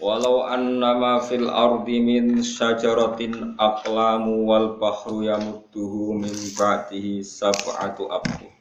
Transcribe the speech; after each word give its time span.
Walau 0.00 0.48
annama 0.48 1.20
fil 1.20 1.52
ardi 1.52 2.00
min 2.00 2.40
syajaratin 2.40 3.60
aqlamu 3.60 4.48
wal 4.48 4.80
bahru 4.80 5.20
yamudduhu 5.28 6.16
min 6.16 6.32
ba'dihi 6.56 7.20
sab'atu 7.20 8.08
abhur. 8.08 8.52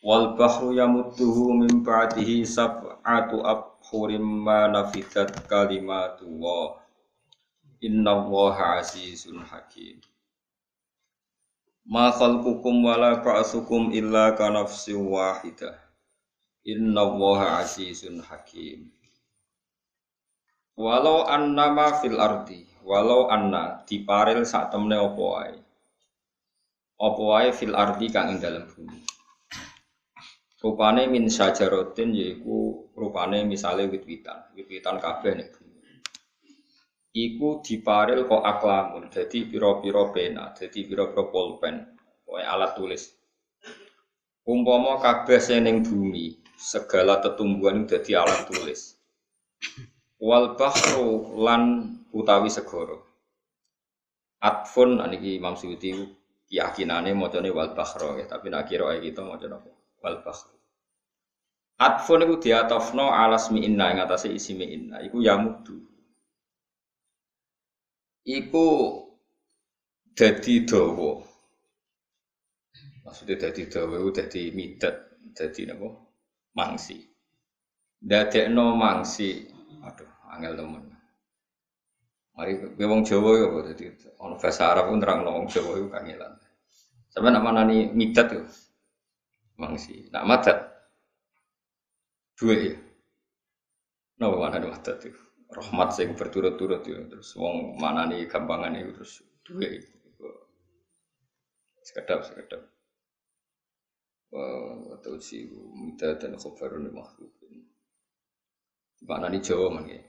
Wal 0.00 0.38
bahru 0.40 0.72
yamudduhu 0.72 1.52
min 1.52 1.84
ba'dihi 1.84 2.48
sab'atu 2.48 3.44
abhurim 3.44 4.24
ma 4.24 4.72
nafidat 4.72 5.44
kalimatullah. 5.50 6.80
Inna 7.84 8.16
allaha 8.16 8.80
azizun 8.80 9.44
hakim. 9.44 10.00
Ma 11.84 12.08
khalqukum 12.10 12.82
wala 12.82 13.20
ba'sukum 13.20 13.92
illa 13.92 14.32
ka 14.32 14.48
nafsin 14.50 14.96
wahidah. 15.06 15.76
Inna 16.66 17.04
allaha 17.04 17.62
azizun 17.62 18.24
hakim. 18.26 18.90
Walau 20.76 21.24
annama 21.24 22.04
fil 22.04 22.20
ardi, 22.20 22.60
walau 22.84 23.32
anna 23.32 23.80
diparil 23.88 24.44
sak 24.44 24.68
temne 24.68 25.00
apa 25.00 25.22
wae. 25.24 25.56
Apa 27.00 27.22
wae 27.32 27.48
fil 27.56 27.72
ardi 27.72 28.12
kang 28.12 28.36
ing 28.36 28.44
dalem 28.44 28.68
bumi. 28.68 29.00
Rupane 30.60 31.08
min 31.08 31.32
sajaratin 31.32 32.12
yaiku 32.12 32.92
rupane 32.92 33.48
misale 33.48 33.88
wit-witan, 33.88 34.52
wit-witan 34.52 35.00
kabeh 35.00 35.32
ning 35.40 35.48
bumi. 35.48 35.80
Iku 37.16 37.64
diparil 37.64 38.28
kok 38.28 38.44
aklamun, 38.44 39.08
dadi 39.08 39.48
pira-pira 39.48 40.12
pena, 40.12 40.52
dadi 40.52 40.84
pira-pira 40.84 41.24
pulpen, 41.32 41.88
kowe 42.28 42.44
alat 42.44 42.76
tulis. 42.76 43.16
Umpama 44.44 45.00
kabeh 45.00 45.40
sing 45.40 45.64
ning 45.64 45.80
bumi, 45.80 46.36
segala 46.60 47.16
tetumbuhan 47.24 47.88
dadi 47.88 48.12
alat 48.12 48.44
tulis 48.44 48.96
wal 50.20 50.56
bahru 50.56 51.36
lan 51.40 51.92
utawi 52.12 52.48
segara. 52.48 52.96
Atfun 54.40 55.00
niki 55.00 55.36
Imam 55.36 55.56
Suyuti 55.56 55.92
keyakinane 56.46 57.12
macane 57.16 57.50
wal 57.50 57.72
bahro 57.76 58.16
ya 58.16 58.24
tapi 58.28 58.52
nak 58.52 58.68
kira 58.68 58.96
kita 59.00 59.24
maca 59.24 59.46
napa 59.48 59.70
wal 60.00 60.18
bahru. 60.24 60.54
Atfun 61.76 62.24
iku 62.24 62.40
diatofno 62.40 63.12
alasmi 63.12 63.64
inna 63.68 63.92
ing 63.92 64.00
atase 64.00 64.32
isime 64.32 64.64
inna 64.64 65.04
iku 65.04 65.20
yamudu. 65.20 65.76
Iku 68.26 68.66
dadi 70.16 70.64
dawa. 70.64 71.20
Maksudnya 73.04 73.36
dadi 73.38 73.62
dawa 73.68 73.94
iku 74.00 74.10
dadi 74.16 74.42
midet 74.56 74.96
dadi 75.36 75.62
napa? 75.68 75.88
Mangsi. 76.56 76.96
Dadekno 77.96 78.76
mangsi 78.76 79.55
Aduh, 79.86 80.10
angel 80.34 80.58
temen. 80.58 80.84
Mari 82.36 82.52
kowe 82.60 82.84
wong 82.84 83.00
Jawa 83.06 83.30
ya 83.40 83.46
kok 83.48 83.64
dadi 83.64 83.84
ana 84.20 84.36
bahasa 84.36 84.62
Arab 84.68 84.92
pun 84.92 85.00
terang 85.00 85.24
wong 85.24 85.48
Jawa 85.48 85.72
iku 85.80 85.88
kangelan. 85.88 86.32
Sampe 87.08 87.28
nak 87.32 87.44
manani 87.46 87.88
midat 87.96 88.28
yo. 88.34 88.44
Mangsi. 89.56 90.12
Nak 90.12 90.24
madat 90.28 90.58
duwe 92.36 92.56
ya. 92.60 92.76
Napa 94.20 94.36
manani 94.36 94.68
madat 94.68 95.00
itu? 95.00 95.22
Rahmat 95.46 95.94
sing 95.94 96.12
berturut-turut 96.12 96.82
ya 96.84 96.98
terus 97.08 97.32
wong 97.38 97.80
manani 97.80 98.28
gampangan 98.28 98.76
itu 98.76 98.92
terus 99.00 99.12
duwe 99.40 99.80
itu. 99.80 99.92
Sekedap 101.86 102.26
sekedap. 102.26 102.60
Wa 104.28 104.98
tausi 105.00 105.48
midat 105.72 106.20
dan 106.20 106.36
khabarun 106.36 106.90
makhluk. 106.92 107.32
Mana 109.06 109.30
di 109.30 109.38
Jawa 109.38 109.70
mangke. 109.70 110.02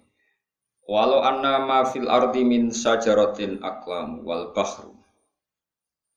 Walau 0.89 1.21
anna 1.21 1.61
ma 1.61 1.85
fil 1.85 2.09
ardi 2.09 2.41
min 2.41 2.73
sajaratin 2.73 3.61
aklam 3.61 4.25
wal 4.25 4.51
bahru. 4.57 4.97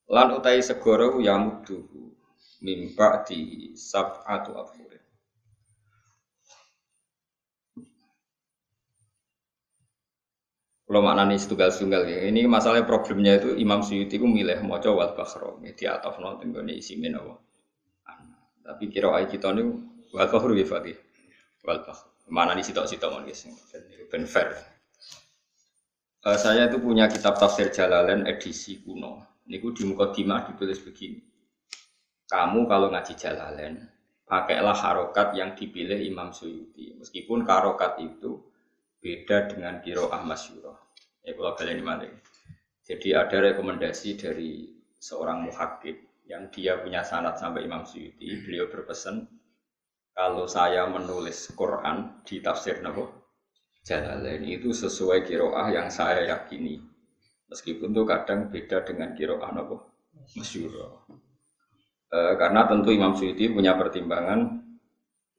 Lan 0.09 0.35
utai 0.41 0.65
segara 0.65 1.13
yamuduhu 1.21 2.11
min 2.65 2.91
ba'di 2.97 3.73
sab'atu 3.77 4.57
abhur. 4.57 4.91
Kalau 10.91 11.07
maknanya 11.07 11.39
setunggal-setunggal 11.39 12.03
ya. 12.03 12.19
Ini 12.35 12.51
masalah 12.51 12.83
problemnya 12.83 13.39
itu 13.39 13.55
Imam 13.55 13.79
Suyuti 13.79 14.19
itu 14.19 14.27
milih 14.27 14.59
moco 14.67 14.91
wal 14.99 15.15
bakhro. 15.15 15.63
Di 15.63 15.87
atas 15.87 16.19
nol 16.19 16.43
tenggone 16.43 16.75
isi 16.75 16.99
apa. 16.99 17.39
Tapi 18.67 18.91
kira 18.91 19.15
kita 19.31 19.55
ini 19.55 19.71
wal 20.11 20.27
bakhro 20.27 20.51
ya 20.51 20.67
Fatih. 20.67 20.99
Wal 21.63 21.87
bakhro. 21.87 22.11
Mana 22.31 22.55
di 22.55 22.63
sitok-sitok 22.63 23.11
mon 23.11 23.27
guys, 23.27 23.43
ben 24.07 24.23
fair. 24.23 24.55
Uh, 26.23 26.39
saya 26.39 26.71
itu 26.71 26.79
punya 26.79 27.11
kitab 27.11 27.35
tafsir 27.43 27.75
Jalalain 27.75 28.23
edisi 28.29 28.79
kuno. 28.79 29.43
Niku 29.51 29.75
di 29.75 29.83
muka 29.83 30.15
dimah 30.15 30.47
ditulis 30.47 30.79
begini. 30.79 31.19
Kamu 32.31 32.71
kalau 32.71 32.95
ngaji 32.95 33.19
Jalalain, 33.19 33.83
pakailah 34.31 34.79
harokat 34.79 35.35
yang 35.35 35.59
dipilih 35.59 35.99
Imam 35.99 36.31
Suyuti. 36.31 36.95
Meskipun 36.95 37.43
harokat 37.43 37.99
itu 37.99 38.39
beda 39.03 39.51
dengan 39.51 39.83
kiroah 39.83 40.23
masyurah. 40.23 40.79
Ya 41.27 41.35
kalau 41.35 41.59
kalian 41.59 41.83
ini 41.83 42.15
Jadi 42.87 43.09
ada 43.11 43.37
rekomendasi 43.43 44.15
dari 44.15 44.71
seorang 45.03 45.51
muhakib 45.51 45.99
yang 46.31 46.47
dia 46.55 46.79
punya 46.79 47.03
sanat 47.03 47.43
sampai 47.43 47.67
Imam 47.67 47.83
Suyuti. 47.83 48.39
Beliau 48.47 48.71
berpesan 48.71 49.27
kalau 50.21 50.45
saya 50.45 50.85
menulis 50.85 51.49
Quran 51.57 52.21
di 52.29 52.45
tafsir 52.45 52.85
Nabi 52.85 53.09
Jalalain 53.81 54.45
itu 54.45 54.69
sesuai 54.69 55.25
kiroah 55.25 55.73
yang 55.73 55.89
saya 55.89 56.29
yakini. 56.29 56.77
Meskipun 57.49 57.97
itu 57.97 58.05
kadang 58.05 58.53
beda 58.53 58.85
dengan 58.85 59.17
kiroah 59.17 59.49
Nabi 59.49 59.81
Masyur. 60.37 60.77
E, 62.13 62.19
karena 62.37 62.69
tentu 62.69 62.93
Imam 62.93 63.17
Suyuti 63.17 63.49
punya 63.49 63.81
pertimbangan 63.81 64.61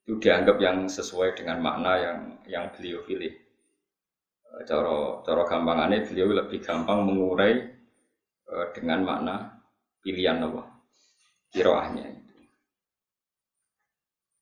itu 0.01 0.17
dianggap 0.17 0.57
yang 0.57 0.89
sesuai 0.89 1.37
dengan 1.37 1.61
makna 1.61 2.01
yang 2.01 2.19
yang 2.49 2.65
beliau 2.73 3.05
pilih. 3.05 3.29
E, 4.49 4.65
coro 4.65 5.21
coro 5.21 5.45
gampangannya 5.45 6.09
beliau 6.09 6.41
lebih 6.41 6.57
gampang 6.65 7.05
mengurai 7.05 7.53
e, 8.49 8.53
dengan 8.73 9.05
makna 9.05 9.35
pilihan 10.01 10.41
Nabi 10.41 10.65
kiroahnya. 11.53 12.20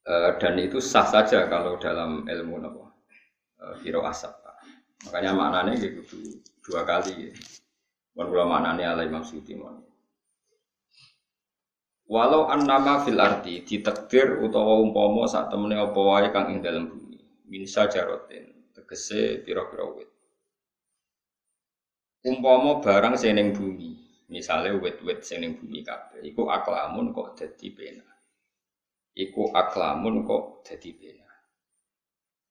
Eh, 0.10 0.32
dan 0.42 0.58
itu 0.58 0.82
sah 0.82 1.06
saja 1.06 1.46
kalau 1.46 1.78
dalam 1.78 2.26
ilmu 2.26 2.58
nopo 2.58 2.90
eh, 3.62 3.94
asap. 3.94 4.34
Makanya 5.06 5.32
maknanya 5.38 5.78
gitu 5.78 6.18
dua 6.66 6.82
kali. 6.82 7.30
Mohon 8.18 8.28
kula 8.34 8.46
maknanya 8.50 8.86
ala 8.98 9.06
Imam 9.06 9.22
Walau 12.10 12.50
annama 12.50 13.06
fil 13.06 13.22
arti 13.22 13.62
ditakdir 13.62 14.42
utawa 14.42 14.82
umpama 14.82 15.30
saat 15.30 15.54
temene 15.54 15.78
apa 15.78 15.94
wae 15.94 16.34
kang 16.34 16.50
ing 16.50 16.66
dalam 16.66 16.90
bumi 16.90 17.22
min 17.46 17.70
sajarotin 17.70 18.74
tegese 18.74 19.46
pira-pira 19.46 19.86
wit. 19.94 20.10
Umpama 22.26 22.82
barang 22.82 23.14
sing 23.14 23.38
ning 23.38 23.54
bumi, 23.54 23.94
misalnya 24.26 24.74
wit-wit 24.82 25.22
sing 25.22 25.46
ning 25.46 25.54
bumi 25.62 25.86
kabeh 25.86 26.26
iku 26.26 26.50
aklamun 26.50 27.14
kok 27.14 27.38
dadi 27.38 27.70
pena 27.78 28.09
iku 29.16 29.50
aklamun 29.54 30.26
kok 30.28 30.66
dadi 30.68 30.92
bena. 30.94 31.30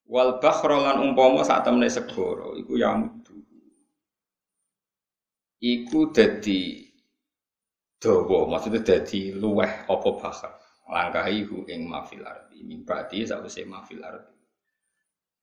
Wal 0.08 0.40
bakhra 0.40 0.80
lan 0.80 1.04
umpama 1.04 1.44
sak 1.44 1.68
temene 1.68 1.92
segara 1.92 2.56
iku 2.56 2.80
yamudu. 2.80 3.36
Iku 5.58 6.14
dadi 6.14 6.86
dawa, 7.98 8.48
maksudnya 8.48 8.80
dadi 8.80 9.34
luweh 9.34 9.90
apa 9.90 10.08
bakhar. 10.16 10.54
Langkahi 10.88 11.44
hu 11.44 11.68
ing 11.68 11.84
mafil 11.84 12.24
ardi, 12.24 12.64
mimpati 12.64 13.28
sakwise 13.28 13.68
mafil 13.68 14.00
ardi. 14.00 14.32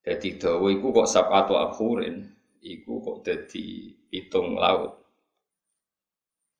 Dadi 0.02 0.42
dawa 0.42 0.74
iku 0.74 0.90
kok 0.90 1.06
sabatu 1.06 1.54
abhurin, 1.54 2.26
iku 2.66 2.98
kok 3.06 3.22
dadi 3.22 3.94
pitung 4.10 4.58
laut. 4.58 5.05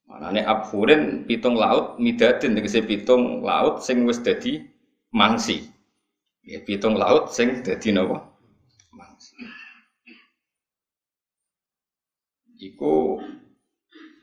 Manane 0.06 0.46
abhurin 0.46 1.26
pitung 1.26 1.58
laut 1.58 1.98
midadin 1.98 2.54
tegese 2.54 2.86
pitung 2.86 3.42
laut 3.42 3.82
sing 3.82 4.06
wis 4.06 4.22
dadi 4.22 4.62
mangsi. 5.10 5.66
Ya 6.46 6.62
pitung 6.62 6.94
laut 6.94 7.34
sing 7.34 7.66
dadi 7.66 7.90
napa? 7.90 8.22
Mangsi. 8.94 9.34
Iku 12.62 13.18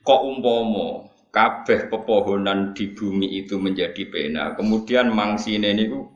kok 0.07 0.21
umpomo 0.23 1.11
kabeh 1.35 1.91
pepohonan 1.91 2.77
di 2.77 2.93
bumi 2.95 3.41
itu 3.43 3.59
menjadi 3.59 4.07
pena, 4.07 4.53
kemudian 4.55 5.11
mangsine 5.11 5.75
niku 5.75 6.07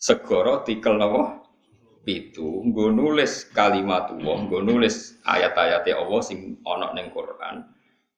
segoro 0.00 0.64
tikel 0.64 0.96
napa? 0.96 1.44
Pitu, 2.04 2.60
nggo 2.68 2.92
nulis 2.92 3.48
kalimat 3.56 4.12
Allah, 4.12 4.36
nggo 4.44 4.60
nulis 4.60 5.16
ayat-ayat 5.24 5.88
Allah 5.88 6.20
sing 6.20 6.60
ana 6.68 6.92
ning 6.92 7.08
Quran. 7.08 7.64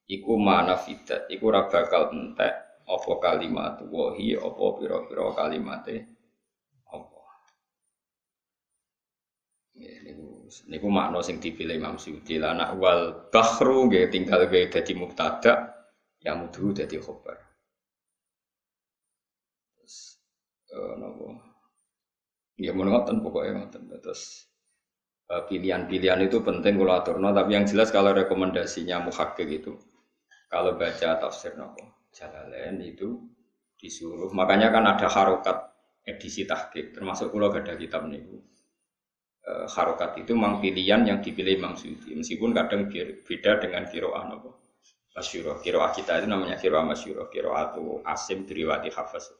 Iku 0.06 0.38
mana 0.38 0.78
fidat, 0.78 1.26
iku 1.26 1.50
ora 1.50 1.66
bakal 1.66 2.14
entek 2.14 2.54
apa 2.86 3.12
kalimat 3.18 3.82
wahi 3.90 4.38
apa 4.38 4.64
pira-pira 4.78 5.34
kalimate 5.34 5.96
apa. 6.86 7.20
Ya, 9.74 9.98
niku 10.06 10.46
niku 10.70 10.86
makna 10.94 11.18
sing 11.26 11.42
dipilih 11.42 11.74
Imam 11.82 11.98
Suyuti 11.98 12.38
lan 12.38 12.62
wal 12.78 13.26
bahru 13.34 13.90
nggih 13.90 14.06
tinggal 14.14 14.46
nggih 14.46 14.70
dadi 14.70 14.94
mubtada 14.94 15.74
yang 16.22 16.46
mudu 16.46 16.70
dadi 16.70 17.02
khobar. 17.02 17.42
Terus 19.74 20.22
uh, 20.70 20.94
napa? 21.02 21.26
Ya 22.62 22.70
mau 22.70 22.86
ngoten 22.86 23.26
pokoknya 23.26 23.58
ngoten 23.58 23.90
terus 23.90 24.46
uh, 25.34 25.42
pilihan-pilihan 25.50 26.30
itu 26.30 26.40
penting 26.46 26.78
kalau 26.78 26.94
aturno 26.94 27.34
tapi 27.34 27.58
yang 27.58 27.66
jelas 27.66 27.90
kalau 27.90 28.14
rekomendasinya 28.14 29.02
muhakkik 29.02 29.50
itu 29.50 29.74
kalau 30.46 30.78
baca 30.78 31.18
tafsir 31.18 31.54
nopo 31.58 32.08
jalalain 32.14 32.80
itu 32.80 33.20
disuruh 33.76 34.32
makanya 34.32 34.72
kan 34.72 34.84
ada 34.88 35.06
harokat 35.10 35.72
edisi 36.06 36.46
tahqiq 36.46 36.96
termasuk 36.96 37.34
kalau 37.34 37.52
gak 37.52 37.66
ada 37.66 37.74
kitab 37.76 38.08
nih 38.08 38.22
uh, 39.44 39.66
harokat 39.68 40.22
itu 40.22 40.32
memang 40.32 40.62
pilihan 40.62 41.04
yang 41.04 41.18
dipilih 41.20 41.60
Imam 41.60 41.74
Suyuti 41.76 42.16
meskipun 42.16 42.56
kadang 42.56 42.88
beda 42.90 43.52
dengan 43.60 43.84
kiroah 43.90 44.24
nopo 44.30 44.66
masyuro. 45.16 45.56
Kiroah 45.64 45.90
kita 45.96 46.20
itu 46.20 46.28
namanya 46.28 46.60
kiroah 46.60 46.84
masyuro. 46.84 47.32
Kiroah 47.32 47.72
itu 47.72 48.04
asim 48.04 48.44
diriwati 48.44 48.92
hafaz. 48.92 49.32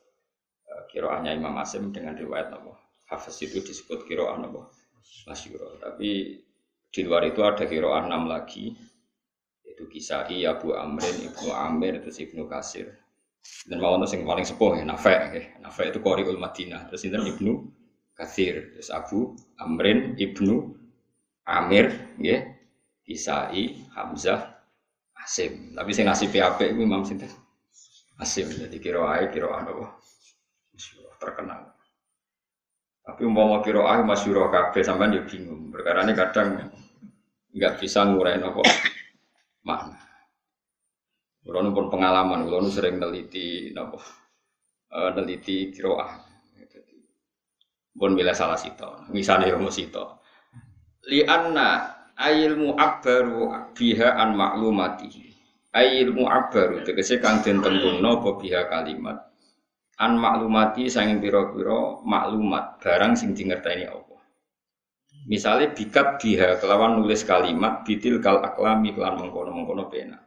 Eh, 0.67 0.83
kiroahnya 0.91 1.37
Imam 1.37 1.55
Asim 1.61 1.93
dengan 1.93 2.17
riwayat 2.17 2.51
nama 2.51 2.73
hafaz 3.07 3.39
itu 3.45 3.61
disebut 3.61 4.09
kiroah 4.09 4.41
nama 4.41 4.65
masyuro. 5.29 5.77
Tapi 5.79 6.41
di 6.91 7.01
luar 7.05 7.29
itu 7.29 7.45
ada 7.45 7.69
kiroah 7.69 8.09
enam 8.09 8.27
lagi. 8.27 8.73
Itu 9.77 9.85
Kisai, 9.93 10.49
Abu 10.49 10.73
Amrin, 10.73 11.29
Ibnu 11.29 11.53
Amir, 11.53 12.01
itu 12.01 12.09
Ibnu 12.09 12.49
Kasir. 12.49 12.97
Dan 13.69 13.79
mau 13.79 14.01
yang 14.01 14.25
paling 14.25 14.49
sepuh 14.49 14.81
ya, 14.81 14.89
Nafek. 14.89 15.21
Ya. 15.37 15.43
Nafek 15.61 15.93
itu 15.93 16.01
Qori'ul 16.01 16.41
Madinah. 16.41 16.89
Terus 16.89 17.05
ini 17.05 17.21
Ibnu 17.37 17.53
Kasir. 18.17 18.73
Terus 18.73 18.89
Abu 18.89 19.37
Amrin, 19.61 20.17
Ibnu 20.17 20.73
Amir, 21.45 21.93
ya. 22.17 22.57
Kisai, 23.05 23.85
Hamzah, 23.93 24.57
Asim. 25.27 25.75
Tapi 25.75 25.91
saya 25.91 26.15
ngasih 26.15 26.31
PAP 26.31 26.59
itu 26.71 26.81
Imam 26.87 27.03
Sinten. 27.03 27.27
Asim. 28.23 28.47
Jadi 28.47 28.79
kira 28.79 29.03
ae 29.11 29.27
kira 29.35 29.51
apa? 29.51 29.99
terkenal. 31.17 31.73
Tapi 33.03 33.25
umpama 33.25 33.65
kira 33.65 33.83
ae 33.91 34.07
masyhur 34.07 34.47
kabeh 34.53 34.87
sampean 34.87 35.17
dia 35.17 35.27
bingung. 35.27 35.75
Perkara 35.75 36.07
ini 36.07 36.15
kadang 36.15 36.71
nggak 37.57 37.75
bisa 37.81 38.05
ngurain 38.05 38.45
apa 38.45 38.61
mana. 39.67 39.99
Kulo 41.43 41.59
pun 41.75 41.91
pengalaman, 41.91 42.47
kulo 42.47 42.71
sering 42.71 43.03
neliti 43.03 43.75
napa 43.75 43.99
uh, 44.95 45.11
neliti 45.19 45.75
kiroah. 45.75 46.23
Pun 47.97 48.13
bila 48.13 48.37
salah 48.37 48.61
sito, 48.61 49.09
misalnya 49.11 49.57
rumus 49.57 49.81
sito. 49.81 50.23
Li 51.11 51.25
anna 51.27 51.97
ayilmu 52.17 52.77
akbaru 52.77 53.73
biha 53.75 54.17
an 54.17 54.37
maklumati 54.37 55.27
ayilmu 55.77 56.25
akbaru 56.25 56.81
tegese 56.81 57.21
kang 57.21 57.45
den 57.45 57.61
tembungno 57.61 58.25
apa 58.25 58.31
biha 58.41 58.73
kalimat 58.73 59.29
an 60.01 60.17
maklumati 60.17 60.89
sanging 60.89 61.21
pira-pira 61.21 62.01
maklumat 62.01 62.81
barang 62.81 63.13
sing 63.13 63.37
dingerteni 63.37 63.85
apa 63.85 64.06
misalnya 65.27 65.75
bikat 65.75 66.23
biha 66.23 66.57
kelawan 66.63 67.03
nulis 67.03 67.27
kalimat 67.27 67.83
bitil 67.83 68.23
kal 68.23 68.39
aklami 68.41 68.95
kelan 68.95 69.19
mengkono-mengkono 69.19 69.91
pena. 69.91 70.19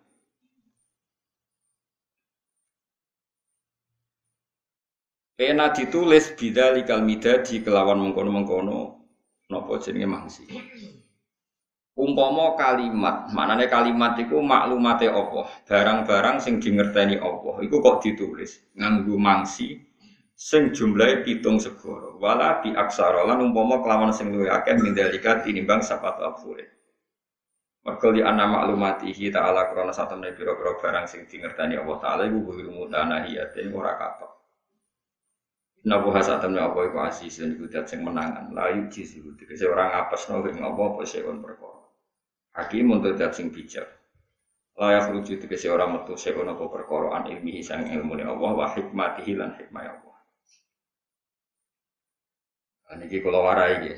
Pena 5.40 5.72
ditulis 5.72 6.36
bidalikal 6.36 7.00
midadi 7.00 7.64
kelawan 7.64 8.04
mengkono-mengkono 8.04 8.80
nopo 9.48 9.74
jenenge 9.80 10.08
mangsi. 10.08 10.44
Umpama 12.00 12.56
kalimat, 12.56 13.28
maknanya 13.36 13.68
kalimat 13.68 14.16
itu 14.16 14.40
maklumate 14.40 15.12
Allah, 15.12 15.52
barang-barang 15.68 16.40
sing 16.40 16.64
dingerteni 16.64 17.20
Allah, 17.20 17.60
itu 17.60 17.76
kok 17.84 18.00
ditulis? 18.00 18.64
Nganggu 18.72 19.20
mangsi 19.20 19.89
sing 20.40 20.72
jumlahe 20.72 21.20
pitung 21.28 21.60
segoro. 21.60 22.16
Wala 22.16 22.64
di 22.64 22.72
aksara 22.72 23.28
lan 23.28 23.44
umpama 23.44 23.84
kelawan 23.84 24.16
sing 24.16 24.32
luwih 24.32 24.48
akeh 24.48 24.80
mindalika 24.80 25.44
tinimbang 25.44 25.84
sapat 25.84 26.16
afure. 26.24 26.64
Mergo 27.84 28.16
di 28.16 28.24
ana 28.24 28.48
maklumatihi 28.48 29.36
ta'ala 29.36 29.68
krana 29.72 29.92
satune 29.92 30.32
pira-pira 30.32 30.80
barang 30.80 31.06
sing 31.12 31.28
dingerteni 31.28 31.76
Allah 31.76 31.98
taala 32.00 32.24
iku 32.28 32.40
kudu 32.56 32.72
mutanahiyatin 32.72 33.72
ora 33.76 34.00
katok. 34.00 34.32
Nabu 35.88 36.12
hasatam 36.12 36.56
apa 36.60 36.80
iku 36.88 36.98
asis 37.04 37.40
dan 37.44 37.56
iku 37.60 37.68
sing 37.84 38.04
menangan. 38.04 38.52
Layu 38.56 38.88
jisi 38.88 39.20
iku 39.20 39.36
tegese 39.36 39.68
ora 39.68 39.92
ngapesno 39.92 40.44
ing 40.48 40.60
apa-apa 40.64 41.04
sekon 41.04 41.44
perkara. 41.44 41.84
Hakim 42.56 42.92
untuk 42.96 43.16
dat 43.16 43.36
sing 43.36 43.52
bijak. 43.52 43.88
Layak 44.80 45.12
lucu 45.12 45.36
tegese 45.36 45.68
orang 45.68 46.00
metu 46.00 46.16
sekon 46.16 46.48
apa 46.52 46.64
perkara 46.68 47.16
an 47.16 47.24
ilmi 47.28 47.60
sang 47.60 47.88
ilmu 47.88 48.16
Allah 48.24 48.52
wa 48.56 48.68
hikmatihi 48.72 49.36
lan 49.40 49.56
hikmah 49.56 49.84
Allah. 49.88 50.09
Niki 52.98 53.22
kula 53.22 53.38
warai 53.46 53.86
nggih. 53.86 53.98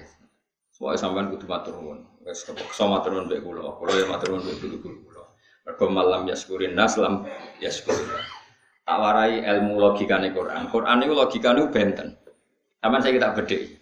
Soale 0.71 0.99
sampean 0.99 1.31
kudu 1.31 1.47
matur 1.47 1.79
nuwun. 1.79 2.03
Wis 2.27 2.43
kepeksa 2.43 2.91
matur 2.91 3.15
nuwun 3.15 3.31
mbek 3.31 3.39
kula. 3.39 3.79
Kula 3.79 3.91
ya 3.95 4.05
matur 4.11 4.35
nuwun 4.35 4.51
mbek 4.51 4.83
kula. 4.83 5.23
Mergo 5.63 5.85
malam 5.87 6.27
yaskurin 6.27 6.75
nas 6.75 6.99
lam 6.99 7.23
yaskurin. 7.63 8.07
Tak 8.83 8.97
warai 8.99 9.45
ilmu 9.47 9.79
logikane 9.79 10.35
Quran. 10.35 10.67
Quran 10.67 10.95
niku 10.99 11.13
logikane 11.15 11.61
benten. 11.71 12.19
Taman 12.81 12.99
saya 12.99 13.15
kita 13.15 13.31
bedheki. 13.37 13.77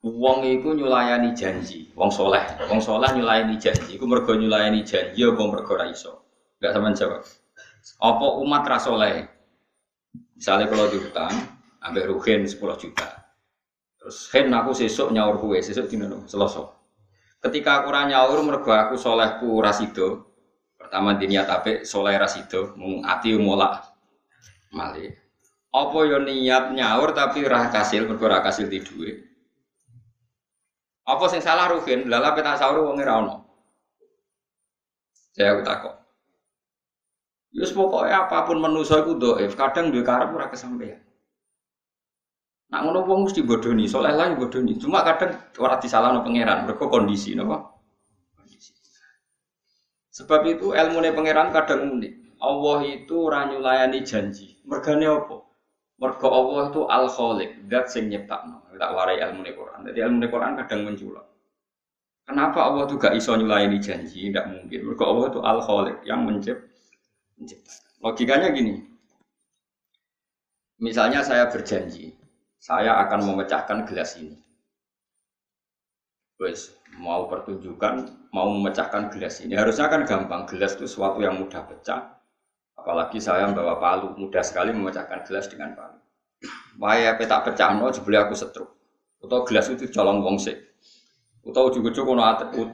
Wong 0.00 0.48
iku 0.48 0.72
nyulayani 0.72 1.36
janji, 1.36 1.92
wong 1.92 2.08
soleh, 2.08 2.40
wong 2.72 2.80
soleh 2.80 3.12
nyulayani 3.12 3.60
janji, 3.60 4.00
iku 4.00 4.08
mergo 4.08 4.32
nyulayani 4.32 4.80
janji 4.80 5.20
apa 5.28 5.42
mergo 5.44 5.76
ra 5.76 5.92
iso. 5.92 6.24
Enggak 6.56 6.72
sampean 6.72 6.94
jawab. 6.96 7.20
Apa 8.00 8.26
umat 8.40 8.64
ra 8.64 8.80
soleh? 8.80 9.28
Misalnya 10.40 10.72
kalau 10.72 10.88
diutang, 10.88 11.36
ambek 11.84 12.08
rugen 12.08 12.48
10 12.48 12.56
juta. 12.80 13.19
Terus 14.00 14.32
hen 14.32 14.48
aku 14.48 14.72
sesuk 14.72 15.12
nyaur 15.12 15.36
kue, 15.36 15.60
sesuk 15.60 15.92
dino 15.92 16.24
Selasa. 16.24 16.64
Ketika 17.44 17.84
aku 17.84 17.92
nyaur 17.92 18.40
mergo 18.40 18.72
aku 18.72 18.96
solehku 18.96 19.60
rasido. 19.60 20.32
Pertama 20.80 21.14
diniat 21.20 21.46
apik 21.46 21.84
soleh 21.84 22.16
rasido, 22.16 22.72
mung 22.80 23.04
ati 23.04 23.36
molak 23.36 23.84
malih. 24.72 25.12
Apa 25.70 25.98
yo 26.08 26.18
niat 26.18 26.72
nyaur 26.72 27.12
tapi 27.12 27.44
ra 27.44 27.68
kasil 27.68 28.08
mergo 28.08 28.24
ra 28.24 28.40
kasil 28.40 28.66
di 28.66 28.80
dhuwit. 28.80 29.16
Apa 31.06 31.24
sing 31.28 31.44
salah 31.44 31.70
Ruhin? 31.70 32.08
Lala 32.08 32.32
peta 32.32 32.56
sahur 32.56 32.86
wong 32.86 32.98
ora 33.02 33.14
ono. 33.20 33.36
Saya 35.30 35.60
takut. 35.62 35.94
Yus 37.50 37.74
pokoknya 37.74 38.30
apa 38.30 38.46
pun 38.46 38.62
manusia 38.62 39.02
itu 39.02 39.18
doif, 39.18 39.58
kadang 39.58 39.90
dua 39.90 40.06
karep 40.06 40.30
ora 40.30 40.46
kesampaian. 40.46 41.02
Nak 42.70 42.80
ngono 42.86 43.02
wong 43.02 43.20
mesti 43.26 43.42
bodoni, 43.42 43.90
soleh 43.90 44.14
lah 44.14 44.30
bodoni. 44.38 44.78
Cuma 44.78 45.02
kadang 45.02 45.34
ora 45.58 45.82
disalahno 45.82 46.22
pangeran, 46.22 46.70
mereka 46.70 46.86
kondisi 46.86 47.34
napa? 47.34 47.66
Kondisi. 48.38 48.70
Sebab 50.14 50.46
itu 50.46 50.70
ilmu 50.70 51.02
pangeran 51.02 51.50
kadang 51.50 51.98
unik. 51.98 52.38
Allah 52.40 52.78
itu 52.86 53.14
ora 53.26 53.50
nyulayani 53.50 54.06
janji. 54.06 54.62
Mergane 54.62 55.10
apa? 55.10 55.50
Mergo 56.00 56.28
Allah 56.32 56.72
itu 56.72 56.80
al 56.88 57.06
khaliq, 57.10 57.50
zat 57.68 57.86
sing 57.92 58.08
nyiptakno. 58.08 58.64
Tak 58.80 58.90
warai 58.96 59.20
ilmu 59.20 59.44
Quran. 59.44 59.84
Jadi 59.90 59.98
ilmu 60.00 60.24
Quran 60.32 60.56
kadang 60.64 60.88
menculak. 60.88 61.26
Kenapa 62.24 62.64
Allah 62.64 62.86
itu 62.88 62.96
gak 62.96 63.18
iso 63.18 63.34
nyulayani 63.36 63.82
janji? 63.82 64.30
Tidak 64.30 64.46
mungkin. 64.46 64.80
Mergo 64.86 65.04
Allah 65.04 65.26
itu 65.28 65.40
al 65.44 65.58
khaliq 65.60 65.98
yang 66.06 66.24
mencipt, 66.24 66.62
menciptakan. 67.36 67.82
Logikanya 68.00 68.48
gini. 68.56 68.74
Misalnya 70.80 71.20
saya 71.20 71.44
berjanji, 71.52 72.16
saya 72.60 73.00
akan 73.08 73.20
memecahkan 73.24 73.88
gelas 73.88 74.20
ini. 74.20 74.36
Wes, 76.40 76.76
mau 77.00 77.24
pertunjukan, 77.28 78.28
mau 78.32 78.48
memecahkan 78.52 79.08
gelas 79.12 79.40
ini. 79.40 79.56
Harusnya 79.56 79.88
kan 79.88 80.04
gampang. 80.04 80.44
Gelas 80.48 80.76
itu 80.76 80.84
sesuatu 80.88 81.20
yang 81.20 81.36
mudah 81.36 81.64
pecah 81.68 82.20
Apalagi 82.80 83.20
saya 83.20 83.44
membawa 83.44 83.76
palu, 83.76 84.16
mudah 84.16 84.40
sekali 84.40 84.72
memecahkan 84.72 85.28
gelas 85.28 85.52
dengan 85.52 85.76
palu. 85.76 86.00
Waya 86.80 87.12
peta 87.20 87.44
pecah 87.44 87.76
no, 87.76 87.92
jebule 87.92 88.16
aku 88.16 88.32
setruk. 88.32 88.72
Atau 89.20 89.44
gelas 89.44 89.68
itu 89.68 89.84
colong 89.92 90.24
wong 90.24 90.40
sik. 90.40 90.56
Atau 91.44 91.68
ujug-ujug 91.68 92.08
kono 92.08 92.24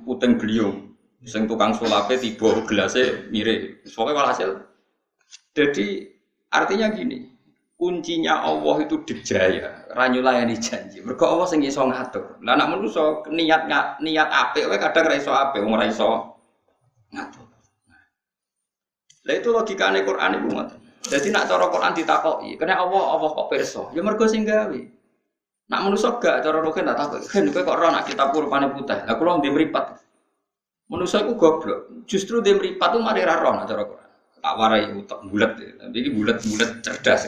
uteng 0.06 0.38
beliung. 0.38 0.94
Sing 1.26 1.50
tukang 1.50 1.74
sulape 1.74 2.22
tiba 2.22 2.62
gelasnya 2.70 3.26
mirip. 3.34 3.82
Pokoknya 3.90 4.14
walhasil. 4.14 4.50
Jadi 5.58 6.06
artinya 6.54 6.86
gini, 6.94 7.34
kuncinya 7.76 8.40
Allah 8.40 8.76
itu 8.82 9.04
dijaya, 9.04 9.92
ranyulayani 9.92 10.56
janji. 10.56 11.04
Mergo 11.04 11.28
Allah 11.28 11.44
sing 11.44 11.60
iso 11.60 11.84
ngatur. 11.84 12.40
Lah 12.40 12.56
nek 12.56 12.72
manusa 12.72 13.20
niat 13.28 13.68
niat 14.00 14.28
apik 14.32 14.64
wae 14.66 14.80
kadang 14.80 15.12
ra 15.12 15.14
iso 15.16 15.30
apik, 15.30 15.60
wong 15.60 15.76
ra 15.76 15.84
iso 15.84 16.40
ngatur. 17.12 17.44
Lah 19.26 19.34
itu 19.36 19.48
logikane 19.52 20.00
Quran 20.08 20.40
iku 20.40 20.48
ngoten. 20.56 20.78
Jadi 21.06 21.30
nak 21.30 21.46
cara 21.46 21.70
Quran 21.70 21.92
ditakoki, 21.94 22.50
kena 22.58 22.82
Allah 22.82 23.02
Allah 23.14 23.30
kok 23.30 23.48
pirsa. 23.52 23.92
Ya 23.94 24.02
mergo 24.02 24.26
sing 24.26 24.42
gawe. 24.42 24.80
Nak 25.66 25.80
manusa 25.82 26.18
gak 26.22 26.46
cara 26.46 26.58
roke 26.62 26.78
tak 26.78 26.94
takok. 26.94 27.26
Kan 27.26 27.50
kok 27.50 27.66
ora 27.66 27.90
nak 27.90 28.06
kitab 28.06 28.30
rupane 28.30 28.70
putih. 28.70 29.02
Lah 29.02 29.14
kula 29.18 29.42
ndek 29.42 29.50
mripat. 29.50 29.98
Manusa 30.86 31.26
iku 31.26 31.34
goblok. 31.34 32.06
Justru 32.06 32.38
dia 32.38 32.54
meripat 32.54 32.94
tuh 32.94 33.02
mari 33.02 33.26
raro 33.26 33.50
nak 33.50 33.66
cara 33.66 33.82
Quran. 33.82 34.10
Tak 34.38 34.54
warai 34.62 34.86
utek 34.94 35.18
bulat. 35.26 35.58
Ini 35.90 36.10
bulat-bulat 36.14 36.70
cerdas. 36.86 37.22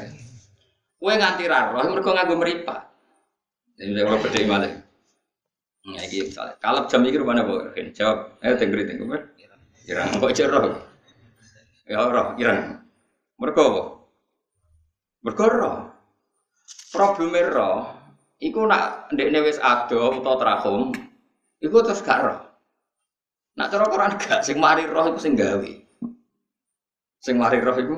Kue 0.99 1.15
nganti 1.15 1.47
raro, 1.47 1.79
mereka 1.79 2.11
nganggo 2.11 2.35
meripat. 2.37 2.81
Jadi 3.79 4.03
orang 4.03 4.19
beda 4.19 4.39
malah. 4.51 4.71
Nah, 5.89 6.03
ini 6.05 6.27
misalnya, 6.27 6.59
kalau 6.59 6.91
jam 6.91 7.07
ini 7.07 7.15
rumahnya 7.15 7.47
apa? 7.47 7.71
Jawab, 7.95 8.43
ayo 8.43 8.55
tenggeri 8.59 8.85
tenggeri. 8.85 9.23
Irang, 9.89 10.21
kok 10.21 10.35
cerah? 10.37 10.85
Ya 11.89 12.05
roh, 12.05 12.37
irang. 12.37 12.83
Mereka 13.41 13.63
apa? 13.63 13.83
Mereka 15.25 15.45
roh. 15.49 15.77
Problemnya 16.93 17.49
roh, 17.49 17.81
iku 18.43 18.67
nak 18.69 19.09
ndek 19.15 19.45
wis 19.45 19.63
ado 19.63 20.21
utawa 20.21 20.37
trahum, 20.37 20.93
iku 21.63 21.81
terus 21.81 22.05
gak 22.05 22.21
roh. 22.21 22.39
Nak 23.57 23.71
cara 23.73 23.87
Quran 23.89 24.19
gak 24.21 24.45
sing 24.45 24.61
mari 24.61 24.85
roh 24.85 25.09
iku 25.15 25.21
sing 25.21 25.39
gawe. 25.39 25.73
Sing 27.23 27.41
mari 27.41 27.63
roh 27.65 27.77
iku 27.77 27.97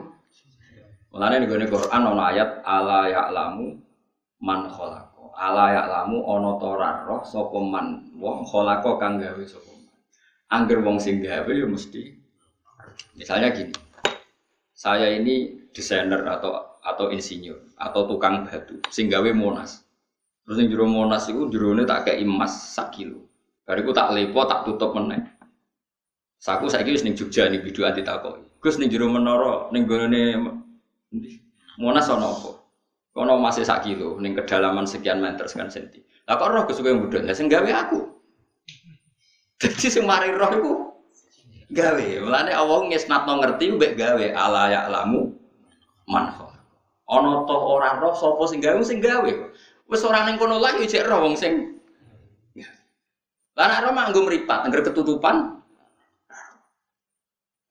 Mulane 1.10 1.42
ning 1.42 1.50
Quran 1.50 2.02
ana 2.06 2.22
ayat 2.30 2.62
ala 2.62 3.10
ya'lamu 3.10 3.74
man 4.38 4.70
khalaqa. 4.70 5.34
Ala 5.34 5.74
ya'lamu 5.74 6.22
ana 6.22 6.50
ta 6.62 6.70
roh 7.02 7.22
sapa 7.26 7.58
wong 8.14 8.38
khalaqa 8.46 8.90
kang 9.02 9.18
gawe 9.18 9.42
sapa. 9.42 9.74
Angger 10.54 10.78
wong 10.86 11.02
sing 11.02 11.18
gawe 11.18 11.50
ya 11.50 11.66
mesti 11.66 12.14
misalnya 13.18 13.50
gini. 13.50 13.74
Saya 14.70 15.10
ini 15.10 15.66
desainer 15.74 16.22
atau 16.30 16.78
atau 16.80 17.12
insinyur 17.12 17.76
atau 17.76 18.06
tukang 18.06 18.46
batu 18.46 18.78
sing 18.94 19.10
gawe 19.10 19.26
Monas. 19.34 19.82
Terus 20.46 20.56
ning 20.62 20.70
jero 20.70 20.86
Monas 20.86 21.26
iku 21.26 21.50
jerone 21.50 21.82
tak 21.90 22.06
kei 22.06 22.22
emas 22.22 22.74
sak 22.74 22.94
kilo. 22.94 23.26
Bariku 23.66 23.90
tak 23.90 24.14
lepo 24.14 24.46
tak 24.46 24.62
tutup 24.62 24.94
meneh. 24.94 25.26
Saku 26.38 26.70
saiki 26.70 26.94
wis 26.94 27.02
ning 27.02 27.18
Jogja 27.18 27.50
ning 27.50 27.66
bidu 27.66 27.82
anti 27.82 28.00
takoki. 28.06 28.46
Gus 28.62 28.78
ning 28.78 28.88
jero 28.88 29.10
menara 29.10 29.68
ning 29.74 29.84
gone 29.84 30.22
Monas 31.80 32.06
ana 32.06 32.30
apa? 32.30 32.50
Kono 33.10 33.42
masih 33.42 33.66
sak 33.66 33.82
kilo 33.82 34.22
ning 34.22 34.38
kedalaman 34.38 34.86
sekian 34.86 35.18
meter 35.18 35.50
sekian 35.50 35.66
senti. 35.66 35.98
Lah 36.30 36.38
kok 36.38 36.50
roh 36.54 36.62
kowe 36.62 36.92
mudhun? 36.94 37.26
Lah 37.26 37.34
sing 37.34 37.50
gawe 37.50 37.66
aku. 37.66 37.98
Jadi 39.60 39.86
sing 39.90 40.04
mari 40.06 40.30
roh 40.30 40.50
iku 40.54 40.72
gawe. 41.74 42.06
Mulane 42.22 42.54
Allah 42.54 42.78
ngesnatno 42.86 43.42
ngerti 43.42 43.74
mbek 43.74 43.98
gawe 43.98 44.26
ala 44.30 44.70
ya 44.70 44.86
lamu 44.86 45.34
man 46.06 46.30
Ana 47.10 47.42
to 47.42 47.56
ora 47.58 47.98
roh 47.98 48.14
sapa 48.14 48.46
sing 48.46 48.62
gawe 48.62 48.78
sing 48.86 49.02
gawe. 49.02 49.32
Wis 49.90 50.06
ora 50.06 50.22
ning 50.30 50.38
kono 50.38 50.62
lagi 50.62 50.86
jek 50.86 51.10
roh 51.10 51.26
wong 51.26 51.34
sing 51.34 51.80
Lah 53.58 53.66
nek 53.66 53.82
roh 53.82 53.92
manggo 53.92 54.22
mripat, 54.24 54.64
ngger 54.70 54.88
ketutupan, 54.88 55.49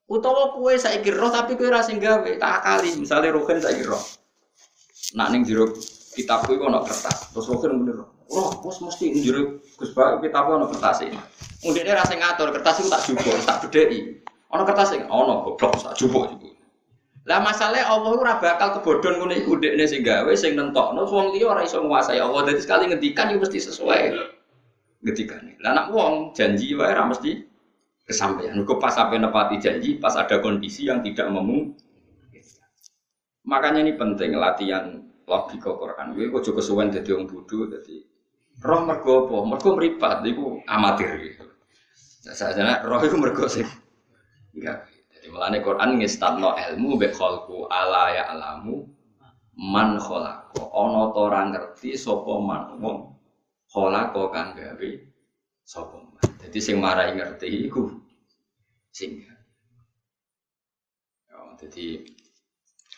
Utawa 0.10 0.58
kue 0.58 0.74
saiki 0.74 1.14
roh 1.14 1.30
tapi 1.30 1.54
kue 1.54 1.70
ra 1.70 1.86
sing 1.86 2.02
gawe, 2.02 2.26
tak 2.42 2.54
akali. 2.66 2.98
Misale 2.98 3.30
rohen 3.30 3.62
saiki 3.62 3.86
roh. 3.86 4.02
Nak 5.14 5.30
ning 5.30 5.46
jero 5.46 5.70
kitab 6.18 6.50
kuwi 6.50 6.58
ana 6.66 6.82
kertas. 6.82 7.30
Terus 7.30 7.46
rohen 7.46 7.78
muni 7.78 7.94
roh. 7.94 8.10
Roh, 8.30 8.58
bos 8.62 8.82
mesti 8.82 9.14
jero 9.22 9.62
Gus 9.78 9.94
Ba 9.94 10.18
kitab 10.18 10.50
ana 10.50 10.66
kertas 10.66 11.06
iki. 11.06 11.14
Mundine 11.62 11.94
ra 11.94 12.02
sing 12.10 12.18
ngatur, 12.18 12.50
kertas 12.50 12.82
iku 12.82 12.90
tak 12.90 13.02
jupuk, 13.06 13.38
tak 13.46 13.58
bedheki. 13.70 14.26
Ana 14.50 14.66
kertas 14.66 14.98
sing 14.98 15.06
ana 15.06 15.46
goblok 15.46 15.78
tak 15.78 15.94
jupuk 15.94 16.26
iku. 16.34 16.50
Lah 17.30 17.46
masalahnya 17.46 17.86
Allah 17.86 18.12
ora 18.18 18.34
bakal 18.42 18.82
kebodhon 18.82 19.22
ngene 19.22 19.46
iku 19.46 19.62
ndekne 19.62 19.86
sing 19.86 20.02
gawe 20.02 20.34
sing 20.34 20.58
nentokno 20.58 21.06
wong 21.06 21.38
liya 21.38 21.54
ora 21.54 21.62
iso 21.62 21.78
nguasai 21.86 22.18
Allah. 22.18 22.50
Dadi 22.50 22.66
sekali 22.66 22.90
ngendikan 22.90 23.30
yo 23.30 23.38
mesti 23.38 23.62
sesuai 23.62 24.02
ngendikane. 25.06 25.62
Lah 25.62 25.78
nak 25.78 25.94
wong 25.94 26.34
janji 26.34 26.74
wae 26.74 26.90
ora 26.90 27.06
mesti 27.06 27.49
kesampaian. 28.10 28.58
Kok 28.66 28.82
pas 28.82 28.90
sampai 28.90 29.22
nepati 29.22 29.62
janji, 29.62 30.02
pas 30.02 30.18
ada 30.18 30.42
kondisi 30.42 30.90
yang 30.90 31.06
tidak 31.06 31.30
memungkinkan. 31.30 32.66
Makanya 33.46 33.86
ini 33.86 33.94
penting 33.94 34.34
latihan 34.34 35.06
logika 35.30 35.78
Quran. 35.78 36.18
Kok 36.18 36.42
juga 36.42 36.58
kesuwen 36.66 36.90
jadi 36.90 37.14
orang 37.14 37.30
bodoh, 37.30 37.70
jadi 37.70 37.96
roh 38.66 38.82
mergo 38.82 39.14
apa? 39.30 39.36
Mergo 39.46 39.70
meripat, 39.78 40.26
itu 40.26 40.58
amatir 40.66 41.10
gitu. 41.22 41.46
Saya 42.26 42.82
roh 42.82 43.00
itu 43.06 43.16
mergo 43.16 43.46
sih. 43.46 43.64
Enggak. 44.58 44.90
Jadi 45.14 45.28
melane 45.30 45.60
Quran 45.62 46.00
ngestatno 46.00 46.56
ilmu 46.58 46.96
be 46.98 47.12
ala 47.70 48.04
ya 48.16 48.34
alamu 48.34 48.88
man 49.60 50.00
kholako. 50.00 50.72
Ono 50.74 51.14
ora 51.14 51.46
ngerti 51.52 51.94
sapa 51.94 52.34
man 52.40 52.80
wong 52.80 52.98
kholako 53.68 54.32
kang 54.32 54.56
gawe 54.56 54.90
sapa 55.68 55.98
man. 56.00 56.29
Jadi 56.50 56.66
sing 56.66 56.82
marai 56.82 57.14
ngerti 57.14 57.70
iku 57.70 57.94
sing. 58.90 59.22
Ya, 61.30 61.38
jadi 61.62 62.02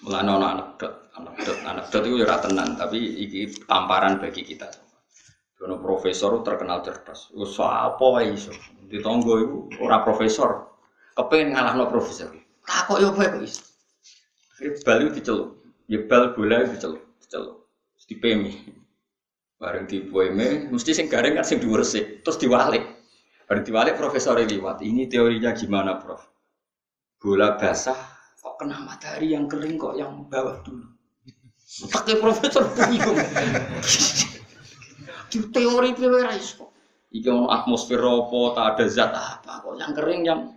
mulane 0.08 0.32
ana 0.32 0.48
anekdot, 0.56 1.12
anekdot, 1.20 1.60
anekdot 1.68 2.04
itu 2.08 2.24
ora 2.24 2.40
tenan, 2.40 2.80
tapi 2.80 3.04
iki 3.28 3.52
tamparan 3.68 4.24
bagi 4.24 4.48
kita 4.48 4.72
semua. 4.72 5.76
profesor 5.84 6.40
terkenal 6.48 6.80
cerdas. 6.80 7.28
Wis 7.36 7.60
apa 7.60 8.00
wae 8.00 8.40
iso. 8.40 8.56
Di 8.88 9.04
tonggo 9.04 9.36
iku 9.44 9.58
ora 9.84 10.00
profesor, 10.00 10.72
kepengen 11.20 11.52
ngalahno 11.52 11.92
profesor. 11.92 12.32
Takok 12.64 13.04
yo 13.04 13.12
apa 13.12 13.36
kok 13.36 13.44
iso. 13.44 13.68
Bal 14.88 15.12
diceluk. 15.12 15.60
Ya 15.92 16.00
bal 16.08 16.32
bola 16.40 16.64
diceluk, 16.72 17.04
diceluk. 17.20 17.68
Dipemi. 18.08 18.80
Bareng 19.60 19.92
dipoeme, 19.92 20.72
mesti 20.72 20.96
sing 20.96 21.12
garing 21.12 21.36
kan 21.36 21.44
sing 21.44 21.60
dhuwur 21.60 21.84
terus 21.84 22.40
diwalik. 22.40 22.91
Bareng 23.52 23.68
diwalik 23.68 24.00
profesor 24.00 24.40
liwat. 24.40 24.80
Ini 24.80 25.12
teorinya 25.12 25.52
gimana, 25.52 26.00
Prof? 26.00 26.24
Bola 27.20 27.60
basah 27.60 28.00
kok 28.40 28.56
kena 28.56 28.80
matahari 28.80 29.36
yang 29.36 29.52
kering 29.52 29.76
kok 29.76 30.00
yang 30.00 30.24
bawah 30.32 30.64
dulu. 30.64 30.88
Pakai 31.92 32.24
profesor 32.24 32.64
bingung. 32.72 33.20
Di 35.36 35.40
teori 35.52 35.92
teori 35.92 36.32
iso. 36.40 36.72
Iki 37.12 37.28
atmosfer 37.28 38.00
apa, 38.00 38.40
tak 38.56 38.68
ada 38.72 38.86
zat 38.88 39.12
apa 39.12 39.60
kok 39.68 39.76
yang 39.76 39.92
kering 40.00 40.22
yang 40.24 40.56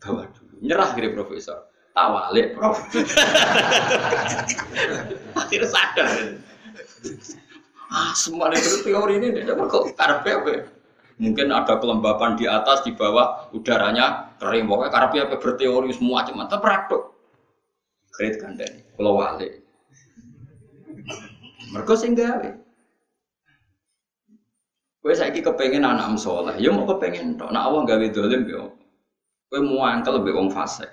bawah 0.00 0.24
dulu. 0.32 0.64
Nyerah 0.64 0.96
kira 0.96 1.12
profesor. 1.12 1.68
Tak 1.92 2.08
walik, 2.08 2.56
Prof. 2.56 2.80
Akhirnya 5.44 5.68
sadar. 5.68 6.08
Ah, 7.92 8.16
semua 8.16 8.48
itu 8.56 8.80
teori 8.80 9.20
ini 9.20 9.28
tidak 9.28 9.60
kok 9.68 9.92
karpe 9.92 10.32
apa? 10.32 10.79
Mungkin 11.20 11.52
ada 11.52 11.76
kelembapan 11.76 12.32
di 12.40 12.48
atas, 12.48 12.80
di 12.80 12.96
bawah, 12.96 13.52
udaranya 13.52 14.32
kering. 14.40 14.64
Pokoknya 14.64 14.88
karena 14.88 15.28
apa 15.28 15.36
berteori 15.36 15.92
semua 15.92 16.24
cuma 16.24 16.48
terpraktek. 16.48 17.02
Kredit 18.08 18.36
kandani, 18.40 18.80
kalau 18.96 19.20
wale. 19.20 19.48
Mereka 21.76 21.92
sing 21.92 22.16
gawe. 22.16 22.50
Kowe 25.00 25.12
saiki 25.16 25.44
kepengen 25.44 25.84
anak 25.84 26.16
soleh, 26.16 26.56
ya 26.56 26.72
mau 26.72 26.88
kepengen 26.88 27.36
tok. 27.36 27.52
Nak 27.52 27.64
awang 27.68 27.84
gawe 27.84 28.06
dolim 28.12 28.48
yo. 28.48 28.72
Kowe 29.52 29.60
mau 29.60 29.84
angkel 29.84 30.24
lebih 30.24 30.36
wong 30.36 30.48
fase. 30.48 30.88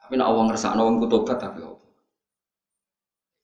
Tapi 0.00 0.20
nak 0.20 0.36
awang 0.36 0.52
ngersakno 0.52 0.84
wong 0.84 1.00
kutobat 1.00 1.40
tapi 1.40 1.64
apa? 1.64 1.86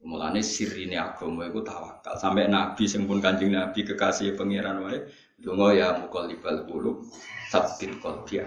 Mulane 0.07 0.39
sirine 0.39 0.97
agama 0.97 1.51
iku 1.51 1.61
tawakal. 1.67 2.15
Sampai 2.15 2.47
nabi 2.47 2.87
sing 2.87 3.11
pun 3.11 3.19
Nabi 3.19 3.81
kekasih 3.83 4.39
pangeran 4.39 4.87
wae 4.87 5.03
Dongo 5.37 5.69
ya 5.69 6.01
mukolibal 6.01 6.65
bulu 6.65 7.05
sabit 7.53 7.93
qalbi 8.01 8.41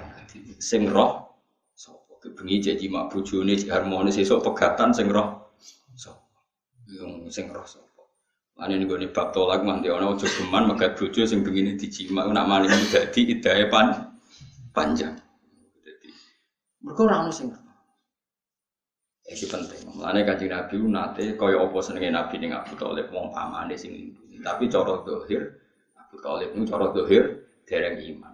sing 0.58 0.90
roh 0.90 1.38
sapa 1.78 2.18
kebengi 2.18 2.66
janji 2.66 2.90
mak 2.90 3.14
bojone 3.14 3.54
harmonis 3.70 4.18
esuk 4.18 4.42
pegatan 4.42 4.90
sing 4.90 5.08
roh 5.08 5.54
sapa 5.94 6.26
yung 6.90 7.30
sing 7.30 7.48
roh 7.54 7.64
sapa 7.64 8.04
ane 8.60 8.82
ning 8.82 8.90
gone 8.90 9.06
bab 9.14 9.32
tolak 9.32 9.62
mah 9.62 9.80
ana 9.80 10.18
aja 10.18 10.28
geman 10.28 10.66
megat 10.66 10.98
bojo 10.98 11.22
sing 11.24 11.46
begini 11.46 11.78
dijima 11.78 12.26
nak 12.28 12.50
maling 12.50 12.74
dadi 12.92 13.38
idahe 13.38 13.70
pan 13.72 14.10
panjang. 14.74 15.16
Dadi 15.86 16.10
mergo 16.84 17.06
ora 17.08 17.24
ono 17.24 17.32
sing 17.32 17.48
Iki 19.30 19.46
penting. 19.46 19.94
Mulane 19.94 20.26
kanjeng 20.26 20.50
Nabi 20.50 20.82
nate 20.90 21.38
kaya 21.38 21.62
apa 21.62 21.78
senenge 21.86 22.10
Nabi 22.10 22.42
ning 22.42 22.50
Abu 22.50 22.74
Thalib 22.74 23.14
wong 23.14 23.30
pamane 23.30 23.78
sing 23.78 24.10
Tapi 24.42 24.66
cara 24.66 25.06
dohir 25.06 25.69
Abu 26.10 26.18
Talib 26.26 26.50
ini 26.58 26.66
cara 26.66 26.90
dohir 26.90 27.46
dereng 27.70 28.02
iman. 28.02 28.34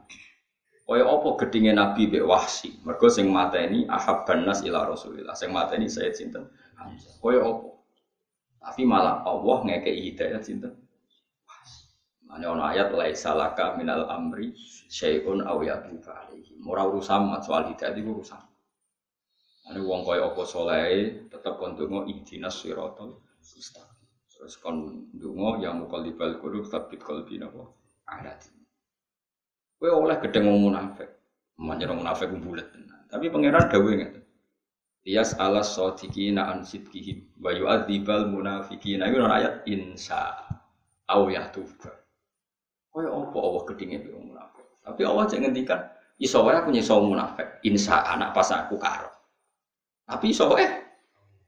Kaya 0.86 1.04
apa 1.04 1.28
gedinge 1.44 1.76
Nabi 1.76 2.08
mbek 2.08 2.24
Wahsi? 2.24 2.78
Mergo 2.88 3.10
sing 3.12 3.28
mateni 3.34 3.84
ahabban 3.90 4.48
nas 4.48 4.64
ila 4.64 4.88
Rasulillah. 4.88 5.36
Sing 5.36 5.52
mateni 5.52 5.92
Sayyid 5.92 6.16
sinten? 6.16 6.48
Hamzah. 6.80 7.20
Kaya 7.20 7.42
apa? 7.42 7.70
Tapi 8.64 8.82
malah 8.86 9.26
Allah 9.28 9.58
ngekei 9.66 10.14
hidayat 10.14 10.46
sinten? 10.46 10.72
Ane 12.32 12.46
ono 12.48 12.64
ayat 12.64 12.94
laisa 12.94 13.34
laka 13.36 13.74
minal 13.76 14.08
amri 14.08 14.54
syai'un 14.88 15.42
aw 15.44 15.58
yatuba 15.60 16.26
alaihi. 16.26 16.62
Ora 16.64 16.86
urusan 16.88 17.34
soal 17.42 17.74
hidayat 17.74 17.98
iku 17.98 18.22
urusan. 18.22 18.44
Ane 19.66 19.82
wong 19.82 20.06
kaya 20.06 20.30
apa 20.30 20.44
saleh 20.46 21.26
tetep 21.28 21.58
kon 21.58 21.74
donga 21.74 22.06
ihdinas 22.06 22.62
siratal 22.62 23.18
mustaqim. 23.42 23.95
Terus 24.46 24.62
kon 24.62 25.10
donga 25.18 25.58
ya 25.58 25.74
muqallibal 25.74 26.38
qulub 26.38 26.70
tsabbit 26.70 27.02
qalbi 27.02 27.42
napa? 27.42 27.66
Ada 28.06 28.38
Kowe 29.82 29.90
oleh 29.90 30.22
gedeng 30.22 30.54
wong 30.54 30.70
munafik. 30.70 31.10
Wong 31.58 31.82
munafik 31.82 32.30
tenan. 32.30 33.02
Tapi 33.10 33.26
pangeran 33.34 33.66
dawuh 33.74 33.90
ngeten. 33.90 34.22
Iyas 35.02 35.34
alas 35.42 35.74
sadiqina 35.74 36.46
an 36.46 36.62
sidqihim 36.62 37.26
wa 37.42 37.58
yu'adzibal 37.58 38.30
munafiqina. 38.30 39.10
Iku 39.10 39.26
ayat 39.26 39.66
insya 39.66 40.38
au 41.10 41.26
yatuba. 41.26 42.06
Kowe 42.94 43.02
opo 43.02 43.38
Allah 43.42 43.62
gedenge 43.74 44.14
wong 44.14 44.30
munafik. 44.30 44.66
Tapi 44.86 45.02
Allah 45.10 45.26
cek 45.26 45.42
ngendikan 45.42 45.90
iso 46.22 46.46
wae 46.46 46.54
aku 46.54 46.70
nyeso 46.70 47.02
munafik. 47.02 47.66
Insya 47.66 48.14
anak 48.14 48.38
pas 48.38 48.54
aku 48.54 48.78
karo. 48.78 49.10
Tapi 50.06 50.30
iso 50.30 50.54
wae 50.54 50.70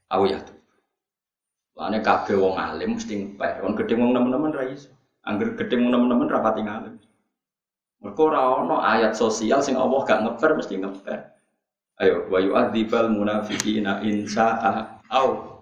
au 0.10 0.26
yatuba. 0.26 0.57
Lane 1.78 2.02
kabeh 2.02 2.34
wong 2.34 2.58
alim 2.58 2.98
mesti 2.98 3.14
ngepek. 3.14 3.62
Wong 3.62 3.78
gedhe 3.78 3.94
wong 3.94 4.12
nemen-nemen 4.18 4.50
ra 4.50 4.66
iso. 4.66 4.90
Angger 5.22 5.54
gedhe 5.54 5.78
wong 5.78 5.94
nemen-nemen 5.94 6.26
rapati 6.26 6.66
ngalim. 6.66 6.98
Mereka 8.02 8.22
ora 8.22 8.42
ono 8.66 8.82
ayat 8.82 9.14
sosial 9.14 9.62
sing 9.62 9.78
Allah 9.78 10.02
gak 10.06 10.26
ngeper 10.26 10.58
mesti 10.58 10.74
ngeper. 10.82 11.20
Ayo 11.98 12.30
wa 12.30 12.38
yu'adzibal 12.42 13.10
munafiqina 13.10 14.02
in 14.06 14.26
sa'a 14.26 15.02
au 15.14 15.62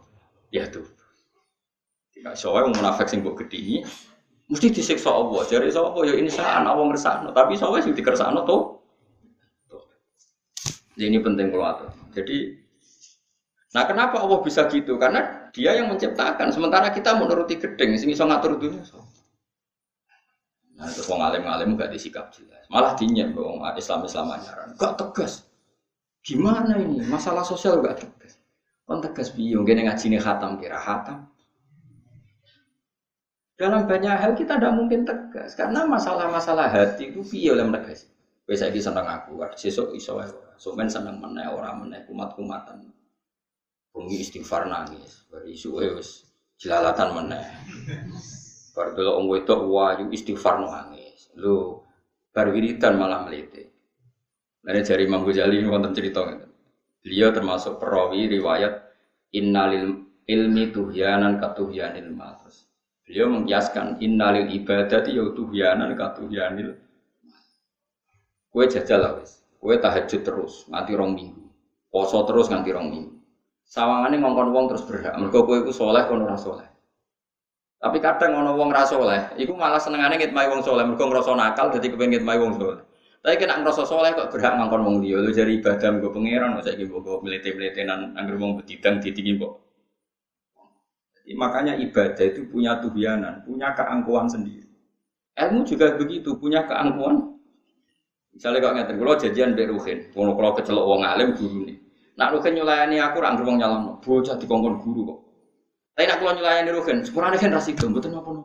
ya 0.51 0.67
tuh. 0.67 0.87
Tidak 2.15 2.35
soalnya 2.35 2.71
wong 2.71 2.75
munafik 2.79 3.11
sing 3.11 3.19
mbok 3.19 3.43
gedhi 3.43 3.83
mesti 4.47 4.71
disiksa 4.71 5.11
Allah. 5.11 5.43
Jare 5.51 5.67
sapa 5.67 5.99
ya 6.07 6.15
insaan 6.15 6.63
Allah 6.63 6.85
ngersakno, 6.91 7.29
tapi 7.35 7.59
soalnya 7.59 7.91
sing 7.91 7.95
dikersakno 7.95 8.47
to. 8.47 8.57
Jadi 10.95 11.11
ini 11.11 11.19
penting 11.19 11.51
kalau 11.51 11.67
atur. 11.67 11.91
Jadi 12.15 12.63
Nah 13.75 13.83
kenapa 13.83 14.23
Allah 14.23 14.39
bisa 14.39 14.71
gitu? 14.71 14.95
Karena 14.95 15.44
dia 15.55 15.71
yang 15.71 15.87
menciptakan. 15.87 16.51
Sementara 16.51 16.91
kita 16.91 17.15
menuruti 17.15 17.55
gedeng, 17.55 17.95
sing 17.95 18.11
iso 18.11 18.27
ngatur 18.27 18.59
dunia. 18.59 18.83
So. 18.83 18.99
Nah, 20.75 20.91
terus 20.91 21.07
wong 21.07 21.23
alim-alim 21.23 21.79
gak 21.79 21.95
disikap 21.95 22.35
jelas. 22.35 22.67
Malah 22.67 22.99
dinyem 22.99 23.31
wong 23.31 23.63
Islam-Islam 23.63 24.35
anyaran. 24.35 24.75
Gak 24.75 24.99
tegas. 24.99 25.47
Gimana 26.19 26.75
ini? 26.75 26.99
Masalah 27.07 27.47
sosial 27.47 27.79
gak 27.79 28.03
tegas. 28.03 28.35
Kon 28.83 28.99
tegas 28.99 29.31
biung 29.31 29.63
gini 29.63 29.87
ngaji 29.87 30.13
nih 30.13 30.21
khatam 30.21 30.59
kira 30.59 30.77
khatam. 30.77 31.31
Dalam 33.55 33.87
banyak 33.87 34.11
hal 34.11 34.35
kita 34.35 34.59
tidak 34.59 34.75
mungkin 34.75 35.07
tegas 35.07 35.55
karena 35.55 35.87
masalah-masalah 35.87 36.67
hati 36.67 37.15
itu 37.15 37.23
piye 37.23 37.55
oleh 37.55 37.63
menegas. 37.63 38.11
Wes 38.45 38.61
saiki 38.61 38.77
seneng 38.77 39.07
aku, 39.09 39.41
sesuk 39.57 39.95
iso 39.95 40.19
wae 40.19 40.27
ora. 40.27 40.53
Somen 40.59 40.85
seneng 40.91 41.17
meneh 41.17 41.49
ora 41.49 41.73
meneh 41.73 42.03
kumat-kumatan. 42.05 42.83
Bungi 43.95 44.19
istighfar 44.19 44.67
nangis, 44.67 45.23
bari 45.31 45.55
isuke 45.55 45.95
wis 45.95 46.27
jelalatan 46.59 47.15
meneh. 47.15 47.47
Bar 48.75 48.91
delok 48.91 49.15
wong 49.23 49.27
wedok 49.31 49.59
wayu 49.71 50.11
istighfar 50.11 50.59
nangis. 50.59 51.31
Lho, 51.39 51.79
bar 52.35 52.51
wiridan 52.51 52.99
malah 52.99 53.23
melite. 53.23 53.71
Lalu 54.67 54.83
jari 54.83 55.07
Imam 55.07 55.23
Ghazali 55.23 55.63
wonten 55.63 55.95
cerita 55.95 56.27
gitu. 56.27 56.47
Beliau 56.99 57.31
termasuk 57.31 57.79
perawi 57.79 58.27
riwayat 58.27 58.83
innalil 59.31 60.03
ilmi 60.27 60.75
tuhyanan 60.75 61.39
katuhyanil 61.39 62.11
mal. 62.11 62.35
Beliau 63.05 63.31
mengkiaskan 63.31 64.03
innalil 64.03 64.49
ibadati 64.51 65.15
ya 65.15 65.23
tuhyanan 65.31 65.95
katuhyanil 65.95 66.75
Kue 68.55 68.71
jajal 68.71 68.99
lah 69.03 69.11
wis. 69.19 69.43
Kue 69.59 69.75
tahajud 69.75 70.23
terus 70.23 70.63
nganti 70.71 70.95
rong 70.95 71.11
minggu. 71.11 71.43
Poso 71.91 72.23
terus 72.23 72.47
nganti 72.47 72.71
rong 72.71 72.87
minggu. 72.87 73.14
Sawangane 73.65 74.21
ngongkon 74.21 74.49
wong 74.53 74.65
terus 74.69 74.85
berhak. 74.85 75.17
Mergo 75.17 75.41
kowe 75.43 75.57
iku 75.57 75.73
soleh 75.73 76.05
kono 76.05 76.29
ora. 76.29 76.65
Tapi 77.85 77.97
kadang 78.01 78.41
ono 78.41 78.57
wong 78.57 78.73
ra 78.73 78.81
soleh, 78.81 79.37
iku 79.37 79.53
malah 79.53 79.77
senengane 79.77 80.17
ngitmai 80.17 80.49
wong 80.49 80.65
soleh, 80.65 80.81
mergo 80.87 81.05
ngrasa 81.05 81.37
nakal 81.37 81.69
dadi 81.69 81.93
kepengin 81.93 82.17
ngitmai 82.17 82.41
wong 82.41 82.57
soleh. 82.57 82.81
Tapi 83.21 83.35
kena 83.37 83.61
ngrasa 83.61 83.85
soleh 83.85 84.09
kok 84.17 84.33
berhak 84.33 84.57
ngangkon 84.57 84.81
wong 84.81 84.95
liya, 85.05 85.21
lu 85.21 85.29
jari 85.29 85.61
ibadah 85.61 85.97
nggo 85.97 86.09
pangeran 86.09 86.57
kok 86.57 86.65
saiki 86.65 86.89
mbok 86.89 87.21
melete-meletenan 87.21 88.17
anggere 88.17 88.37
wong 88.41 88.57
bedidang 88.57 89.01
ditingi 89.01 89.37
kok. 89.37 89.53
Makanya 91.25 91.77
ibadah 91.77 92.25
itu 92.25 92.45
punya 92.49 92.81
tuhyanan, 92.81 93.45
punya 93.45 93.73
keangkuhan 93.73 94.29
sendiri. 94.29 94.65
Ilmu 95.37 95.65
juga 95.65 95.93
begitu, 95.93 96.37
punya 96.41 96.65
keangkuhan. 96.65 97.37
Misalnya 98.33 98.65
kok 98.65 98.73
ngeten, 98.81 98.95
kalau 98.97 99.13
jajian 99.17 99.49
mbek 99.53 99.67
Ruhin, 99.73 99.99
kalau 100.09 100.33
kalau 100.33 100.51
kecelok 100.57 100.85
wong 100.89 101.01
alim 101.05 101.37
guru 101.37 101.69
nih. 101.69 101.84
Nak 102.15 102.31
Ruhin 102.31 102.55
nyulayani 102.55 102.95
aku, 103.03 103.19
ra 103.19 103.35
wong 103.35 103.59
nyalam, 103.59 103.99
bocah 103.99 104.39
dikongkon 104.39 104.79
guru 104.79 105.01
kok. 105.03 105.19
Tapi 105.95 106.07
nak 106.07 106.17
kalau 106.23 106.31
nyulayani 106.35 106.69
Ruhin, 106.71 106.97
sepurane 107.03 107.35
kan 107.35 107.51
rasido, 107.51 107.91
betul 107.91 108.15
apa-apa. 108.15 108.43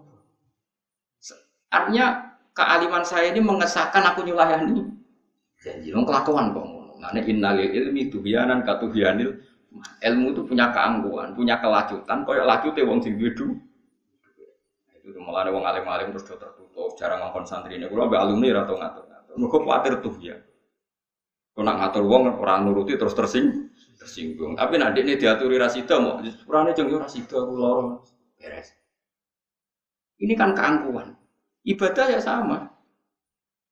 Artinya 1.71 2.07
kealiman 2.51 3.07
saya 3.07 3.31
ini 3.31 3.39
mengesahkan 3.39 4.03
aku 4.11 4.27
nyulayani. 4.27 4.91
Janji 5.63 5.95
dong 5.95 6.03
kelakuan 6.03 6.51
kok. 6.51 6.67
Ngene 7.01 7.21
innalil 7.31 7.71
ilmi 7.71 8.13
tuhyanan 8.13 8.61
katuhyanil 8.67 9.39
ilmu 10.03 10.27
itu 10.35 10.43
punya 10.45 10.69
keangkuhan, 10.75 11.33
punya 11.33 11.57
kelacutan, 11.63 12.27
koyo 12.27 12.43
lacute 12.45 12.83
wong 12.83 13.01
sing 13.01 13.17
duwe 13.17 13.33
Itu 15.01 15.19
malah 15.23 15.49
wong 15.49 15.65
alim-alim 15.65 16.13
terus 16.13 16.29
do 16.29 16.37
tertutup, 16.37 16.93
jarang 16.99 17.25
ngongkon 17.25 17.47
santri 17.49 17.81
ini. 17.81 17.89
Kulo 17.89 18.07
ambek 18.07 18.21
alumni 18.21 18.53
ra 18.53 18.63
tau 18.69 18.77
ngatur-ngatur. 18.77 19.35
Mergo 19.41 19.59
kuwatir 19.65 19.95
tuh 20.05 20.15
ya. 20.21 20.37
Kau 21.51 21.67
nak 21.67 21.77
ngatur 21.83 22.07
wong 22.07 22.41
orang 22.41 22.71
nuruti 22.71 22.95
terus 22.95 23.13
tersing 23.13 23.71
tersinggung. 24.01 24.57
Tapi 24.57 24.81
nanti 24.81 25.05
ini 25.05 25.21
diaturi 25.21 25.61
rasida 25.61 26.01
mau 26.01 26.23
sepurane 26.25 26.73
jeng 26.73 26.89
rasida 26.95 27.37
aku 27.37 27.53
lorong 27.53 27.89
beres. 28.41 28.73
Ini 30.21 30.33
kan 30.37 30.57
keangkuhan. 30.57 31.17
Ibadah 31.65 32.07
ya 32.17 32.21
sama. 32.21 32.69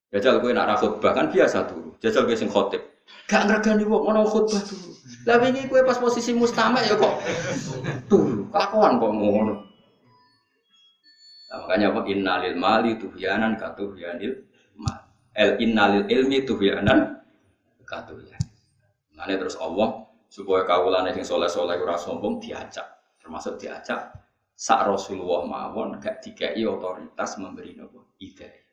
Jajal 0.09 0.41
kowe 0.41 0.53
nak 0.53 0.81
ra 0.81 1.11
kan 1.13 1.29
biasa 1.29 1.69
dulu. 1.69 1.97
Jajal 2.01 2.25
kowe 2.25 2.37
sing 2.37 2.49
khotib. 2.49 2.81
Gak 3.29 3.45
ngregani 3.49 3.85
wong 3.85 4.09
ono 4.09 4.25
khutbah 4.25 4.61
dulu. 4.65 4.91
Lah 5.29 5.37
wingi 5.41 5.69
kowe 5.69 5.81
pas 5.85 6.01
posisi 6.01 6.33
mustama 6.33 6.81
ya 6.85 6.97
kok 6.97 7.15
dulu. 8.09 8.49
Kelakuan 8.49 8.97
kok 8.97 9.13
ngono. 9.13 9.55
Nah, 11.49 11.65
makanya 11.65 11.97
apa 11.97 12.01
innalil 12.13 12.57
mali 12.61 12.93
tuhyanan 13.01 13.57
katuhyanil 13.57 14.45
mal. 14.77 15.09
El 15.33 15.57
innalil 15.61 16.05
ilmi 16.09 16.45
tuhyanan 16.45 17.18
katuhyan. 17.89 18.41
Nah, 19.17 19.27
terus 19.27 19.57
Allah 19.59 20.07
supaya 20.29 20.63
kawulane 20.69 21.11
sing 21.17 21.25
soleh-soleh 21.25 21.81
ora 21.81 21.97
sombong 21.97 22.39
diajak, 22.39 22.85
termasuk 23.19 23.57
diajak 23.57 24.13
sak 24.59 24.91
Rasulullah 24.91 25.47
mawon 25.47 26.03
gak 26.03 26.19
dikai 26.19 26.59
otoritas 26.67 27.39
memberi 27.39 27.79
nopo 27.79 28.15
ide. 28.19 28.69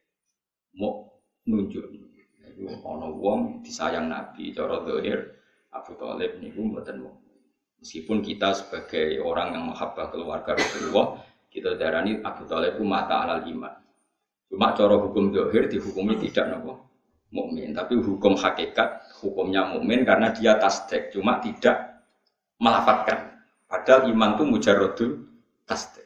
Mau 0.75 1.07
nunjuk 1.47 1.85
iku 2.45 2.81
ana 2.89 3.09
wong 3.09 3.61
disayang 3.61 4.09
Nabi 4.09 4.49
cara 4.49 4.81
zahir 4.81 5.37
Abu 5.69 5.93
Thalib 5.93 6.41
niku 6.41 6.65
mboten 6.65 7.05
wong. 7.05 7.17
Meskipun 7.79 8.25
kita 8.25 8.57
sebagai 8.57 9.21
orang 9.21 9.53
yang 9.53 9.69
mahabbah 9.69 10.09
keluarga 10.09 10.57
Rasulullah, 10.57 11.21
kita 11.53 11.77
darani 11.77 12.17
Abu 12.25 12.49
Thalib 12.49 12.81
mata 12.81 13.21
alal 13.21 13.45
iman. 13.45 13.75
Cuma 14.49 14.73
cara 14.73 14.97
hukum 14.97 15.29
zahir 15.29 15.69
dihukumi 15.69 16.17
tidak 16.17 16.49
nopo 16.49 16.94
mukmin, 17.33 17.73
tapi 17.73 17.97
hukum 17.97 18.37
hakikat 18.37 19.01
hukumnya 19.21 19.65
mukmin 19.69 20.05
karena 20.05 20.29
dia 20.33 20.57
tasdek, 20.61 21.13
cuma 21.15 21.41
tidak 21.41 22.03
melafatkan. 22.61 23.37
Padahal 23.65 24.09
iman 24.13 24.37
itu 24.37 24.43
mujarodul 24.45 25.11
tasdek. 25.65 26.05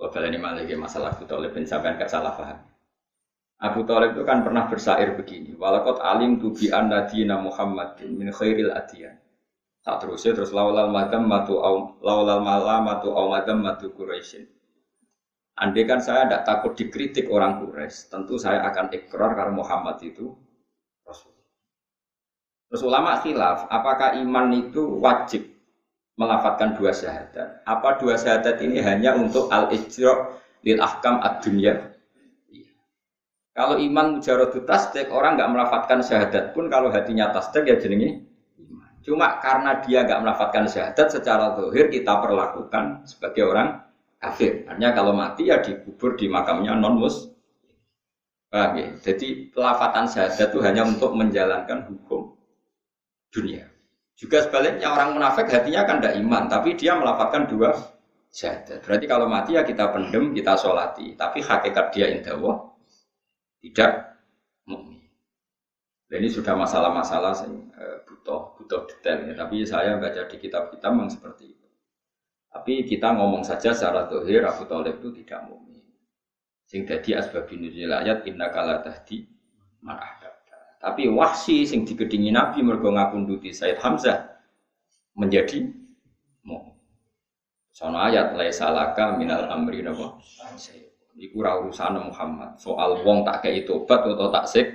Wabala 0.00 0.26
ini 0.26 0.38
malah 0.40 0.66
masalah 0.76 1.14
Abu 1.14 1.24
Talib 1.24 1.54
sampean 1.64 1.96
gak 1.96 2.10
salah 2.10 2.34
paham. 2.34 2.58
Abu 3.62 3.86
Talib 3.86 4.18
itu 4.18 4.26
kan 4.26 4.42
pernah 4.42 4.66
bersair 4.66 5.14
begini. 5.14 5.54
Walakot 5.54 6.02
alim 6.02 6.42
tu 6.42 6.50
bi 6.50 6.68
anna 6.74 7.06
dina 7.06 7.38
Muhammadin 7.38 8.12
min 8.12 8.28
khairil 8.34 8.74
adiyan. 8.74 9.14
Tak 9.84 10.04
terusnya 10.04 10.32
terus 10.34 10.50
laulal 10.50 10.90
madam 10.90 11.28
matu 11.28 11.60
au 11.60 12.00
laulal 12.00 12.40
malamatu 12.40 13.12
au 13.14 13.30
madam 13.30 13.62
matu 13.62 13.92
Quraisyin. 13.92 14.48
Andai 15.54 15.86
kan 15.86 16.02
saya 16.02 16.26
tidak 16.26 16.42
takut 16.42 16.74
dikritik 16.74 17.30
orang 17.30 17.62
Quraisy, 17.62 18.10
tentu 18.10 18.34
saya 18.34 18.66
akan 18.66 18.90
ikrar 18.90 19.38
karena 19.38 19.54
Muhammad 19.54 20.02
itu 20.02 20.34
Rasul. 21.06 21.30
Terus 22.66 22.82
ulama 22.82 23.22
khilaf, 23.22 23.70
apakah 23.70 24.18
iman 24.18 24.50
itu 24.50 24.82
wajib 24.98 25.46
melafatkan 26.18 26.74
dua 26.74 26.90
syahadat? 26.90 27.62
Apa 27.70 28.02
dua 28.02 28.18
syahadat 28.18 28.58
ini 28.66 28.82
hanya 28.82 29.14
untuk 29.14 29.46
al 29.54 29.70
ijra 29.70 30.42
lil 30.66 30.82
ahkam 30.82 31.22
ad 31.22 31.38
dunya? 31.38 31.94
Iya. 32.50 32.74
Kalau 33.54 33.78
iman 33.78 34.18
mujaradu 34.18 34.58
tasdik, 34.66 35.06
orang 35.14 35.38
nggak 35.38 35.54
melafatkan 35.54 36.02
syahadat 36.02 36.50
pun 36.50 36.66
kalau 36.66 36.90
hatinya 36.90 37.30
tasdik 37.30 37.70
ya 37.70 37.78
jenenge 37.78 38.26
iman. 38.58 38.90
Cuma 39.06 39.38
karena 39.38 39.78
dia 39.86 40.02
nggak 40.02 40.18
melafatkan 40.18 40.66
syahadat 40.66 41.14
secara 41.14 41.54
zahir 41.54 41.86
kita 41.94 42.18
perlakukan 42.18 43.06
sebagai 43.06 43.46
orang 43.46 43.83
kafir. 44.24 44.64
Artinya 44.64 44.90
kalau 44.96 45.12
mati 45.12 45.52
ya 45.52 45.60
dikubur 45.60 46.16
di 46.16 46.32
makamnya 46.32 46.72
non 46.72 46.96
mus. 46.96 47.28
Paham 48.48 48.80
ya? 48.80 48.88
Jadi 49.04 49.52
pelafatan 49.52 50.08
syahadat 50.08 50.48
itu 50.48 50.58
hanya 50.64 50.88
untuk 50.88 51.12
menjalankan 51.12 51.84
hukum 51.92 52.32
dunia. 53.28 53.68
Juga 54.16 54.46
sebaliknya 54.46 54.94
orang 54.94 55.18
munafik 55.18 55.50
hatinya 55.50 55.82
kan 55.84 55.98
tidak 55.98 56.14
iman, 56.22 56.46
tapi 56.46 56.78
dia 56.78 56.94
melafatkan 56.94 57.50
dua 57.50 57.74
syahadat. 58.30 58.80
Berarti 58.86 59.06
kalau 59.10 59.26
mati 59.26 59.58
ya 59.58 59.66
kita 59.66 59.90
pendem, 59.90 60.30
kita 60.32 60.54
sholati. 60.54 61.18
Tapi 61.18 61.42
hakikat 61.42 61.86
dia 61.92 62.06
indah 62.14 62.38
tidak 63.64 64.20
mukmin. 64.68 65.02
Dan 66.06 66.20
ini 66.20 66.28
sudah 66.28 66.52
masalah-masalah 66.52 67.32
uh, 67.48 67.98
butuh 68.06 68.54
butuh 68.60 68.84
detail 68.86 69.24
ya. 69.24 69.34
Tapi 69.34 69.64
saya 69.64 69.96
baca 69.96 70.28
di 70.28 70.36
kitab-kitab 70.36 70.90
memang 70.94 71.10
seperti 71.10 71.56
itu. 71.56 71.63
Tapi 72.54 72.86
kita 72.86 73.10
ngomong 73.18 73.42
saja 73.42 73.74
secara 73.74 74.06
dohir 74.06 74.46
Abu 74.46 74.62
Talib 74.70 75.02
itu 75.02 75.10
tidak 75.10 75.50
mukmin. 75.50 75.82
Sing 76.70 76.86
dadi 76.86 77.10
asbabun 77.18 77.66
nuzul 77.66 77.90
ayat 77.90 78.22
inna 78.30 78.46
kala 78.54 78.78
tahdi 78.78 79.26
man 79.82 79.98
Tapi 80.78 81.10
wahsi 81.10 81.66
sing 81.66 81.82
digedingi 81.82 82.30
Nabi 82.30 82.62
mergo 82.62 82.94
ngapunduti 82.94 83.50
Said 83.50 83.82
Hamzah 83.82 84.38
menjadi 85.18 85.66
mukmin. 86.46 86.78
Sono 87.74 87.98
ayat 87.98 88.38
laisa 88.38 88.70
laka 88.70 89.18
minal 89.18 89.50
amri 89.50 89.82
napa? 89.82 90.22
Iku 91.18 91.42
ora 91.42 91.58
urusan 91.58 92.06
Muhammad. 92.06 92.54
Soal 92.62 93.02
wong 93.02 93.26
tak 93.26 93.50
kei 93.50 93.66
tobat 93.66 94.06
atau 94.06 94.30
tak 94.30 94.46
sik. 94.46 94.68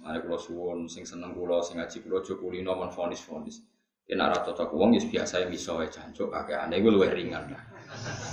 Mari 0.00 0.22
kula 0.24 0.38
suwun 0.38 0.86
sing 0.86 1.02
seneng 1.04 1.34
kula 1.34 1.60
sing 1.60 1.76
ngaji 1.76 1.98
kula 2.06 2.22
aja 2.22 2.32
kulino 2.38 2.72
men 2.78 2.88
fonis-fonis. 2.94 3.60
Yen 4.10 4.18
ora 4.18 4.42
cocok 4.42 4.74
wong 4.74 4.98
ya 4.98 5.06
biasa 5.06 5.46
bisa 5.46 5.70
wae 5.78 5.86
jancuk 5.86 6.34
kakeane 6.34 6.82
iku 6.82 6.90
luwih 6.90 7.14
ringan 7.14 7.46
lah. 7.46 7.62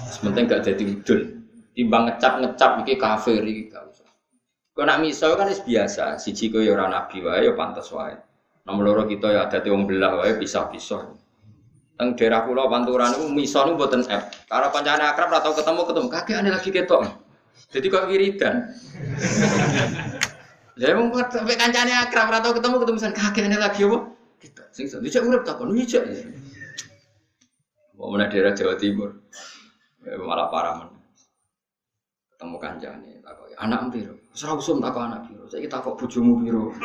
Sementing 0.10 0.50
gak 0.50 0.66
dadi 0.66 0.90
udun. 0.90 1.22
Timbang 1.78 2.10
ngecap-ngecap 2.10 2.82
iki 2.82 2.98
kafir 2.98 3.46
iki 3.46 3.70
gak 3.70 3.86
usah. 3.86 4.10
Kok 4.74 4.86
nak 4.90 5.06
miso 5.06 5.30
kan 5.38 5.46
wis 5.46 5.62
biasa, 5.62 6.18
siji 6.18 6.50
kowe 6.50 6.66
ya 6.66 6.74
ora 6.74 6.90
nabi 6.90 7.22
wae 7.22 7.46
ya 7.46 7.54
pantes 7.54 7.94
wae. 7.94 8.18
Nomor 8.66 8.82
loro 8.90 9.04
kita 9.06 9.30
ya 9.30 9.46
ada 9.46 9.62
wong 9.70 9.86
belah 9.86 10.18
wae 10.18 10.34
pisah-pisah. 10.42 11.14
Teng 11.98 12.18
daerah 12.18 12.42
pulau 12.42 12.66
Panturan 12.74 13.14
itu 13.14 13.30
miso 13.30 13.62
itu 13.62 13.78
buatan 13.78 14.02
app. 14.10 14.34
Karena 14.50 14.74
pancane 14.74 15.04
akrab 15.06 15.30
atau 15.30 15.54
ketemu 15.54 15.82
ketemu 15.86 16.08
kakek 16.10 16.36
aneh 16.42 16.52
lagi 16.58 16.70
ketok. 16.74 17.02
Jadi 17.70 17.86
kok 17.86 18.06
wiridan. 18.10 18.56
Mau 20.78 21.06
buat 21.14 21.30
sampai 21.30 21.54
kancane 21.54 21.94
akrab 21.94 22.34
atau 22.34 22.58
ketemu 22.58 22.76
ketemu 22.82 22.98
san 22.98 23.14
kakek 23.14 23.46
aneh 23.46 23.62
lagi 23.62 23.86
apa? 23.86 24.17
Kita 24.38 24.64
sing 24.70 24.86
bisa 25.02 25.20
urip 25.26 25.42
takon. 25.42 25.74
Mau 27.98 28.14
mana 28.14 28.30
daerah 28.30 28.54
Jawa 28.54 28.78
Timur. 28.78 29.10
Ya, 30.06 30.14
malah 30.22 30.48
parah 30.54 30.74
men. 30.86 30.90
Ketemu 32.38 32.58
kancane 32.62 33.12
takon 33.26 33.50
anak 33.58 33.90
piro? 33.90 34.14
Ora 34.38 34.54
usum 34.54 34.78
takon 34.78 35.10
anak 35.10 35.26
piro. 35.26 35.44
Saiki 35.50 35.66
takok 35.66 35.98
bojomu 35.98 36.46
piro. 36.46 36.70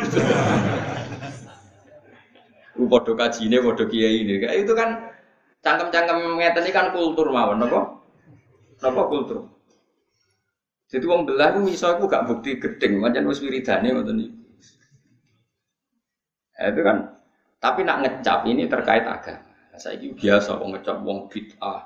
Ku 2.73 2.89
padha 2.89 3.13
kajine 3.13 3.61
kiai 3.61 4.25
ini. 4.25 4.41
Kayak 4.41 4.65
itu 4.65 4.73
kan 4.73 5.13
cangkem-cangkem 5.61 6.41
ngeten 6.41 6.65
ini 6.65 6.73
kan 6.73 6.89
kultur 6.97 7.29
mawon 7.29 7.61
napa? 7.61 8.01
Napa 8.81 9.03
kultur? 9.13 9.53
Jadi 10.89 11.05
wong 11.09 11.25
belah 11.25 11.57
ku 11.57 11.65
iso 11.73 11.89
aku 11.89 12.05
gak 12.05 12.29
bukti 12.29 12.61
gedeng, 12.61 13.01
pancen 13.01 13.25
wis 13.25 13.41
wiridane 13.41 13.97
iki. 13.97 14.29
Ya, 16.61 16.69
itu 16.69 16.81
kan 16.85 17.22
tapi 17.63 17.87
nak 17.87 18.03
ngecap 18.03 18.43
ini 18.51 18.67
terkait 18.67 19.07
agama. 19.07 19.47
Saya 19.79 19.97
ini 20.03 20.19
biasa 20.19 20.59
kok 20.59 20.69
ngecap 20.69 20.97
wong 21.07 21.31
bid'ah, 21.31 21.81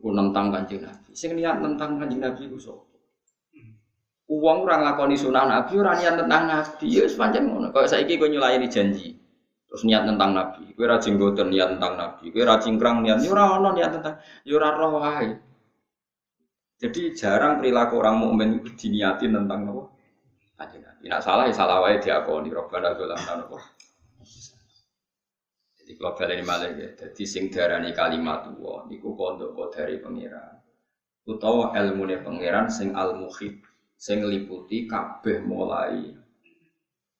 ku 0.00 0.08
nentang 0.16 0.48
kanjeng 0.48 0.80
Nabi. 0.80 1.12
Sing 1.12 1.36
niat 1.36 1.60
nentang 1.60 2.00
kanjeng 2.00 2.24
Nabi 2.24 2.48
ku 2.48 2.56
sapa? 2.56 2.88
Uang 4.30 4.64
orang 4.64 4.82
lakoni 4.86 5.18
sunah 5.20 5.44
Nabi, 5.44 5.76
orang 5.76 6.00
niat 6.00 6.14
tentang 6.24 6.42
Nabi, 6.48 6.86
ya 6.88 7.04
sepanjang 7.04 7.44
ngono. 7.44 7.68
Kalau 7.70 7.86
saya 7.86 8.06
ini 8.08 8.16
kau 8.16 8.30
nyulayani 8.30 8.66
janji, 8.70 9.20
Terus 9.70 9.86
niat 9.86 10.02
tentang 10.02 10.34
Nabi, 10.34 10.74
kue 10.74 10.82
rajin 10.82 11.14
goten 11.14 11.54
niat 11.54 11.78
tentang 11.78 11.94
Nabi, 11.94 12.34
kue 12.34 12.42
rajin 12.42 12.74
kerang 12.74 13.06
niat, 13.06 13.22
yura 13.22 13.54
ono 13.54 13.70
niat 13.70 13.90
tentang, 13.94 14.18
yura 14.42 14.74
roh 14.74 14.98
wae. 14.98 15.30
Jadi 16.82 17.14
jarang 17.14 17.62
perilaku 17.62 18.02
orang 18.02 18.18
mukmin 18.18 18.66
diniatin 18.74 19.30
tentang 19.30 19.70
Nabi. 19.70 21.06
Nak 21.06 21.22
salah 21.22 21.46
ya 21.46 21.54
salah 21.54 21.86
wae 21.86 22.02
diakoni 22.02 22.50
Robbana 22.50 22.92
dzolamna 22.98 23.46
apa? 23.46 23.58
Jadi 25.90 25.98
kalau 25.98 26.30
ini 26.30 26.46
malah 26.46 26.70
ya, 26.70 26.86
jadi 26.94 27.24
sing 27.26 27.50
darani 27.50 27.90
kalimat 27.90 28.46
tua, 28.46 28.86
niku 28.86 29.10
pondok 29.18 29.74
dari 29.74 29.98
pangeran. 29.98 30.62
Utawa 31.26 31.74
ilmu 31.74 32.06
pangeran 32.22 32.70
sing 32.70 32.94
al 32.94 33.18
muhib, 33.18 33.58
sing 33.98 34.22
liputi 34.22 34.86
kabeh 34.86 35.42
mulai 35.42 36.14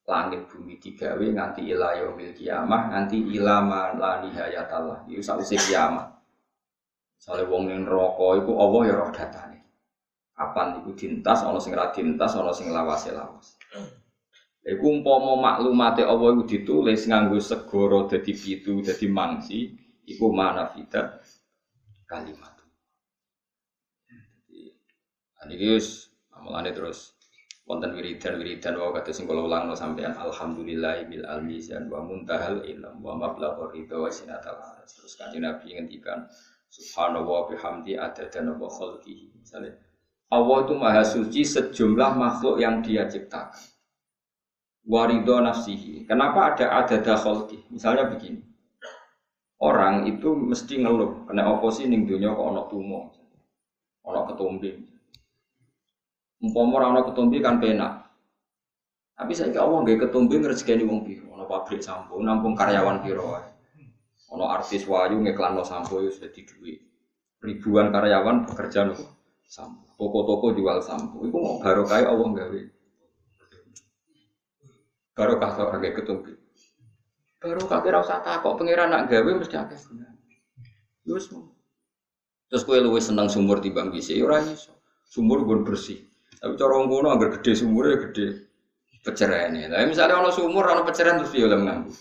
langit 0.06 0.46
bumi 0.46 0.78
digawe 0.78 1.18
nganti 1.18 1.66
ila 1.66 1.98
yaumil 1.98 2.30
kiamah 2.30 2.94
nganti 2.94 3.18
ila 3.42 3.59
ma 3.59 3.90
la 3.98 4.22
nihayatallah. 4.22 5.11
Iku 5.11 5.18
sausé 5.18 5.59
kiamat 5.59 6.06
Sale 7.18 7.50
wong 7.50 7.74
ning 7.74 7.90
neraka 7.90 8.38
iku 8.38 8.54
Allah 8.54 8.80
ya 8.87 8.94
roh 9.02 9.11
datane. 9.11 9.66
Kapan 10.30 10.78
iku 10.78 10.94
dintas 10.94 11.42
ana 11.42 11.59
sing 11.59 11.74
ra 11.74 11.90
dintas 11.90 12.38
ana 12.38 12.54
sing 12.54 12.70
lawase 12.70 13.11
lawas 13.11 13.59
Iku 14.60 15.00
umpama 15.00 15.40
maklumate 15.40 16.04
Allah 16.04 16.36
iku 16.36 16.44
ditulis 16.44 17.08
nganggo 17.08 17.40
segara 17.40 18.04
dadi 18.04 18.36
pitu 18.36 18.84
dadi 18.84 19.08
mangsi 19.08 19.72
iku 20.04 20.28
mana 20.28 20.68
fitat 20.68 21.16
kalimat. 22.04 22.60
Jadi, 25.40 25.56
ini 25.56 25.80
amalane 26.36 26.76
terus 26.76 27.16
wonten 27.64 27.96
wiridan 27.96 28.36
wiridan 28.36 28.76
wa 28.76 28.92
kata 28.92 29.16
sing 29.16 29.24
kula 29.24 29.48
ulang 29.48 29.72
sampean 29.72 30.12
alhamdulillah 30.12 31.08
bil 31.08 31.24
almizan 31.24 31.88
wa 31.88 32.04
muntahal 32.04 32.60
ilm 32.60 33.00
wa 33.00 33.16
mablaghur 33.16 33.72
ridha 33.72 33.96
wa 33.96 34.12
sinatal 34.12 34.60
terus 34.84 35.16
kanjeng 35.16 35.48
Nabi 35.48 35.72
ngendikan 35.72 36.28
subhanallah 36.68 37.48
bihamdi 37.48 37.96
adada 37.96 38.44
wa 38.44 38.68
khalqihi. 38.68 39.40
Misalnya 39.40 39.72
Allah 40.28 40.68
itu 40.68 40.74
maha 40.76 41.00
suci 41.00 41.48
sejumlah 41.48 42.12
makhluk 42.20 42.60
yang 42.60 42.84
dia 42.84 43.08
ciptakan 43.08 43.56
warido 44.86 45.40
nafsihi 45.40 46.04
kenapa 46.08 46.54
ada 46.54 46.66
adada 46.84 47.14
khalqi 47.16 47.64
misalnya 47.72 48.08
begini 48.08 48.44
orang 49.60 50.08
itu 50.08 50.32
mesti 50.32 50.80
ngeluh 50.80 51.28
kena 51.28 51.48
oposisi 51.52 51.88
ning 51.88 52.08
dunia 52.08 52.32
kok 52.32 52.46
ana 52.48 52.62
tumo 52.68 53.12
ana 54.04 54.24
ketumbi 54.28 54.90
Umpama 56.40 56.80
ora 56.80 56.86
ana 56.88 57.00
kan 57.04 57.60
penak. 57.60 57.92
Tapi 59.12 59.32
saya 59.36 59.60
Allah 59.60 59.84
nggak 59.84 60.08
ketumbi 60.08 60.40
ngrezekeni 60.40 60.88
wong 60.88 61.04
piro, 61.04 61.28
ana 61.36 61.44
pabrik 61.44 61.84
sampo, 61.84 62.16
nampung 62.16 62.56
karyawan 62.56 63.04
piro 63.04 63.36
wae. 63.36 63.44
Artis 64.40 64.88
wayu 64.88 65.20
ngiklanno 65.20 65.60
sampo 65.60 66.00
wis 66.00 66.16
dadi 66.16 66.40
duit. 66.48 66.80
Ribuan 67.44 67.92
karyawan 67.92 68.48
bekerja 68.48 68.88
nopo 68.88 69.04
sampo. 69.44 69.84
Toko-toko 70.00 70.56
jual 70.56 70.80
sampo. 70.80 71.20
Iku 71.28 71.60
barokah 71.60 72.08
Allah 72.08 72.28
gawe. 72.32 72.60
Barokah 75.20 75.50
kok 75.52 75.70
agak 75.76 76.00
ketumbi. 76.00 76.33
Barokah 77.44 77.85
kira 77.85 78.00
usah 78.00 78.24
takok 78.24 78.56
pangeran 78.56 78.88
nak 78.88 79.12
gawe 79.12 79.30
mesti 79.37 79.52
akeh 79.52 79.76
gunane. 79.76 80.16
Wis 81.04 81.28
Terus 82.48 82.66
kowe 82.66 82.80
luwih 82.80 83.04
seneng 83.04 83.28
sumur 83.30 83.62
timbang 83.62 83.94
bisa, 83.94 84.16
ya 84.16 84.26
ora 84.26 84.42
iso. 84.42 84.74
Sumur 85.06 85.44
gue 85.46 85.62
bersih. 85.62 86.02
Tapi 86.40 86.56
cara 86.56 86.72
wong 86.83 86.88
kono 86.88 87.12
agar 87.12 87.37
gede 87.38 87.52
sumurnya 87.62 88.00
gede 88.09 88.48
peceraian. 89.04 89.54
Tapi 89.54 89.85
misalnya 89.87 90.24
ono 90.24 90.33
sumur 90.33 90.64
ono 90.66 90.83
peceraian 90.83 91.20
terus 91.20 91.37
dia 91.37 91.46
oleh 91.46 91.61
nganggu. 91.61 91.92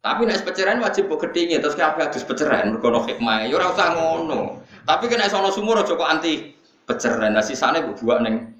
Tapi 0.00 0.22
nek 0.24 0.46
peceraian 0.46 0.78
wajib 0.78 1.10
kok 1.10 1.20
gedhinge 1.26 1.58
terus 1.58 1.74
kabeh 1.74 2.06
adus 2.06 2.22
peceraian 2.22 2.70
mergo 2.70 2.86
ono 2.86 3.02
hikmah. 3.04 3.50
Ya 3.50 3.54
ora 3.58 3.74
usah 3.74 3.98
ngono. 3.98 4.62
Tapi 4.86 5.04
kena 5.10 5.26
ono 5.26 5.50
sumur 5.50 5.82
aja 5.82 5.92
kok 5.92 6.06
anti 6.06 6.54
peceraian. 6.86 7.34
Nah 7.34 7.44
sisane 7.44 7.82
mbok 7.82 7.98
buak 8.00 8.22
ning 8.22 8.53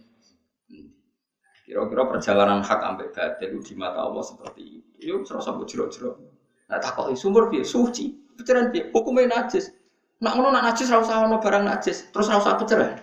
Kira-kira 1.64 2.04
perjalanan 2.12 2.60
hak 2.60 2.80
ambek 2.84 3.16
batil 3.16 3.56
di 3.64 3.72
mata 3.72 4.04
Allah 4.04 4.20
seperti 4.20 4.62
itu. 4.84 4.90
Yo 5.00 5.14
serasa 5.24 5.56
mbok 5.56 5.64
jero-jero. 5.64 6.20
Nah 6.68 6.76
sumur 7.16 7.48
piye? 7.48 7.64
Suci. 7.64 8.12
Peceraian 8.36 8.68
piye? 8.68 8.92
Hukumnya 8.92 9.40
najis. 9.40 9.72
Nak 10.20 10.32
ngono 10.36 10.52
nak 10.52 10.72
najis 10.72 10.92
ora 10.92 11.00
usah 11.00 11.24
barang 11.40 11.64
najis. 11.64 12.12
Terus 12.12 12.28
ora 12.28 12.36
usah 12.44 12.60
peceraian. 12.60 13.00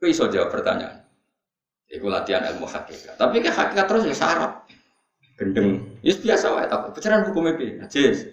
Kau 0.00 0.08
iso 0.08 0.24
jawab 0.32 0.56
pertanyaan. 0.56 1.04
Iku 1.92 2.08
latihan 2.08 2.48
ilmu 2.48 2.64
hakikat. 2.64 3.20
Tapi 3.20 3.44
ke 3.44 3.52
hakikat 3.52 3.84
terus 3.84 4.02
ya 4.08 4.16
syarat. 4.16 4.52
Gendeng. 5.36 5.84
Ya 6.00 6.16
biasa 6.16 6.48
wae 6.56 6.64
tak. 6.64 6.96
Pecahan 6.96 7.28
hukum 7.28 7.44
piye? 7.60 7.76
Najis. 7.76 8.24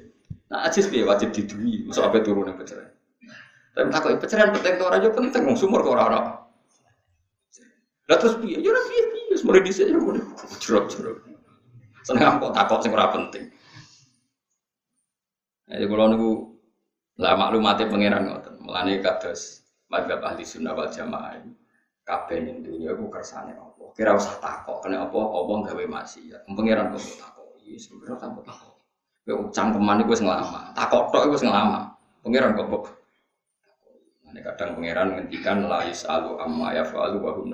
Nah, 0.48 0.72
najis 0.72 0.88
piye 0.88 1.04
wajib 1.04 1.36
didui. 1.36 1.84
Masuk 1.84 2.08
apa 2.08 2.24
turun 2.24 2.48
yang. 2.48 2.56
Tapi 2.56 3.88
tak 3.92 4.00
kok 4.08 4.12
pecahan 4.24 4.56
penting 4.56 4.76
to 4.80 4.84
ora 4.88 4.98
penting 5.04 5.44
wong 5.44 5.60
sumur 5.60 5.84
kok 5.84 6.00
ora 6.00 6.04
ora. 6.08 6.22
Lah 8.10 8.18
terus 8.18 8.42
piye? 8.42 8.58
Ya 8.58 8.74
ora 8.74 8.82
piye 8.90 9.04
piye, 9.14 9.36
mulai 9.46 9.62
dhisik 9.62 9.86
ya 9.86 9.94
mulai 10.02 10.26
jerok-jerok. 10.58 11.30
Seneng 12.02 12.42
kok 12.42 12.54
takok 12.58 12.82
sing 12.82 12.90
ora 12.90 13.14
penting. 13.14 13.54
Jadi 15.70 15.86
kalau 15.86 16.10
niku 16.10 16.32
lah 17.22 17.38
maklumatnya 17.38 17.86
pangeran 17.86 18.26
ngoten. 18.26 18.56
Mulane 18.66 18.98
kados 19.06 19.62
madzhab 19.94 20.26
ahli 20.26 20.42
sunnah 20.42 20.74
wal 20.74 20.90
jamaah. 20.90 21.38
Kabeh 22.02 22.42
ning 22.42 22.66
dunya 22.66 22.98
iku 22.98 23.06
kersane 23.14 23.54
apa? 23.54 23.94
Kira 23.94 24.18
usah 24.18 24.42
takok 24.42 24.82
kena 24.82 25.06
apa 25.06 25.20
apa 25.22 25.54
gawe 25.70 25.84
maksiat. 25.86 26.50
Pangeran 26.50 26.90
kok 26.98 27.06
takok. 27.22 27.62
Iya 27.62 27.78
sebenarnya 27.78 28.18
tanpa 28.18 28.42
takok. 28.42 28.76
Kowe 29.30 29.54
cangkeman 29.54 30.02
iku 30.02 30.18
wis 30.18 30.26
nglama. 30.26 30.74
Takok 30.74 31.14
tok 31.14 31.30
iku 31.30 31.38
wis 31.38 31.46
nglama. 31.46 31.94
Pangeran 32.26 32.58
kok 32.58 32.98
Ini 34.30 34.46
kadang 34.46 34.78
pangeran 34.78 35.08
ngendikan 35.18 35.66
la 35.66 35.86
yasalu 35.90 36.38
amma 36.38 36.74
yafalu 36.74 37.18
wa 37.18 37.34
hum 37.34 37.50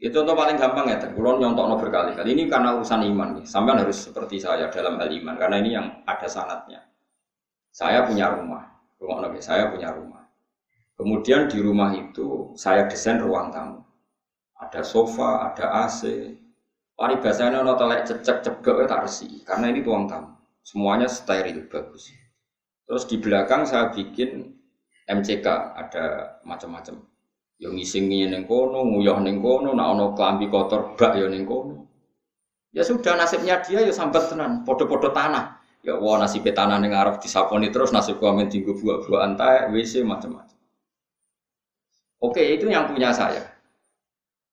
itu 0.00 0.16
contoh 0.16 0.32
paling 0.32 0.56
gampang 0.56 0.88
ya, 0.88 0.96
kulon 1.12 1.44
no 1.44 1.76
berkali-kali. 1.76 2.32
Ini 2.32 2.48
karena 2.48 2.72
urusan 2.80 3.04
iman 3.04 3.36
nih. 3.36 3.44
Sampai 3.44 3.76
harus 3.76 4.08
seperti 4.08 4.40
saya 4.40 4.72
dalam 4.72 4.96
hal 4.96 5.12
iman, 5.12 5.36
karena 5.36 5.56
ini 5.60 5.76
yang 5.76 6.00
ada 6.08 6.24
sanatnya. 6.24 6.88
Saya 7.68 8.08
punya 8.08 8.32
rumah, 8.32 8.64
rumah 8.96 9.28
nabi, 9.28 9.44
saya 9.44 9.68
punya 9.68 9.92
rumah. 9.92 10.24
Kemudian 10.96 11.52
di 11.52 11.60
rumah 11.60 11.92
itu 11.92 12.56
saya 12.56 12.88
desain 12.88 13.20
ruang 13.20 13.52
tamu. 13.52 13.84
Ada 14.56 14.80
sofa, 14.80 15.52
ada 15.52 15.84
AC. 15.84 16.32
Paribasanya 16.96 17.60
ono 17.60 17.76
telek 17.76 18.08
cecek 18.08 18.40
cebek 18.40 18.88
tak 18.88 19.04
resi, 19.04 19.44
karena 19.44 19.68
ini 19.68 19.84
ruang 19.84 20.08
tamu. 20.08 20.32
Semuanya 20.64 21.12
steril 21.12 21.68
bagus. 21.68 22.08
Terus 22.88 23.04
di 23.04 23.20
belakang 23.20 23.68
saya 23.68 23.92
bikin 23.92 24.48
MCK, 25.04 25.44
ada 25.76 26.36
macam-macam 26.48 27.09
Yo 27.60 27.68
ngisingi 27.76 28.24
ning 28.32 28.48
kono, 28.48 28.88
nguyah 28.88 29.20
ning 29.20 29.44
kono, 29.44 29.76
nak 29.76 29.92
ono 29.92 30.04
klambi 30.16 30.48
kotor 30.48 30.96
bak 30.96 31.20
yo 31.20 31.28
ning 31.28 31.44
kono. 31.44 31.84
Ya 32.72 32.80
sudah 32.80 33.20
nasibnya 33.20 33.60
dia 33.60 33.84
ya 33.84 33.92
sambat 33.92 34.32
tenan, 34.32 34.64
podo-podo 34.64 35.12
tanah. 35.12 35.60
Ya 35.84 36.00
wah 36.00 36.16
nasib 36.16 36.48
tanah 36.48 36.80
ning 36.80 36.96
arep 36.96 37.20
disaponi 37.20 37.68
terus 37.68 37.92
nasib 37.92 38.16
gua 38.16 38.32
men 38.32 38.48
tinggu 38.48 38.72
buah-buah 38.80 39.20
antai, 39.28 39.68
WC 39.76 40.00
macam-macam. 40.08 40.56
Oke, 42.20 42.40
itu 42.40 42.64
yang 42.68 42.88
punya 42.88 43.12
saya. 43.12 43.44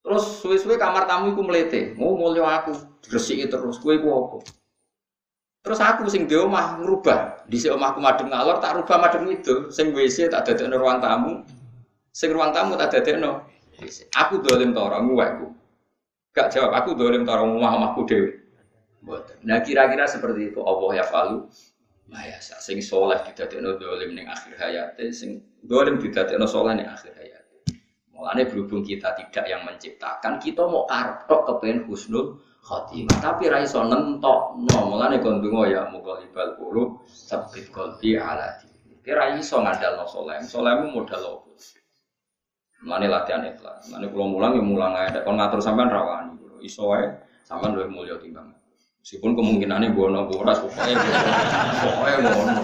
Terus 0.03 0.39
suwe-suwe 0.43 0.79
kamar 0.79 1.03
tamu 1.03 1.35
iku 1.35 1.43
melete, 1.43 1.91
mau 1.99 2.15
mulio 2.15 2.47
aku, 2.47 2.71
diresiki 3.03 3.43
terus, 3.51 3.75
kue 3.83 3.99
ku 3.99 4.07
apa? 4.07 4.39
Terus 5.67 5.79
aku 5.83 6.07
sing 6.07 6.31
di 6.31 6.35
omah 6.39 6.79
ngrubah, 6.79 7.43
di 7.43 7.59
omahku 7.67 7.99
madem 7.99 8.31
ngalor 8.31 8.63
tak 8.63 8.79
rubah 8.79 9.03
madem 9.03 9.27
itu, 9.35 9.67
sing 9.67 9.91
WC 9.91 10.31
tak 10.31 10.47
dadekno 10.47 10.79
ruang 10.79 11.03
tamu, 11.03 11.43
Sing 12.17 12.33
ruang 12.33 12.49
tamu 12.49 12.73
tak 12.73 12.97
no, 13.21 13.45
Aku 14.17 14.41
dolim 14.41 14.73
to 14.73 14.81
ora 14.81 14.97
nguwekku. 15.05 15.53
Gak 16.33 16.49
jawab 16.49 16.73
aku 16.73 16.97
dolim 16.97 17.21
to 17.21 17.29
ora 17.29 17.45
omah-omahku 17.45 18.09
dhewe. 18.09 18.31
Nah 19.45 19.61
kira-kira 19.61 20.09
seperti 20.09 20.49
itu 20.49 20.65
Allah 20.65 20.97
ya 20.97 21.05
falu. 21.05 21.45
Nah 22.09 22.25
ya 22.25 22.41
sing 22.41 22.81
soleh 22.81 23.21
no 23.61 23.77
dolim 23.77 24.17
ning 24.17 24.25
akhir 24.25 24.57
hayat, 24.57 24.97
sing 25.13 25.45
dolim 25.61 26.01
no 26.01 26.47
soleh 26.49 26.73
ning 26.73 26.89
akhir 26.89 27.13
hayat. 27.13 27.45
Mulane 28.17 28.49
berhubung 28.49 28.81
kita 28.81 29.13
tidak 29.13 29.45
yang 29.45 29.61
menciptakan, 29.61 30.41
kita 30.41 30.65
mau 30.65 30.89
karep 30.89 31.29
tok 31.29 31.45
kepen 31.45 31.85
husnul 31.85 32.41
khotimah. 32.65 33.13
Tapi 33.21 33.45
ra 33.45 33.61
iso 33.61 33.85
nentok. 33.85 34.57
No, 34.57 34.89
mulane 34.89 35.21
kon 35.21 35.37
donga 35.37 35.69
ya 35.69 35.85
mughalibal 35.93 36.57
qulub 36.57 37.05
sabit 37.05 37.69
qalbi 37.69 38.17
ala 38.17 38.57
di. 38.57 38.73
Kira 39.05 39.37
iso 39.37 39.61
ngandalno 39.61 40.09
soleh. 40.09 40.41
Solehmu 40.41 40.97
modal 40.97 41.21
opo? 41.29 41.47
Mulane 42.85 43.07
latihan 43.09 43.41
ikhlas. 43.47 43.89
Mulane 43.89 44.07
kula 44.13 44.25
mulang 44.29 44.51
ya 44.57 44.63
mulang 44.63 44.93
ae. 44.93 45.09
Kon 45.25 45.37
ngatur 45.37 45.61
sampean 45.63 45.89
rawani. 45.89 46.33
Iso 46.61 46.89
wae 46.89 47.05
sampean 47.45 47.77
luwih 47.77 47.89
mulya 47.89 48.17
timbang. 48.17 48.53
Meskipun 49.01 49.39
kemungkinannya 49.39 49.95
bono 49.95 50.27
boras 50.27 50.59
pokoknya 50.59 50.99
pokoknya 51.79 52.17
bono. 52.27 52.61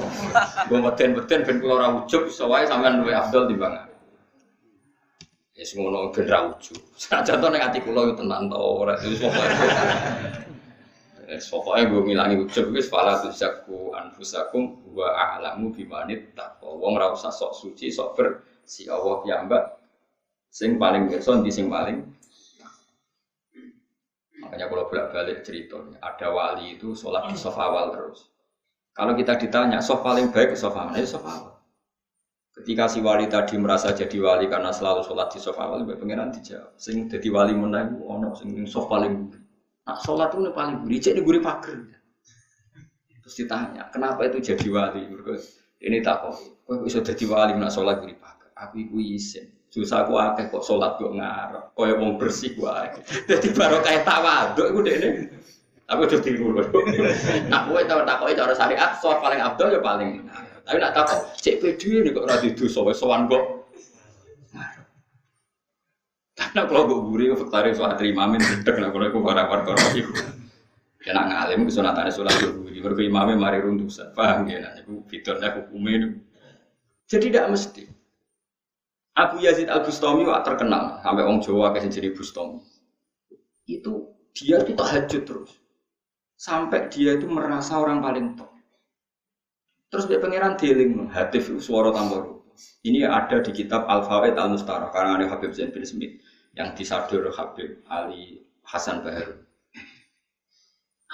Gue 0.68 0.80
beten-beten 0.84 1.40
ben 1.48 1.58
kula 1.64 1.74
ora 1.80 1.88
ujug 2.04 2.28
iso 2.28 2.52
wae 2.52 2.68
sampean 2.68 3.00
luwih 3.00 3.16
afdal 3.16 3.48
timbang. 3.48 3.74
Ya 5.54 5.64
sing 5.64 5.86
ngono 5.86 6.12
ben 6.12 6.28
ra 6.28 6.52
ujug. 6.52 6.78
Saja 7.00 7.40
to 7.40 7.48
nek 7.48 7.72
ati 7.72 7.80
kula 7.86 8.12
yo 8.12 8.14
tenan 8.18 8.52
to 8.52 8.60
ora 8.60 9.00
wis 9.00 9.24
gue 11.50 12.02
ngilangi 12.04 12.36
ujub 12.44 12.76
wis 12.76 12.92
fala 12.92 13.24
tuzaku 13.24 13.96
anfusakum 13.96 14.84
wa 14.94 15.16
a'lamu 15.16 15.72
bimanit 15.72 16.36
taqwa. 16.36 16.76
Wong 16.78 17.00
ora 17.00 17.16
usah 17.16 17.32
sok 17.32 17.56
suci, 17.56 17.88
sok 17.90 18.20
bersih 18.20 18.92
Allah 18.92 19.24
ya 19.24 19.40
mbak 19.48 19.64
Sing 20.54 20.78
paling 20.78 21.10
pirsa 21.10 21.42
di 21.42 21.50
sing 21.50 21.66
paling 21.66 22.14
Makanya 24.44 24.70
kalau 24.70 24.86
bolak-balik 24.86 25.42
cerita, 25.42 25.82
ada 25.98 26.28
wali 26.30 26.78
itu 26.78 26.94
sholat 26.94 27.32
di 27.32 27.34
sofa 27.40 27.74
awal 27.74 27.96
terus. 27.96 28.28
Kalau 28.94 29.18
kita 29.18 29.40
ditanya, 29.40 29.80
sofa 29.82 30.14
paling 30.14 30.30
baik 30.30 30.54
ke 30.54 30.58
sofa 30.60 30.92
mana? 30.92 31.00
Ya 31.00 31.08
sofa 31.10 31.32
awal. 31.32 31.56
Ketika 32.54 32.86
si 32.86 33.02
wali 33.02 33.26
tadi 33.32 33.58
merasa 33.58 33.96
jadi 33.96 34.14
wali 34.20 34.46
karena 34.52 34.70
selalu 34.70 35.02
sholat 35.08 35.34
di 35.34 35.40
sofa 35.42 35.64
awal, 35.64 35.88
pengiran 35.88 36.30
dijawab. 36.30 36.76
Sing 36.78 37.08
jadi 37.10 37.34
wali 37.34 37.56
menang, 37.56 37.98
ono 38.04 38.36
sing 38.38 38.54
sofa 38.68 39.00
paling. 39.00 39.32
Nah, 39.90 39.98
sholat 40.06 40.30
itu 40.36 40.54
paling 40.54 40.76
buri, 40.86 41.02
cek 41.02 41.18
di 41.18 41.22
guri 41.24 41.40
pagar. 41.42 41.80
Terus 43.26 43.36
ditanya, 43.40 43.90
kenapa 43.90 44.28
itu 44.28 44.44
jadi 44.44 44.68
wali? 44.70 45.08
Ini 45.82 45.98
tak 46.04 46.30
kok, 46.30 46.36
kok 46.68 46.84
bisa 46.84 47.00
jadi 47.00 47.26
wali 47.32 47.58
nak 47.58 47.72
sholat 47.74 48.04
guri 48.04 48.14
pagar? 48.20 48.52
Aku 48.60 48.76
iku 48.86 49.02
isin 49.02 49.63
Susah 49.74 50.06
aku 50.06 50.14
akeh 50.22 50.54
kok 50.54 50.62
sholat 50.62 51.02
kok 51.02 51.18
ngarep. 51.18 51.74
Kaya 51.74 51.98
wong 51.98 52.22
bersih 52.22 52.54
wae. 52.62 52.94
Dadi 53.26 53.50
baru 53.58 53.82
kayak 53.82 54.06
tawaduk 54.06 54.70
iku 54.70 54.80
dekne. 54.86 55.10
Tapi 55.90 56.00
udah 56.06 56.20
tiru 56.22 56.48
lho. 56.54 56.64
Nah, 57.50 57.66
kowe 57.66 57.82
tau 57.82 58.06
takoki 58.06 58.38
cara 58.38 58.54
syariat, 58.54 59.02
sholat 59.02 59.18
paling 59.18 59.42
abdul 59.42 59.74
ya 59.74 59.82
paling. 59.82 60.30
Tapi 60.62 60.78
nak 60.78 60.94
takok, 60.94 61.34
cek 61.42 61.66
ini 61.90 62.14
kok 62.14 62.22
ora 62.22 62.38
didosa 62.38 62.86
wis 62.86 63.02
sowan 63.02 63.26
kok. 63.26 63.66
Karena 66.34 66.70
kalau 66.70 66.86
gue 66.86 67.00
gurih, 67.10 67.28
faktari 67.34 67.74
soal 67.74 67.98
terima 67.98 68.30
min, 68.30 68.42
tidak 68.42 68.78
lah 68.78 68.90
kalau 68.94 69.10
gue 69.10 69.22
barang 69.22 69.48
perkara 69.50 69.86
itu. 69.98 70.14
Ya 71.02 71.18
nak 71.18 71.26
ngalim, 71.30 71.66
kesunatannya 71.66 72.14
sholat 72.14 72.34
gue 72.38 72.54
gurih, 72.62 72.80
baru 72.82 73.02
imamnya 73.10 73.36
mari 73.42 73.58
runtuh, 73.58 73.90
paham 74.14 74.46
ya? 74.50 74.62
Nah, 74.62 74.74
itu 74.78 75.02
fiturnya 75.10 75.50
hukumnya 75.58 76.14
Jadi 77.10 77.34
tidak 77.34 77.54
mesti. 77.54 77.93
Abu 79.14 79.46
Yazid 79.46 79.70
Al 79.70 79.86
Bustami 79.86 80.26
wak 80.26 80.42
terkenal 80.42 80.98
sampai 81.06 81.22
orang 81.22 81.38
Jawa 81.38 81.70
kasih 81.78 81.94
jadi 81.94 82.10
Bustami. 82.18 82.66
Itu 83.70 84.10
dia 84.34 84.66
itu 84.66 84.74
tahajud 84.74 85.22
terus. 85.22 85.52
Sampai 86.34 86.90
dia 86.90 87.14
itu 87.22 87.30
merasa 87.30 87.78
orang 87.78 88.02
paling 88.02 88.34
top. 88.34 88.50
Terus 89.94 90.10
dia 90.10 90.18
pangeran 90.18 90.58
dealing 90.58 91.14
hatif 91.14 91.54
suara 91.62 91.94
tambah 91.94 92.42
Ini 92.86 93.06
ada 93.06 93.42
di 93.42 93.54
kitab 93.54 93.86
Al 93.86 94.06
Fawaid 94.06 94.38
Al 94.38 94.54
Mustara 94.54 94.90
karena 94.90 95.18
ada 95.18 95.26
Habib 95.30 95.54
Zain 95.54 95.74
bin 95.74 95.86
Smith 95.86 96.22
yang 96.58 96.74
disadur 96.74 97.30
Habib 97.34 97.82
Ali 97.90 98.46
Hasan 98.66 99.06
Bahar. 99.06 99.42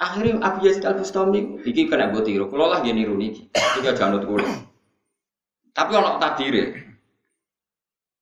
Akhirnya 0.00 0.40
Abu 0.40 0.64
Yazid 0.64 0.88
Al 0.88 0.96
Bustami 0.96 1.60
iki 1.64 1.88
kena 1.88 2.12
gue 2.12 2.24
tiru. 2.24 2.48
Kalau 2.48 2.72
lah 2.72 2.80
dia 2.80 2.96
niru 2.96 3.16
niki, 3.16 3.52
tiga 3.52 3.92
janut 3.92 4.24
kulit. 4.24 4.48
Tapi 5.76 5.92
orang 5.96 6.16
takdir 6.20 6.89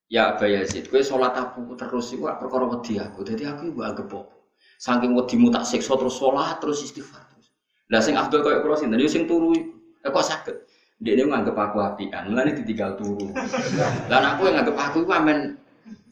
Ya 0.08 0.32
Aba 0.32 0.48
Yazid, 0.48 0.88
kowe 0.88 1.04
sholat 1.04 1.36
aku 1.36 1.76
terus 1.76 2.16
iku 2.16 2.32
perkara 2.40 2.64
wedi 2.64 2.96
aku. 2.96 3.28
Dadi 3.28 3.44
aku 3.44 3.68
iku 3.68 3.80
anggap 3.84 4.08
apa? 4.08 4.32
Saking 4.80 5.12
wedimu 5.12 5.52
tak 5.52 5.68
siksa 5.68 6.00
terus 6.00 6.16
sholat 6.16 6.56
terus 6.64 6.80
istighfar 6.80 7.28
terus. 7.28 7.52
Lah 7.92 8.00
sing 8.00 8.16
Abdul 8.16 8.40
koyo 8.40 8.64
kula 8.64 8.80
sinten? 8.80 8.96
Yo 8.96 9.04
sing 9.04 9.28
turu. 9.28 9.52
Eh, 10.00 10.08
kok 10.08 10.24
saged? 10.24 10.56
Dia 10.98 11.14
nganggep 11.22 11.54
aku 11.54 11.78
apian, 11.78 12.32
mulane 12.32 12.56
ditinggal 12.56 12.98
turu. 12.98 13.30
Lah 14.10 14.34
aku 14.34 14.50
yang 14.50 14.58
nganggep 14.58 14.76
aku 14.80 14.96
iku 15.04 15.12
amen 15.12 15.54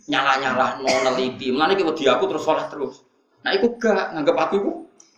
nyala-nyala 0.07 0.79
no 0.85 0.93
neliti. 1.11 1.51
Mulane 1.51 1.75
ki 1.75 1.83
wedi 1.83 2.05
aku 2.07 2.29
terus 2.29 2.45
sholat 2.45 2.69
terus. 2.69 3.01
Nah 3.43 3.51
iku 3.57 3.81
gak 3.81 4.13
nganggep 4.13 4.37
aku 4.37 4.55
iku 4.61 4.73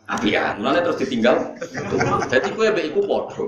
apian. 0.08 0.58
Mulane 0.58 0.80
terus 0.80 0.98
ditinggal. 1.04 1.36
Jadi 2.32 2.48
kowe 2.56 2.66
mbek 2.72 2.86
iku 2.88 3.00
padha. 3.04 3.44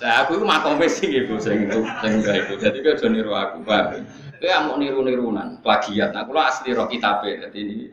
Lah 0.00 0.14
aku 0.24 0.38
iku 0.38 0.44
makome 0.46 0.86
sing 0.86 1.10
iku 1.10 1.36
sing 1.42 1.66
itu 1.66 1.82
sing 2.00 2.22
iku. 2.22 2.52
Dadi 2.56 2.78
kowe 2.80 2.94
aja 2.94 3.06
niru 3.10 3.32
aku, 3.34 3.56
Pak. 3.66 3.84
Kowe 4.38 4.50
amuk 4.54 4.76
niru-nirunan, 4.78 5.58
plagiat. 5.60 6.14
Nah 6.14 6.24
kula 6.24 6.48
asli 6.48 6.70
ro 6.72 6.86
kitabe. 6.86 7.42
Dadi 7.42 7.58
ini 7.58 7.86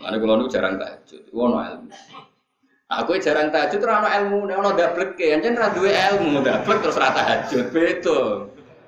Mulane 0.00 0.16
kula 0.20 0.32
niku 0.40 0.48
jarang 0.52 0.74
tahajud. 0.80 1.20
Iku 1.28 1.38
ono 1.40 1.56
ilmu. 1.60 1.88
Aku 2.86 3.18
jarang 3.18 3.50
tahajud 3.50 3.80
ora 3.82 3.94
ono 3.98 4.08
ilmu, 4.08 4.38
nek 4.46 4.56
ono 4.62 4.70
dableke, 4.78 5.34
anjen 5.34 5.58
ra 5.58 5.74
duwe 5.74 5.90
ilmu, 5.90 6.38
dablek 6.44 6.78
terus 6.84 6.96
ra 7.00 7.10
tahajud. 7.10 7.74
Beda. 7.74 8.46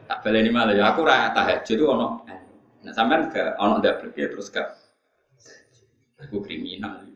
Tak 0.08 0.24
baleni 0.24 0.48
malah 0.48 0.72
ya 0.72 0.94
aku 0.94 1.04
ra 1.04 1.34
tahajud 1.36 1.78
ono. 1.84 2.22
Nah 2.78 2.92
sampean 2.94 3.26
gak 3.28 3.58
ono 3.58 3.82
dableke 3.82 4.30
terus 4.30 4.54
gak 4.54 4.77
Aku 6.18 6.42
kriminal. 6.42 7.06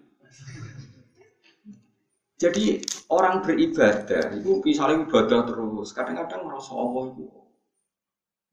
Jadi 2.39 2.83
orang 3.07 3.43
beribadah 3.43 4.35
itu 4.35 4.59
misalnya 4.67 5.07
ibadah 5.07 5.47
terus, 5.47 5.95
kadang-kadang 5.95 6.43
merasa 6.43 6.75
Allah 6.75 7.15
itu 7.15 7.27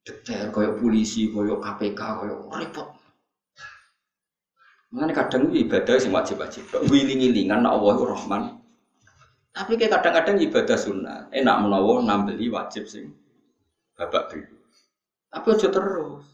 detail 0.05 0.53
koyo 0.53 0.77
polisi, 0.77 1.29
koyo 1.33 1.57
KPK, 1.57 2.01
koyo 2.21 2.35
repot. 2.53 2.89
Mengenai 4.89 5.13
kadang 5.13 5.53
ibadah 5.53 6.01
sing 6.01 6.09
wajib-wajib. 6.09 6.65
Wiling-wilingan 6.89 7.62
Allah 7.62 7.97
Rahman. 7.97 8.57
Tapi 9.53 9.77
kayak 9.77 10.01
kadang-kadang 10.01 10.41
ibadah 10.41 10.77
sunnah. 10.77 11.19
Enak 11.29 11.62
menawa 11.62 12.01
nambeli 12.01 12.49
wajib 12.49 12.89
sing 12.89 13.13
babak 13.93 14.33
dulu. 14.33 14.57
Tapi 15.29 15.47
aja 15.53 15.69
terus. 15.69 16.25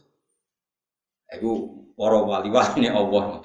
Iku 1.36 1.52
para 1.96 2.16
wali-wali 2.16 2.88
Allah. 2.88 3.44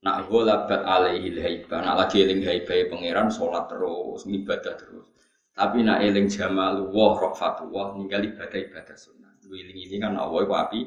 Nak 0.00 0.32
gholabat 0.32 0.80
alaihi 0.80 1.36
haibah, 1.36 1.84
nak 1.84 1.94
lagi 2.00 2.24
eling 2.24 2.40
haibah 2.40 2.88
pangeran 2.88 3.28
salat 3.28 3.68
terus, 3.68 4.24
ibadah 4.24 4.72
terus. 4.72 5.04
Tapi 5.52 5.84
nak 5.84 6.00
eling 6.00 6.24
jamal 6.24 6.88
wah 6.88 7.20
wah 7.20 7.88
ninggal 7.92 8.24
ibadah 8.24 8.58
ibadah 8.64 8.96
sunnah. 8.96 9.28
Wiling 9.44 9.76
ini 9.76 10.00
kan 10.00 10.16
Allah 10.16 10.40
iku 10.46 10.54
api. 10.56 10.80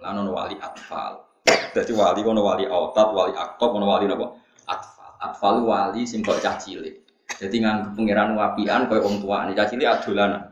Wali 0.00 0.56
atfal. 0.58 1.22
Jadi 1.46 1.92
wali 1.92 2.20
kono 2.24 2.40
wali 2.42 2.64
autat, 2.66 3.12
wali 3.14 3.36
aktob, 3.36 3.76
kono 3.76 3.86
wali 3.86 4.08
napa? 4.08 4.32
Atfal. 4.64 5.12
Atfal 5.20 5.56
wali 5.62 6.02
kok 6.02 6.38
cah 6.40 6.56
cilik. 6.56 6.96
Jadi 7.30 7.56
nganggep 7.62 7.94
pangeran 7.94 8.34
wapian 8.34 8.88
koyo 8.90 9.06
wong 9.06 9.22
tua. 9.22 9.46
Ini 9.46 9.52
cah 9.54 9.66
cilik 9.68 9.86
adolan. 9.86 10.50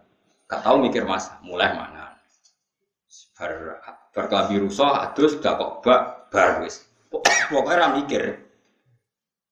Gak 0.48 0.60
tau 0.64 0.80
mikir 0.80 1.04
mas, 1.04 1.28
mulai 1.44 1.74
mana? 1.76 2.16
Bar 3.36 3.52
berkelabi 4.12 4.60
rusuh, 4.62 4.88
adus 5.10 5.36
kok 5.40 5.84
bak 5.84 6.30
bar 6.32 6.64
wis. 6.64 6.87
Pokoknya 7.08 7.76
ora 7.80 7.88
mikir. 7.96 8.22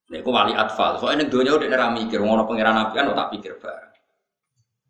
Nek 0.06 0.22
ku 0.22 0.30
wali 0.30 0.54
atfal, 0.54 1.02
soalnya 1.02 1.26
ning 1.26 1.28
donya 1.34 1.58
udah 1.58 1.66
ora 1.66 1.90
mikir, 1.90 2.22
ngono 2.22 2.46
pangeran 2.46 2.78
apian 2.78 3.10
tak 3.10 3.30
pikir 3.34 3.58
bar. 3.58 3.90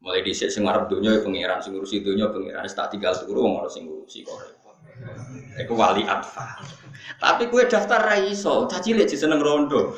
Mulai 0.04 0.20
dhisik 0.20 0.52
sing 0.52 0.68
arep 0.68 0.92
donya 0.92 1.16
ya 1.16 1.24
pangeran, 1.24 1.58
sing 1.64 1.72
ngurusi 1.72 2.04
donya 2.04 2.28
pangeran, 2.28 2.68
tak 2.68 2.92
tinggal 2.92 3.16
turu 3.16 3.40
wong 3.48 3.64
ora 3.64 3.68
sing 3.72 3.88
ngurusi 3.88 4.28
kok. 4.28 4.38
Iku 5.56 5.72
wali 5.72 6.04
atfal. 6.04 6.60
Tapi 7.16 7.48
kue 7.48 7.64
daftar 7.64 8.02
raiso, 8.04 8.68
caci 8.68 8.92
sih 9.08 9.16
seneng 9.16 9.40
rondo. 9.40 9.96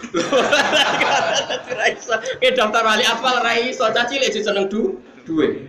raiso, 1.78 2.14
kue 2.38 2.50
daftar 2.54 2.83
wali 2.87 3.02
atfal 3.02 3.42
raiso, 3.42 3.90
caci 3.90 4.22
sih 4.22 4.42
seneng 4.42 4.70
du, 4.70 5.02
duwe. 5.26 5.66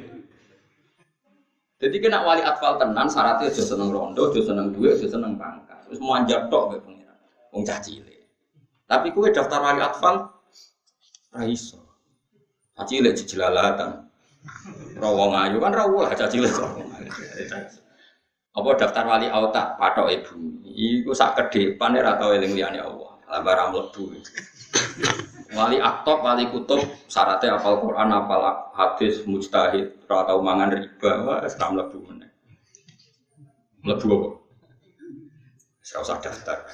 Jadi 1.80 1.96
kena 2.02 2.22
wali 2.22 2.44
atfal 2.44 2.76
tenan, 2.76 3.08
syaratnya 3.08 3.50
aja 3.50 3.64
seneng 3.64 3.90
rondo, 3.90 4.30
aja 4.30 4.42
seneng 4.44 4.76
duwe, 4.76 4.94
aja 4.94 5.08
seneng 5.08 5.40
pangkat. 5.40 5.69
Terus 5.90 6.00
manjat 6.06 6.54
tok 6.54 6.70
kayak 6.70 6.86
pengiran, 6.86 7.18
wong 7.50 7.64
caci 7.66 7.98
Tapi 8.86 9.08
kue 9.10 9.34
daftar 9.34 9.58
wali 9.62 9.82
atfal 9.82 10.30
raiso, 11.34 11.82
caci 12.78 13.02
lihat 13.02 13.18
jelalatan. 13.26 14.06
Rawong 15.02 15.34
ayu 15.34 15.58
kan 15.58 15.74
rawol 15.74 16.06
caci 16.14 16.42
lihat 16.42 16.62
apa 18.60 18.70
daftar 18.76 19.06
wali 19.06 19.28
auta? 19.30 19.78
Patok 19.78 20.08
ibu. 20.10 20.36
Iku 20.66 21.16
sak 21.16 21.38
ke 21.38 21.44
depan 21.54 21.96
ora 21.96 22.18
tau 22.18 22.34
eling 22.34 22.58
liyane 22.58 22.82
Allah. 22.82 23.16
Lah 23.30 23.42
barang 23.46 23.70
mlebu. 23.72 24.04
Wali 25.54 25.78
aktok 25.78 26.20
wali 26.22 26.50
kutub 26.50 26.82
syaratnya 27.06 27.58
apal 27.58 27.82
Quran 27.82 28.10
apal 28.10 28.42
hadis 28.74 29.22
mujtahid 29.30 30.02
ora 30.10 30.26
tau 30.26 30.42
mangan 30.42 30.76
riba. 30.76 31.12
Wah 31.24 31.38
ora 31.46 31.68
mlebu 31.72 31.98
meneh. 32.10 32.30
Apa 33.86 34.39
Saya 35.90 36.06
usah 36.06 36.22
daftar. 36.22 36.70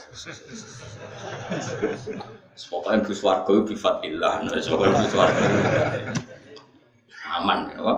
Pokoknya 2.68 3.00
Gus 3.00 3.24
Wargo 3.24 3.64
bifatillah, 3.64 4.44
pokoknya 4.44 5.08
Gus 5.08 5.16
Wargo 5.16 5.44
aman, 7.36 7.72
ya. 7.72 7.96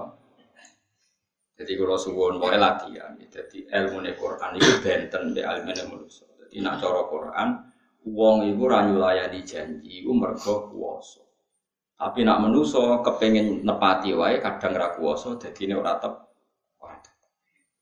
Jadi 1.58 1.74
kalau 1.74 1.98
suwon 1.98 2.38
mau 2.38 2.54
latihan, 2.54 3.18
jadi 3.18 3.66
ilmu 3.66 4.06
Quran 4.14 4.62
itu 4.62 4.78
benten 4.86 5.34
be 5.34 5.42
ilmu 5.42 5.74
manusia. 5.90 6.30
Jadi 6.38 6.62
nak 6.62 6.86
cara 6.86 7.02
Quran, 7.10 7.50
uang 8.06 8.38
itu 8.54 8.64
ranyu 8.70 9.02
layani 9.02 9.42
janji, 9.42 10.06
itu 10.06 10.14
mergo 10.14 10.70
kuoso. 10.70 11.26
Tapi 11.98 12.30
nak 12.30 12.46
manusia 12.46 13.02
kepengen 13.02 13.66
nepati 13.66 14.14
wae 14.14 14.38
kadang 14.38 14.78
ra 14.78 14.94
kuoso, 14.94 15.42
jadi 15.42 15.66
ini 15.66 15.74
ora 15.82 15.98
tep. 15.98 16.14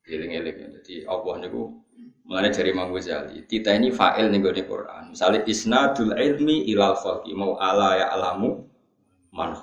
Eling-eling. 0.06 0.82
Jadi 0.82 1.06
Allah 1.10 1.34
niku 1.42 1.86
Mengenai 2.26 2.58
dari 2.58 2.74
Imam 2.74 2.90
Ghazali, 2.90 3.46
kita 3.46 3.70
ini 3.78 3.94
fa'il 3.94 4.34
nih 4.34 4.42
di 4.50 4.66
Quran. 4.66 5.14
Misalnya 5.14 5.46
isnadul 5.46 6.10
ilmi 6.18 6.66
ilal 6.74 6.98
khalqi 6.98 7.38
mau 7.38 7.54
ala 7.62 8.02
ya 8.02 8.10
alamu 8.18 8.66
man 9.30 9.54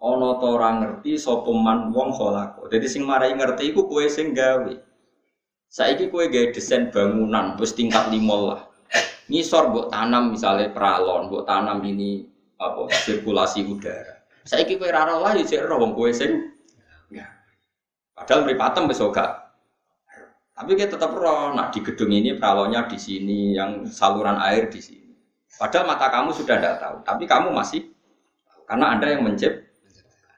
ana 0.00 0.40
ta 0.40 0.46
ora 0.48 0.80
ngerti 0.80 1.20
sapa 1.20 1.52
man 1.52 1.92
wong. 1.92 2.16
Dadi 2.72 2.88
sing 2.88 3.04
marai 3.04 3.36
ngerti 3.36 3.68
iku 3.68 3.84
kowe 3.84 4.00
sing 4.08 4.32
gawe. 4.32 4.72
Saiki 5.68 6.08
kowe 6.08 6.24
gawe 6.24 6.56
desain 6.56 6.88
bangunan 6.88 7.60
wis 7.60 7.76
tingkat 7.76 8.08
lima 8.08 8.36
lah. 8.40 8.60
Ngisor 9.28 9.76
mbok 9.76 9.92
tanam 9.92 10.32
misalnya 10.32 10.72
pralon, 10.72 11.28
mbok 11.28 11.44
tanam 11.44 11.84
ini 11.84 12.24
apa 12.56 12.88
sirkulasi 13.04 13.68
udara. 13.68 14.24
Saiki 14.48 14.80
kowe 14.80 14.88
ora 14.88 15.20
lah 15.20 15.36
ya 15.36 15.44
jek 15.44 15.68
wong 15.68 15.92
kowe 15.92 16.08
sing 16.08 16.48
ya. 17.12 17.28
Padahal 18.16 18.48
mripatem 18.48 18.88
wis 18.88 19.04
ora 19.04 19.45
tapi 20.56 20.72
kita 20.72 20.96
tetap 20.96 21.12
roh, 21.12 21.52
nak 21.52 21.76
di 21.76 21.84
gedung 21.84 22.08
ini 22.08 22.32
pralonnya 22.40 22.88
di 22.88 22.96
sini, 22.96 23.52
yang 23.52 23.84
saluran 23.84 24.40
air 24.40 24.72
di 24.72 24.80
sini. 24.80 25.12
Padahal 25.60 25.84
mata 25.84 26.08
kamu 26.08 26.32
sudah 26.32 26.56
tidak 26.56 26.80
tahu, 26.80 26.96
tapi 27.04 27.24
kamu 27.28 27.52
masih 27.52 27.92
karena 28.64 28.96
anda 28.96 29.06
yang 29.12 29.22
mencipt 29.22 29.66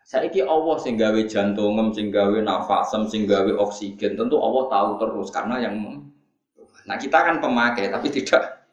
Saiki 0.09 0.41
Allah 0.41 0.81
sing 0.81 0.97
gawe 0.97 1.21
jantungem, 1.29 1.93
sing 1.93 2.09
gawe 2.09 2.41
nafasem, 2.41 3.05
sing 3.13 3.29
gawe 3.29 3.53
oksigen, 3.61 4.17
tentu 4.17 4.41
Allah 4.41 4.65
tahu 4.73 4.91
terus 4.97 5.29
karena 5.29 5.61
yang 5.61 5.77
Nah, 6.89 6.97
kita 6.97 7.21
kan 7.21 7.37
pemakai 7.45 7.93
tapi 7.93 8.09
tidak. 8.09 8.65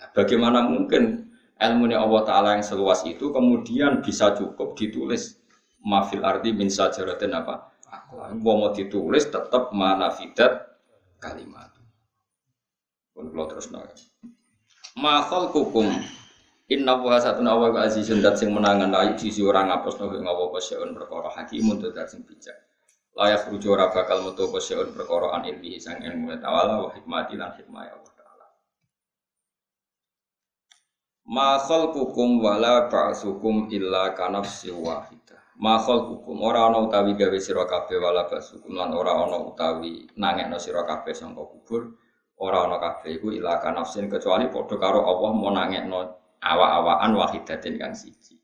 Nah, 0.00 0.08
bagaimana 0.16 0.64
mungkin 0.64 1.28
ilmu 1.60 1.92
Allah 1.92 2.22
taala 2.24 2.48
yang 2.56 2.64
seluas 2.64 3.04
itu 3.04 3.28
kemudian 3.28 4.00
bisa 4.00 4.32
cukup 4.32 4.72
ditulis 4.80 5.36
mafil 5.84 6.24
arti 6.24 6.56
min 6.56 6.72
sajaratin 6.72 7.36
apa? 7.36 7.68
Aku 7.88 8.20
mau 8.36 8.68
ditulis 8.72 9.28
tetap 9.28 9.72
manafidat 9.72 10.76
kalimat. 11.18 11.72
Pun 13.16 13.32
terus 13.32 13.72
nanya. 13.72 13.96
Mahal 14.98 15.50
kukum 15.50 15.88
Inna 16.68 17.00
wa 17.00 17.16
satuna 17.16 17.56
wa 17.56 17.72
ka 17.72 17.88
azizun 17.88 18.20
dat 18.20 18.36
sing 18.36 18.52
menangan 18.52 18.92
la 18.92 19.16
sisi 19.16 19.40
ora 19.40 19.64
ngapus 19.64 20.04
no 20.04 20.12
ing 20.12 20.28
apa 20.28 20.60
seun 20.60 20.92
perkara 20.92 21.32
hakimun 21.32 21.80
dat 21.80 22.12
sing 22.12 22.28
bijak. 22.28 22.60
Layak 23.16 23.48
rujuk 23.48 23.72
ora 23.72 23.88
bakal 23.88 24.20
metu 24.20 24.52
apa 24.52 24.60
seun 24.60 24.92
perkara 24.92 25.32
an 25.32 25.48
ilmihi 25.48 25.80
sang 25.80 26.04
ilmu 26.04 26.36
ta'ala 26.36 26.84
wa 26.84 26.92
hikmati 26.92 27.40
lan 27.40 27.56
hikmah 27.56 27.88
Allah 27.88 28.12
ta'ala. 28.12 28.46
Ma 31.24 31.56
khalqukum 31.56 32.44
wala 32.44 32.92
ba'sukum 32.92 33.72
illa 33.72 34.12
kanafsi 34.12 34.68
wahidah. 34.68 35.27
Ma 35.58 35.74
khalqukum 35.74 36.38
ora 36.38 36.70
ana 36.70 36.78
utawi 36.86 37.18
gawe 37.18 37.34
sira 37.42 37.66
kabeh 37.66 37.98
wala 37.98 38.30
ba'sukum 38.30 38.78
lan 38.78 38.94
ora 38.94 39.26
ana 39.26 39.42
utawi 39.42 40.06
nangekno 40.14 40.54
sira 40.54 40.86
kabeh 40.86 41.10
sangka 41.10 41.42
kubur. 41.50 41.98
Ora 42.38 42.62
ana 42.70 42.78
kabeh 42.78 43.18
iku 43.18 43.34
illa 43.34 43.58
kanafsin 43.58 44.06
kecuali 44.06 44.46
padha 44.54 44.78
karo 44.78 45.02
Allah 45.02 45.30
mau 45.34 45.50
nangekno 45.50 45.98
awa-awaan 46.38 47.10
wahidatin 47.10 47.74
kang 47.74 47.90
siji. 47.90 48.38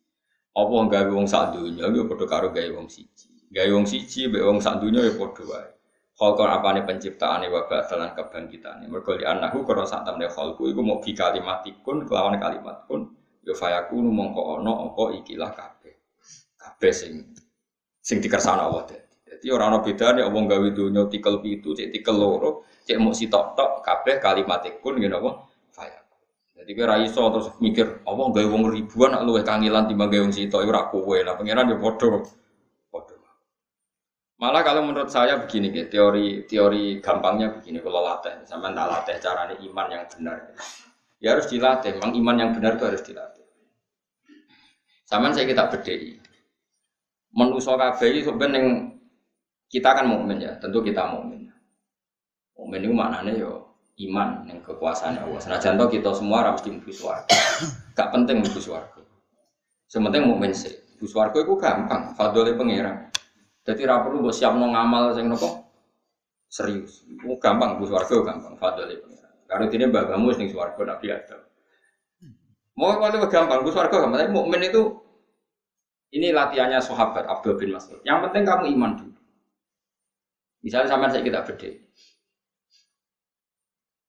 Apa 0.59 0.75
gawe 0.91 1.11
wong 1.15 1.31
sak 1.31 1.55
donya 1.55 1.87
yo 1.87 2.03
padha 2.11 2.27
karo 2.27 2.51
gawe 2.51 2.71
wong 2.75 2.91
siji. 2.91 3.31
Gawe 3.55 3.71
wong 3.71 3.87
siji 3.87 4.27
mbek 4.27 4.43
wong 4.43 4.59
sak 4.59 4.83
donya 4.83 5.07
yo 5.07 5.15
padha 5.15 5.43
wae. 5.47 5.71
Khalqan 6.19 6.51
apane 6.51 6.83
penciptaane 6.83 7.47
wa 7.47 7.63
ba'dalan 7.71 8.11
kebangkitane. 8.19 8.91
Mergo 8.91 9.15
li 9.15 9.23
anahu 9.23 9.63
karo 9.63 9.87
sak 9.87 10.03
temne 10.03 10.27
khalqu 10.27 10.67
iku 10.67 10.83
mau 10.83 10.99
bi 10.99 11.15
kalimatikun 11.15 12.11
kelawan 12.11 12.43
kalimat 12.43 12.83
kun 12.91 13.15
yo 13.47 13.55
fayakunu 13.55 14.11
mongko 14.11 14.59
ana 14.59 14.91
apa 14.91 15.05
ikilah 15.23 15.55
kabeh. 15.55 15.74
Kabeh 16.75 16.91
sing 16.91 17.13
sing 18.03 18.19
dikersana 18.19 18.67
Allah 18.67 18.91
dadi. 18.91 19.15
Dadi 19.23 19.47
ora 19.55 19.71
ana 19.71 19.79
bedane 19.79 20.27
wong 20.27 20.51
gawe 20.51 20.69
donya 20.75 21.07
tikel 21.07 21.39
pitu, 21.39 21.71
cek 21.71 21.95
tikel 21.95 22.19
loro, 22.19 22.67
cek 22.83 22.99
mok 22.99 23.15
sitok-tok 23.15 23.87
kabeh 23.87 24.19
kalimatikun 24.19 24.99
ngene 24.99 25.17
apa? 25.23 25.31
Jadi 26.65 26.81
kira 26.81 26.97
iso 27.05 27.29
terus 27.29 27.53
mikir, 27.61 28.01
apa 28.09 28.23
gawe 28.33 28.47
wong 28.49 28.73
ribuan 28.73 29.13
nak 29.13 29.29
luwih 29.29 29.45
kangilan 29.45 29.85
timbang 29.85 30.09
gawe 30.09 30.25
wong 30.25 30.33
sitok 30.33 30.65
ora 30.65 30.89
kowe. 30.89 31.19
Lah 31.21 31.37
pangeran 31.37 31.69
yo 31.69 31.77
padha. 31.77 32.25
Padha. 32.89 33.17
Malah 34.41 34.65
kalau 34.65 34.81
menurut 34.89 35.13
saya 35.13 35.37
begini 35.45 35.69
gitu, 35.69 35.93
teori 35.93 36.49
teori 36.49 37.05
gampangnya 37.05 37.53
begini 37.53 37.85
kalau 37.85 38.01
latih, 38.01 38.49
sama 38.49 38.73
tak 38.73 38.87
latih 38.89 39.17
caranya 39.21 39.55
iman 39.61 39.87
yang 39.93 40.05
benar. 40.09 40.37
Ya 41.21 41.37
harus 41.37 41.53
dilatih, 41.53 42.01
memang 42.01 42.17
iman 42.17 42.37
yang 42.41 42.51
benar 42.57 42.81
itu 42.81 42.85
harus 42.89 43.05
dilatih. 43.05 43.45
Sama 45.05 45.37
saya 45.37 45.45
kita 45.45 45.69
bedai. 45.69 46.17
Menuso 47.35 47.75
kabeh 47.75 48.23
sebenarnya 48.23 48.95
kita 49.67 49.91
kan 49.91 50.07
mukmin 50.07 50.39
ya, 50.39 50.55
tentu 50.63 50.79
kita 50.87 51.03
mukmin. 51.11 51.51
Mukmin 52.55 52.81
itu 52.87 52.95
maknanya 52.95 53.35
yo 53.35 53.75
iman 54.07 54.47
yang 54.47 54.63
kekuasaan 54.63 55.19
Allah. 55.19 55.43
Senajan 55.43 55.75
to 55.75 55.91
kita 55.91 56.15
semua 56.15 56.47
harus 56.47 56.63
mlebu 56.63 56.95
swarga. 56.95 57.35
Gak 57.99 58.09
penting 58.15 58.39
mlebu 58.43 58.61
swarga. 58.63 59.03
Sementing 59.91 60.31
mukmin 60.31 60.55
sih. 60.55 60.71
Mlebu 60.95 61.07
swarga 61.11 61.43
itu 61.43 61.55
gampang, 61.59 62.15
fadhole 62.15 62.55
pangeran. 62.55 63.11
Jadi 63.65 63.81
ra 63.89 64.05
perlu 64.05 64.21
mbok 64.21 64.35
siapno 64.37 64.69
ngamal 64.69 65.17
sing 65.17 65.25
nopo 65.25 65.73
serius. 66.53 67.09
Itu 67.09 67.41
gampang 67.41 67.81
bu 67.81 67.89
swarga 67.89 68.13
gampang 68.21 68.55
fadl 68.61 68.87
itu. 68.93 69.09
Karena 69.49 69.67
ini 69.73 69.87
bagamu 69.89 70.37
sing 70.37 70.53
swarga 70.53 70.85
Nabi 70.85 71.07
Adam. 71.09 71.41
Mau 72.77 72.93
kalau 73.01 73.25
gampang 73.27 73.65
bu 73.65 73.73
swarga 73.73 74.05
gampang. 74.05 74.21
Tapi 74.21 74.33
mukmin 74.37 74.69
itu 74.69 75.01
ini 76.15 76.31
latihannya 76.31 76.79
sahabat 76.79 77.27
Abdul 77.27 77.59
bin 77.59 77.75
Mas'ud. 77.75 77.99
Yang 78.07 78.31
penting 78.31 78.43
kamu 78.47 78.65
iman 78.79 78.93
dulu. 78.95 79.19
Misalnya 80.63 80.89
sama 80.95 81.11
saya 81.11 81.27
kita 81.27 81.43
beda. 81.43 81.71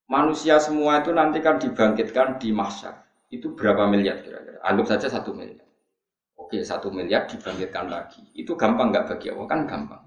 Manusia 0.06 0.62
semua 0.62 1.02
itu 1.02 1.10
nanti 1.10 1.42
kan 1.42 1.58
dibangkitkan 1.58 2.38
di 2.38 2.54
masa. 2.54 3.10
Itu 3.34 3.58
berapa 3.58 3.90
miliar 3.90 4.22
kira-kira? 4.22 4.62
Anggap 4.62 4.96
saja 4.96 5.18
satu 5.18 5.34
miliar. 5.34 5.66
Oke, 6.38 6.62
satu 6.62 6.94
miliar 6.94 7.26
dibangkitkan 7.26 7.90
lagi. 7.90 8.22
Itu 8.38 8.54
gampang 8.54 8.94
nggak 8.94 9.10
bagi 9.10 9.34
Allah? 9.34 9.48
Kan 9.50 9.66
gampang. 9.66 10.06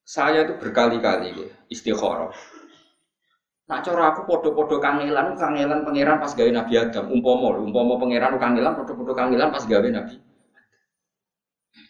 Saya 0.00 0.48
itu 0.48 0.56
berkali-kali 0.56 1.36
ya, 1.36 1.48
istikharah. 1.68 2.32
Nak 3.66 3.82
cara 3.82 4.14
aku 4.14 4.30
podo-podo 4.30 4.78
kangelan, 4.78 5.34
kangelan 5.34 5.82
pangeran 5.82 6.22
pas 6.22 6.30
gawe 6.38 6.50
Nabi 6.54 6.74
Adam. 6.78 7.10
Umpomo, 7.10 7.50
umpomo 7.58 7.98
pangeran 7.98 8.38
kangelan, 8.38 8.78
podo-podo 8.78 9.10
kangelan 9.10 9.50
pas 9.50 9.66
gawe 9.66 9.88
Nabi. 9.90 10.22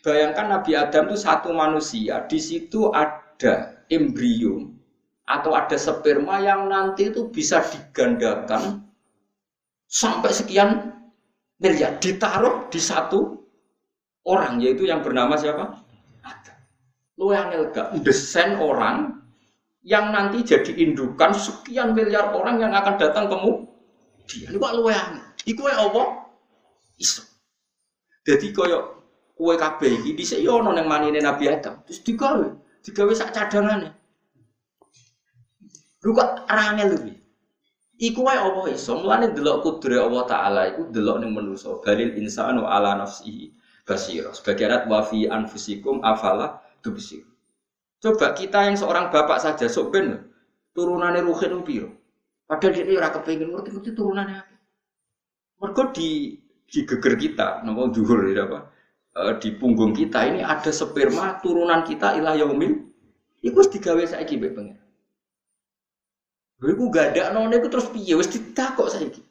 Bayangkan 0.00 0.46
Nabi 0.56 0.72
Adam 0.72 1.12
itu 1.12 1.16
satu 1.20 1.52
manusia, 1.52 2.24
di 2.24 2.40
situ 2.40 2.88
ada 2.96 3.84
embrio 3.92 4.72
atau 5.26 5.52
ada 5.52 5.76
sperma 5.76 6.40
yang 6.40 6.70
nanti 6.70 7.10
itu 7.10 7.28
bisa 7.28 7.60
digandakan 7.60 8.86
sampai 9.90 10.30
sekian 10.30 10.96
miliar 11.58 11.98
ditaruh 11.98 12.70
di 12.70 12.78
satu 12.78 13.42
orang 14.24 14.62
yaitu 14.62 14.86
yang 14.86 15.02
bernama 15.02 15.34
siapa? 15.34 15.82
Adam. 16.22 16.58
Lu 17.18 17.34
yang 17.34 17.50
desain 18.00 18.56
orang 18.62 19.25
yang 19.86 20.10
nanti 20.10 20.42
jadi 20.42 20.74
indukan 20.82 21.30
sekian 21.30 21.94
miliar 21.94 22.34
orang 22.34 22.58
yang 22.58 22.74
akan 22.74 22.98
datang 22.98 23.30
kemu 23.30 23.70
dia. 24.26 24.50
Ini 24.50 24.58
kok 24.58 24.74
luwean? 24.82 25.22
Iku 25.46 25.62
apa? 25.70 26.02
Iso. 26.98 27.22
Jadi 28.26 28.50
koyo 28.50 29.06
kue 29.38 29.54
kabeh 29.54 30.02
iki 30.02 30.18
dhisik 30.18 30.42
yo 30.42 30.58
ana 30.58 30.74
ning 30.74 30.90
manine 30.90 31.22
Nabi 31.22 31.46
Adam. 31.46 31.86
Terus 31.86 32.02
digawe 32.02 32.46
digawe 32.82 33.12
sak 33.14 33.30
cadangane. 33.30 33.94
Lu 36.02 36.10
kok 36.10 36.50
rangel 36.50 36.90
lu 36.90 37.14
Iku 37.96 38.26
wae 38.26 38.36
apa 38.36 38.66
iso? 38.74 38.98
Mulane 38.98 39.30
delok 39.30 39.62
kudure 39.62 40.02
Allah 40.02 40.26
taala 40.26 40.60
iku 40.66 40.90
delok 40.90 41.22
ning 41.22 41.30
manusa 41.30 41.78
balil 41.78 42.10
insanu 42.18 42.66
ala 42.66 42.98
nafsihi 42.98 43.54
basira. 43.86 44.34
Sebagai 44.34 44.66
arat 44.66 44.82
wa 44.90 45.06
fi 45.06 45.30
anfusikum 45.30 46.02
afala 46.02 46.58
tubsir 46.82 47.22
Coba 47.96 48.36
kita 48.36 48.68
yang 48.68 48.76
seorang 48.76 49.08
bapak 49.08 49.40
saja 49.40 49.66
sok 49.66 49.96
ben 49.96 50.20
turunannya 50.76 51.24
ruhin 51.24 51.64
piro. 51.64 51.88
Padahal 52.46 52.72
dia 52.76 52.94
ora 53.00 53.10
kepengin 53.10 53.50
ngerti-ngerti 53.50 53.90
turunannya 53.96 54.36
apa. 54.38 54.54
Mergo 55.56 55.90
di 55.90 56.36
geger 56.68 57.14
kita, 57.16 57.64
nama 57.64 57.88
dhuwur 57.88 58.28
ya 58.30 58.44
apa? 58.46 58.70
E, 59.16 59.20
di 59.40 59.50
punggung 59.56 59.96
kita 59.96 60.28
ini 60.28 60.44
ada 60.44 60.68
sperma 60.68 61.40
turunan 61.40 61.82
kita 61.82 62.20
ilah 62.20 62.36
yaumil. 62.36 62.86
Iku 63.40 63.56
wis 63.64 63.72
digawe 63.72 64.02
saiki 64.04 64.36
mbek 64.36 64.52
pengen. 64.52 64.78
Lha 66.60 66.68
iku 66.70 66.84
ada 66.92 67.32
none 67.32 67.56
iku 67.56 67.68
terus 67.72 67.88
piye 67.88 68.14
wis 68.14 68.28
ditakok 68.28 68.92
saiki. 68.92 69.24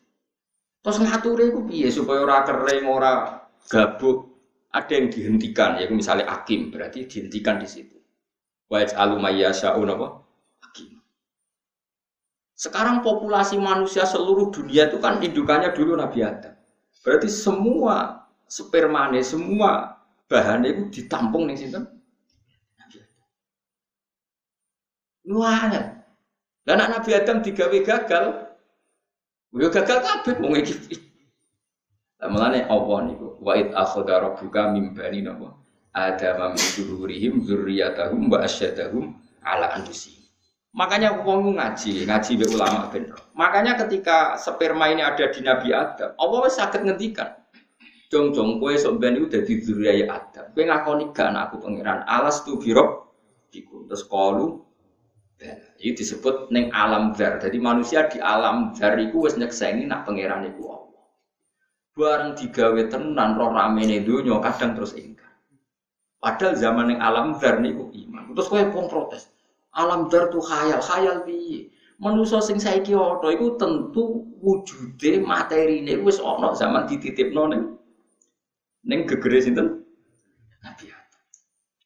Terus 0.82 0.98
ngature 1.00 1.54
iku 1.54 1.62
piye 1.70 1.88
supaya 1.94 2.26
ora 2.26 2.42
kering, 2.44 2.86
ora 2.90 3.14
gabuk. 3.70 4.34
Ada 4.76 4.92
yang 4.92 5.08
dihentikan, 5.08 5.80
ya 5.80 5.88
misalnya 5.88 6.28
akim 6.28 6.68
berarti 6.68 7.08
dihentikan 7.08 7.64
di 7.64 7.64
situ. 7.64 7.96
Wa 8.70 8.82
yaj'alu 8.82 9.22
mayyasha'u 9.22 9.82
napa? 9.86 10.26
Sekarang 12.56 13.04
populasi 13.04 13.60
manusia 13.60 14.08
seluruh 14.08 14.48
dunia 14.48 14.88
itu 14.88 14.98
kan 15.04 15.20
indukannya 15.20 15.76
dulu 15.76 16.00
Nabi 16.00 16.24
Adam. 16.24 16.56
Berarti 17.04 17.28
semua 17.28 18.26
spermane, 18.48 19.20
semua 19.22 20.00
bahannya 20.32 20.72
itu 20.72 21.04
ditampung 21.04 21.52
nih 21.52 21.60
sinten? 21.60 21.84
Nabi 22.80 22.96
Adam. 23.04 23.20
Dan 26.66 26.76
anak 26.80 26.90
Nabi 26.98 27.12
Adam 27.12 27.38
digawe 27.44 27.78
gagal. 27.84 28.26
Yo 29.56 29.70
gagal 29.70 30.00
kabeh 30.02 30.36
wong 30.40 30.56
iki. 30.56 30.96
Lah 32.24 32.32
mulane 32.32 32.64
apa 32.66 32.94
niku? 33.04 33.36
Wa 33.44 33.60
id 33.60 33.76
akhadha 33.76 34.24
rabbuka 34.24 34.72
mim 34.72 34.96
bani 34.96 35.22
napa? 35.22 35.65
Adam 35.96 36.52
min 36.52 36.60
zuhurihim 36.76 37.34
dzurriyyatahum 37.48 38.28
wa 38.28 38.44
asyadahum 38.44 39.16
ala 39.40 39.72
anfusihim. 39.80 40.28
Makanya 40.76 41.24
wong 41.24 41.56
ngaji, 41.56 42.04
ngaji 42.04 42.32
be 42.36 42.46
ulama 42.52 42.92
bener. 42.92 43.16
Makanya 43.32 43.80
ketika 43.80 44.36
sperma 44.36 44.92
ini 44.92 45.00
ada 45.00 45.32
di 45.32 45.40
Nabi 45.40 45.72
Adam, 45.72 46.12
Allah 46.20 46.40
wis 46.44 46.60
saged 46.60 46.84
ngendikan. 46.84 47.32
Jong 48.12 48.36
jong 48.36 48.60
kowe 48.60 48.76
sok 48.76 49.00
ben 49.00 49.16
iku 49.16 49.32
dadi 49.32 49.64
dzurriyyah 49.64 50.12
Adam. 50.12 50.46
Kowe 50.52 50.64
ngakoni 50.68 51.16
gak 51.16 51.32
anak 51.32 51.44
aku 51.50 51.64
pangeran 51.64 52.04
alas 52.04 52.44
tu 52.44 52.60
birok 52.60 53.16
iku. 53.56 53.88
Terus 53.88 54.04
kalu 54.06 54.62
ini 55.80 55.92
disebut 55.96 56.52
neng 56.52 56.72
alam 56.76 57.16
zar. 57.16 57.40
Jadi 57.40 57.56
manusia 57.60 58.08
di 58.12 58.20
alam 58.20 58.76
zar 58.76 59.00
iku 59.00 59.26
wis 59.26 59.40
nyekseni 59.40 59.88
nak 59.88 60.04
pangeran 60.08 60.48
iku 60.48 60.76
Allah. 60.76 61.04
Bareng 61.96 62.32
digawe 62.36 62.82
tenan 62.92 63.40
roh 63.40 63.52
ramene 63.56 64.04
donya 64.04 64.44
kadang 64.44 64.76
terus 64.76 64.92
ingkar. 65.00 65.25
Padahal 66.26 66.58
zaman 66.58 66.90
yang 66.90 67.06
alam 67.06 67.38
dar 67.38 67.62
niku 67.62 67.94
iman. 67.94 68.34
Terus 68.34 68.50
kowe 68.50 68.66
pun 68.74 68.90
protes. 68.90 69.30
Alam 69.78 70.10
dar 70.10 70.34
tuh 70.34 70.42
khayal, 70.42 70.82
khayal 70.82 71.22
piye? 71.22 71.70
Manusa 72.02 72.42
sing 72.42 72.58
saiki 72.58 72.98
ana 72.98 73.30
iku 73.30 73.62
tentu 73.62 74.26
wujude 74.42 75.22
materine 75.22 76.02
wis 76.02 76.18
ana 76.18 76.58
zaman 76.58 76.90
dititipno 76.90 77.46
ning 77.54 77.78
ning 78.90 79.06
gegere 79.06 79.38
sinten? 79.38 79.86
Nabi 80.66 80.90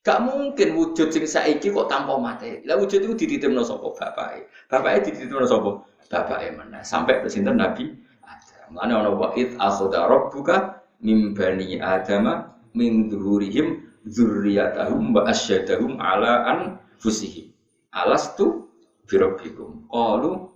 Gak 0.07 0.23
mungkin 0.23 0.71
wujud 0.79 1.11
sing 1.11 1.27
saiki 1.27 1.75
kok 1.75 1.91
tanpa 1.91 2.15
materi. 2.15 2.63
Lah 2.63 2.79
wujud 2.79 3.03
itu 3.03 3.19
dititipno 3.19 3.59
sapa 3.67 3.91
bapake? 3.91 4.47
Bapake 4.71 5.11
dititipno 5.11 5.43
sapa? 5.43 5.83
Bapake 6.07 6.55
mana? 6.55 6.79
Sampai 6.79 7.19
ke 7.19 7.27
sinten 7.27 7.59
Nabi 7.59 7.91
Adam. 8.23 8.71
Mane 8.71 8.93
ana 8.95 9.11
wa 9.11 9.35
id 9.35 9.59
akhadha 9.59 10.07
rabbuka 10.07 10.79
mim 11.03 11.35
bani 11.35 11.75
adama 11.83 12.55
min 12.71 13.11
dhuhurihim 13.11 13.88
zurriyatahum 14.09 15.13
wa 15.13 15.29
asyadahum 15.29 16.01
ala 16.01 16.49
anfusihim. 16.49 17.53
Alastu 17.93 18.69
birabbikum. 19.05 19.85
Qalu 19.89 20.49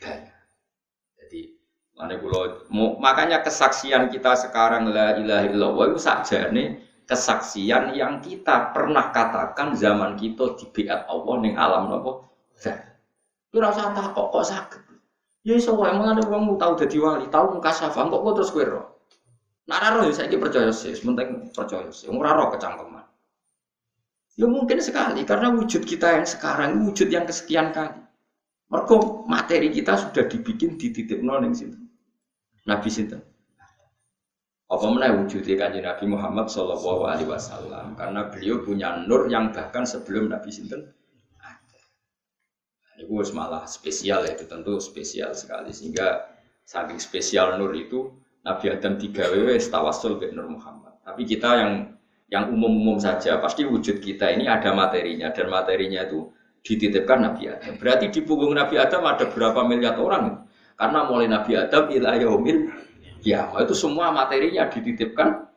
bala. 0.00 0.36
Jadi 1.20 1.40
kula 1.96 2.64
makanya 3.00 3.44
kesaksian 3.44 4.08
kita 4.08 4.36
sekarang 4.36 4.88
la 4.92 5.16
ilaha 5.20 5.44
illallah 5.48 5.84
itu 5.92 6.00
nih 6.52 6.68
kesaksian 7.04 7.92
yang 7.98 8.22
kita 8.22 8.70
pernah 8.70 9.10
katakan 9.10 9.74
zaman 9.74 10.14
kita 10.14 10.54
di 10.56 10.64
biat 10.70 11.10
Allah 11.10 11.34
ning 11.42 11.58
alam 11.58 11.90
napa? 11.90 12.30
Zat. 12.54 12.78
Ora 13.50 13.74
usah 13.74 13.90
takok 13.90 14.30
kok 14.30 14.46
sakit. 14.46 14.82
Ya 15.42 15.58
iso 15.58 15.74
wae 15.74 15.90
mengane 15.90 16.22
wong 16.22 16.54
tau 16.60 16.78
dadi 16.78 17.00
wali, 17.02 17.26
tau 17.32 17.50
mukasafah 17.50 18.06
kok 18.06 18.20
kok 18.22 18.34
terus 18.38 18.52
kowe 18.54 18.64
Nah, 19.70 19.94
roh 19.94 20.10
ya 20.10 20.12
saya 20.18 20.34
percaya 20.34 20.74
sih, 20.74 20.90
penting 20.98 21.54
percaya 21.54 21.86
sih. 21.94 22.10
Ora 22.10 22.34
roh 22.34 22.50
kecangkeman. 22.50 23.06
Ya 24.34 24.50
mungkin 24.50 24.82
sekali 24.82 25.22
karena 25.22 25.54
wujud 25.54 25.86
kita 25.86 26.18
yang 26.18 26.26
sekarang 26.26 26.82
wujud 26.82 27.06
yang 27.06 27.22
kesekian 27.22 27.70
kali. 27.70 28.02
Mereka 28.66 28.94
materi 29.30 29.70
kita 29.70 29.94
sudah 29.94 30.26
dibikin 30.26 30.74
di 30.74 30.90
titik 30.90 31.22
nol 31.22 31.46
situ. 31.54 31.78
Nabi 32.66 32.90
situ. 32.90 33.18
Apa 34.70 34.86
mana 34.86 35.10
wujudnya 35.18 35.58
kanjeng 35.58 35.82
Nabi 35.82 36.04
Muhammad 36.06 36.46
Shallallahu 36.46 37.02
Alaihi 37.06 37.26
Wasallam 37.26 37.98
karena 37.98 38.30
beliau 38.30 38.62
punya 38.62 39.02
nur 39.02 39.26
yang 39.26 39.50
bahkan 39.50 39.82
sebelum 39.82 40.30
Nabi 40.30 40.54
Sinten 40.54 40.86
ada. 41.42 41.80
Ini 42.94 43.10
malah 43.34 43.66
spesial 43.66 44.22
ya, 44.26 44.38
itu 44.38 44.46
tentu 44.46 44.78
spesial 44.78 45.34
sekali 45.34 45.74
sehingga 45.74 46.22
saking 46.62 47.02
spesial 47.02 47.58
nur 47.58 47.74
itu 47.74 48.14
Nabi 48.40 48.72
Adam 48.72 48.96
tiga 48.96 49.28
WW 49.28 49.60
tawasul 49.68 50.16
ke 50.16 50.32
Nur 50.32 50.48
Muhammad. 50.48 50.96
Tapi 51.04 51.28
kita 51.28 51.50
yang 51.60 51.72
yang 52.30 52.44
umum-umum 52.48 52.96
saja 53.02 53.36
pasti 53.42 53.66
wujud 53.66 53.98
kita 54.00 54.30
ini 54.30 54.46
ada 54.46 54.70
materinya 54.70 55.34
dan 55.34 55.50
materinya 55.50 56.06
itu 56.06 56.30
dititipkan 56.64 57.26
Nabi 57.26 57.50
Adam. 57.50 57.76
Berarti 57.76 58.08
di 58.08 58.20
punggung 58.22 58.54
Nabi 58.54 58.78
Adam 58.78 59.02
ada 59.04 59.26
berapa 59.28 59.60
miliar 59.66 59.98
orang? 59.98 60.46
Karena 60.78 61.04
mulai 61.04 61.28
Nabi 61.28 61.58
Adam 61.58 61.92
ila 61.92 62.16
yaumil 62.16 62.72
ya 63.20 63.52
itu 63.60 63.74
semua 63.76 64.14
materinya 64.14 64.70
dititipkan. 64.72 65.50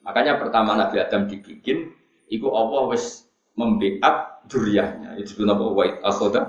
Makanya 0.00 0.38
pertama 0.38 0.74
Nabi 0.74 0.96
Adam 0.96 1.28
dibikin, 1.28 1.92
itu 2.32 2.48
Allah 2.50 2.88
wis 2.90 3.30
membeat 3.54 4.42
duriahnya. 4.48 5.14
Itu 5.20 5.36
disebut 5.36 5.46
apa? 5.50 5.64
Wa 5.70 5.84
akhoda 6.08 6.42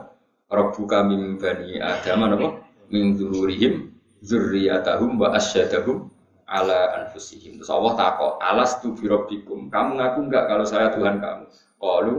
rabbuka 0.47 1.03
min 1.05 1.37
bani 1.37 1.77
Adam 1.77 2.31
apa? 2.31 2.47
Min 2.89 3.15
zuhurihim 3.15 3.90
zurriyatahum 4.21 5.17
wa 5.17 5.33
asyadahum 5.33 6.09
ala 6.45 7.03
anfusihim. 7.03 7.57
Terus 7.59 7.71
Allah 7.71 7.93
takok, 7.97 8.33
alas 8.37 8.77
tu 8.79 8.93
birobikum. 8.93 9.71
Kamu 9.71 9.97
ngaku 9.97 10.19
enggak 10.29 10.45
kalau 10.51 10.65
saya 10.67 10.93
Tuhan 10.93 11.17
kamu? 11.17 11.45
Kalu 11.81 12.15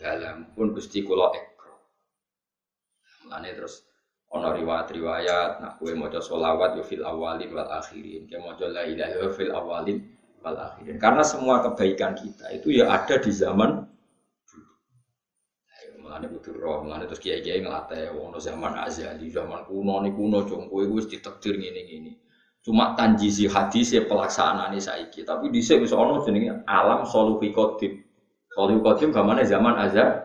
dalam 0.00 0.48
pun 0.56 0.72
gusti 0.72 1.04
kulo 1.04 1.32
ekro. 1.36 1.76
Mulane 3.26 3.50
terus 3.52 3.84
ono 4.32 4.52
riwayat-riwayat 4.52 5.62
nak 5.62 5.72
kue 5.78 5.92
maca 5.96 6.20
solawat 6.20 6.76
yo 6.80 6.84
fil 6.84 7.04
awalin 7.04 7.52
wal 7.52 7.68
akhirin. 7.68 8.24
Kayak 8.28 8.42
maca 8.44 8.64
la 8.70 8.82
ilaha 8.88 9.28
fil 9.32 9.52
awalin 9.52 9.98
wal 10.40 10.56
akhirin. 10.56 10.96
Karena 10.96 11.24
semua 11.26 11.60
kebaikan 11.60 12.16
kita 12.16 12.52
itu 12.56 12.80
ya 12.80 12.88
ada 12.92 13.20
di 13.20 13.32
zaman 13.32 13.84
Mulane 16.16 16.32
butuh 16.32 16.56
roh, 16.56 16.80
mulane 16.80 17.04
terus 17.04 17.20
kiai-kiai 17.20 17.60
ngelatih 17.60 18.16
wong 18.16 18.32
no 18.32 18.40
zaman 18.40 18.72
azali, 18.80 19.28
zaman 19.28 19.68
kuno 19.68 20.00
nih 20.00 20.16
kuno 20.16 20.48
jong 20.48 20.72
kowe 20.72 20.80
wis 20.96 21.12
ditakdir 21.12 21.60
ngene-ngene. 21.60 22.16
Cuma 22.64 22.96
tanjisi 22.96 23.44
hadis 23.44 23.92
ya 23.92 24.00
pelaksanaan 24.08 24.72
saiki, 24.80 25.28
tapi 25.28 25.52
dhisik 25.52 25.84
wis 25.84 25.92
ana 25.92 26.24
jenenge 26.24 26.64
alam 26.64 27.04
soluhi 27.04 27.52
qadim. 27.52 28.00
Soluhi 28.48 28.80
qadim 28.80 29.12
gamane 29.12 29.44
zaman 29.44 29.76
azal. 29.76 30.24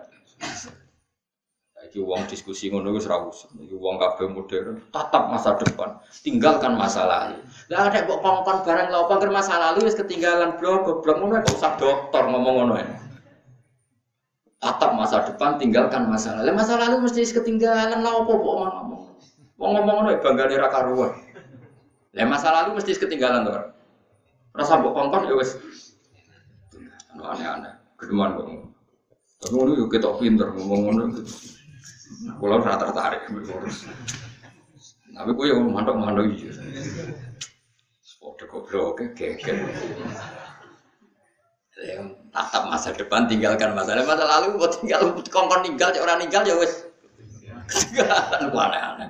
Iki 1.92 2.00
wong 2.00 2.24
diskusi 2.32 2.72
ngono 2.72 2.96
wis 2.96 3.04
ra 3.04 3.28
usah. 3.28 3.52
Iki 3.52 3.76
wong 3.76 4.00
modern, 4.32 4.80
tatap 4.96 5.28
masa 5.28 5.60
depan, 5.60 6.00
tinggalkan 6.24 6.80
masa 6.80 7.04
lalu. 7.04 7.44
Lah 7.68 7.92
ada 7.92 8.08
mbok 8.08 8.24
kongkon 8.24 8.64
barang 8.64 8.88
lha 8.96 9.00
apa 9.04 9.28
masa 9.28 9.60
lalu 9.60 9.92
wis 9.92 10.00
ketinggalan 10.00 10.56
blok 10.56 10.88
goblok 10.88 11.20
ngono 11.20 11.44
kok 11.44 11.60
usah 11.60 11.76
dokter 11.76 12.24
ngomong 12.32 12.56
ngono 12.64 12.76
ya 12.80 13.11
atap 14.62 14.94
masa 14.94 15.26
depan 15.26 15.58
tinggalkan 15.58 16.06
masa 16.06 16.38
lalu. 16.38 16.54
Masa 16.54 16.78
lalu 16.78 17.10
mesti 17.10 17.26
ketinggalan. 17.26 18.00
Lah 18.00 18.14
apa 18.22 18.32
kok 18.32 18.56
ngomong 18.56 19.02
mau 19.62 19.68
ngomong 19.78 19.96
ngono 20.02 20.10
ya 20.14 20.20
bangga 20.22 20.46
ra 20.58 20.70
karuan. 20.70 21.12
Lah 22.14 22.26
masa 22.30 22.54
lalu 22.54 22.78
mesti 22.78 22.94
ketinggalan 22.98 23.46
tuh 23.46 23.74
rasa 24.52 24.84
mbok 24.84 24.94
kongkon 24.94 25.30
ya 25.30 25.36
wes 25.38 25.58
aneh-aneh. 27.18 27.74
Kedeman 27.98 28.38
kok. 28.38 28.46
Tapi 29.42 29.54
ngono 29.58 29.72
yo 29.78 29.86
ketok 29.90 30.22
pinter 30.22 30.54
ngomong 30.54 30.80
ngono. 30.86 31.04
Kula 32.38 32.62
ora 32.62 32.78
tertarik. 32.78 33.26
Tapi 35.12 35.30
kowe 35.36 35.46
yo 35.50 35.58
mantok-mantok 35.60 36.26
iki. 36.30 36.54
Padha 38.22 38.46
goblok 38.46 39.02
geger 39.18 39.58
tatap 42.32 42.64
masa 42.72 42.96
depan 42.96 43.28
tinggalkan 43.28 43.76
masa 43.76 43.96
lalu 43.96 44.08
masa 44.08 44.24
lalu 44.24 44.48
buat 44.56 44.72
tinggal 44.80 45.02
kongkon 45.28 45.62
tinggal 45.68 45.92
orang 46.00 46.20
tinggal 46.24 46.44
ya 46.48 46.56
wes 46.56 46.74
tinggalan 47.72 48.52
aneh-aneh. 48.52 49.08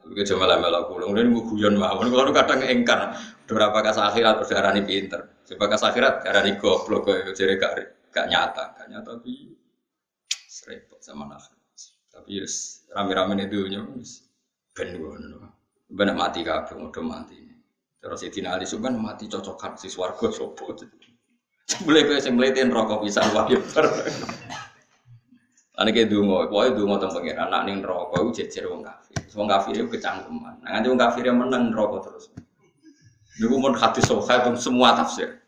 Tapi 0.00 0.26
cuma 0.26 0.48
lah 0.50 0.58
malah 0.58 0.90
pulang 0.90 1.14
ini 1.14 1.30
gue 1.30 1.44
guyon 1.54 1.78
mawon. 1.78 2.10
Kalau 2.10 2.34
kadang 2.34 2.66
engkar. 2.66 3.14
Beberapa 3.46 3.82
kas 3.82 3.98
akhirat 3.98 4.42
terus 4.42 4.50
darani 4.50 4.82
pinter. 4.82 5.26
Coba 5.46 5.70
kas 5.70 5.82
akhirat 5.86 6.22
darani 6.22 6.58
goblok 6.58 7.10
jadi 7.34 7.58
gak 7.58 7.72
gak 8.10 8.26
nyata. 8.26 8.74
Gak 8.74 8.86
nyata 8.90 9.18
tapi 9.18 9.54
repot 10.66 11.00
sama 11.00 11.24
nak 11.24 11.40
tapi 12.10 12.42
yes 12.42 12.84
rame-rame 12.92 13.48
itu 13.48 13.64
nyus 13.70 14.28
ben 14.76 14.92
gue 14.92 15.14
benar 15.88 16.14
mati 16.14 16.44
kabeh 16.44 16.76
udah 16.76 17.00
mati. 17.00 17.38
Terus 18.00 18.20
itu 18.24 18.44
Ali 18.44 18.68
Subhan 18.68 18.96
mati 19.00 19.24
cocokan 19.24 19.76
si 19.80 19.88
swargo 19.88 20.28
sopo 20.28 20.76
Mulai 21.86 22.02
kowe 22.02 22.18
sing 22.18 22.34
rokok 22.70 23.06
bisa 23.06 23.22
wahyu. 23.30 23.62
Ane 25.80 25.96
ke 25.96 26.04
dungo, 26.04 26.44
kowe 26.52 26.68
dungo 26.76 27.00
teng 27.00 27.08
pengiran 27.08 27.48
anak 27.48 27.64
ning 27.64 27.80
neraka 27.80 28.20
iku 28.20 28.30
jejer 28.36 28.68
wong 28.68 28.84
kafir. 28.84 29.16
Wong 29.32 29.48
kafir 29.48 29.72
iku 29.80 29.88
kecangkeman. 29.96 30.60
Nah 30.60 30.68
nganti 30.76 30.86
wong 30.92 31.00
kafir 31.00 31.22
yang 31.24 31.40
menang 31.40 31.72
neraka 31.72 32.10
terus. 32.10 32.28
Niku 33.40 33.56
mun 33.56 33.72
hadis 33.72 34.04
sahih 34.04 34.38
teng 34.44 34.60
semua 34.60 34.92
tafsir. 34.92 35.40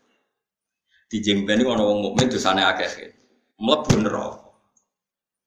Di 1.05 1.21
jengben 1.21 1.61
ana 1.61 1.85
wong 1.85 1.99
mukmin 2.01 2.33
dosane 2.33 2.65
akeh. 2.65 3.13
Mlebu 3.61 3.93
neraka. 4.01 4.41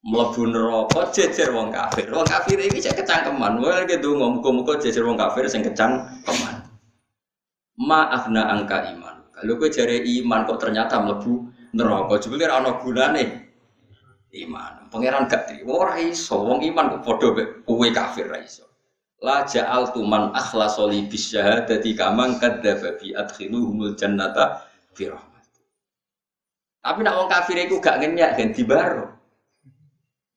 Mlebu 0.07 0.43
neraka 0.55 1.01
jejer 1.11 1.51
wong 1.51 1.75
kafir. 1.75 2.07
Wong 2.15 2.23
kafir 2.23 2.55
iki 2.63 2.79
cek 2.79 3.03
kecangkeman. 3.03 3.59
Mulai 3.59 3.91
ke 3.91 3.99
dungo 3.99 4.39
muga-muga 4.39 4.79
jejer 4.79 5.03
wong 5.03 5.19
kafir 5.19 5.51
sing 5.51 5.67
kecangkeman. 5.67 6.63
Ma 7.75 8.07
afna 8.15 8.55
angka 8.55 8.87
iman. 8.95 9.16
Kalau 9.37 9.61
gue 9.61 9.69
cari 9.69 10.01
iman 10.25 10.49
kok 10.49 10.65
ternyata 10.65 10.97
melebu 10.97 11.53
neraka, 11.77 12.25
coba 12.25 12.35
kira 12.41 12.57
ana 12.57 12.81
gunane 12.81 13.25
iman. 14.33 14.89
Pangeran 14.89 15.29
gak 15.29 15.53
terima 15.53 15.77
ora 15.77 16.01
iso, 16.01 16.41
wong 16.41 16.65
iman 16.65 16.97
kok 16.97 17.03
padha 17.05 17.45
kowe 17.69 17.87
kafir 17.93 18.33
ra 18.33 18.41
iso. 18.41 18.65
La 19.21 19.45
ja'al 19.45 19.93
tuman 19.93 20.33
akhlasa 20.33 20.89
li 20.89 21.05
bisyahadati 21.09 21.97
kamang 21.97 22.41
kadzdzaba 22.41 22.97
bi 23.01 23.13
adkhiluhumul 23.13 23.97
jannata 23.97 24.65
bi. 24.97 25.05
Tapi 26.81 27.01
nak 27.05 27.17
wong 27.21 27.29
kafir 27.29 27.61
iku 27.61 27.77
gak 27.77 28.01
ngenyak 28.01 28.41
ganti 28.41 28.65
baro. 28.65 29.17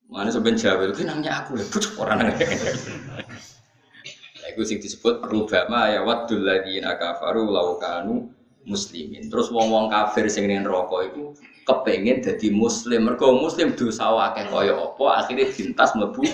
Mana 0.10 0.34
sampeyan 0.34 0.58
jawab, 0.58 0.90
"Ki 0.98 1.06
nanya 1.06 1.46
aku 1.46 1.54
lho, 1.54 1.70
pucuk 1.70 2.02
ora 2.02 2.18
nang." 2.18 2.34
Iku 4.50 4.66
sing 4.66 4.82
disebut 4.82 5.22
rubama 5.30 5.94
ya 5.94 6.02
waddul 6.02 6.42
ladzina 6.42 6.98
kafaru 6.98 7.54
law 7.54 7.78
kanu 7.78 8.34
muslimin. 8.68 9.28
Terus 9.32 9.54
wong-wong 9.54 9.88
kafir 9.92 10.28
sing 10.28 10.50
ning 10.50 10.66
neraka 10.66 11.08
iku 11.08 11.36
kepengin 11.64 12.24
dadi 12.24 12.52
muslim. 12.52 13.08
Mergo 13.08 13.36
muslim 13.38 13.78
dosa 13.78 14.12
akeh 14.32 14.50
kaya 14.50 14.74
apa 14.76 15.06
akhirnya 15.24 15.48
dintas 15.54 15.96
mlebu 15.96 16.26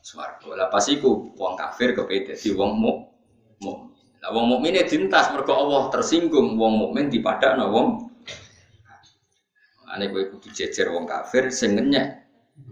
swarga. 0.00 0.48
Lah 0.56 0.68
pas 0.72 0.84
iku 0.88 1.34
wong 1.36 1.54
kafir 1.58 1.92
kepengin 1.92 2.32
dadi 2.32 2.48
wong 2.54 2.72
mukmin. 2.78 3.90
Lah 4.20 4.30
wong 4.32 4.46
mukmin 4.56 4.76
dintas 4.84 5.32
mergo 5.32 5.56
Allah 5.56 5.88
tersinggung 5.92 6.56
wong 6.56 6.72
mukmin 6.76 7.08
dipadakno 7.08 7.68
wong 7.72 7.88
Ane 9.90 10.06
kowe 10.06 10.22
kudu 10.22 10.54
jejer 10.54 10.86
wong 10.94 11.02
kafir 11.02 11.50
sing 11.50 11.74
ngenyek 11.74 12.22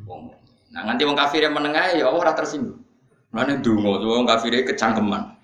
wong 0.06 0.30
Nah 0.70 0.86
nganti 0.86 1.02
wong 1.02 1.18
kafir 1.18 1.42
yang 1.42 1.56
menengah 1.56 1.98
ya 1.98 2.06
Allah 2.06 2.30
ora 2.30 2.32
tersinggung. 2.36 2.78
Mane 3.34 3.58
donga 3.58 3.98
wong 3.98 4.22
kafir 4.28 4.54
kecangkeman. 4.62 5.34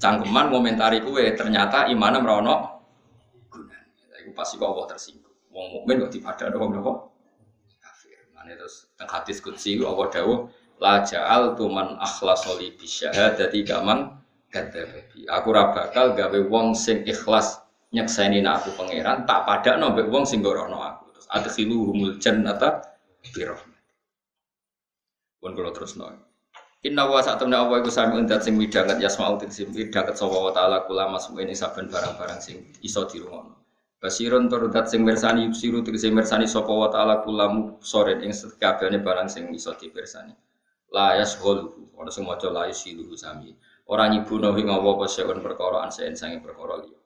Cangkeman 0.00 0.48
komentari 0.48 1.04
kue 1.04 1.30
ternyata 1.36 1.92
imannya 1.92 2.24
merono 2.24 2.79
pasti 4.40 4.56
kok 4.56 4.72
Allah 4.72 4.88
tersinggung. 4.88 5.36
Wong 5.52 5.66
mukmin 5.76 6.00
kok 6.08 6.12
dipadha 6.16 6.48
wong 6.56 6.80
nopo? 6.80 7.12
Kafir. 7.76 8.16
Mane 8.32 8.56
terus 8.56 8.88
teng 8.96 9.12
hadis 9.12 9.44
qudsi 9.44 9.76
Allah 9.84 10.08
dawuh 10.08 10.48
la 10.80 11.04
ja'al 11.04 11.52
tuman 11.60 12.00
akhlasa 12.00 12.56
li 12.56 12.72
bisyahadati 12.72 13.60
kaman 13.68 14.16
kadzabi. 14.48 15.28
Aku 15.28 15.52
ora 15.52 15.76
bakal 15.76 16.16
gawe 16.16 16.40
wong 16.48 16.72
sing 16.72 17.04
ikhlas 17.04 17.60
nyekseni 17.92 18.40
aku 18.40 18.72
pangeran 18.80 19.28
tak 19.28 19.44
padakno 19.44 19.92
mbek 19.92 20.08
wong 20.08 20.24
sing 20.24 20.40
gorono 20.40 20.80
aku. 20.80 21.12
Terus 21.12 21.28
adkhiluhumul 21.28 22.16
jannata 22.16 22.80
bi 23.20 23.44
rahmat. 23.44 23.82
Pun 25.36 25.52
kula 25.52 25.76
terusno. 25.76 26.08
Inna 26.80 27.04
wa 27.04 27.20
saat 27.20 27.36
temen 27.36 27.52
Allah 27.52 27.84
iku 27.84 27.92
sami 27.92 28.16
undat 28.16 28.40
sing 28.40 28.56
midanget 28.56 29.04
yasma'u 29.04 29.36
sing 29.52 29.68
midanget 29.68 30.16
sapa 30.16 30.32
wa 30.32 30.48
ta'ala 30.48 30.88
kula 30.88 31.12
masuk 31.12 31.36
ini 31.36 31.52
saben 31.52 31.92
barang-barang 31.92 32.40
sing 32.40 32.72
iso 32.80 33.04
dirungono. 33.04 33.59
Basiron 34.00 34.48
turudat 34.48 34.88
sing 34.88 35.04
mersani 35.04 35.44
yusiru 35.44 35.84
tegese 35.84 36.08
mersani 36.08 36.48
sapa 36.48 36.72
wa 36.72 36.88
ta'ala 36.88 37.20
kulamu 37.20 37.76
soren 37.84 38.24
ing 38.24 38.32
sekabehane 38.32 39.04
barang 39.04 39.28
sing 39.28 39.52
iso 39.52 39.76
dipersani. 39.76 40.32
La 40.88 41.20
yashghulu 41.20 41.92
ora 42.00 42.08
sing 42.08 42.24
maca 42.24 42.48
la 42.48 42.64
yusilu 42.64 43.12
sami. 43.12 43.52
Ora 43.92 44.08
nyibuno 44.08 44.56
ing 44.56 44.72
apa 44.72 45.04
seun 45.04 45.44
perkara 45.44 45.84
ansen 45.84 46.16
sange 46.16 46.40
perkara 46.40 46.80
liya. 46.80 46.96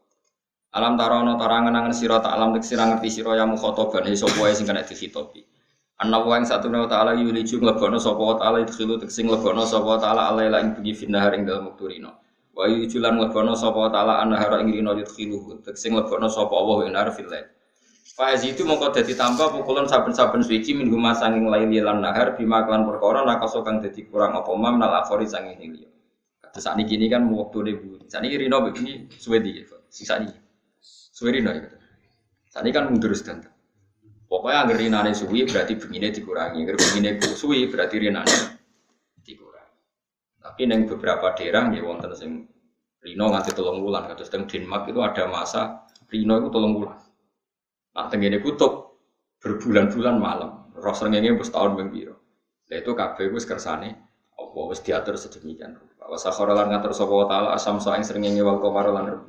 Alam 0.78 0.94
tarono 0.94 1.34
tarangan 1.34 1.74
angen 1.74 1.94
sira 1.94 2.22
tak 2.22 2.30
alam 2.30 2.54
tek 2.54 2.62
sira 2.62 2.86
ngerti 2.86 3.10
sira 3.10 3.34
ya 3.38 3.44
mukhotoban 3.46 4.06
sapa 4.14 4.38
wae 4.38 4.54
sing 4.54 4.62
kena 4.62 4.86
dikhitobi. 4.86 5.42
Ana 5.98 6.22
wae 6.22 6.46
satu 6.46 6.70
wa 6.70 6.86
ta'ala 6.86 7.18
yuliju 7.18 7.58
nglebono 7.58 7.98
sapa 7.98 8.22
wa 8.22 8.38
ta'ala 8.38 8.62
idkhilu 8.62 9.02
tek 9.02 9.10
sing 9.10 9.26
nglebono 9.26 9.66
sapa 9.66 9.86
wa 9.86 9.98
ta'ala 9.98 10.30
alaila 10.30 10.62
ing 10.62 10.78
bengi 10.78 10.94
finnahar 10.94 11.34
ing 11.34 11.42
dalem 11.42 11.74
wakturina. 11.74 12.14
Wa 12.54 12.70
yujulan 12.70 13.18
lebono 13.18 13.58
sapa 13.58 13.90
taala 13.90 14.22
anhara 14.22 14.62
ing 14.62 14.70
rino 14.70 14.94
yudkhilu 14.94 15.58
sing 15.74 15.90
lebono 15.90 16.30
sapa 16.30 16.54
Allah 16.54 16.86
ing 16.86 16.94
nar 16.94 17.10
fil 17.10 17.26
lail. 17.26 17.50
Fa 18.14 18.30
itu 18.38 18.62
mongko 18.62 18.94
dadi 18.94 19.18
tambah 19.18 19.50
pukulan 19.50 19.90
saben-saben 19.90 20.38
suci 20.38 20.70
min 20.70 20.86
huma 20.86 21.18
sanging 21.18 21.50
laili 21.50 21.82
lan 21.82 21.98
nahar 21.98 22.38
bima 22.38 22.62
klan 22.62 22.86
perkara 22.86 23.26
nakaso 23.26 23.66
kang 23.66 23.82
dadi 23.82 24.06
kurang 24.06 24.38
apa 24.38 24.54
mam 24.54 24.78
nal 24.78 25.02
akhori 25.02 25.26
sanging 25.26 25.58
liya. 25.58 25.90
Kados 26.38 26.62
sakniki 26.62 26.94
ini 26.94 27.10
kan 27.10 27.26
waktune 27.26 27.74
bu. 27.74 28.06
Sakniki 28.06 28.38
rino 28.38 28.62
begini 28.62 29.10
suwe 29.18 29.42
di 29.42 29.66
sing 29.90 30.06
sakniki. 30.06 30.38
Suwe 31.10 31.34
rino 31.34 31.50
ya. 31.50 31.66
Sakniki 32.54 32.70
kan 32.78 32.86
mundur 32.86 33.10
sedanten. 33.18 33.50
Pokoknya 34.30 34.62
anggar 34.62 34.78
rinane 34.78 35.10
suwi 35.10 35.42
berarti 35.42 35.74
begini 35.74 36.14
dikurangi, 36.14 36.62
anggar 36.62 36.78
begini 36.78 37.18
suwi 37.18 37.66
berarti 37.66 37.98
rinane 37.98 38.53
tapi 40.54 40.70
neng 40.70 40.86
beberapa 40.86 41.34
daerah 41.34 41.66
ya 41.74 41.82
wonten 41.82 42.14
sing 42.14 42.46
Rino 43.02 43.26
nganti 43.26 43.52
tolong 43.58 43.82
bulan, 43.82 44.06
kados 44.06 44.30
teng 44.30 44.46
Denmark 44.46 44.86
itu 44.86 45.02
ada 45.02 45.26
masa 45.26 45.82
Rino 46.06 46.38
itu 46.38 46.46
tolong 46.46 46.78
bulan. 46.78 46.94
Nah 47.98 48.06
tengene 48.06 48.38
kutub 48.38 49.02
berbulan-bulan 49.42 50.14
malam, 50.14 50.70
rosengenge 50.78 51.34
wis 51.34 51.50
tahun 51.50 51.74
ping 51.74 51.90
pira. 51.90 52.14
Lah 52.70 52.76
itu 52.78 52.94
kabeh 52.94 53.34
wis 53.34 53.50
kersane 53.50 53.98
apa 54.38 54.58
wis 54.70 54.78
diatur 54.78 55.18
sedemikian 55.18 55.74
rupa. 55.74 56.06
Wa 56.06 56.22
sakhara 56.22 56.54
lan 56.54 56.70
ngatur 56.70 56.94
taala 57.26 57.58
asam 57.58 57.82
sa 57.82 57.98
ing 57.98 58.06
srengenge 58.06 58.46
wal 58.46 58.62
qamar 58.62 58.94
lan. 58.94 59.26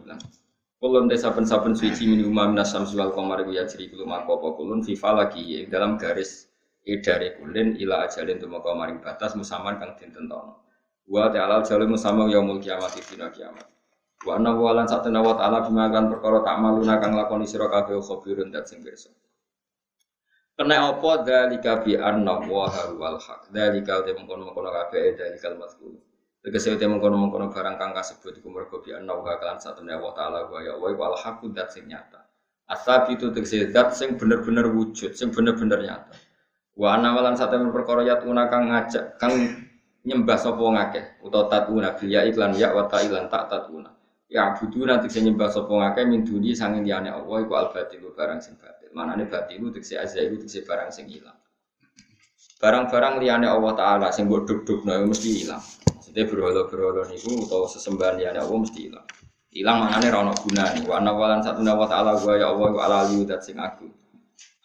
Kulun 0.78 1.10
te 1.10 1.18
saben-saben 1.18 1.74
suci 1.74 2.06
min 2.06 2.22
umma 2.22 2.54
minas 2.54 2.70
samsi 2.70 2.94
wal 2.94 3.18
qamar 3.18 3.50
ya 3.50 3.66
jri 3.66 3.90
kulo 3.90 4.06
mako 4.06 4.46
apa 4.46 4.50
kulun 4.62 4.86
fi 4.86 4.94
falaki 4.94 5.66
ing 5.66 5.74
dalam 5.74 5.98
garis 5.98 6.54
idare 6.86 7.42
kulin 7.42 7.82
ila 7.82 8.06
ajalin 8.06 8.38
tumeka 8.38 8.78
maring 8.78 9.02
batas 9.02 9.34
musaman 9.34 9.82
kang 9.82 9.98
dintentono. 9.98 10.65
Wa 11.06 11.30
ta'ala 11.30 11.62
jalul 11.62 11.94
musamma 11.94 12.26
yaumul 12.26 12.58
kiamat 12.58 12.98
dina 12.98 13.30
kiamat. 13.30 13.66
Wa 14.26 14.42
anna 14.42 14.58
wa 14.58 14.74
lan 14.74 14.90
satana 14.90 15.22
wa 15.22 15.38
ta'ala 15.38 15.62
bima 15.70 15.86
kan 15.94 16.10
perkara 16.10 16.42
tak 16.42 16.58
maluna 16.58 16.98
kang 16.98 17.14
lakoni 17.14 17.46
sira 17.46 17.70
kabeh 17.70 18.02
khabirun 18.02 18.50
dat 18.50 18.66
sing 18.66 18.82
pirsa. 18.82 19.14
Kena 20.58 20.98
apa 20.98 21.22
dalika 21.22 21.86
bi 21.86 21.94
anna 21.94 22.42
wa 22.42 22.66
wal 22.98 23.22
haq. 23.22 23.54
Dalika 23.54 24.02
te 24.02 24.18
mengkono-mengkono 24.18 24.74
kabeh 24.74 25.14
dalikal 25.14 25.62
mazkur. 25.62 25.94
Tegese 26.42 26.74
uti 26.74 26.86
mengkono-mengkono 26.90 27.54
barang 27.54 27.76
kang 27.78 27.94
kasebut 27.94 28.42
iku 28.42 28.50
mergo 28.50 28.82
bi 28.82 28.98
anna 28.98 29.14
wa 29.14 29.38
kalan 29.38 29.62
satune 29.62 29.94
Allah 29.94 30.14
taala 30.18 30.40
wa 30.50 30.58
ya 30.66 30.74
wa 30.74 30.90
wal 30.90 31.14
haq 31.22 31.46
dat 31.54 31.70
sing 31.70 31.86
nyata. 31.86 32.26
Asab 32.66 33.14
itu 33.14 33.30
tegese 33.30 33.70
dat 33.70 33.94
sing 33.94 34.18
bener-bener 34.18 34.66
wujud, 34.74 35.14
sing 35.14 35.30
bener-bener 35.30 35.86
nyata. 35.86 36.18
Wa 36.74 36.98
ana 36.98 37.14
walan 37.14 37.38
satune 37.38 37.70
perkara 37.70 38.02
ngajak 38.02 39.22
kang 39.22 39.65
nyembah 40.06 40.38
sapa 40.38 40.62
ngakeh 40.62 41.06
utawa 41.26 41.50
tatuna 41.50 41.98
bil 41.98 42.10
ya 42.14 42.22
iklan 42.30 42.54
ya 42.54 42.72
wa 42.78 42.86
ta 42.86 43.02
ilan 43.02 43.26
tak 43.26 43.50
tatuna. 43.50 43.90
Ya 44.30 44.54
budu 44.54 44.86
nanti 44.86 45.10
saya 45.10 45.26
nyembah 45.28 45.50
sapa 45.50 45.74
ngakeh 45.74 46.06
min 46.06 46.22
duni 46.22 46.54
sanging 46.54 46.86
liyane 46.86 47.10
Allah 47.10 47.42
iku 47.42 47.54
al 47.58 47.74
batil 47.74 48.06
barang 48.14 48.40
sing 48.40 48.54
batil. 48.62 48.94
Manane 48.94 49.26
batil 49.26 49.74
tegese 49.74 49.98
azailu 49.98 50.38
tegese 50.38 50.62
barang 50.62 50.94
sing 50.94 51.10
ilang. 51.10 51.36
Barang-barang 52.62 53.20
liyane 53.20 53.50
Allah 53.50 53.74
taala 53.76 54.08
sing 54.14 54.30
mbok 54.30 54.46
duk-dukno 54.48 54.94
mesti 55.10 55.44
ilang. 55.44 55.60
Maksudnya 55.98 56.24
berhala-berhala 56.30 57.04
niku 57.10 57.44
utawa 57.44 57.66
sesembahan 57.68 58.16
liyane 58.22 58.40
Allah 58.40 58.58
mesti 58.62 58.80
ilang. 58.86 59.06
Ilang 59.56 59.78
maknane 59.88 60.08
ra 60.12 60.18
ono 60.22 60.34
gunane. 60.36 60.80
Wa 60.84 61.00
ana 61.00 61.12
walan 61.16 61.40
satuna 61.40 61.80
wa 61.80 61.88
ta'ala 61.88 62.20
wa 62.20 62.34
ya 62.36 62.52
Allah 62.52 62.70
wa 62.76 62.82
ala 62.84 63.08
dat 63.24 63.40
sing 63.40 63.56
agung. 63.56 63.96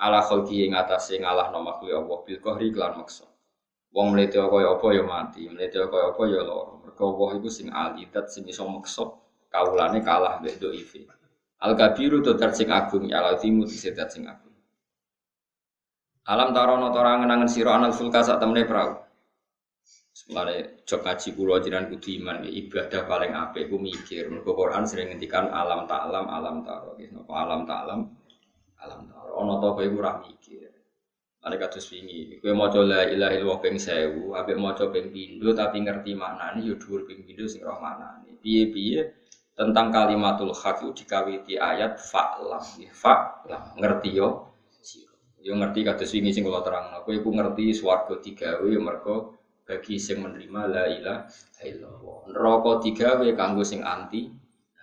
Ala 0.03 0.19
khalqi 0.19 0.67
ing 0.67 0.75
atase 0.75 1.23
ngalahno 1.23 1.63
makhluk 1.63 1.95
Allah 1.95 2.19
bil 2.27 2.39
qahri 2.43 2.75
kelan 2.75 2.99
maksa. 2.99 3.30
Wong 3.91 4.15
mlete 4.15 4.39
kaya 4.39 4.71
apa 4.71 4.87
ya 4.95 5.03
mati, 5.03 5.51
mlete 5.51 5.83
kaya 5.91 6.15
apa 6.15 6.23
ya 6.31 6.41
lara. 6.47 6.79
Mergo 6.79 7.05
Allah 7.11 7.31
iku 7.43 7.49
sing 7.51 7.69
ali 7.75 8.07
dat 8.07 8.31
sing 8.31 8.47
iso 8.47 8.63
maksa 8.71 9.03
kawulane 9.51 9.99
kalah 10.07 10.39
mbek 10.39 10.63
dhaife. 10.63 11.11
Al 11.61 11.75
kabiru 11.75 12.23
to 12.23 12.39
sing 12.55 12.71
agung 12.71 13.11
ya 13.11 13.19
al 13.19 13.35
azimu 13.35 13.67
sing 13.67 14.25
agung. 14.31 14.55
Alam 16.31 16.55
tarono 16.55 16.95
tora 16.95 17.19
ngenangen 17.19 17.51
sira 17.51 17.75
anal 17.75 17.91
fulka 17.91 18.23
sak 18.23 18.39
temene 18.39 18.63
prau. 18.63 18.95
Mulane 20.31 20.87
jok 20.87 21.03
ngaji 21.03 21.29
kula 21.35 21.59
jenengan 21.59 21.91
kudu 21.91 22.09
iman 22.23 22.47
ya, 22.47 22.51
ibadah 22.55 23.03
paling 23.11 23.35
apik 23.35 23.67
ku 23.67 23.83
mikir. 23.83 24.31
Mergo 24.31 24.55
Quran 24.55 24.87
sering 24.87 25.11
ngendikan 25.11 25.51
alam 25.51 25.91
tak 25.91 26.07
alam 26.07 26.63
taro. 26.63 26.95
Napa 26.95 27.35
alam 27.35 27.61
tak 27.67 27.79
alam 27.83 28.01
alam 28.79 29.01
taro. 29.11 29.33
Ana 29.43 29.55
ta 29.59 29.69
kowe 29.75 29.87
ora 29.91 30.13
mikir. 30.23 30.40
Ane 31.41 31.57
kados 31.57 31.89
wingi, 31.89 32.37
kowe 32.37 32.53
maca 32.53 32.85
la 32.85 33.09
ilaha 33.09 33.33
illallah 33.33 33.61
ping 33.65 33.81
1000, 33.81 34.37
ambek 34.37 34.61
maca 34.61 34.85
ping 34.93 35.09
pindho 35.09 35.57
tapi 35.57 35.81
ngerti 35.81 36.13
maknane 36.13 36.61
ya 36.61 36.77
dhuwur 36.77 37.09
ping 37.09 37.25
pindho 37.25 37.49
sing 37.49 37.65
roh 37.65 37.81
maknane. 37.81 38.37
Piye-piye 38.45 39.01
tentang 39.57 39.89
kalimatul 39.89 40.53
haq 40.53 40.85
itu 40.85 41.05
dikawiti 41.05 41.57
ayat 41.57 41.97
fa'lam. 41.97 42.61
Fa'lam 42.93 43.63
ngerti 43.81 44.11
yo. 44.21 44.53
Yo 45.41 45.57
ngerti 45.57 45.81
kados 45.81 46.13
wingi 46.13 46.37
sing 46.37 46.45
kula 46.45 46.61
terangno. 46.61 47.01
Kowe 47.09 47.17
iku 47.17 47.33
ngerti 47.33 47.73
swarga 47.73 48.21
digawe 48.21 48.69
yo 48.69 48.81
mergo 48.85 49.41
bagi 49.65 49.97
sing 49.97 50.21
menerima 50.21 50.61
la 50.69 50.85
ilaha 50.93 51.25
illallah. 51.65 52.19
Neraka 52.37 52.73
digawe 52.85 53.29
kanggo 53.33 53.65
sing 53.65 53.81
anti 53.81 54.29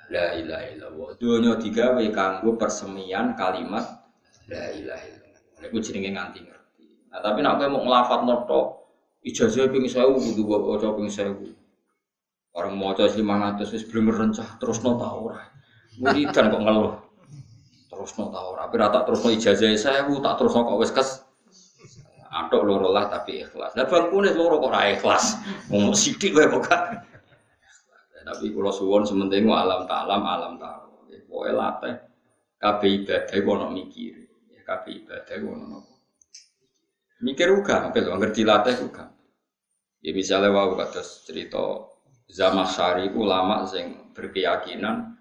la 0.10 0.34
ilaha 0.34 0.66
illallah. 0.74 1.10
Donya 1.22 1.54
digawe 1.62 2.02
kanggo 2.10 2.58
persemian 2.58 3.38
kalimat 3.38 3.86
la 4.50 4.74
ilaha 4.74 5.06
illallah. 5.06 5.27
Niku 5.58 5.82
jenenge 5.82 6.14
nganti 6.14 6.40
ngerti. 6.46 6.86
Nah, 7.10 7.20
tapi 7.22 7.42
nek 7.42 7.58
kowe 7.58 7.68
mau 7.72 7.82
nglafat 7.86 8.22
noto 8.26 8.62
ijazah 9.26 9.68
ping 9.74 9.90
1000 9.90 9.98
kudu 10.14 10.44
waca 10.46 10.90
ping 10.94 11.10
1000. 11.10 11.54
Orang 12.58 12.74
maca 12.78 13.06
500 13.06 13.70
wis 13.70 13.84
belum 13.86 14.10
rencah 14.10 14.58
terus 14.58 14.82
no 14.82 14.98
ta 14.98 15.14
ora. 15.14 15.42
Wiridan 16.02 16.50
kok 16.50 16.62
ngeluh. 16.62 16.94
Terus 17.90 18.12
no 18.18 18.34
ta 18.34 18.40
ora. 18.42 18.66
Tapi 18.70 18.76
tak 18.82 19.04
terus 19.06 19.22
no 19.22 19.30
ijazah 19.34 19.70
saya 19.78 20.02
tak 20.06 20.36
terus 20.42 20.54
no 20.58 20.62
kok 20.66 20.80
wis 20.82 20.94
kes 20.94 21.10
Atok 22.28 22.70
loro 22.70 22.92
lah 22.94 23.10
tapi 23.10 23.42
ikhlas. 23.42 23.74
Lah 23.74 23.88
bangkune 23.88 24.36
loro 24.36 24.62
kok 24.62 24.70
ora 24.70 24.94
ikhlas. 24.94 25.42
Ngomong 25.74 25.96
sithik 25.96 26.38
wae 26.38 26.46
kok 26.46 26.70
gak. 26.70 27.02
Tapi 28.28 28.52
kula 28.52 28.76
suwon 28.76 29.08
sementing 29.08 29.48
alam 29.48 29.88
ta'alam 29.88 30.22
alam 30.22 30.54
ta'alam. 30.60 30.92
Pokoke 31.28 31.52
latih 31.56 31.96
kabeh 32.60 32.90
ibadah 33.04 33.36
iku 33.36 33.50
ono 33.56 33.68
mikir. 33.72 34.27
Kabeh 34.68 34.94
ibadah 35.00 35.36
iku 35.40 35.48
ono. 35.56 35.80
Mikir 37.24 37.56
uga, 37.56 37.88
apa 37.88 38.04
lho 38.04 38.20
ngerti 38.20 38.44
latih 38.44 38.84
uga. 38.84 39.08
Ya 40.04 40.12
misalnya 40.12 40.52
wau 40.52 40.76
kados 40.76 41.24
cerita 41.24 41.88
Zamakhsyari 42.28 43.08
iku 43.08 43.24
ulama 43.24 43.64
sing 43.64 44.12
berkeyakinan 44.12 45.16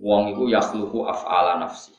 wong 0.00 0.32
iku 0.32 0.48
yakhluqu 0.48 1.04
af'ala 1.04 1.60
nafsi. 1.60 1.92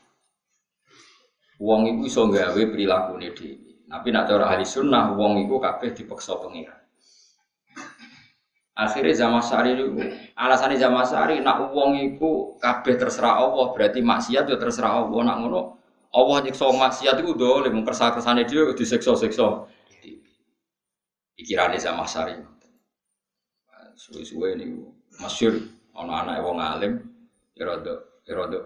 Wong 1.62 1.86
iku 1.86 2.02
iso 2.10 2.22
gawe 2.34 2.62
prilakune 2.74 3.30
dhewe. 3.38 3.86
Tapi 3.86 4.10
nak 4.10 4.26
cara 4.26 4.50
ahli 4.50 4.66
sunnah, 4.66 5.14
wong 5.14 5.46
iku 5.46 5.62
kabeh 5.62 5.94
dipaksa 5.94 6.42
pengiran. 6.42 6.82
Akhirnya 8.76 9.14
zaman 9.16 9.40
sari 9.40 9.78
itu, 9.78 9.88
alasannya 10.36 10.76
zaman 10.76 11.06
sari, 11.06 11.40
nak 11.40 11.72
wong 11.72 11.96
iku 12.02 12.60
kabeh 12.60 12.98
terserah 13.00 13.40
Allah, 13.40 13.72
berarti 13.72 14.04
maksiat 14.04 14.52
ya 14.52 14.58
terserah 14.60 15.06
Allah. 15.06 15.22
Nak 15.22 15.38
ngono, 15.40 15.62
Allah 16.16 16.38
nyiksa 16.48 16.72
maksiat 16.72 17.20
itu 17.20 17.36
udah, 17.36 17.68
lemu 17.68 17.84
kersa 17.84 18.16
kersane 18.16 18.48
dia 18.48 18.72
diseksa-seksa. 18.72 19.68
Pikirannya 21.36 21.76
zaman 21.76 22.08
sari. 22.08 22.40
Suwe-suwe 24.00 24.56
ini, 24.56 24.80
masyur, 25.20 25.60
anak-anak 25.92 26.40
wong 26.44 26.60
alim, 26.60 26.94
ya 27.56 27.68
rada, 27.68 27.96
ya 28.28 28.34
rada, 28.36 28.60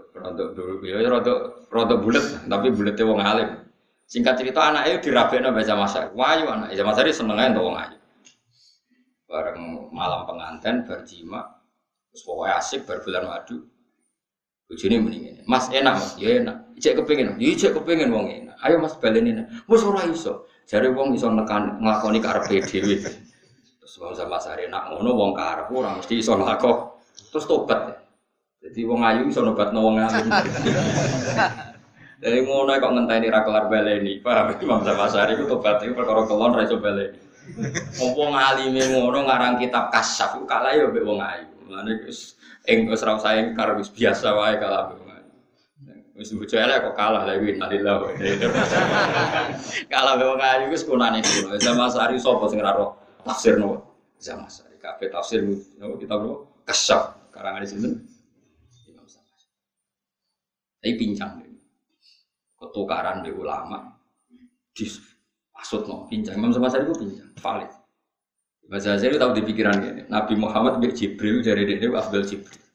dulu, 0.53 0.81
ya 0.85 1.05
rada, 1.05 1.33
rada 1.69 1.95
bulat, 1.97 2.25
tapi 2.45 2.69
bulatnya 2.69 3.05
wong 3.05 3.21
alim. 3.21 3.49
Singkat 4.09 4.41
cerita 4.41 4.73
anak 4.73 4.89
itu 4.89 5.09
dirabekno 5.09 5.53
baca 5.53 5.73
masa. 5.77 6.09
Wayu 6.17 6.49
anak 6.49 6.73
zaman 6.73 6.93
tadi 6.97 7.13
senengnya 7.13 7.53
untuk 7.53 7.69
wong 7.69 7.77
ayu. 7.77 7.97
Bareng 9.29 9.59
malam 9.93 10.25
pengantin 10.25 10.81
berjima, 10.81 11.45
terus 12.09 12.25
pokoknya 12.25 12.57
asik 12.57 12.89
berbulan 12.89 13.29
madu. 13.29 13.69
Bojone 14.65 14.97
mendingin. 14.97 15.45
Mas 15.45 15.69
enak 15.69 15.93
mas, 15.97 16.17
ya 16.17 16.41
enak. 16.41 16.57
Ijek 16.79 17.03
kepengin, 17.03 17.35
ya 17.35 17.47
ijek 17.51 17.75
kepengin 17.75 18.07
wong 18.07 18.31
enak. 18.31 18.55
Ayo 18.63 18.79
mas 18.79 18.95
baleni. 18.95 19.43
Wis 19.67 19.83
ora 19.83 20.07
iso. 20.07 20.47
Jare 20.63 20.87
wong 20.95 21.11
iso 21.11 21.27
nekan 21.27 21.83
nglakoni 21.83 22.23
karepe 22.23 22.63
dhewe. 22.63 23.03
Terus 23.83 23.93
wong 23.99 24.15
sama 24.15 24.39
sare 24.39 24.71
enak 24.71 24.95
ngono 24.95 25.11
wong 25.11 25.31
karep 25.35 25.67
ora 25.75 25.99
mesti 25.99 26.23
iso 26.23 26.39
nglakok. 26.39 27.03
Terus 27.35 27.45
tobat. 27.51 27.99
Jadi 28.63 28.79
wong 28.87 29.03
ayu 29.03 29.27
iso 29.27 29.43
nobatno 29.43 29.91
wong 29.91 29.99
alim. 29.99 30.31
Dari 32.23 32.47
ngono 32.47 32.71
kok 32.71 32.91
ngenteni 32.95 33.27
ra 33.27 33.43
kelar 33.43 33.67
baleni. 33.67 34.23
Paham 34.23 34.55
Imam 34.55 34.79
Syafi'i 34.79 35.35
itu 35.35 35.51
tobat 35.51 35.83
itu 35.83 35.91
perkara 35.91 36.23
kelon 36.31 36.55
ra 36.55 36.63
iso 36.63 36.79
baleni. 36.79 37.19
Apa 37.99 38.23
ngalime 38.23 38.83
ngono 38.95 39.27
ngarang 39.27 39.59
kitab 39.59 39.91
kasyaf 39.91 40.39
ku 40.39 40.47
kalah 40.47 40.71
ya 40.71 40.87
wong 40.87 41.19
ayu. 41.19 41.43
Mulane 41.67 42.07
wis 42.07 42.39
ing 42.71 42.87
wis 42.87 43.03
ra 43.03 43.19
usah 43.19 43.35
biasa 43.91 44.27
wae 44.31 44.55
wong 44.55 44.95
ayu. 44.95 45.08
Wis 46.19 46.35
bojo 46.35 46.55
elek 46.59 46.83
kok 46.83 46.95
kalah 46.99 47.23
lha 47.23 47.39
kuwi 47.39 47.55
nalillah. 47.55 48.11
Kalah 49.87 50.19
wong 50.19 50.43
ayu 50.43 50.67
wis 50.67 50.83
kunane 50.83 51.23
kulo. 51.23 51.55
Zaman 51.55 51.87
sari 51.87 52.19
sapa 52.19 52.43
sing 52.51 52.59
ra 52.59 52.75
roh 52.75 52.91
tafsir 53.23 53.55
no. 53.55 53.79
Zaman 54.19 54.51
sari 54.51 54.75
kabeh 54.83 55.07
tafsir 55.07 55.39
no 55.79 55.95
kitab 55.95 56.19
no 56.27 56.59
kasyaf 56.67 57.15
karangan 57.31 57.63
sinten. 57.63 58.03
Imam 58.91 59.07
Syafi'i. 59.07 59.47
Tapi 60.83 60.93
pincang 60.99 61.39
ketukaran 62.59 63.23
di 63.23 63.31
ulama 63.31 63.95
di 64.75 64.91
pasut 65.55 65.87
no 65.87 66.03
pincang 66.11 66.35
Imam 66.35 66.51
Syafi'i 66.51 66.83
itu 66.83 66.95
pincang 66.99 67.31
valid 67.39 67.71
Bahasa 68.69 69.01
itu 69.01 69.17
tahu 69.17 69.33
di 69.33 69.41
pikiran 69.41 69.81
ini 69.81 70.05
Nabi 70.13 70.37
Muhammad 70.37 70.77
bin 70.77 70.93
Jibril 70.93 71.41
dari 71.41 71.65
dia 71.65 71.89
Abdul 71.89 72.21
Jibril 72.21 72.68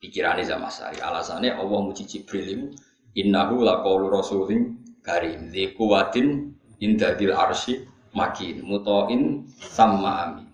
pikirannya 0.00 0.44
sama 0.44 0.68
saya 0.68 1.00
alasannya 1.08 1.56
Allah 1.56 1.80
muji 1.82 2.04
Jibril 2.04 2.74
innahu 3.16 3.64
laqaulu 3.64 4.12
rasulin 4.12 4.80
karim 5.00 5.48
di 5.48 5.72
kuwatin 5.72 6.52
indadil 6.80 7.32
arsi 7.32 7.84
makin 8.16 8.64
mutoin 8.64 9.44
sama 9.56 10.24
amin. 10.28 10.48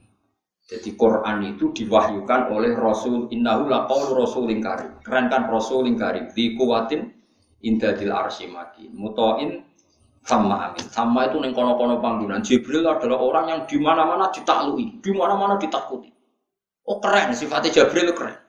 Jadi 0.67 0.97
Quran 0.97 1.53
itu 1.53 1.75
diwahyukan 1.75 2.49
oleh 2.49 2.73
Rasul 2.73 3.29
innahu 3.29 3.69
laqaulu 3.69 4.25
rasulin 4.25 4.63
karim. 4.63 4.97
Keren 5.05 5.29
kan? 5.29 5.51
Rasulin 5.51 6.01
karim 6.01 6.33
di 6.33 6.57
kuwatin 6.57 7.13
indadil 7.63 8.11
arsi 8.15 8.49
makin 8.49 8.91
mutoin 8.95 9.63
sama 10.23 10.71
amin. 10.71 10.87
Sama 10.89 11.29
itu 11.29 11.43
neng 11.43 11.53
kono 11.55 11.75
kono 11.79 11.99
panggungan 11.99 12.43
Jibril 12.43 12.87
adalah 12.87 13.19
orang 13.19 13.47
yang 13.51 13.61
di 13.67 13.77
mana 13.79 14.07
ditaklui 14.31 15.03
di 15.03 15.11
mana 15.15 15.59
ditakuti. 15.59 16.11
Oh 16.83 16.99
keren, 16.99 17.31
sifatnya 17.35 17.71
Jibril 17.71 18.11
keren. 18.15 18.42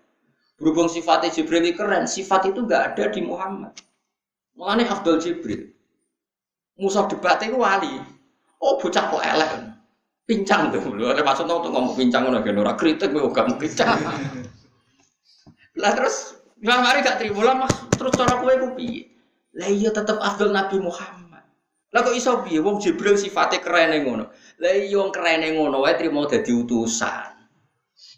Berhubung 0.57 0.85
sifatnya 0.85 1.33
Jibril 1.33 1.65
itu 1.65 1.81
keren, 1.81 2.05
sifat 2.05 2.53
itu 2.53 2.61
nggak 2.61 2.93
ada 2.93 3.09
di 3.09 3.21
Muhammad. 3.25 3.73
Mulane 4.53 4.85
Abdul 4.85 5.17
Jibril. 5.17 5.73
Musa 6.77 7.05
debat 7.09 7.41
itu 7.41 7.57
wali. 7.57 7.97
Oh 8.61 8.77
bocah 8.77 9.09
kok 9.09 9.23
elek. 9.25 9.51
Pincang 10.23 10.71
tuh. 10.71 10.79
Lho 10.93 11.11
ada 11.11 11.25
maksud 11.25 11.49
tuh 11.49 11.67
ngomong 11.67 11.97
pincang 11.97 12.29
ngono 12.29 12.39
kan 12.39 12.55
ora 12.55 12.73
kritik 12.79 13.11
kowe 13.11 13.27
gak 13.33 13.59
pincang. 13.59 13.97
Lah 15.81 15.91
terus 15.97 16.37
Imam 16.63 16.79
mari 16.79 17.03
gak 17.03 17.19
terima 17.19 17.43
lah 17.43 17.67
mas, 17.67 17.75
terus 17.91 18.15
cara 18.15 18.39
kowe 18.39 18.53
ku 18.55 18.71
piye? 18.77 19.11
Lah 19.59 19.67
iya 19.67 19.91
tetep 19.91 20.15
Abdul 20.15 20.55
Nabi 20.55 20.79
Muhammad. 20.79 21.43
Lah 21.91 21.99
kok 22.07 22.15
iso 22.15 22.39
piye 22.39 22.63
wong 22.63 22.79
Jibril 22.79 23.19
sifatnya 23.19 23.59
keren 23.59 23.91
ngono. 24.05 24.31
Lah 24.63 24.71
iya 24.71 24.95
wong 24.95 25.11
keren 25.11 25.43
ngono 25.43 25.83
wae 25.83 25.99
trimo 25.99 26.23
dadi 26.23 26.55
utusan. 26.55 27.32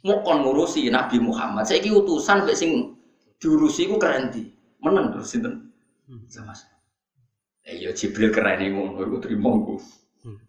Mau 0.05 0.21
kon 0.21 0.45
ngurusi 0.45 0.85
Nabi 0.93 1.17
Muhammad. 1.17 1.65
Saiki 1.65 1.89
utusan 1.89 2.45
mek 2.45 2.53
sing 2.53 2.93
diurusi 3.41 3.89
ku 3.89 3.97
keren 3.97 4.29
di. 4.29 4.45
Meneng 4.77 5.17
terus 5.17 5.33
sinten? 5.33 5.73
Sama 6.29 6.53
sama. 6.53 6.77
Eh 7.65 7.81
ya 7.81 7.89
Jibril 7.89 8.29
keren 8.29 8.61
nih 8.61 8.69
ngono, 8.69 9.01
gue 9.01 9.21
terima 9.25 9.49
gue. 9.57 9.81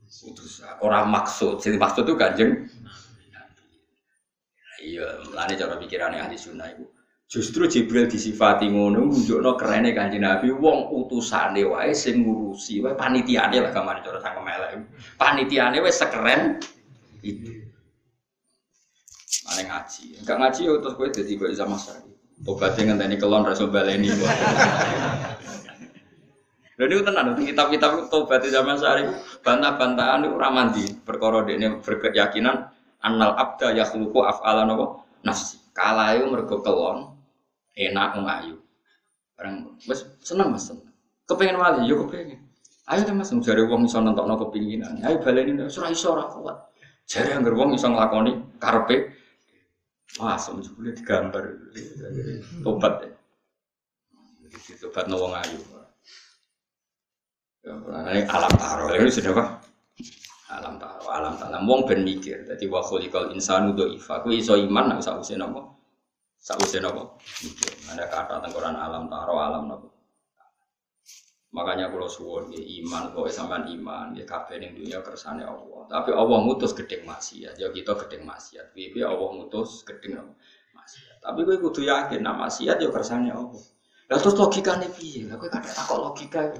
Terus 0.06 0.60
orang 0.84 1.08
maksud, 1.08 1.64
jadi 1.64 1.80
maksud 1.80 2.04
itu 2.04 2.14
kanjeng. 2.20 2.52
Iya, 4.76 5.24
melani 5.32 5.58
cara 5.58 5.74
pikirannya 5.80 6.20
ahli 6.20 6.36
sunnah 6.36 6.68
itu. 6.70 6.84
Justru 7.26 7.66
Jibril 7.66 8.06
disifati 8.06 8.70
ngono, 8.70 9.02
nunjukno 9.02 9.58
kerene 9.58 9.90
kanjeng 9.96 10.22
Nabi, 10.22 10.52
wong 10.52 10.94
utusane 10.94 11.64
wae 11.66 11.90
sing 11.90 12.22
ngurusi, 12.22 12.84
wae 12.84 12.94
panitiane 12.94 13.58
lah 13.58 13.72
gamane 13.74 14.04
cara 14.04 14.20
sang 14.22 14.38
melek. 14.44 14.84
Panitiane 15.18 15.82
wae 15.82 15.90
sekeren 15.90 16.62
itu. 17.24 17.65
Mana 19.56 19.80
ngaji, 19.80 20.20
enggak 20.20 20.36
ngaji 20.36 20.60
ya 20.68 20.72
terus 20.84 20.94
gue 21.00 21.08
jadi 21.16 21.32
gue 21.32 21.48
sama 21.56 21.76
sekali. 21.80 22.12
Tobatnya 22.44 22.92
ngenteni 22.92 23.16
kelon 23.16 23.48
rasul 23.48 23.72
baleni. 23.72 24.12
Lalu 26.76 26.92
itu 26.92 27.02
tenang, 27.08 27.32
kitab-kitab 27.40 28.12
tobat 28.12 28.44
zaman 28.44 28.76
sehari 28.76 29.08
bantah-bantahan 29.40 30.28
itu 30.28 30.36
ramandi 30.36 30.84
perkara 31.08 31.40
ini 31.48 31.80
berkeyakinan 31.80 32.68
annal 33.00 33.32
abda 33.32 33.72
yakhluqu 33.72 34.20
af'ala 34.20 34.68
napa 34.68 35.00
nafsi. 35.24 35.56
Kala 35.72 36.12
mergo 36.28 36.60
kelon 36.60 37.16
enak 37.72 38.20
ngayu. 38.20 38.60
Barang 39.36 39.80
wis 39.88 40.04
seneng 40.20 40.52
Mas. 40.52 40.68
Kepengen 41.24 41.56
wali 41.56 41.88
yo 41.88 42.04
kepengen. 42.04 42.44
Ayo 42.92 43.08
deh 43.08 43.16
Mas 43.16 43.32
jare 43.32 43.64
wong 43.64 43.88
iso 43.88 43.96
nentokno 44.04 44.36
kepinginan. 44.36 45.00
Ayo 45.00 45.24
baleni 45.24 45.56
ora 45.56 45.88
iso 45.88 46.12
ora 46.12 46.28
kuat. 46.28 46.56
Jare 47.08 47.32
anggere 47.32 47.56
wong 47.56 47.72
iso 47.72 47.88
nglakoni 47.88 48.60
karepe 48.60 49.16
Wah, 50.16 50.38
sebetulnya 50.40 50.94
digambar 50.96 51.44
tobat 52.62 52.94
ya. 53.04 53.10
Tobat 54.80 55.04
no 55.10 55.20
wong 55.20 55.34
ayu. 55.36 55.60
Ini 57.66 58.22
alam 58.30 58.52
taro, 58.54 58.94
ini 58.94 59.10
sudah 59.10 59.34
apa? 59.34 59.44
Alam 60.54 60.78
taro, 60.78 61.10
alam 61.10 61.34
taro. 61.34 61.58
Wong 61.66 61.82
ben 61.82 62.06
mikir, 62.06 62.46
jadi 62.46 62.64
wa 62.70 62.78
khuliqal 62.78 63.34
insanu 63.34 63.74
dhaifa. 63.74 64.22
Ku 64.22 64.30
iso 64.30 64.54
iman 64.54 64.94
nek 64.94 65.02
sak 65.02 65.18
usen 65.18 65.42
apa? 65.42 65.66
Sak 66.38 66.62
usen 66.62 66.86
apa? 66.86 67.18
Mikir. 67.42 67.74
Ada 67.90 68.06
kata 68.06 68.34
tengkoran 68.46 68.78
alam 68.78 69.10
taro, 69.10 69.42
alam 69.42 69.66
apa? 69.74 69.95
Makanya 71.56 71.88
kalau 71.88 72.04
suwon 72.04 72.52
ya 72.52 72.60
iman, 72.60 73.16
kok 73.16 73.32
sampean 73.32 73.64
iman, 73.72 74.12
ya 74.12 74.28
kabeh 74.28 74.60
ning 74.60 74.76
dunia 74.76 75.00
kersane 75.00 75.40
Allah. 75.40 75.88
Tapi 75.88 76.12
Allah 76.12 76.44
ngutus 76.44 76.76
gedeng 76.76 77.08
maksiat, 77.08 77.56
ya 77.56 77.72
kita 77.72 77.96
gedeng 77.96 78.28
maksiat. 78.28 78.76
Piye 78.76 79.00
Allah 79.00 79.24
ngutus 79.40 79.80
gedeng 79.88 80.36
maksiat. 80.76 81.24
Tapi 81.24 81.48
kowe 81.48 81.56
kudu 81.56 81.88
yakin 81.88 82.20
nak 82.20 82.44
maksiat 82.44 82.76
ya 82.76 82.92
kersane 82.92 83.32
Allah. 83.32 83.64
Lah 84.12 84.18
terus 84.20 84.36
logikane 84.36 84.84
piye? 84.92 85.24
Lah 85.32 85.40
kowe 85.40 85.48
kadang 85.48 85.72
takok 85.72 85.98
logika. 86.12 86.52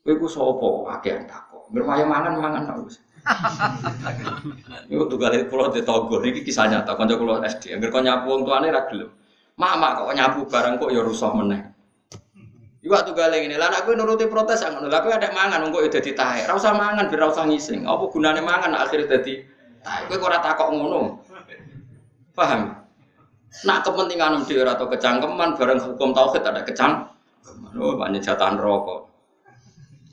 Kowe 0.00 0.14
ku 0.16 0.24
sapa 0.24 0.68
akeh 0.96 1.28
takok. 1.28 1.68
Bermain 1.68 2.08
mangan 2.08 2.32
mangan 2.40 2.62
tak 2.72 2.76
wis. 2.88 2.96
Iku 4.90 5.12
tugale 5.12 5.44
kula 5.46 5.70
ditonggo 5.76 6.24
niki 6.24 6.40
kisah 6.40 6.72
nyata 6.72 6.96
kanca 6.96 7.20
kula 7.20 7.44
SD. 7.44 7.76
Angger 7.76 7.92
kok 7.92 8.00
nyapu 8.00 8.32
wong 8.32 8.42
tuane 8.48 8.72
ra 8.72 8.88
gelem. 8.88 9.12
Mak 9.60 10.08
kok 10.08 10.16
nyapu 10.16 10.48
barang 10.48 10.80
kok 10.80 10.88
ya 10.88 11.04
rusuh 11.04 11.36
meneh. 11.36 11.68
Iku 12.82 12.90
waktu 12.90 13.14
gale 13.14 13.38
ngene, 13.38 13.62
lah 13.62 13.70
nek 13.70 13.86
kowe 13.86 13.94
nuruti 13.94 14.26
protes 14.26 14.66
ngono. 14.66 14.90
Lah 14.90 15.06
kowe 15.06 15.14
ada 15.14 15.30
mangan 15.30 15.70
engko 15.70 15.86
ya 15.86 15.88
dadi 15.88 16.18
tahe. 16.18 16.42
Ora 16.50 16.58
usah 16.58 16.74
mangan 16.74 17.06
biar 17.06 17.22
ora 17.22 17.30
usah 17.30 17.46
ngising. 17.46 17.86
Apa 17.86 18.10
gunane 18.10 18.42
mangan 18.42 18.74
akhirnya 18.74 19.06
dadi 19.06 19.38
tahe. 19.86 20.10
Kowe 20.10 20.18
ora 20.18 20.42
takok 20.42 20.68
ngono. 20.74 21.22
Paham? 22.34 22.74
Nak 23.62 23.78
kepentingan 23.86 24.42
dhewe 24.48 24.66
atau 24.66 24.90
kecangkeman 24.90 25.54
bareng 25.54 25.78
hukum 25.78 26.10
tauhid 26.10 26.42
ada 26.42 26.66
kecang. 26.66 27.06
Oh, 27.78 27.94
banyak 27.94 28.18
jatahan 28.18 28.58
rokok. 28.58 29.12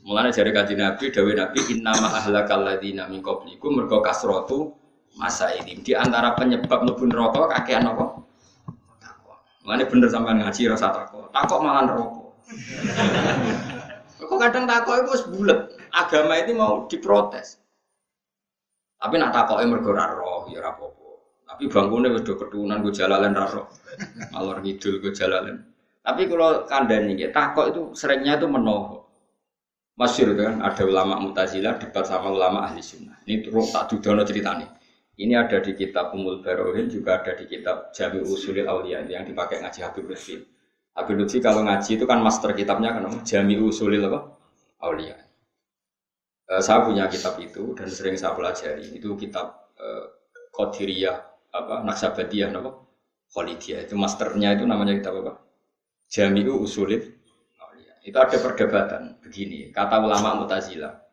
Mulane 0.06 0.30
jare 0.30 0.54
kanjeng 0.54 0.78
Nabi 0.78 1.10
dawuh 1.10 1.34
Nabi 1.34 1.60
innama 1.74 2.08
ahlakal 2.22 2.64
ladzina 2.64 3.04
min 3.10 3.20
qablikum 3.20 3.76
mergo 3.76 4.00
kasratu 4.00 4.72
masa 5.18 5.52
ini 5.58 5.76
di 5.82 5.92
antara 5.92 6.32
penyebab 6.38 6.86
mlebu 6.86 7.04
neraka 7.10 7.50
kakean 7.58 7.84
apa? 7.84 8.16
Mulane 9.66 9.84
bener 9.90 10.08
sampean 10.08 10.38
ngaji 10.40 10.70
rasa 10.70 10.88
takwa. 10.94 11.28
Takwa 11.34 11.56
malah 11.60 11.82
neraka. 11.84 12.29
Kok 14.20 14.38
kadang 14.38 14.64
takwa 14.68 15.00
itu 15.00 15.10
wis 15.10 15.24
bulet. 15.26 15.60
Agama 15.90 16.38
ini 16.38 16.52
mau 16.54 16.86
diprotes. 16.86 17.58
Tapi 19.00 19.16
nak 19.16 19.32
takoke 19.32 19.64
mergo 19.64 19.90
ra 19.96 20.12
roh 20.12 20.46
ya 20.52 20.60
ora 20.60 20.76
apa-apa. 20.76 21.08
Tapi 21.50 21.62
bangkune 21.72 22.12
wis 22.12 22.22
do 22.22 22.36
ketunan 22.36 22.84
go 22.84 22.92
jalalan 22.92 23.32
ra 23.32 23.46
roh. 23.48 23.66
Alor 24.36 24.60
ngidul 24.60 25.00
go 25.00 25.10
jalalan. 25.10 25.64
Tapi 26.00 26.28
kalau 26.28 26.64
kandani 26.68 27.16
takok 27.32 27.66
itu 27.72 27.82
seringnya 27.96 28.36
itu 28.36 28.46
menoho. 28.48 29.00
Masyur 30.00 30.32
kan, 30.32 30.64
ada 30.64 30.80
ulama 30.88 31.20
mutazilah 31.20 31.76
debat 31.76 32.08
sama 32.08 32.32
ulama 32.32 32.64
ahli 32.64 32.80
sunnah. 32.80 33.20
Ini 33.28 33.44
terus 33.44 33.68
tak 33.68 33.92
dudono 33.92 34.24
ceritanya. 34.24 34.80
Ini 35.20 35.36
ada 35.36 35.60
di 35.60 35.76
kitab 35.76 36.16
Umul 36.16 36.40
Barohin, 36.40 36.88
juga 36.88 37.20
ada 37.20 37.36
di 37.36 37.44
kitab 37.44 37.92
Jami 37.92 38.24
Usulil 38.24 38.64
Aulia 38.64 39.04
yang 39.04 39.28
dipakai 39.28 39.60
ngaji 39.60 39.84
Habib 39.84 40.08
Lutfi. 40.08 40.40
Habib 41.00 41.16
Lutfi 41.16 41.40
kalau 41.40 41.64
ngaji 41.64 41.96
itu 41.96 42.04
kan 42.04 42.20
master 42.20 42.52
kitabnya 42.52 42.92
kan 42.92 43.08
Jami 43.24 43.56
Usulil 43.56 44.04
apa? 44.06 44.36
Aulia. 44.84 45.16
E, 46.44 46.60
saya 46.60 46.84
punya 46.84 47.08
kitab 47.08 47.40
itu 47.40 47.72
dan 47.72 47.88
sering 47.88 48.20
saya 48.20 48.36
pelajari. 48.36 48.92
Itu 48.92 49.16
kitab 49.16 49.72
e, 49.80 49.86
Qadiriyah 50.52 51.16
apa 51.56 51.82
Naksabadiyah 51.88 52.52
apa? 52.52 52.70
Khalidiyah. 53.32 53.88
Itu 53.88 53.96
masternya 53.96 54.60
itu 54.60 54.68
namanya 54.68 54.98
kitab 55.00 55.24
apa? 55.24 55.32
Jami 56.10 56.44
Usulil 56.46 57.20
itu 58.00 58.16
ada 58.16 58.32
perdebatan 58.40 59.20
begini, 59.20 59.68
kata 59.70 60.00
ulama 60.00 60.40
Mutazilah. 60.40 61.04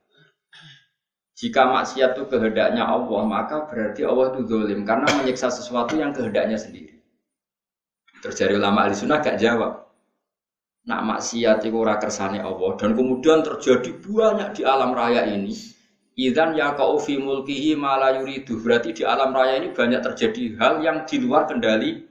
Jika 1.37 1.69
maksiat 1.69 2.17
itu 2.17 2.25
kehendaknya 2.31 2.87
Allah, 2.87 3.21
maka 3.27 3.69
berarti 3.69 4.01
Allah 4.01 4.33
itu 4.33 4.41
dolim 4.49 4.81
karena 4.87 5.05
menyiksa 5.21 5.53
sesuatu 5.53 5.93
yang 5.93 6.09
kehendaknya 6.09 6.57
sendiri. 6.57 6.96
Terjadi 8.21 8.57
ulama 8.57 8.87
ahli 8.87 8.95
sunnah 8.97 9.21
gak 9.21 9.37
jawab. 9.37 9.87
Nak 10.87 11.01
maksiat 11.03 11.67
itu 11.67 11.75
ora 11.75 11.99
kersane 11.99 12.39
Allah 12.39 12.71
dan 12.79 12.95
kemudian 12.95 13.43
terjadi 13.43 13.91
banyak 13.99 14.49
di 14.55 14.61
alam 14.63 14.95
raya 14.95 15.27
ini. 15.27 15.51
Idan 16.17 16.57
ya 16.57 16.73
fi 16.73 17.13
mulkihi 17.19 17.77
mala 17.77 18.17
yuridu. 18.17 18.57
Berarti 18.63 18.95
di 18.95 19.03
alam 19.05 19.35
raya 19.35 19.61
ini 19.61 19.69
banyak 19.75 20.01
terjadi 20.01 20.57
hal 20.57 20.81
yang 20.81 21.03
di 21.05 21.21
luar 21.21 21.45
kendali 21.45 22.07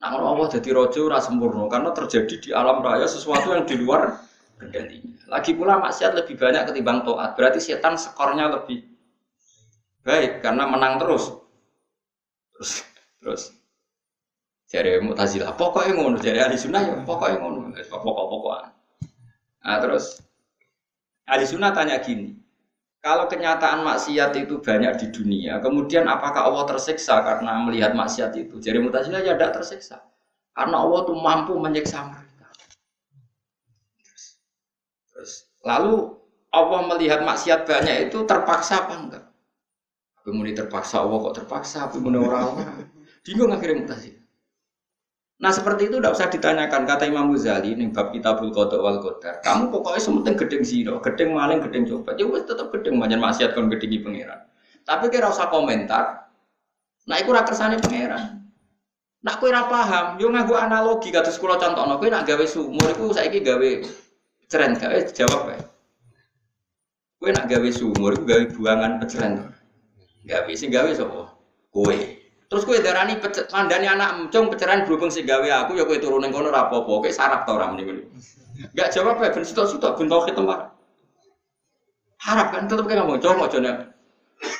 Nah, 0.00 0.16
Allah 0.16 0.48
jadi 0.48 0.72
rojo 0.72 1.12
ora 1.12 1.20
sempurna 1.20 1.68
karena 1.68 1.92
terjadi 1.92 2.34
di 2.40 2.50
alam 2.56 2.80
raya 2.80 3.04
sesuatu 3.04 3.52
yang 3.52 3.68
di 3.68 3.76
luar 3.76 4.16
kendalinya. 4.56 5.12
Lagi 5.28 5.52
pula 5.52 5.76
maksiat 5.76 6.16
lebih 6.16 6.40
banyak 6.40 6.72
ketimbang 6.72 7.04
toat. 7.04 7.36
Berarti 7.36 7.60
setan 7.60 8.00
skornya 8.00 8.48
lebih 8.48 8.80
baik 10.00 10.40
karena 10.40 10.64
menang 10.64 10.96
terus. 10.96 11.36
Terus 12.56 12.72
terus 13.20 13.42
jadi 14.70 15.02
mutazilah 15.02 15.58
pokoknya 15.58 15.98
ngono 15.98 16.16
jadi 16.22 16.46
ahli 16.46 16.54
sunnah 16.54 16.82
ya 16.86 16.94
pokoknya 17.02 17.42
ngono 17.42 17.74
pokok 17.74 18.24
pokokan 18.30 18.70
nah 19.66 19.76
terus 19.82 20.22
ahli 21.26 21.44
sunnah 21.44 21.74
tanya 21.74 21.98
gini 21.98 22.40
kalau 23.00 23.24
kenyataan 23.32 23.80
maksiat 23.80 24.36
itu 24.36 24.60
banyak 24.60 24.92
di 25.00 25.06
dunia, 25.08 25.56
kemudian 25.64 26.04
apakah 26.04 26.52
Allah 26.52 26.68
tersiksa 26.68 27.24
karena 27.24 27.56
melihat 27.64 27.96
maksiat 27.96 28.36
itu? 28.36 28.60
Jadi 28.60 28.76
mutazilah 28.76 29.24
ya 29.24 29.32
tidak 29.40 29.56
tersiksa. 29.56 30.04
Karena 30.52 30.84
Allah 30.84 31.08
itu 31.08 31.16
mampu 31.16 31.56
menyiksa 31.56 32.04
mereka. 32.12 32.52
Terus, 35.08 35.48
lalu 35.64 36.12
Allah 36.52 36.80
melihat 36.92 37.24
maksiat 37.24 37.64
banyak 37.64 38.12
itu 38.12 38.20
terpaksa 38.28 38.84
apa 38.84 38.94
enggak? 39.00 39.24
Kemudian 40.20 40.60
terpaksa 40.60 41.00
Allah 41.00 41.16
kok 41.24 41.34
terpaksa, 41.40 41.88
kemudian 41.88 42.20
orang-orang. 42.20 42.84
Bingung 43.24 43.48
akhirnya 43.48 43.80
mutazilah. 43.80 44.19
Nah 45.40 45.48
seperti 45.48 45.88
itu 45.88 45.96
tidak 45.96 46.12
usah 46.12 46.28
ditanyakan 46.28 46.84
kata 46.84 47.08
Imam 47.08 47.32
Ghazali 47.32 47.72
nih 47.72 47.88
bab 47.88 48.12
kitabul 48.12 48.52
kodok 48.52 48.84
wal 48.84 49.00
kodar. 49.00 49.40
Kamu 49.40 49.72
pokoknya 49.72 49.96
sementing 49.96 50.36
gedeng 50.36 50.62
zino, 50.68 51.00
gedeng 51.00 51.32
maling, 51.32 51.64
gedeng 51.64 51.88
coba. 51.88 52.12
Ya 52.20 52.28
wes 52.28 52.44
tetap 52.44 52.68
gedeng 52.76 53.00
banyak 53.00 53.16
maksiat 53.16 53.56
kon 53.56 53.72
gedeng 53.72 54.04
pangeran. 54.04 54.44
Tapi 54.84 55.08
kira 55.08 55.32
usah 55.32 55.48
komentar. 55.48 56.28
Nah 57.08 57.16
iku 57.16 57.32
ora 57.32 57.48
kersane 57.48 57.80
pangeran. 57.80 58.52
Nak 59.24 59.36
kowe 59.40 59.48
ora 59.48 59.64
paham, 59.68 60.16
yo 60.20 60.28
nganggo 60.28 60.56
analogi 60.56 61.12
kados 61.12 61.36
kula 61.40 61.56
contohno, 61.56 61.96
kowe 61.96 62.08
nak 62.08 62.24
gawe 62.28 62.44
sumur 62.44 62.88
iku 62.92 63.12
saiki 63.12 63.40
gawe 63.40 63.70
ceren 64.48 64.76
gawe 64.76 64.96
jawab 65.12 65.56
ya. 65.56 65.60
Kowe 67.16 67.28
nak 67.32 67.48
gawe 67.48 67.68
sumur 67.72 68.12
iku 68.12 68.24
gawe 68.28 68.44
buangan 68.52 68.92
peceren. 69.00 69.56
Gawe 70.24 70.52
sing 70.52 70.68
gawe 70.68 70.88
sapa? 70.92 71.32
Kowe. 71.72 72.19
Terus 72.50 72.66
kowe 72.66 72.74
darani 72.82 73.14
pecet 73.22 73.46
mandani 73.54 73.86
anak 73.86 74.18
emcong 74.18 74.50
peceran 74.50 74.82
berhubung 74.82 75.06
sing 75.06 75.22
gawe 75.22 75.46
aku 75.46 75.78
ya 75.78 75.86
kowe 75.86 75.94
turun 76.02 76.26
ning 76.26 76.34
kono 76.34 76.50
apa-apa, 76.50 76.82
kowe 76.82 77.10
sarap 77.14 77.46
ta 77.46 77.54
ora 77.54 77.70
mrene. 77.70 78.10
Enggak 78.74 78.90
jawab 78.90 79.22
ya 79.22 79.30
ben 79.30 79.46
sitok-sitok 79.46 79.94
ben 79.94 80.10
tauhid 80.10 80.34
tempat. 80.34 80.74
Harap 82.20 82.50
kan 82.50 82.66
tetep 82.66 82.84
kayak 82.90 83.06
ngomong, 83.06 83.22
coba 83.22 83.48
aja 83.48 83.86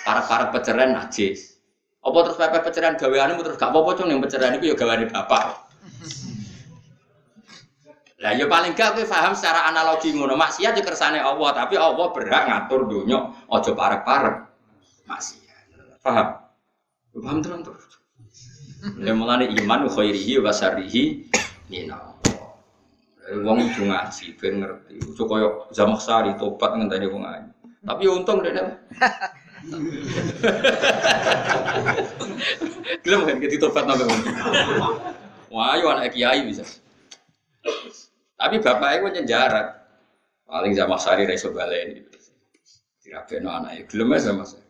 para-para 0.06 0.54
peceran 0.54 0.94
najis. 0.96 1.58
Apa 2.00 2.18
terus 2.24 2.38
pepe 2.40 2.58
pecerahan 2.64 2.96
gaweanmu 2.96 3.44
terus 3.44 3.60
gak 3.60 3.76
apa-apa 3.76 4.00
cung 4.00 4.08
yang 4.08 4.24
pecerahan 4.24 4.56
itu 4.56 4.72
ya 4.72 4.76
gaweane 4.78 5.04
bapak. 5.10 5.68
Lah 8.20 8.32
ya 8.32 8.48
paling 8.48 8.72
gak 8.72 8.96
kowe 8.96 9.04
paham 9.04 9.36
secara 9.36 9.68
analogi 9.68 10.16
ngono. 10.16 10.32
Maksiat 10.38 10.78
ya 10.78 10.82
kersane 10.86 11.20
Allah, 11.20 11.52
tapi 11.52 11.76
Allah 11.76 12.08
berhak 12.14 12.48
ngatur 12.48 12.88
dunya 12.88 13.18
aja 13.52 13.70
parek-parek. 13.76 14.36
Maksiat. 15.04 16.00
Paham? 16.00 16.49
Paham 17.14 17.42
terus 17.42 17.60
terus. 17.66 17.84
Ya 19.02 19.12
mulane 19.12 19.50
iman 19.60 19.90
khairihi 19.90 20.40
wa 20.40 20.54
syarrihi 20.54 21.28
minallah. 21.68 22.16
Wong 23.44 23.58
kudu 23.70 23.86
ngaji 23.86 24.26
ben 24.40 24.64
ngerti. 24.64 24.94
Ojo 25.06 25.22
koyo 25.28 25.48
Zamakhsari 25.70 26.34
tobat 26.40 26.74
ngenteni 26.74 27.06
wong 27.06 27.22
ayu. 27.22 27.46
Tapi 27.86 28.08
ya 28.08 28.12
untung 28.16 28.42
dene. 28.42 28.62
Gelem 33.04 33.28
kan 33.28 33.36
kita 33.36 33.60
tobat 33.60 33.84
nang 33.84 34.00
Wah, 35.50 35.74
ayo 35.74 35.90
anak 35.90 36.14
kiai 36.14 36.46
bisa. 36.46 36.62
Tapi 38.38 38.56
bapaknya 38.62 39.02
gue 39.02 39.10
nyenjarat. 39.20 39.66
Paling 40.46 40.72
sama 40.74 40.96
sari 40.98 41.26
reso 41.26 41.50
balen 41.50 42.00
gitu. 42.00 42.10
Dirabeno 43.02 43.50
anaknya. 43.50 43.84
Gelem 43.90 44.14
sama 44.18 44.46
saya. 44.46 44.69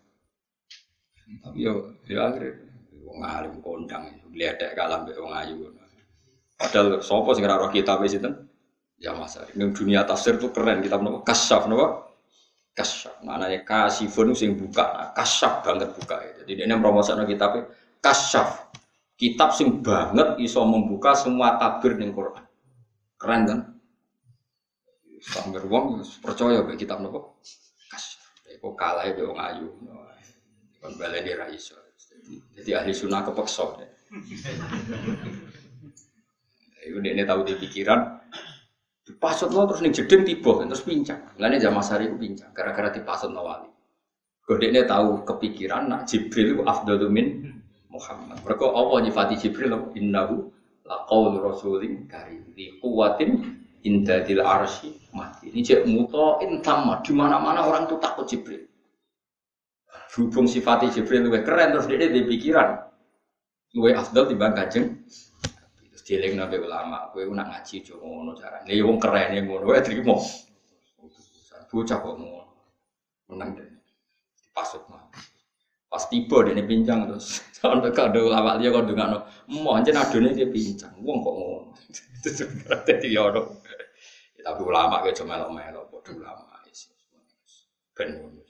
Tapi 1.39 1.59
yo, 1.62 1.95
ya 2.11 2.26
akhirnya. 2.26 2.70
Wong 3.11 3.26
alim 3.26 3.55
kondang. 3.59 4.07
Lihat 4.31 4.62
kalah 4.78 5.03
be 5.03 5.14
wong 5.18 5.35
ayu. 5.35 5.66
Padahal 6.55 7.03
sopo 7.03 7.35
sing 7.35 7.43
ora 7.49 7.66
kitab 7.72 7.99
wis 8.05 8.14
itu. 8.14 8.31
Ya 9.01 9.16
Mas. 9.16 9.35
Ning 9.57 9.72
dunia 9.72 10.05
tafsir 10.07 10.37
tuh 10.37 10.55
keren 10.55 10.85
kitab 10.85 11.03
nopo 11.03 11.26
kasyaf 11.26 11.66
nopo 11.66 12.14
kasyaf. 12.76 13.18
Maknanya 13.26 13.66
kasifun 13.66 14.37
sing 14.37 14.55
buka, 14.55 14.85
nah, 14.85 15.09
kasyaf 15.16 15.64
banget 15.66 15.91
buka. 15.97 16.20
Jadi 16.45 16.68
ini 16.68 16.74
promosikan 16.78 17.26
kitabnya 17.26 17.66
kasyaf. 17.99 18.70
Kitab 19.18 19.53
sing 19.57 19.83
banget 19.83 20.39
iso 20.39 20.62
membuka 20.62 21.16
semua 21.18 21.59
tabir 21.59 21.99
ning 21.99 22.14
Quran. 22.14 22.45
Keren 23.18 23.43
kan? 23.49 23.59
Sambil 25.20 25.64
wong 25.66 26.01
percaya 26.22 26.62
be 26.62 26.76
kitab 26.78 27.03
nopo 27.03 27.41
kasyaf. 27.91 28.22
Kok 28.61 28.74
kalah 28.76 29.09
be 29.11 29.22
wong 29.24 29.41
ayu. 29.41 29.66
Kon 30.81 30.97
baleni 30.97 31.37
ra 31.37 31.47
iso. 31.53 31.76
Jadi 32.57 32.70
ahli 32.72 32.93
sunnah 32.97 33.22
kepeksa. 33.22 33.64
Iku 36.81 36.97
ini 37.05 37.22
tahu 37.28 37.45
di 37.45 37.55
pikiran, 37.61 38.01
Dipasut 39.11 39.51
no 39.51 39.66
terus 39.66 39.83
nih 39.83 39.91
jeding 39.91 40.22
tiba 40.22 40.62
terus 40.62 40.87
pincang. 40.87 41.35
Lainnya 41.43 41.66
zaman 41.66 41.83
sari 41.83 42.07
itu 42.07 42.14
pincang 42.14 42.55
gara-gara 42.55 42.95
dipasut 42.95 43.35
no 43.35 43.43
wali. 43.43 43.66
Kodeknya 44.47 44.87
tahu 44.87 45.26
kepikiran 45.26 45.91
nak 45.91 46.07
Jibril 46.07 46.55
itu 46.55 46.62
afdalu 46.62 47.11
min 47.11 47.26
Muhammad. 47.91 48.39
Mereka 48.47 48.66
Allah 48.70 48.99
nyifati 49.03 49.35
Jibril 49.35 49.74
innahu 49.99 50.55
laqaul 50.87 51.43
rasulin 51.43 52.07
karim 52.07 52.55
di 52.55 52.78
kuwatin 52.78 53.61
indadil 53.83 54.47
arsi 54.47 54.95
mati. 55.11 55.51
Ini 55.51 55.59
cek 55.59 55.81
mutoin 55.91 56.62
sama 56.62 57.03
di 57.03 57.11
mana-mana 57.11 57.66
orang 57.66 57.91
tuh 57.91 57.99
takut 57.99 58.31
Jibril. 58.31 58.70
Berhubung 60.11 60.51
sifati 60.51 60.91
Jibril 60.91 61.31
lebih 61.31 61.47
keren 61.47 61.71
terus 61.71 61.87
dia 61.87 62.11
di 62.11 62.27
pikiran. 62.27 62.83
Lebih 63.79 63.95
afdal 63.95 64.27
dibanding 64.27 64.59
kajeng 64.59 64.87
Dieling 66.11 66.43
nabi 66.43 66.59
ulama, 66.59 67.07
kowe 67.15 67.23
nak 67.31 67.55
ngaji 67.55 67.87
jo 67.87 68.03
ngono 68.03 68.35
carane. 68.35 68.67
Ya 68.67 68.83
wong 68.83 68.99
keren 68.99 69.31
ya 69.31 69.47
ngono 69.47 69.63
wae 69.71 69.79
trimo. 69.79 70.19
Bocah 71.71 71.99
kok 72.03 72.15
ngono. 72.19 72.51
Menang 73.31 73.55
deh. 73.55 73.71
Pasut 74.51 74.83
mah. 74.91 75.07
Pas 75.87 76.03
tiba 76.11 76.43
dia 76.43 76.67
pincang 76.67 77.07
terus. 77.07 77.39
Sampai 77.63 77.95
kado 77.95 78.27
ulama 78.27 78.59
dia 78.59 78.75
kok 78.75 78.91
dengano. 78.91 79.23
Mau 79.55 79.79
anjen 79.79 79.95
adone 79.95 80.35
dia 80.35 80.51
pincang. 80.51 80.99
Wong 80.99 81.23
kok 81.23 81.35
ngono. 81.39 81.79
Dadi 82.91 83.07
yo 83.15 83.31
Tapi 84.43 84.61
ulama 84.67 85.07
kayak 85.07 85.15
cuma 85.15 85.39
melok-melok, 85.39 85.95
bodoh 85.95 86.15
ulama. 86.19 86.59
Ben 87.95 88.19
ngono. 88.19 88.50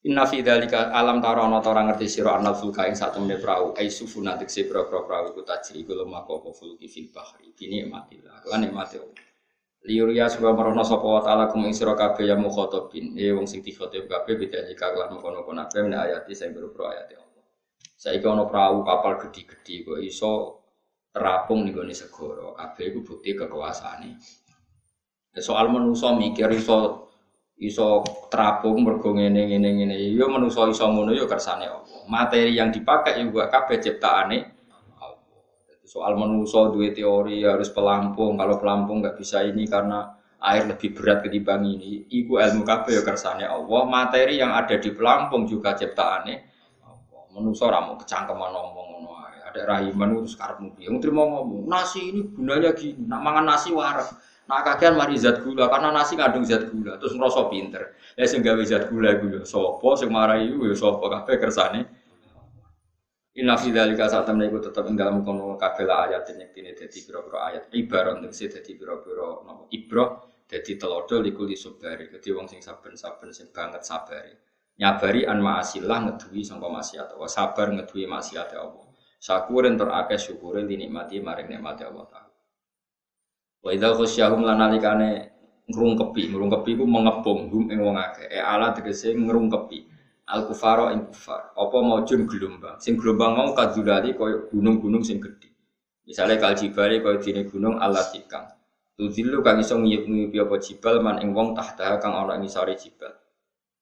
Inna 0.00 0.24
fi 0.24 0.40
dzalika 0.40 0.96
alam 0.96 1.20
tarono 1.20 1.60
ta 1.60 1.76
ora 1.76 1.84
ngerti 1.84 2.08
sira 2.08 2.32
anal 2.32 2.56
fulka 2.56 2.88
ing 2.88 2.96
sak 2.96 3.12
temne 3.12 3.36
prau. 3.36 3.76
Ai 3.76 3.92
sufuna 3.92 4.32
tekse 4.40 4.64
pro-pro 4.64 5.04
prau 5.04 5.28
iku 5.28 5.44
tajri 5.44 5.84
iku 5.84 5.92
lemah 5.92 6.24
apa 6.24 6.48
fulki 6.56 6.88
fil 6.88 7.12
bahri. 7.12 7.52
Bini 7.52 7.84
matillah 7.84 8.40
lan 8.48 8.64
nikmate 8.64 8.96
Liuria 9.80 10.28
sebab 10.28 10.56
merono 10.56 10.84
sapa 10.84 11.04
wa 11.04 11.20
taala 11.24 11.48
kum 11.48 11.64
ing 11.64 11.72
sira 11.72 11.96
kabeh 11.96 12.28
ya 12.28 12.36
mukhatabin 12.36 13.16
e 13.16 13.32
wong 13.32 13.48
sing 13.48 13.64
kabeh 13.64 14.34
beda 14.36 14.68
jika 14.68 14.92
kelan 14.92 15.16
kono-kono 15.20 15.68
kabeh 15.68 15.88
men 15.88 15.96
ayati 15.96 16.36
sing 16.36 16.52
boro 16.52 16.68
ayat 16.84 17.16
Allah. 17.16 17.44
Saiki 17.96 18.24
ana 18.24 18.44
prau 18.48 18.80
kapal 18.84 19.20
gedhi-gedhi 19.20 19.84
kok 19.84 20.00
iso 20.00 20.32
terapung 21.12 21.64
ning 21.64 21.76
gone 21.76 21.92
segara. 21.92 22.56
Kabeh 22.56 22.92
iku 22.92 22.98
bukti 23.04 23.36
kekuasaane. 23.36 24.16
Soal 25.40 25.68
manusa 25.72 26.12
mikir 26.16 26.48
iso 26.52 27.08
iso 27.60 28.00
terapung 28.32 28.80
mergo 28.80 29.12
ngene 29.12 29.46
ngene 29.46 29.68
ngene. 29.76 29.94
Ya 30.16 30.26
manusa 30.26 30.64
iso 30.66 30.88
ngono 30.88 31.12
ya 31.12 31.28
kersane 31.28 31.68
Allah 31.68 31.90
materi 32.10 32.58
yang 32.58 32.74
dipakai 32.74 33.22
juga 33.22 33.46
kabeh 33.46 33.78
ciptaane 33.78 34.38
soal 35.86 36.18
manusa 36.18 36.70
duwe 36.70 36.90
teori 36.90 37.46
harus 37.46 37.70
pelampung. 37.70 38.34
Kalau 38.38 38.58
pelampung 38.58 39.02
nggak 39.02 39.18
bisa 39.18 39.42
ini 39.46 39.66
karena 39.66 40.10
air 40.42 40.66
lebih 40.66 40.94
berat 40.94 41.22
ketimbang 41.22 41.62
ini. 41.66 42.06
Iku 42.10 42.38
ilmu 42.38 42.66
kabeh 42.66 42.98
ya 42.98 43.02
kersane 43.06 43.46
Allah. 43.46 43.82
Materi 43.86 44.38
yang 44.38 44.54
ada 44.54 44.74
di 44.78 44.90
pelampung 44.90 45.46
juga 45.46 45.74
ciptaane 45.78 46.34
Allah. 46.82 47.22
Manusa 47.30 47.70
ora 47.70 47.82
mau 47.82 47.98
kecangkeman 47.98 48.50
ngomong 48.50 48.86
ngono 48.98 49.10
ada 49.50 49.62
rahiman 49.66 50.14
terus 50.22 50.38
karepmu 50.38 50.78
piye? 50.78 50.90
Mau 51.10 51.26
ngomong 51.26 51.66
nasi 51.66 52.10
ini 52.14 52.22
gunanya 52.26 52.70
gini. 52.74 53.06
Nak 53.06 53.20
mangan 53.22 53.44
nasi 53.50 53.74
warak 53.74 54.14
Nah 54.50 54.66
kakean 54.66 54.98
mari 54.98 55.14
zat 55.14 55.46
gula 55.46 55.70
karena 55.70 55.94
nasi 55.94 56.18
ngandung 56.18 56.42
zat 56.42 56.66
gula 56.74 56.98
terus 56.98 57.14
ngerasa 57.14 57.46
pinter. 57.46 57.94
Ya 58.18 58.26
sing 58.26 58.42
gawe 58.42 58.58
zat 58.66 58.90
gula 58.90 59.14
iku 59.14 59.30
ya 59.30 59.42
sapa 59.46 59.88
sing 59.94 60.10
marai 60.10 60.50
iku 60.50 60.66
ya 60.66 60.74
sapa 60.74 61.06
kabeh 61.06 61.36
kersane. 61.38 61.80
Inna 63.38 63.54
fi 63.54 63.70
dzalika 63.70 64.10
saat 64.10 64.26
temen 64.26 64.50
iku 64.50 64.58
tetep 64.58 64.90
ing 64.90 64.98
dalam 64.98 65.22
kono 65.22 65.54
kabeh 65.54 65.86
ayat 65.86 66.26
yang 66.34 66.50
tine 66.50 66.74
dadi 66.74 66.98
pira-pira 66.98 67.38
ayat 67.46 67.70
ibarat 67.70 68.18
sing 68.34 68.50
dadi 68.50 68.74
pira-pira 68.74 69.46
napa 69.46 69.70
ibrah 69.70 70.18
dadi 70.50 70.74
telodo 70.74 71.22
liku 71.22 71.46
li 71.46 71.54
subari 71.54 72.10
dadi 72.10 72.28
wong 72.34 72.50
sing 72.50 72.58
saben-saben 72.58 73.30
sing 73.30 73.54
banget 73.54 73.86
sabari. 73.86 74.34
Nyabari 74.82 75.30
an 75.30 75.38
ma'asillah 75.44 75.98
ngeduwi 76.10 76.42
sangka 76.42 76.66
maksiat 76.66 77.14
Allah, 77.14 77.30
sabar 77.30 77.68
ngeduwi 77.70 78.08
maksiat 78.08 78.50
Allah. 78.58 78.88
Syukurin 79.20 79.76
terakeh 79.76 80.16
syukure 80.16 80.64
dinikmati 80.64 81.20
maring 81.20 81.52
nikmati 81.52 81.84
Allah 81.84 82.08
Ta'ala. 82.08 82.29
Wa 83.60 83.76
idza 83.76 83.92
khasyahum 83.92 84.40
lan 84.40 84.56
nalikane 84.56 85.28
ngrungkepi, 85.68 86.32
ngrungkepi 86.32 86.80
ku 86.80 86.84
mengepung 86.88 87.52
hum 87.52 87.64
ing 87.68 87.78
wong 87.84 87.96
akeh. 88.00 88.26
E 88.32 88.40
ala 88.40 88.72
tegese 88.72 89.12
ngrungkepi. 89.12 89.78
Al 90.32 90.48
kufara 90.48 90.96
ing 90.96 91.12
kufar. 91.12 91.52
Apa 91.52 91.76
maujun 91.84 92.24
gelombang. 92.24 92.80
Sing 92.80 92.96
gelombang 92.96 93.36
mau 93.36 93.50
kadulali 93.52 94.16
koyo 94.16 94.48
gunung-gunung 94.48 95.04
sing 95.04 95.20
gedhe. 95.20 95.52
Misalnya 96.08 96.40
kal 96.40 96.56
jibali 96.56 97.04
koyo 97.04 97.20
dene 97.20 97.44
gunung 97.44 97.76
Allah 97.76 98.06
tikang. 98.08 98.48
Tuzilu 98.96 99.44
kang 99.44 99.60
iso 99.60 99.76
ngiyup-ngiyupi 99.76 100.36
apa 100.40 100.56
jibal 100.60 101.00
man 101.04 101.20
ing 101.20 101.32
wong 101.36 101.56
tahta 101.56 102.00
kang 102.00 102.16
ana 102.16 102.40
ing 102.40 102.48
sare 102.48 102.78
jibal. 102.78 103.12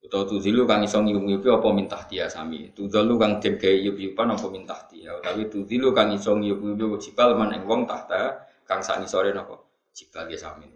Utawa 0.02 0.24
tuzilu 0.26 0.66
kang 0.66 0.82
iso 0.82 0.98
ngiyup-ngiyupi 1.04 1.48
apa 1.52 1.68
mintah 1.70 2.02
dia 2.10 2.26
sami. 2.26 2.70
Tuzalu 2.74 3.14
kang 3.18 3.38
den 3.38 3.54
gawe 3.58 3.76
yup-yupan 3.86 4.26
apa 4.30 4.46
mintah 4.50 4.80
dia. 4.90 5.14
Utawi 5.20 5.46
tuzilu 5.52 5.94
kang 5.94 6.10
iso 6.16 6.34
ngiyup-ngiyupi 6.34 6.96
jibal 6.98 7.38
man 7.38 7.54
ing 7.54 7.62
wong 7.68 7.84
tahta 7.86 8.46
kang 8.64 8.80
sak 8.80 9.02
ngisore 9.02 9.34
napa 9.34 9.67
jika 9.98 10.30
ge 10.30 10.38
sami. 10.38 10.70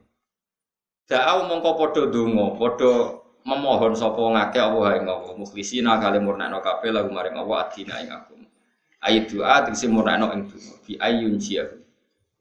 Da'au 1.07 1.47
mongko 1.47 1.79
padha 1.79 2.03
donga, 2.11 2.59
padha 2.59 3.23
memohon 3.47 3.95
sapa 3.95 4.19
ngake 4.19 4.59
Allah 4.59 4.99
ing 4.99 5.07
Allah 5.07 5.35
mukhlisina 5.39 6.03
kali 6.03 6.19
murnakno 6.19 6.59
kabeh 6.59 6.91
lagu 6.91 7.11
maring 7.15 7.39
Allah 7.39 7.71
adina 7.71 8.03
ing 8.03 8.11
aku. 8.11 8.35
Ayat 9.03 9.31
doa 9.31 9.63
tegese 9.63 9.87
murnakno 9.87 10.35
ing 10.35 10.51
donga 10.51 10.75
bi 10.83 10.99
ayun 10.99 11.39
jiyahu. 11.39 11.79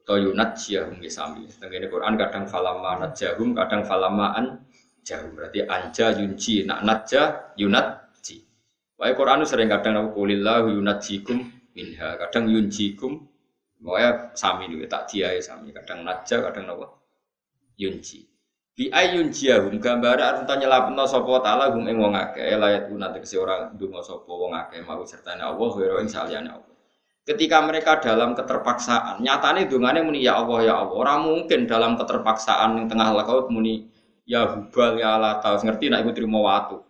To 0.02 0.18
yunat 0.18 0.58
jiyahum 0.58 0.98
sami. 1.06 1.46
Tengene 1.46 1.86
Quran 1.86 2.18
kadang 2.18 2.50
falama 2.50 3.06
najahum, 3.06 3.54
kadang 3.54 3.86
falama 3.86 4.34
an 4.34 4.66
jahum. 5.06 5.38
Berarti 5.38 5.62
anja 5.62 6.10
yunji 6.18 6.66
nak 6.66 6.82
najah 6.82 7.54
yunat 7.54 8.10
ji. 8.18 8.42
Wae 8.98 9.14
Quran 9.14 9.46
sering 9.46 9.70
kadang 9.70 9.94
aku 10.02 10.26
kulillahu 10.26 10.74
yunajikum 10.74 11.46
minha, 11.78 12.18
kadang 12.18 12.50
yunjikum. 12.50 13.30
Pokoknya 13.82 14.30
sami 14.38 14.70
nih 14.70 14.86
tak 14.86 15.10
dia 15.10 15.34
sami, 15.42 15.74
kadang 15.74 16.06
naja, 16.06 16.38
kadang 16.38 16.70
apa? 16.70 16.86
Yunji. 17.74 18.32
Bi 18.72 18.88
ayun 18.88 19.28
jiyahum 19.28 19.76
gambar 19.76 20.16
arep 20.16 20.48
nyelapno 20.48 21.04
sapa 21.04 21.44
taala 21.44 21.76
hum 21.76 21.84
ing 21.92 22.00
wong 22.00 22.16
akeh 22.16 22.56
layat 22.56 22.88
guna 22.88 23.12
tegese 23.12 23.36
ora 23.36 23.68
ndonga 23.68 24.00
sapa 24.00 24.32
wong 24.32 24.56
akeh 24.56 24.80
mau 24.88 25.04
sertane 25.04 25.44
Allah 25.44 25.72
wa 25.76 26.00
ing 26.00 26.08
saliyane 26.08 26.48
Allah. 26.48 26.72
Ketika 27.22 27.60
mereka 27.62 28.00
dalam 28.00 28.32
keterpaksaan, 28.32 29.20
nyatane 29.20 29.68
dungane 29.68 30.00
muni 30.00 30.24
ya 30.24 30.40
Allah 30.40 30.58
ya 30.64 30.74
Allah. 30.80 30.96
Ora 30.96 31.14
mungkin 31.20 31.68
dalam 31.68 32.00
keterpaksaan 32.00 32.80
ning 32.80 32.86
tengah 32.88 33.12
laut 33.12 33.52
muni 33.52 33.92
ya 34.24 34.48
hubal 34.48 34.96
ya 34.96 35.20
lata 35.20 35.52
ngerti 35.60 35.92
nek 35.92 36.08
iku 36.08 36.10
trimo 36.16 36.40
watu. 36.40 36.80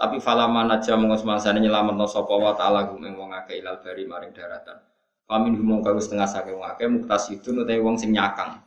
Tapi 0.00 0.24
falama 0.24 0.64
naja 0.64 0.96
mongko 0.96 1.28
semangsane 1.28 1.60
nyelametno 1.60 2.08
sapa 2.08 2.32
wa 2.32 2.56
taala 2.56 2.88
gum 2.88 3.04
ing 3.04 3.14
wong 3.20 3.36
akeh 3.36 3.60
ilal 3.60 3.76
maring 3.84 4.32
daratan. 4.32 4.80
Pamin 5.28 5.60
humong 5.60 5.84
karo 5.84 6.00
setengah 6.00 6.24
saking 6.24 6.56
wong 6.56 6.64
akeh 6.72 6.88
muktasidun 6.88 7.68
utawa 7.68 7.84
wong 7.84 8.00
sing 8.00 8.16
nyakang. 8.16 8.64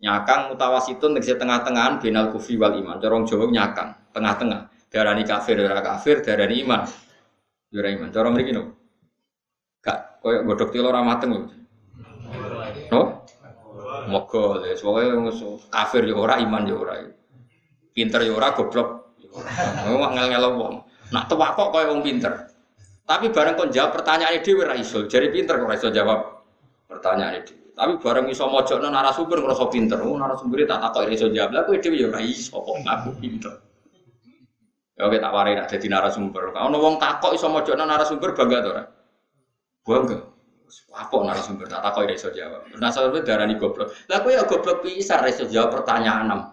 Nyakang 0.00 0.48
mutawasitun 0.48 1.12
tegese 1.20 1.36
tengah-tengahan 1.36 2.00
binal 2.00 2.32
kufri 2.32 2.56
wal 2.56 2.72
iman. 2.80 2.96
Corong 2.96 3.28
Jawa 3.28 3.44
nyakang, 3.52 3.92
tengah-tengah. 4.16 4.72
Darani 4.88 5.28
kafir 5.28 5.60
ora 5.60 5.84
kafir, 5.84 6.24
darani 6.24 6.64
iman. 6.64 6.88
Ora 7.76 7.88
iman. 7.92 8.08
Corong 8.08 8.32
mriki 8.32 8.56
no. 8.56 8.72
Gak 9.84 10.24
koyo 10.24 10.48
godhok 10.48 10.72
tilo 10.72 10.88
ora 10.88 11.04
mateng 11.04 11.28
lho. 11.36 11.40
No? 12.88 13.00
Moga 14.08 14.64
wis 14.64 14.80
pokoke 14.80 15.12
kafir 15.68 16.08
ya 16.08 16.16
ora 16.16 16.40
iman 16.40 16.64
ya 16.64 16.72
ora. 16.72 17.04
Pinter 17.92 18.24
ya 18.24 18.32
ora 18.32 18.56
goblok 18.56 19.12
ngel-ngel 19.84 20.56
wong. 20.56 20.88
Nak 21.12 21.28
tua 21.28 21.52
kok 21.52 21.68
kaya 21.68 21.92
wong 21.92 22.00
pinter. 22.00 22.47
Tapi 23.08 23.32
bareng 23.32 23.56
kon 23.56 23.72
jawab 23.72 23.96
pertanyaan 23.96 24.44
dhewe 24.44 24.68
ora 24.68 24.76
iso. 24.76 25.08
Jadi 25.08 25.32
pinter 25.32 25.56
kok 25.56 25.72
iso 25.72 25.88
jawab 25.88 26.44
pertanyaan 26.84 27.40
dhewe. 27.40 27.72
Tapi 27.72 27.92
bareng 28.04 28.28
iso 28.28 28.44
mojokno 28.44 28.92
narasumber 28.92 29.40
ngrasa 29.40 29.64
pinter. 29.72 29.96
Oh 30.04 30.20
narasumber 30.20 30.60
tak 30.68 30.84
takok 30.84 31.08
iso 31.08 31.32
jawab. 31.32 31.56
Lah 31.56 31.64
kowe 31.64 31.80
dhewe 31.80 31.96
ya 31.96 32.12
kok 32.12 32.76
ngaku 32.84 33.10
pinter. 33.16 33.54
Ya 34.92 35.08
oke 35.08 35.16
tak 35.16 35.32
warai 35.32 35.56
nak 35.56 35.72
dadi 35.72 35.88
narasumber. 35.88 36.52
Kalau 36.52 36.76
wong 36.84 37.00
takok 37.00 37.32
iso 37.32 37.48
mojokno 37.48 37.84
narasumber 37.88 38.30
bangga 38.36 38.58
to 38.60 38.68
ora? 38.76 38.84
Bangga. 39.88 40.18
Apa 40.92 41.16
narasumber 41.24 41.64
tak 41.64 41.80
takok 41.80 42.12
iso 42.12 42.28
jawab. 42.28 42.68
Narasumber 42.76 43.24
darani 43.24 43.56
goblok. 43.56 43.88
Lah 44.12 44.20
kowe 44.20 44.36
ya 44.36 44.44
goblok 44.44 44.84
pisan 44.84 45.24
iso 45.32 45.48
jawab 45.48 45.80
pertanyaan. 45.80 46.52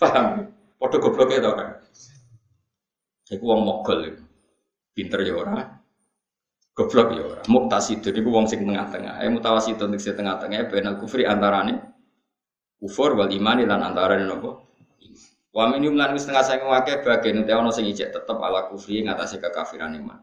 Paham? 0.00 0.56
Padha 0.80 0.96
gobloke 0.96 1.36
to 1.36 1.52
kan. 1.52 1.68
Iku 3.28 3.44
wong 3.44 3.60
mogol 3.68 4.29
Pinter 4.92 5.20
ya 5.22 5.34
ora. 5.36 5.62
Goblok 6.74 7.08
ya 7.14 7.22
ora. 7.22 7.40
Muktasidun 7.46 8.14
iku 8.14 8.28
wong 8.30 8.46
sing 8.50 8.62
tengah-tengah. 8.64 9.22
Eh 9.22 9.30
mutawasidun 9.30 9.94
sing 9.98 10.14
tengah-tengah 10.16 10.70
benal 10.70 10.96
kufri 10.98 11.24
antarane 11.26 11.78
kufur 12.80 13.12
wal 13.12 13.28
iman 13.28 13.60
lan 13.60 13.80
antarane 13.84 14.24
nopo? 14.24 14.70
Wa 15.50 15.66
minum 15.66 15.98
lan 15.98 16.14
wis 16.14 16.24
tengah 16.24 16.46
sing 16.46 16.62
akeh 16.62 17.02
bagian 17.02 17.42
te 17.42 17.52
ana 17.52 17.70
sing 17.74 17.84
ijek 17.90 18.14
tetep 18.14 18.38
ala 18.38 18.70
kufri 18.70 19.02
ngatasi 19.02 19.42
kekafiran 19.42 19.92
iman. 19.98 20.22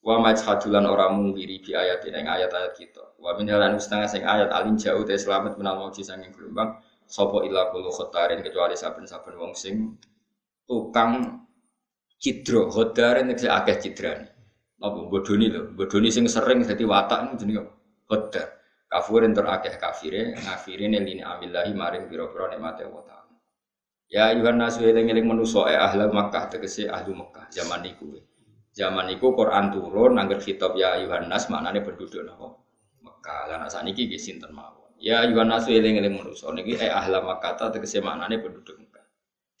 Wa 0.00 0.16
majhadulan 0.16 0.88
ora 0.88 1.12
mungkiri 1.12 1.60
bi 1.60 1.76
ayat 1.76 2.00
ing 2.08 2.24
ayat-ayat 2.24 2.72
kita. 2.78 3.18
Wa 3.20 3.36
min 3.36 3.50
lan 3.50 3.76
wis 3.76 3.90
tengah 3.90 4.08
sing 4.08 4.24
ayat 4.24 4.48
alin 4.48 4.78
jauh 4.80 5.04
te 5.04 5.18
selamat 5.18 5.60
menal 5.60 5.76
mauji 5.76 6.00
sanging 6.06 6.32
gelombang 6.32 6.80
Sopo 7.10 7.42
ila 7.42 7.74
kulo 7.74 7.90
khotarin 7.90 8.38
kecuali 8.38 8.78
saben-saben 8.78 9.34
wong 9.34 9.50
sing 9.50 9.98
tukang 10.62 11.42
cidro 12.20 12.68
khotarin 12.68 13.26
nek 13.32 13.40
akeh 13.40 13.76
cidrane. 13.80 14.28
Napa 14.80 15.00
bodoni 15.12 15.48
lho, 15.48 15.72
bodoni 15.76 16.08
sing 16.12 16.28
sering 16.28 16.60
dadi 16.64 16.84
watak 16.84 17.40
jenenge 17.40 17.64
khotar. 18.08 18.48
Kafurin 18.90 19.32
tur 19.32 19.46
akeh 19.46 19.78
kafire, 19.80 20.34
ngafirine 20.34 20.98
lini 21.00 21.22
amillahi 21.22 21.72
maring 21.72 22.04
pira-pira 22.10 22.50
nikmate 22.50 22.82
Allah 22.88 23.04
taala. 23.06 23.34
Ya 24.10 24.34
ayuhan 24.34 24.58
nasu 24.58 24.82
eling-eling 24.82 25.22
manusa 25.22 25.70
e 25.70 25.78
ahli 25.78 26.10
Makkah 26.10 26.50
tegese 26.50 26.90
ahli 26.90 27.14
Makkah 27.14 27.46
zaman 27.54 27.86
niku. 27.86 28.18
Zaman 28.74 29.06
niku 29.06 29.30
Quran 29.38 29.70
turun 29.70 30.18
angger 30.18 30.42
khitab 30.42 30.74
ya 30.74 30.98
ayuhan 30.98 31.30
nas 31.30 31.46
maknane 31.46 31.86
penduduk 31.86 32.26
napa? 32.26 32.58
Mekah. 33.06 33.42
Lah 33.46 33.70
saniki 33.70 34.10
nggih 34.10 34.42
mawon. 34.50 34.98
Ya 34.98 35.22
ayuhan 35.22 35.46
nasu 35.46 35.70
eling-eling 35.70 36.18
manusa 36.18 36.50
niki 36.50 36.74
eh 36.74 36.90
ahla 36.90 37.22
makata 37.22 37.70
tegese 37.70 38.02
maknane 38.02 38.42
penduduk 38.42 38.89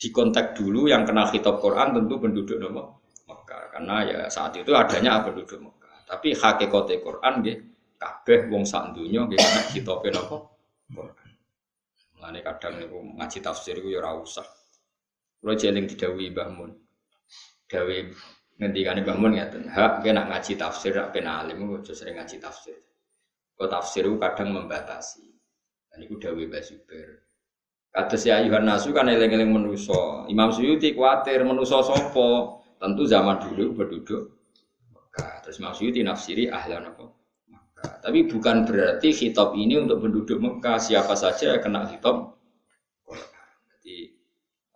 Mekah. 0.00 0.08
Di 0.08 0.08
kontak 0.08 0.56
dulu 0.56 0.88
yang 0.88 1.04
kenal 1.04 1.28
kitab 1.28 1.60
Quran 1.60 1.92
tentu 1.92 2.16
penduduk 2.16 2.56
nopo 2.56 3.04
Mekah 3.28 3.62
karena 3.76 3.96
ya 4.08 4.20
saat 4.32 4.56
itu 4.56 4.72
adanya 4.72 5.20
penduduk 5.20 5.60
Mekah. 5.60 6.08
Tapi 6.08 6.32
hakikate 6.32 7.04
Quran 7.04 7.44
nggih 7.44 7.56
kabeh 8.00 8.48
wong 8.48 8.64
sak 8.64 8.96
donya 8.96 9.28
nggih 9.28 9.36
kena 9.36 9.62
kitabe 9.68 10.08
nopo 10.08 10.36
Quran. 10.88 11.28
Kadang 12.20 12.80
niku 12.80 12.98
ngaji 13.16 13.38
tafsir 13.44 13.76
iku 13.76 13.88
ya 13.92 14.00
ora 14.00 14.16
usah. 14.16 14.44
Kulo 15.40 15.56
jeling 15.56 15.88
didhawuhi 15.88 16.32
Mbah 16.32 16.48
Mun. 16.52 16.70
Dawe 17.64 17.96
ngendikane 18.60 19.00
Mbah 19.00 19.16
Mun 19.16 19.32
ngeten, 19.40 19.72
hak 19.72 20.04
kena 20.04 20.28
ngaji 20.28 20.52
tafsir 20.60 20.92
rak 20.92 21.16
ben 21.16 21.24
alim 21.24 21.64
kok 21.80 21.96
sering 21.96 22.20
ngaji 22.20 22.36
tafsir. 22.36 22.76
Kok 23.56 23.68
tafsir 23.72 24.04
kadang 24.20 24.52
membatasi. 24.52 25.24
Dan 25.88 26.04
dawe 26.04 26.42
Mbak 26.44 26.62
Zubair. 26.64 27.29
Kados 27.90 28.22
ya 28.22 28.38
ayuhan 28.38 28.62
nasu 28.62 28.94
kan 28.94 29.10
eling-eling 29.10 29.50
menuso. 29.50 30.26
Imam 30.30 30.54
Suyuti 30.54 30.94
kuatir 30.94 31.42
menuso 31.42 31.82
sopo. 31.82 32.62
Tentu 32.78 33.04
zaman 33.04 33.42
dulu 33.42 33.76
penduduk 33.76 34.40
Mekah. 34.94 35.42
Terus 35.42 35.58
Imam 35.58 35.74
Suyuti 35.74 36.00
nafsiri 36.06 36.46
ahlan 36.46 36.86
apa? 36.86 37.10
Mekah. 37.50 37.92
Tapi 38.06 38.30
bukan 38.30 38.62
berarti 38.62 39.10
kitab 39.10 39.58
ini 39.58 39.82
untuk 39.82 40.06
penduduk 40.06 40.38
Mekah. 40.38 40.78
Siapa 40.78 41.18
saja 41.18 41.58
kena 41.58 41.90
kitab 41.90 42.38
Jadi 43.74 44.20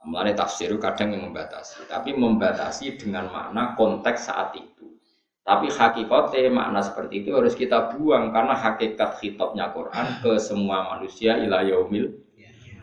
Mulai 0.05 0.37
tafsir 0.37 0.69
kadang 0.77 1.17
yang 1.17 1.33
membatasi, 1.33 1.89
tapi 1.89 2.13
membatasi 2.13 3.01
dengan 3.01 3.25
makna 3.33 3.73
konteks 3.73 4.29
saat 4.29 4.53
itu. 4.53 5.01
Tapi 5.41 5.73
hakikatnya 5.73 6.53
makna 6.53 6.85
seperti 6.85 7.25
itu 7.25 7.33
harus 7.33 7.57
kita 7.57 7.97
buang 7.97 8.29
karena 8.29 8.53
hakikat 8.53 9.17
khitabnya 9.17 9.73
Quran 9.73 10.21
ke 10.21 10.37
semua 10.37 10.93
manusia 10.93 11.41
ila 11.41 11.65
yaumil 11.65 12.21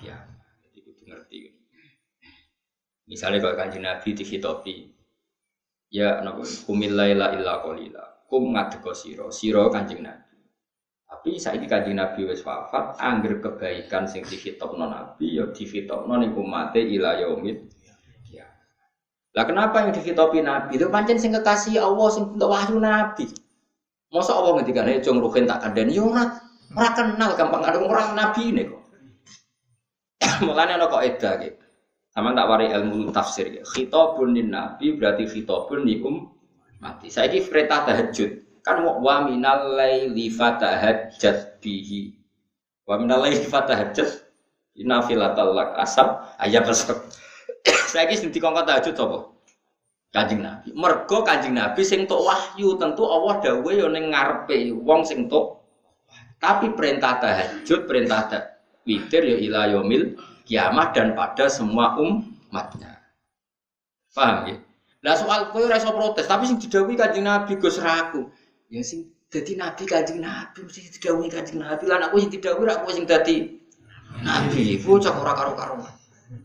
ya. 0.02 0.18
Jadi 0.66 0.80
itu 0.82 1.04
ngerti. 1.06 1.38
Misalnya 3.12 3.44
kalau 3.44 3.60
kanji 3.60 3.84
Nabi 3.84 4.10
dikhitabi 4.16 4.76
ya 5.92 6.24
napa 6.24 6.48
kumil 6.64 6.96
laila 6.96 7.36
illa 7.36 7.60
qalila. 7.60 8.24
Kum 8.32 8.56
ngadeko 8.56 8.96
sira, 8.96 9.28
sira 9.28 9.68
kanjeng 9.68 10.08
Nabi. 10.08 10.40
Tapi 11.04 11.36
saiki 11.36 11.68
kanjeng 11.68 12.00
Nabi 12.00 12.24
wis 12.24 12.40
wafat, 12.48 12.96
angger 13.04 13.44
kebaikan 13.44 14.08
sing 14.08 14.24
dikhitabno 14.24 14.88
Nabi 14.88 15.36
ya 15.36 15.52
dikhitabno 15.52 16.16
ning 16.16 16.32
umate 16.32 16.80
ila 16.80 17.20
yaumil 17.20 17.68
lah 19.32 19.48
kenapa 19.48 19.88
yang 19.88 19.96
dikitopi 19.96 20.44
Nabi? 20.44 20.76
Itu 20.76 20.92
pancen 20.92 21.16
sing 21.16 21.32
kekasih 21.32 21.80
Allah 21.80 22.08
sing 22.12 22.36
untuk 22.36 22.52
wahyu 22.52 22.76
Nabi. 22.84 23.32
Masa 24.12 24.36
Allah 24.36 24.60
ngendikan 24.60 24.92
ae 24.92 25.00
jong 25.00 25.24
ruhin 25.24 25.48
tak 25.48 25.64
kandhani 25.64 25.96
yo 25.96 26.12
ora 26.12 26.36
ora 26.76 26.90
kenal 26.92 27.32
gampang 27.40 27.64
ada 27.64 27.80
orang 27.80 28.12
Nabi 28.12 28.42
ini 28.52 28.68
kok. 28.68 28.84
Mulane 30.46 30.76
ana 30.76 30.92
kok 30.92 31.04
eda 31.08 31.32
gitu. 31.40 31.61
Sama 32.12 32.36
tak 32.36 32.48
wari 32.52 32.68
ilmu 32.68 33.08
tafsir 33.16 33.48
ya. 33.48 33.64
Khitabun 33.64 34.36
lin 34.36 34.52
Nabi 34.52 35.00
berarti 35.00 35.24
khitabun 35.32 35.88
um 36.04 36.28
mati. 36.84 37.08
Saiki 37.08 37.48
perintah 37.48 37.88
tahajud. 37.88 38.62
Kan 38.62 38.84
wa 38.84 39.24
minal 39.24 39.80
laili 39.80 40.28
fatahajjat 40.28 41.64
bihi. 41.64 42.12
Wa 42.84 43.00
minal 43.00 43.24
laili 43.24 43.48
fatahajjat 43.48 44.28
nafilatal 44.76 45.56
lak 45.56 45.80
asab 45.80 46.36
ayat 46.36 46.68
besok. 46.68 47.00
Saya 47.92 48.12
kira 48.12 48.28
di 48.28 48.40
kongkot 48.44 48.68
tahajud 48.68 48.96
apa? 49.00 49.18
Kanjeng 50.12 50.44
Nabi. 50.44 50.76
Mergo 50.76 51.24
Kanjeng 51.24 51.56
Nabi 51.56 51.82
sing 51.88 52.04
tok 52.04 52.28
wahyu 52.28 52.76
tentu 52.76 53.08
Allah 53.08 53.40
dawuhe 53.40 53.80
yo 53.80 53.88
ning 53.88 54.12
ngarepe 54.12 54.76
wong 54.84 55.08
sing 55.08 55.32
tok. 55.32 55.64
Tapi 56.44 56.76
perintah 56.76 57.22
tahajud, 57.24 57.88
perintah 57.88 58.28
witir 58.84 59.24
ya 59.24 59.38
ila 59.48 59.62
yaumil 59.72 60.18
kiamah 60.52 60.92
dan 60.92 61.16
pada 61.16 61.48
semua 61.48 61.96
umatnya. 61.96 63.00
Paham 64.12 64.52
ya? 64.52 64.60
Lah 65.02 65.16
soal 65.16 65.48
kowe 65.56 65.64
ora 65.64 65.80
iso 65.80 65.96
protes, 65.96 66.28
tapi 66.28 66.44
sing 66.46 66.60
didhawuhi 66.60 67.00
Kanjeng 67.00 67.24
Nabi 67.24 67.56
Gus 67.56 67.80
Raku. 67.80 68.28
Ya 68.68 68.84
sing 68.84 69.08
dadi 69.32 69.56
nabi 69.56 69.88
Kanjeng 69.88 70.20
Nabi 70.20 70.68
mesti 70.68 70.92
didhawuhi 71.00 71.32
Kanjeng 71.32 71.64
Nabi. 71.64 71.88
Lah 71.88 72.12
aku 72.12 72.20
sing 72.20 72.36
didhawuhi 72.36 72.68
ra 72.68 72.84
kowe 72.84 72.92
sing 72.92 73.08
dadi 73.08 73.48
nabi. 74.22 74.76
Bocah 74.84 75.16
ora 75.16 75.32
karo-karuan. 75.32 75.94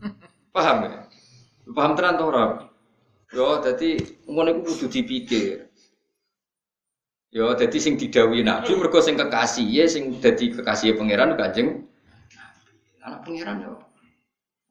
Paham 0.55 0.77
ya? 0.87 1.05
Paham 1.75 1.91
tenan 1.99 2.15
to 2.15 2.23
ora? 2.31 2.45
Yo 3.35 3.59
dadi 3.59 3.99
ngono 4.25 4.49
iku 4.55 4.71
kudu 4.71 4.87
dipikir. 4.87 5.67
Yo 7.29 7.51
dadi 7.53 7.77
sing 7.77 7.99
didhawuhi 7.99 8.41
Nabi 8.41 8.71
mergo 8.73 9.03
sing 9.03 9.19
kekasih 9.19 9.67
ya 9.67 9.83
sing 9.85 10.17
dadi 10.23 10.55
kekasih 10.55 10.95
pangeran 10.95 11.35
Kanjeng 11.35 11.83
Anak 13.03 13.23
pangeran 13.23 13.63
yo. 13.63 13.86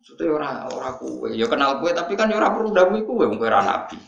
Maksudnya 0.07 0.38
ora 0.38 0.70
ora 0.70 0.94
kowe, 0.94 1.26
yo 1.34 1.50
kenal 1.50 1.82
kowe 1.82 1.90
tapi 1.90 2.14
kan 2.14 2.30
yo 2.30 2.38
ora 2.38 2.54
perlu 2.54 2.70
dawuhi 2.70 3.02
kowe 3.02 3.26
wong 3.26 3.42
ora 3.42 3.59
nabi. 3.59 3.98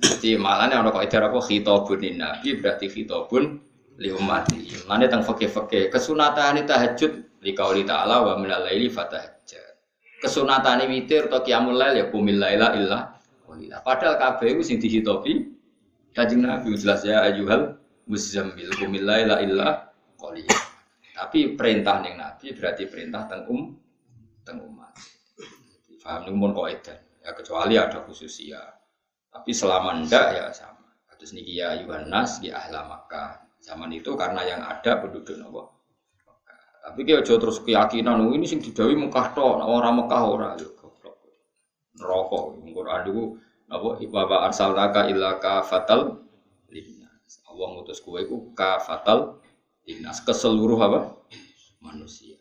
Jadi 0.00 0.32
mesti 0.32 0.40
malahnya 0.40 0.80
orang 0.80 0.96
kok 0.96 1.04
idar 1.04 1.28
apa 1.28 1.44
khitabun 1.44 2.00
nabi 2.16 2.48
berarti 2.56 2.88
khitabun 2.88 3.60
li 4.00 4.08
ummati. 4.16 4.88
Mane 4.88 5.12
teng 5.12 5.20
fakih-fakih 5.28 5.92
kesunatan 5.92 6.64
tahajud 6.64 7.12
li 7.44 7.52
qauli 7.52 7.84
ta'ala 7.84 8.24
wa 8.24 8.32
min 8.40 8.48
al-laili 8.48 8.88
fatahajjat. 8.88 9.76
Kesunatan 10.24 10.88
witir 10.88 11.28
atau 11.28 11.44
qiyamul 11.44 11.76
lail 11.76 12.00
ya 12.00 12.08
qumil 12.08 12.40
laila 12.40 12.72
illa. 12.80 13.12
Padahal 13.84 14.16
kabeh 14.16 14.56
sing 14.64 14.80
dihitopi 14.80 15.52
Kanjeng 16.16 16.48
Nabi 16.48 16.72
jelas 16.80 17.04
ya 17.04 17.28
ayyuhal 17.28 17.76
muzammil 18.08 18.72
qumil 18.80 19.04
laila 19.04 19.44
illa. 19.44 19.92
Tapi 21.12 21.60
perintah 21.60 22.00
ning 22.00 22.16
Nabi 22.16 22.56
berarti 22.56 22.88
perintah 22.88 23.28
teng 23.28 23.44
um 23.52 23.76
teng 24.46 24.62
umat. 24.62 24.94
Paham 26.06 26.30
ning 26.30 26.38
mun 26.38 26.54
kaidah. 26.54 26.94
Ya 27.26 27.34
kecuali 27.34 27.74
ada 27.74 28.06
khususia. 28.06 28.62
Tapi 29.34 29.50
selama 29.50 30.06
ndak 30.06 30.26
ya 30.38 30.46
sama. 30.54 30.86
Terus 31.18 31.34
niki 31.34 31.58
ya 31.58 31.74
Yohanes 31.82 32.38
di 32.38 32.54
ahla 32.54 32.86
Makkah. 32.86 33.42
Zaman 33.58 33.90
itu 33.90 34.14
karena 34.14 34.46
yang 34.46 34.62
ada 34.62 35.02
penduduk 35.02 35.34
nopo. 35.42 35.76
Tapi 36.86 37.02
kia 37.02 37.18
jauh 37.18 37.42
terus 37.42 37.58
keyakinan 37.66 38.22
oh, 38.22 38.30
ini 38.30 38.46
sing 38.46 38.62
didawi 38.62 38.94
Mekah 38.94 39.34
tok, 39.34 39.58
orang 39.58 40.06
Mekah 40.06 40.22
ora 40.22 40.54
yo 40.54 40.70
goblok. 40.78 41.18
Neraka 41.98 42.38
Quran 42.62 43.00
niku 43.02 43.24
napa 43.66 43.98
ibaba 43.98 44.46
arsalnaka 44.46 45.10
illa 45.10 45.42
ka 45.42 45.66
fatal 45.66 46.22
linnas. 46.70 47.42
Allah 47.50 47.66
ngutus 47.74 47.98
kowe 47.98 48.22
iku 48.22 48.54
ka 48.54 48.78
fatal 48.78 49.42
linnas 49.82 50.22
ke 50.22 50.30
seluruh 50.30 50.78
apa? 50.78 51.00
manusia. 51.82 52.35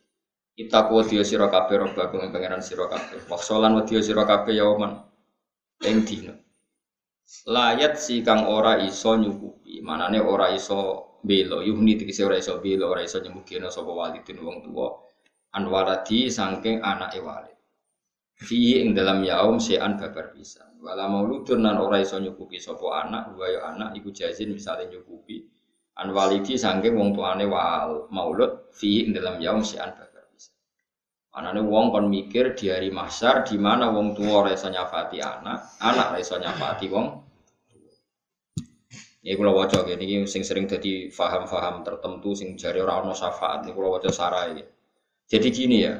Kita 0.55 0.87
kuat 0.87 1.11
dia 1.11 1.19
sira 1.27 1.51
kabeh 1.51 1.83
robbakum 1.83 2.31
pangeran 2.31 2.63
sira 2.63 2.87
kabeh. 2.87 3.27
Waksolan 3.27 3.75
wa 3.75 3.83
dia 3.83 3.99
sira 3.99 4.23
kabeh 4.23 4.55
yauman 4.55 5.03
ing 5.83 6.07
dina. 6.07 6.31
Layat 7.51 7.99
si 7.99 8.23
kang 8.23 8.47
ora 8.47 8.79
iso 8.79 9.19
nyukupi, 9.19 9.83
manane 9.83 10.23
ora 10.23 10.55
iso 10.55 11.19
belo 11.19 11.59
yuhni 11.59 11.99
tegese 11.99 12.23
ora 12.23 12.39
iso 12.39 12.63
belo 12.63 12.87
ora 12.87 13.03
iso 13.03 13.19
nyemukino 13.19 13.67
sapa 13.67 13.91
walidin 13.91 14.39
wong 14.39 14.63
tuwa. 14.63 14.95
Anwaradi 15.59 16.31
saking 16.31 16.79
anake 16.79 17.19
walid. 17.19 17.59
Fi 18.39 18.79
ing 18.79 18.95
dalam 18.95 19.27
yaum 19.27 19.59
sean 19.59 19.99
babar 19.99 20.31
bisa 20.31 20.63
wala 20.79 21.11
mauludun 21.11 21.67
nan 21.67 21.83
ora 21.83 21.99
iso 21.99 22.15
nyukupi 22.15 22.63
sapa 22.63 23.03
anak 23.03 23.35
wa 23.35 23.47
ya 23.51 23.75
anak 23.75 23.91
iku 23.99 24.07
jazin 24.15 24.55
misale 24.55 24.87
nyukupi. 24.87 25.43
An 25.99 26.15
walidi 26.15 26.55
saking 26.55 26.95
wong 26.95 27.11
tuane 27.11 27.43
wal 27.43 28.07
maulud 28.07 28.71
fi 28.71 29.03
ing 29.03 29.11
dalam 29.11 29.35
yaum 29.43 29.59
sean 29.59 29.91
babar 29.91 30.14
anane 31.35 31.59
wong 31.59 31.91
kon 31.91 32.07
mikir 32.07 32.55
di 32.55 32.71
hari 32.71 32.89
mahsyar 32.89 33.43
di 33.43 33.59
mana 33.59 33.91
wong 33.91 34.15
tua 34.15 34.47
ora 34.47 34.55
nyafati 34.55 35.19
anak 35.19 35.59
anak 35.83 36.07
ora 36.15 36.37
nyafati 36.39 36.87
wong 36.87 37.07
Ya 39.25 39.33
kalau 39.41 39.57
waca 39.57 39.81
ini 39.89 40.29
sing 40.29 40.45
sering 40.45 40.69
jadi 40.69 41.09
faham-faham 41.09 41.81
tertentu 41.81 42.37
sing 42.37 42.53
jari 42.61 42.77
orang 42.77 43.09
no 43.09 43.17
syafaat 43.17 43.65
ini 43.65 43.73
kalau 43.73 43.97
waca 43.97 44.13
sarai. 44.13 44.61
Jadi 45.25 45.47
gini 45.49 45.81
ya, 45.81 45.97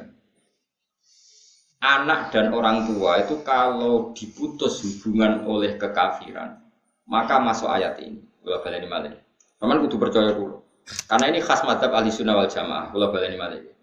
anak 1.82 2.30
dan 2.30 2.54
orang 2.54 2.86
tua 2.86 3.18
itu 3.26 3.42
kalau 3.42 4.14
diputus 4.14 4.78
hubungan 4.86 5.42
oleh 5.42 5.74
kekafiran, 5.74 6.62
maka 7.10 7.42
masuk 7.42 7.66
ayat 7.66 7.98
ini. 7.98 8.22
Kula 8.46 8.62
baleni 8.62 8.86
malih. 8.86 9.18
Paman 9.58 9.82
kudu 9.82 9.98
percaya 9.98 10.30
dulu. 10.30 10.62
Karena 11.10 11.26
ini 11.26 11.42
khas 11.42 11.66
madhab 11.66 11.98
ahli 11.98 12.14
sunnah 12.14 12.38
wal 12.38 12.46
jamaah. 12.46 12.94
Kula 12.94 13.10
baleni 13.10 13.34
malih. 13.34 13.75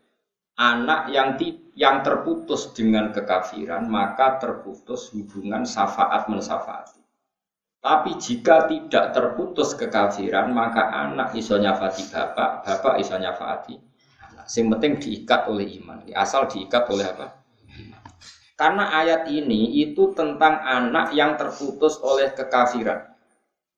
Anak 0.54 1.10
yang 1.10 1.34
ti, 1.34 1.74
yang 1.74 2.06
terputus 2.06 2.70
dengan 2.78 3.10
kekafiran, 3.10 3.90
maka 3.90 4.38
terputus 4.38 5.10
hubungan 5.10 5.66
syafaat 5.66 6.30
mensafaati. 6.30 7.02
Tapi 7.84 8.16
jika 8.16 8.70
tidak 8.70 9.12
terputus 9.12 9.76
kekafiran, 9.76 10.54
maka 10.56 10.88
anak 10.94 11.36
iso 11.36 11.60
nyafati 11.60 12.08
bapak, 12.08 12.64
bapak 12.64 12.96
iso 13.02 13.18
nyafati 13.20 13.76
anak. 14.24 14.46
Yang 14.48 14.68
penting 14.72 14.94
diikat 15.04 15.42
oleh 15.52 15.68
iman. 15.84 16.00
Asal 16.16 16.48
diikat 16.48 16.88
oleh 16.88 17.06
apa? 17.12 17.28
Karena 18.54 18.94
ayat 18.94 19.28
ini 19.34 19.82
itu 19.82 20.14
tentang 20.14 20.62
anak 20.62 21.12
yang 21.18 21.36
terputus 21.36 21.98
oleh 22.00 22.32
kekafiran. 22.32 23.10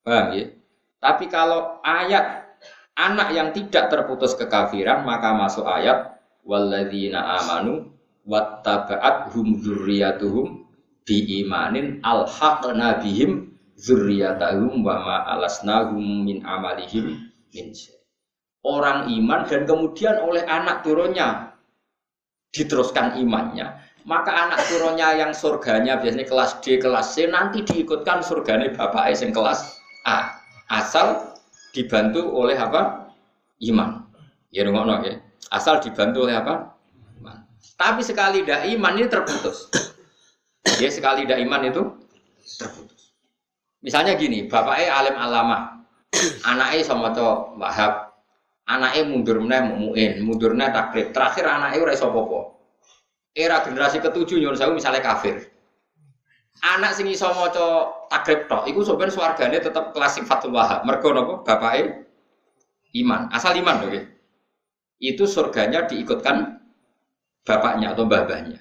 Paham 0.04 0.36
ya? 0.36 0.52
Tapi 1.00 1.26
kalau 1.32 1.80
ayat 1.82 2.46
anak 2.94 3.34
yang 3.34 3.50
tidak 3.56 3.88
terputus 3.90 4.36
kekafiran, 4.36 5.02
maka 5.02 5.34
masuk 5.34 5.66
ayat 5.66 6.15
walladzina 6.46 7.42
amanu 7.42 7.90
wattaba'at 8.30 9.34
hum 9.34 9.60
dzurriyyatuhum 9.60 10.66
biimanin 11.06 12.00
alhaqna 12.06 13.02
bihim 13.02 13.54
zurriyatahum 13.78 14.82
wa 14.86 14.96
ma 15.02 15.18
alasnahum 15.36 16.26
min 16.26 16.46
amalihim 16.46 17.34
min 17.54 17.74
Orang 18.66 19.14
iman 19.14 19.46
dan 19.46 19.70
kemudian 19.70 20.26
oleh 20.26 20.42
anak 20.42 20.82
turunnya 20.82 21.54
diteruskan 22.50 23.22
imannya, 23.22 23.78
maka 24.10 24.34
anak 24.34 24.66
turunnya 24.66 25.14
yang 25.22 25.38
surganya 25.38 26.02
biasanya 26.02 26.26
kelas 26.26 26.52
D, 26.66 26.82
kelas 26.82 27.14
C 27.14 27.30
nanti 27.30 27.62
diikutkan 27.62 28.26
surganya 28.26 28.74
bapak 28.74 29.14
yang 29.14 29.30
kelas 29.30 29.78
A. 30.02 30.42
Asal 30.66 31.38
dibantu 31.78 32.26
oleh 32.26 32.58
apa? 32.58 33.14
Iman. 33.62 34.10
Ya 34.50 34.66
ngono 34.66 35.06
ya. 35.06 35.25
Asal 35.50 35.82
dibantu 35.82 36.26
oleh 36.26 36.36
apa? 36.38 36.74
Iman. 37.22 37.46
Tapi 37.76 38.02
sekali 38.02 38.42
tidak 38.42 38.66
iman 38.78 38.94
ini 38.98 39.08
terputus. 39.10 39.70
Ya 40.82 40.90
sekali 40.90 41.24
tidak 41.28 41.40
iman 41.46 41.62
itu 41.70 41.82
terputus. 42.58 43.14
Misalnya 43.86 44.18
gini, 44.18 44.50
bapaknya 44.50 44.90
alim 44.98 45.14
alama, 45.14 45.86
anaknya 46.42 46.82
sama 46.82 47.14
to 47.14 47.54
wahab, 47.62 48.18
anaknya 48.66 49.06
mundur 49.06 49.38
meneh 49.38 49.62
muin, 49.62 50.26
mundur 50.26 50.58
meneh 50.58 50.74
takrib. 50.74 51.14
Terakhir 51.14 51.46
anaknya 51.46 51.86
udah 51.86 51.94
iso 51.94 52.10
popo. 52.10 52.40
Era 53.36 53.62
generasi 53.62 54.02
ketujuh 54.02 54.42
nyuruh 54.42 54.58
saya 54.58 54.74
misalnya 54.74 55.06
kafir. 55.06 55.54
Anak 56.64 56.98
sing 56.98 57.06
iso 57.12 57.30
maca 57.36 57.94
takrib 58.10 58.48
tok, 58.48 58.66
iku 58.66 58.82
sebenarnya 58.82 59.14
swargane 59.14 59.58
tetap 59.62 59.92
klasik 59.94 60.26
Fatul 60.26 60.56
Wahab. 60.56 60.88
Mergo 60.88 61.12
napa? 61.14 61.44
Bapake 61.46 62.10
iman, 62.96 63.28
asal 63.36 63.54
iman 63.60 63.86
oke. 63.86 64.15
Itu 65.06 65.30
surganya 65.30 65.86
diikutkan 65.86 66.58
bapaknya 67.46 67.94
atau 67.94 68.10
babahnya. 68.10 68.58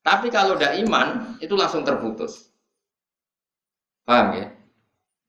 Tapi 0.00 0.32
kalau 0.32 0.56
tidak 0.56 0.80
iman, 0.88 1.36
itu 1.44 1.52
langsung 1.52 1.84
terputus. 1.84 2.48
Paham 4.08 4.40
ya? 4.40 4.46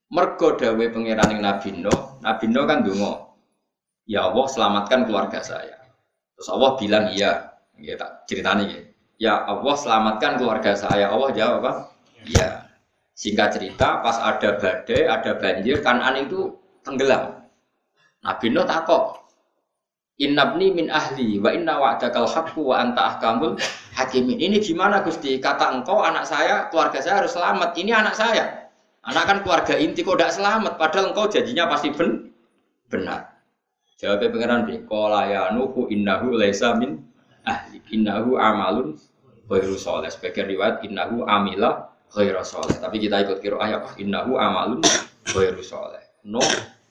Mergo 0.08 0.56
dawe 0.56 0.86
pangeran 0.88 1.44
Nabi 1.44 1.84
Nuh, 1.84 2.24
Nabi 2.24 2.46
Nuh 2.48 2.64
kan 2.64 2.80
dungo. 2.80 3.36
Ya 4.08 4.24
Allah 4.24 4.48
selamatkan 4.48 5.04
keluarga 5.04 5.44
saya. 5.44 5.76
Terus 6.40 6.48
Allah 6.48 6.80
bilang 6.80 7.12
iya, 7.12 7.60
ya 7.76 8.00
ceritanya 8.24 8.64
ya. 8.72 8.82
Ya 9.18 9.34
Allah 9.44 9.76
selamatkan 9.76 10.40
keluarga 10.40 10.78
saya. 10.80 11.12
Allah 11.12 11.36
jawab 11.36 11.60
apa? 11.60 11.72
Iya. 12.24 12.72
Singkat 13.18 13.58
cerita, 13.58 14.00
pas 14.06 14.16
ada 14.22 14.62
badai, 14.62 15.10
ada 15.10 15.32
banjir, 15.42 15.82
kanan 15.82 16.22
itu 16.24 16.54
tenggelam. 16.86 17.50
Nabi 18.22 18.48
Nuh 18.54 18.64
takok, 18.64 19.27
Innabni 20.18 20.74
min 20.74 20.90
ahli 20.90 21.38
wa 21.38 21.54
inna 21.54 21.78
wa'dakal 21.78 22.26
haqqu 22.26 22.58
wa 22.66 22.82
anta 22.82 23.16
ahkamul 23.16 23.54
hakimin. 23.94 24.42
Ini 24.42 24.58
gimana 24.58 25.06
Gusti? 25.06 25.38
Kata 25.38 25.70
engkau 25.70 26.02
anak 26.02 26.26
saya, 26.26 26.74
keluarga 26.74 26.98
saya 27.06 27.22
harus 27.22 27.38
selamat. 27.38 27.78
Ini 27.78 27.94
anak 27.94 28.18
saya. 28.18 28.74
Anak 29.06 29.24
kan 29.30 29.38
keluarga 29.46 29.78
inti 29.78 30.02
kok 30.02 30.18
tidak 30.18 30.34
selamat, 30.34 30.74
padahal 30.82 31.14
engkau 31.14 31.30
janjinya 31.30 31.70
pasti 31.70 31.94
ben 31.94 32.34
benar. 32.90 33.40
Jawabnya 34.02 34.30
pengiran 34.34 34.62
bi, 34.66 34.76
kola 34.90 35.26
ya 35.30 35.54
nuhu 35.54 35.86
innahu 35.90 36.34
laisa 36.34 36.74
min 36.78 37.02
ahli, 37.46 37.78
innahu 37.94 38.42
amalun 38.42 38.98
khairu 39.46 39.78
soleh. 39.78 40.10
Sebagian 40.10 40.50
riwayat 40.50 40.82
innahu 40.82 41.30
amila 41.30 41.94
soleh. 42.42 42.78
Tapi 42.78 42.98
kita 42.98 43.22
ikut 43.22 43.38
kira 43.38 43.62
ayat 43.62 43.98
innahu 44.02 44.38
amalun 44.38 44.82
khairu 45.30 45.62
soleh. 45.62 46.02
No, 46.26 46.42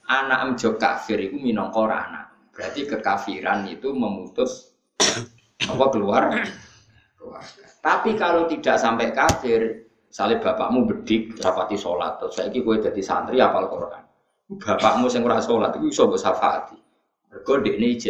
anak 0.06 0.38
amjo 0.46 0.78
kafir 0.78 1.18
itu 1.20 1.36
minangka 1.42 1.84
anak. 1.90 2.25
Berarti 2.56 2.88
kekafiran 2.88 3.68
itu 3.68 3.92
memutus 3.92 4.72
apa 5.60 5.84
keluar 5.92 6.32
keluarga. 7.20 7.52
Tapi 7.84 8.16
kalau 8.16 8.48
tidak 8.48 8.80
sampai 8.80 9.12
kafir, 9.12 9.86
Salih 10.08 10.40
bapakmu 10.40 10.88
bedik 10.88 11.36
rapati 11.44 11.76
sholat, 11.76 12.16
terus 12.16 12.40
saya 12.40 12.48
gue 12.48 12.76
jadi 12.80 13.02
santri 13.04 13.36
apal 13.36 13.68
Quran. 13.68 14.02
Bapakmu 14.56 15.12
yang 15.12 15.28
ora 15.28 15.44
sholat 15.44 15.76
itu 15.76 15.92
bisa 15.92 16.08
gue 16.08 16.16
syafaati. 16.16 16.78
Mergo 17.28 17.60
ini. 17.60 18.00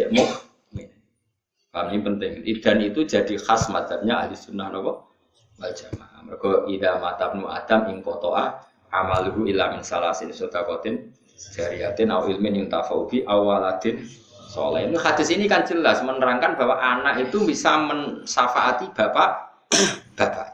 Paham 1.67 1.91
ini 1.91 1.99
penting. 1.99 2.31
Dan 2.63 2.77
itu 2.79 3.03
jadi 3.03 3.35
khas 3.35 3.67
madhabnya 3.67 4.23
ahli 4.23 4.39
sunnah 4.39 4.71
nopo 4.71 5.11
wal 5.59 5.73
jamaah. 5.75 6.23
Mergo 6.23 6.71
ida 6.71 6.95
matabnu 7.03 7.51
adam 7.51 7.91
ing 7.91 7.99
kotoa 7.99 8.55
amaluhu 8.93 9.43
ila 9.51 9.75
min 9.75 9.83
salasin 9.83 10.31
sodakotin 10.31 11.11
jariyatin 11.35 12.07
au 12.07 12.31
ilmin 12.31 12.65
yuntafaubi 12.65 13.27
awaladin 13.27 13.99
soleh. 14.47 14.87
Ini 14.87 14.95
hadis 14.95 15.27
ini 15.29 15.45
kan 15.45 15.67
jelas 15.67 15.99
menerangkan 15.99 16.55
bahwa 16.55 16.79
anak 16.79 17.27
itu 17.27 17.43
bisa 17.43 17.75
mensafaati 17.83 18.89
bapak 18.95 19.29
bapak. 20.17 20.47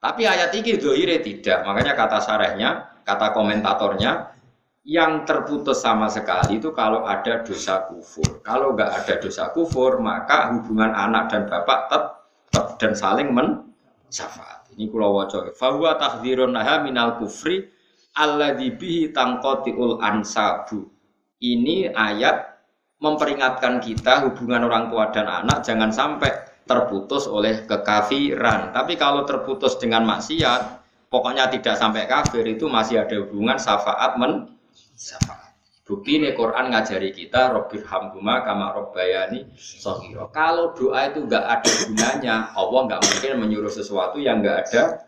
Tapi 0.00 0.22
ayat 0.24 0.54
ini 0.56 0.80
dohire 0.80 1.20
tidak. 1.20 1.60
Makanya 1.66 1.92
kata 1.92 2.24
sarahnya, 2.24 2.90
Kata 3.10 3.34
komentatornya, 3.34 4.30
yang 4.86 5.26
terputus 5.26 5.82
sama 5.82 6.06
sekali 6.06 6.62
itu 6.62 6.70
kalau 6.70 7.02
ada 7.02 7.42
dosa 7.42 7.90
kufur. 7.90 8.38
Kalau 8.46 8.72
nggak 8.78 8.90
ada 9.02 9.14
dosa 9.18 9.50
kufur, 9.50 9.98
maka 9.98 10.54
hubungan 10.54 10.94
anak 10.94 11.26
dan 11.34 11.50
bapak 11.50 11.90
tetap 11.90 12.04
dan 12.78 12.92
saling 12.94 13.34
men 13.34 13.66
syafaat. 14.14 14.70
Ini 14.78 14.86
kula 14.88 15.10
waca. 15.10 15.50
Fahuwa 15.58 15.98
takdirun 15.98 16.54
naha 16.54 16.80
minal 16.86 17.18
kufri 17.18 17.66
alladzi 18.14 18.78
bihi 18.78 19.10
tangqatiul 19.10 19.98
ansabu. 20.00 20.86
Ini 21.42 21.90
ayat 21.92 22.49
memperingatkan 23.00 23.80
kita 23.80 24.28
hubungan 24.28 24.68
orang 24.68 24.92
tua 24.92 25.08
dan 25.08 25.26
anak 25.26 25.64
jangan 25.64 25.88
sampai 25.88 26.30
terputus 26.68 27.26
oleh 27.26 27.64
kekafiran. 27.64 28.70
Tapi 28.70 28.94
kalau 29.00 29.24
terputus 29.24 29.80
dengan 29.80 30.04
maksiat, 30.06 30.84
pokoknya 31.08 31.48
tidak 31.50 31.74
sampai 31.80 32.06
kafir 32.06 32.44
itu 32.46 32.68
masih 32.68 33.02
ada 33.02 33.16
hubungan 33.24 33.56
syafaat 33.56 34.20
men 34.20 34.54
syafaat. 34.94 35.50
Bukti 35.90 36.22
ini 36.22 36.30
Quran 36.38 36.70
ngajari 36.70 37.10
kita 37.10 37.50
Robbir 37.50 37.82
Hamduma 37.82 38.46
kama 38.46 38.70
Robbayani 38.70 39.50
Sohiro. 39.58 40.30
Kalau 40.30 40.70
doa 40.70 41.10
itu 41.10 41.26
nggak 41.26 41.44
ada 41.50 41.70
gunanya, 41.82 42.36
Allah 42.54 42.80
nggak 42.86 43.00
mungkin 43.02 43.32
menyuruh 43.42 43.72
sesuatu 43.74 44.22
yang 44.22 44.38
nggak 44.38 44.70
ada. 44.70 45.02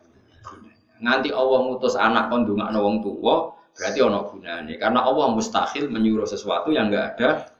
Nanti 0.98 1.30
Allah 1.30 1.70
ngutus 1.70 1.94
anak 1.94 2.34
kondungan 2.34 2.74
wong 2.74 2.98
tua, 2.98 3.54
berarti 3.78 3.98
ono 4.02 4.26
gunanya. 4.26 4.74
Karena 4.74 5.06
Allah 5.06 5.30
mustahil 5.30 5.86
menyuruh 5.86 6.26
sesuatu 6.26 6.74
yang 6.74 6.90
nggak 6.90 7.06
ada 7.14 7.51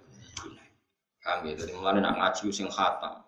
Kami 1.23 1.55
itu 1.55 1.71
mulai 1.79 2.03
nak 2.03 2.19
ngaji 2.19 2.51
sing 2.51 2.67
khatam. 2.67 3.23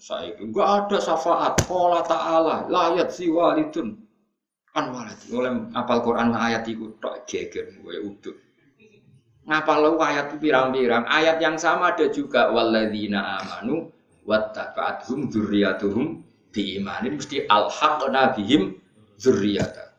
Saya 0.00 0.32
itu 0.32 0.48
nggak 0.48 0.68
ada 0.86 0.96
syafaat. 1.00 1.54
Allah 1.68 2.04
Taala 2.04 2.56
layat 2.68 3.08
si 3.12 3.28
walidun 3.32 4.00
kan 4.70 4.92
walid. 4.92 5.18
Oleh 5.32 5.52
apal 5.72 6.04
Quran 6.04 6.36
ayat 6.36 6.68
itu 6.68 6.94
tak 7.00 7.24
geger 7.26 7.68
gue 7.80 7.96
udah 8.00 8.36
ngapal 9.50 9.98
ayat 9.98 10.30
pirang-pirang 10.38 11.10
ayat 11.10 11.42
yang 11.42 11.58
sama 11.58 11.90
ada 11.90 12.06
juga 12.06 12.54
walladzina 12.54 13.42
amanu 13.42 13.90
wattaba'athum 14.22 15.26
dzurriyyatuhum 15.26 16.22
biimanin 16.54 17.18
mesti 17.18 17.50
alhaqna 17.50 18.30
bihim 18.38 18.78
dzurriyyata 19.18 19.96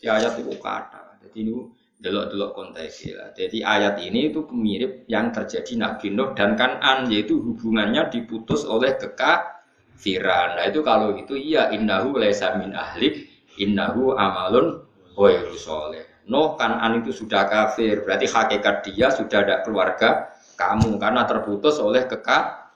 jadi 0.00 0.06
ayat 0.22 0.32
itu 0.40 0.54
kata 0.56 1.20
jadi 1.20 1.38
ini 1.44 1.52
delok-delok 2.00 2.50
konteksnya 2.52 3.32
jadi 3.32 3.58
ayat 3.64 3.94
ini 4.04 4.28
itu 4.32 4.44
mirip 4.52 5.08
yang 5.08 5.32
terjadi 5.32 5.80
Nabi 5.80 6.12
Nuh 6.12 6.36
dan 6.36 6.52
Kanan 6.54 7.08
yaitu 7.08 7.40
hubungannya 7.40 8.12
diputus 8.12 8.68
oleh 8.68 8.96
kekafiran 9.00 10.60
nah 10.60 10.64
itu 10.68 10.84
kalau 10.84 11.16
itu 11.16 11.34
iya 11.36 11.72
innahu 11.72 12.20
laisa 12.20 12.56
min 12.60 12.76
ahlik 12.76 13.28
innahu 13.56 14.12
amalun 14.12 14.84
wa 15.16 15.28
soleh 15.56 16.16
Nuh 16.26 16.58
Kanan 16.58 17.06
itu 17.06 17.14
sudah 17.14 17.46
kafir, 17.46 18.02
berarti 18.02 18.26
hakikat 18.26 18.82
dia 18.82 19.14
sudah 19.14 19.46
ada 19.46 19.62
keluarga 19.62 20.34
kamu 20.58 20.98
karena 20.98 21.22
terputus 21.22 21.78
oleh 21.78 22.02
kekafiran. 22.02 22.66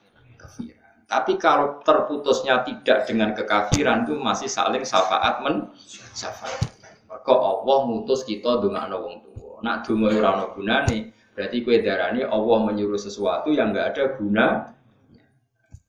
Tapi 1.11 1.35
kalau 1.35 1.83
terputusnya 1.83 2.63
tidak 2.63 3.11
dengan 3.11 3.35
kekafiran 3.35 4.07
itu 4.07 4.15
masih 4.23 4.47
saling 4.47 4.87
syafaat 4.87 5.43
men 5.43 5.67
syafaat. 6.15 6.80
Maka 7.21 7.37
Allah 7.37 7.79
mutus 7.85 8.25
kita 8.25 8.65
dengan 8.65 8.89
wong 8.97 9.21
tua. 9.29 9.61
Nak 9.61 9.85
donga 9.85 10.09
ora 10.09 10.29
ana 10.41 10.47
gunane, 10.57 11.13
berarti 11.37 11.61
kue 11.61 11.85
darani 11.85 12.25
Allah 12.25 12.59
menyuruh 12.65 12.97
sesuatu 12.97 13.53
yang 13.53 13.77
enggak 13.77 13.93
ada 13.93 14.05
guna. 14.17 14.73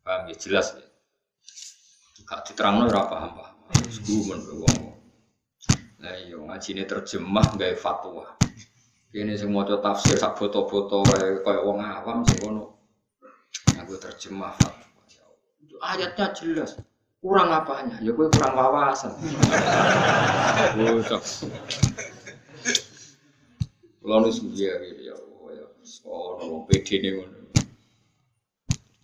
Paham 0.03 0.27
ya 0.27 0.35
jelas 0.35 0.75
ya. 0.75 0.83
Gak 2.27 2.51
diterangno 2.51 2.91
ora 2.91 3.07
paham 3.07 3.31
paham. 3.39 3.55
Gumun 4.03 4.39
wong. 4.59 4.79
Nah 6.03 6.19
iya 6.19 6.35
ini 6.35 6.83
terjemah 6.83 7.55
gawe 7.55 7.75
fatwa. 7.79 8.27
Ini 9.15 9.31
sing 9.39 9.55
maca 9.55 9.79
tafsir 9.79 10.19
sak 10.19 10.35
foto-foto 10.35 11.07
kayak 11.07 11.63
wong 11.63 11.79
awam 11.79 12.27
sing 12.27 12.43
ngono. 12.43 12.75
Aku 13.79 13.95
terjemah 13.95 14.51
fatwa. 14.59 14.99
Ayatnya 15.79 16.35
jelas. 16.35 16.75
Kurang 17.21 17.53
apanya? 17.53 18.01
Ya 18.01 18.17
gue 18.17 18.27
kurang 18.33 18.57
wawasan. 18.57 19.13
Bocok. 20.73 21.21
Kulo 24.01 24.15
nus 24.25 24.41
ya 24.57 24.73
ya 24.81 25.13
ya. 25.13 25.15
Oh, 26.09 26.65
PD 26.65 26.97
ini 26.97 27.09
ngono. 27.21 27.37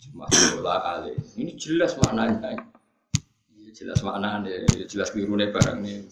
Cuma 0.02 0.26
bola 0.26 0.74
kali. 0.82 1.14
Ini 1.38 1.54
jelas 1.54 1.94
maknanya. 1.94 2.58
Jelas 3.70 4.02
maknanya, 4.02 4.66
jelas 4.90 5.14
birune 5.14 5.54
barang 5.54 5.78
ini. 5.86 6.02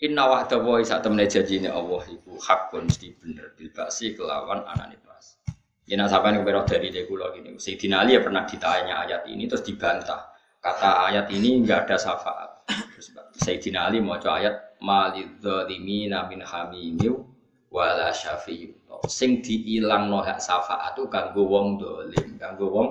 Inna 0.00 0.24
wa'da 0.28 0.56
wa 0.60 0.80
isa 0.80 1.00
temne 1.04 1.28
janjine 1.28 1.68
Allah 1.68 2.04
iku 2.08 2.40
hakun 2.40 2.88
mesti 2.88 3.12
bener 3.20 3.52
bil 3.56 3.68
kelawan 4.16 4.64
anane 4.64 4.96
pas. 5.86 5.92
Yen 5.94 6.02
sampeyan 6.10 6.42
kepero 6.42 6.66
dari 6.66 6.90
de 6.90 7.06
kula 7.06 7.30
gini. 7.30 7.54
Sayyidina 7.54 8.02
Ali 8.02 8.18
ya 8.18 8.20
pernah 8.20 8.42
ditanya 8.42 9.06
ayat 9.06 9.22
ini 9.30 9.46
terus 9.46 9.62
dibantah. 9.62 10.34
Kata 10.58 11.06
ayat 11.06 11.30
ini 11.30 11.62
enggak 11.62 11.86
ada 11.86 11.96
syafaat. 11.96 12.66
Sayyidina 13.38 13.86
Ali 13.86 14.02
mau 14.02 14.18
ayat 14.18 14.82
malidzalimina 14.82 16.26
min 16.26 16.42
hamimiu 16.42 17.22
wala 17.70 18.10
syafi'u. 18.10 18.74
Sing 19.06 19.44
diilangno 19.44 20.24
hak 20.26 20.42
syafaat 20.42 20.98
itu 20.98 21.06
kanggo 21.06 21.46
wong 21.46 21.78
dolim, 21.78 22.34
kanggo 22.40 22.66
wong. 22.72 22.88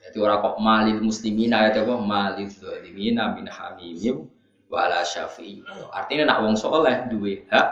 Jadi 0.00 0.16
ora 0.16 0.40
kok 0.40 0.56
malil 0.56 1.04
muslimina 1.04 1.68
ya 1.68 1.84
apa 1.84 2.00
malil 2.00 2.48
zalimina 2.48 3.36
min 3.36 3.44
hamimiu 3.44 4.24
wala 4.72 5.04
syafi'i. 5.04 5.60
Artinya 5.92 6.32
nak 6.32 6.38
wong 6.48 6.56
soleh 6.56 7.04
duwe 7.12 7.44
hak 7.52 7.68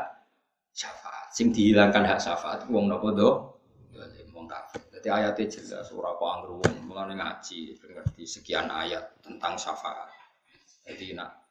syafaat. 0.77 1.33
Sing 1.33 1.49
dihilangkan 1.49 2.05
hak 2.05 2.21
syafaat 2.21 2.69
wong 2.69 2.93
nopo 2.93 3.09
do? 3.17 3.31
Jadi 4.99 5.09
ayatnya 5.13 5.47
jelas 5.47 5.93
ora 5.95 6.17
kok 6.19 6.27
anggere 6.27 6.55
wong 6.59 6.75
mulane 6.91 7.15
ngaji 7.15 7.79
ngerti 7.79 8.25
sekian 8.27 8.67
ayat 8.67 9.15
tentang 9.23 9.55
syafaat. 9.55 10.11
Jadi 10.83 11.15
nak 11.15 11.47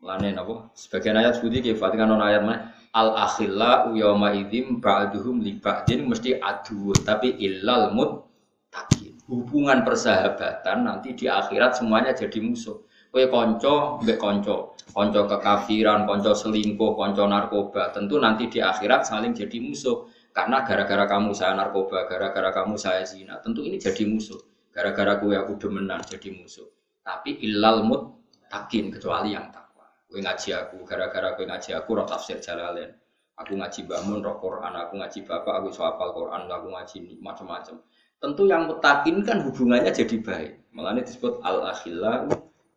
mulane 0.00 0.34
napa? 0.34 0.72
Sebagian 0.74 1.20
ayat 1.20 1.38
sebuti 1.38 1.60
ki 1.60 1.78
Fatikan 1.78 2.10
non 2.10 2.24
ayat 2.24 2.42
mana? 2.42 2.74
Al 2.90 3.14
akhilla 3.14 3.94
yawma 3.94 4.34
idzim 4.34 4.82
ba'duhum 4.82 5.38
li 5.38 5.62
ba'din 5.62 6.10
mesti 6.10 6.34
adu 6.42 6.90
tapi 7.06 7.38
illal 7.38 7.94
muttaqin. 7.94 9.14
Hubungan 9.30 9.86
persahabatan 9.86 10.90
nanti 10.90 11.14
di 11.14 11.30
akhirat 11.30 11.78
semuanya 11.78 12.10
jadi 12.10 12.42
musuh. 12.42 12.82
Kue 13.10 13.26
konco, 13.26 13.98
mbek 14.02 14.18
konco, 14.22 14.78
konco 14.94 15.26
kekafiran, 15.26 16.06
konco 16.06 16.30
selingkuh, 16.30 16.94
konco 16.94 17.26
narkoba, 17.26 17.90
tentu 17.90 18.18
nanti 18.22 18.46
di 18.46 18.58
akhirat 18.62 19.02
saling 19.06 19.34
jadi 19.34 19.58
musuh. 19.62 20.06
Karena 20.30 20.62
gara-gara 20.62 21.04
kamu 21.10 21.34
saya 21.34 21.58
narkoba, 21.58 22.06
gara-gara 22.06 22.54
kamu 22.54 22.78
saya 22.78 23.02
zina, 23.02 23.42
tentu 23.42 23.66
ini 23.66 23.76
jadi 23.82 24.06
musuh. 24.06 24.38
Gara-gara 24.70 25.18
kue 25.18 25.34
aku 25.34 25.58
demenan 25.58 26.00
jadi 26.06 26.30
musuh. 26.30 26.70
Tapi 27.02 27.42
ilal 27.42 27.82
mut 27.82 28.30
takin 28.46 28.94
kecuali 28.94 29.34
yang 29.34 29.50
takwa. 29.50 29.90
Kue 30.06 30.22
ngaji 30.22 30.50
aku, 30.54 30.86
gara-gara 30.86 31.34
kue 31.34 31.44
ngaji 31.50 31.70
aku 31.74 31.90
roh 31.98 32.06
tafsir 32.06 32.38
jalalain. 32.38 32.94
Aku 33.40 33.58
ngaji 33.58 33.88
bangun 33.88 34.22
roh 34.22 34.36
Quran, 34.38 34.72
aku 34.76 35.00
ngaji 35.00 35.18
bapak, 35.26 35.54
aku 35.64 35.68
soal 35.74 35.96
Quran, 35.96 36.46
aku 36.46 36.68
ngaji 36.70 36.98
macam-macam. 37.18 37.82
Tentu 38.20 38.44
yang 38.44 38.68
mutakin 38.68 39.24
kan 39.24 39.42
hubungannya 39.42 39.90
jadi 39.90 40.16
baik. 40.20 40.52
Ini 40.70 41.00
disebut 41.02 41.42
al 41.42 41.72
akhillah 41.72 42.30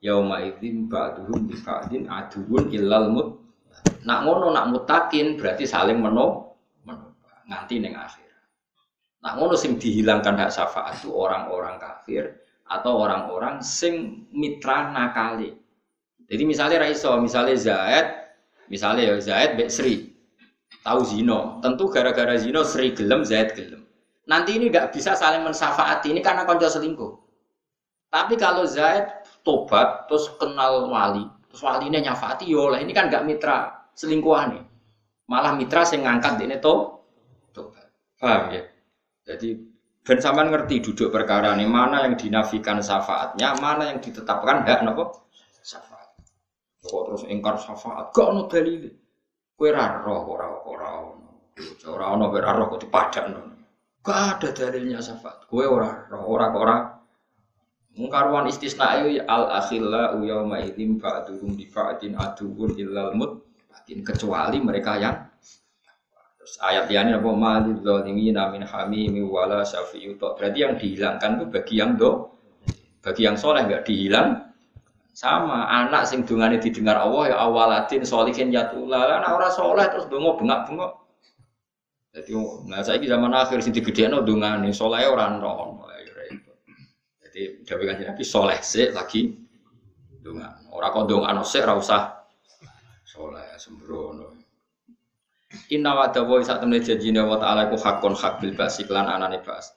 yauma 0.03 0.43
idzin 0.43 0.91
ba'duhum 0.91 1.47
bi 1.47 1.55
ba'din 1.63 2.11
aduun 2.11 2.67
illal 2.75 3.07
mut 3.07 3.27
nak 4.03 4.27
ngono 4.27 4.51
nak 4.51 4.67
mutakin 4.67 5.39
berarti 5.39 5.63
saling 5.63 6.03
meno 6.03 6.52
nganti 7.49 7.75
ning 7.79 7.93
akhir. 7.95 8.29
Nak 9.23 9.33
ngono 9.39 9.55
sing 9.55 9.79
dihilangkan 9.79 10.35
hak 10.35 10.51
syafaat 10.51 10.99
itu 10.99 11.11
orang-orang 11.11 11.79
kafir 11.79 12.43
atau 12.67 12.99
orang-orang 12.99 13.63
sing 13.63 14.27
mitra 14.35 14.91
nakali. 14.91 15.55
Jadi 16.27 16.43
misalnya 16.43 16.83
Raiso 16.83 17.15
misalnya 17.19 17.55
Zaid 17.55 18.07
misalnya 18.67 19.13
ya 19.13 19.15
Zaid 19.19 19.55
Bek 19.55 19.69
Sri. 19.71 20.11
Tahu 20.83 20.99
zino 21.07 21.63
tentu 21.63 21.87
gara-gara 21.87 22.35
zino 22.35 22.67
Sri 22.67 22.91
gelem 22.91 23.23
Zaid 23.23 23.55
gelem. 23.55 23.87
Nanti 24.27 24.55
ini 24.59 24.71
nggak 24.71 24.91
bisa 24.91 25.15
saling 25.15 25.43
mensafaati 25.43 26.11
ini 26.11 26.19
karena 26.23 26.43
konco 26.43 26.67
selingkuh. 26.67 27.13
Tapi 28.11 28.35
kalau 28.35 28.67
Zaid 28.67 29.23
tobat 29.43 30.07
terus 30.07 30.31
kenal 30.39 30.87
wali 30.87 31.27
terus 31.51 31.61
walinya 31.61 31.99
nyafati 32.01 32.49
yolah 32.49 32.79
ya 32.79 32.87
ini 32.87 32.95
kan 32.95 33.11
gak 33.11 33.27
mitra 33.27 33.85
selingkuhan 33.93 34.57
nih 34.57 34.63
malah 35.29 35.53
mitra 35.53 35.85
yang 35.93 36.07
ngangkat 36.07 36.41
ini 36.41 36.57
tobat 36.57 37.02
paham 38.23 38.55
ya? 38.55 38.63
Jadi 39.27 39.59
ben 40.03 40.19
sampean 40.23 40.47
ngerti 40.47 40.79
duduk 40.79 41.11
perkara 41.11 41.51
ini 41.59 41.67
mana 41.67 42.07
yang 42.07 42.15
dinafikan 42.15 42.79
syafaatnya 42.79 43.59
mana 43.59 43.91
yang 43.91 43.99
ditetapkan 43.99 44.63
hak 44.63 44.87
nopo 44.87 45.27
syafaat. 45.59 46.15
Kok 46.83 47.03
terus 47.11 47.23
ingkar 47.27 47.59
syafaat? 47.59 48.15
Gak 48.15 48.27
ono 48.31 48.47
dalil 48.47 48.87
kue 49.59 49.69
raro 49.71 50.27
ora 50.27 50.47
ora 50.63 50.89
ora 51.87 52.05
ono 52.15 52.31
ora 52.31 52.51
roh 52.55 52.67
kok 52.71 52.87
dipadakno. 52.87 53.39
Gak 54.03 54.19
ada 54.39 54.49
dalilnya 54.55 54.99
syafaat? 55.03 55.47
Kue 55.51 55.67
ora 55.67 56.07
ora 56.11 56.47
ora. 56.55 56.77
Mungkaruan 57.93 58.49
istisna 58.49 59.05
itu 59.05 59.21
al 59.21 59.53
akhilla 59.53 60.17
yauma 60.17 60.57
idzin 60.65 60.97
ba'duhum 60.97 61.53
di 61.53 61.69
ba'din 61.69 62.17
aduun 62.17 62.73
illal 62.73 63.13
mut 63.13 63.45
kecuali 63.85 64.57
mereka 64.57 64.97
yang 64.97 65.29
Terus 66.43 66.59
ayat 66.59 66.91
ini 66.91 67.15
apa? 67.15 67.29
Malil 67.31 67.79
zalimina 67.79 68.51
min 68.51 68.67
hamimi 68.67 69.23
wala 69.23 69.63
syafi'u 69.63 70.19
Berarti 70.19 70.59
yang 70.59 70.75
dihilangkan 70.75 71.39
itu 71.39 71.45
bagi 71.47 71.75
yang 71.79 71.95
do 71.95 72.27
bagi 72.99 73.23
yang 73.23 73.39
soleh 73.39 73.63
nggak 73.63 73.87
dihilang? 73.87 74.51
Sama 75.15 75.69
anak 75.71 76.09
sing 76.09 76.27
dungane 76.27 76.59
didengar 76.59 76.99
Allah 76.99 77.31
ya 77.31 77.35
awaladin 77.37 78.01
solihin 78.03 78.49
ya 78.49 78.67
tulala 78.67 79.21
anak 79.21 79.31
orang 79.31 79.53
soleh 79.53 79.85
terus 79.87 80.09
dongo 80.09 80.41
bengak 80.41 80.65
bengok 80.65 81.03
jadi 82.13 82.33
nah 82.69 82.81
saya 82.85 83.01
zaman 83.01 83.33
akhir 83.33 83.61
sing 83.65 83.73
digedekno 83.73 84.21
dungane 84.21 84.69
soleh 84.69 85.05
orang 85.09 85.41
roh 85.41 85.85
jadi 87.25 87.65
udah 87.65 87.75
kan 87.77 87.97
nabi 88.13 88.23
soleh 88.25 88.57
sih 88.61 88.93
lagi 88.93 89.33
dungan 90.21 90.69
orang 90.69 90.89
kok 90.93 91.05
dungan 91.09 91.41
sih 91.41 91.61
rasa 91.65 92.25
soleh 93.01 93.57
sembrono 93.57 94.32
Inna 95.69 95.93
wa 95.93 96.09
dawa 96.09 96.41
sak 96.41 96.65
temne 96.65 96.81
janjine 96.81 97.21
wa 97.21 97.37
ta'ala 97.37 97.69
ku 97.69 97.77
hakon 97.77 98.17
hak 98.17 98.41
bil 98.41 98.53
basi 98.57 98.85
lan 98.89 99.05
anane 99.05 99.41
bas. 99.45 99.73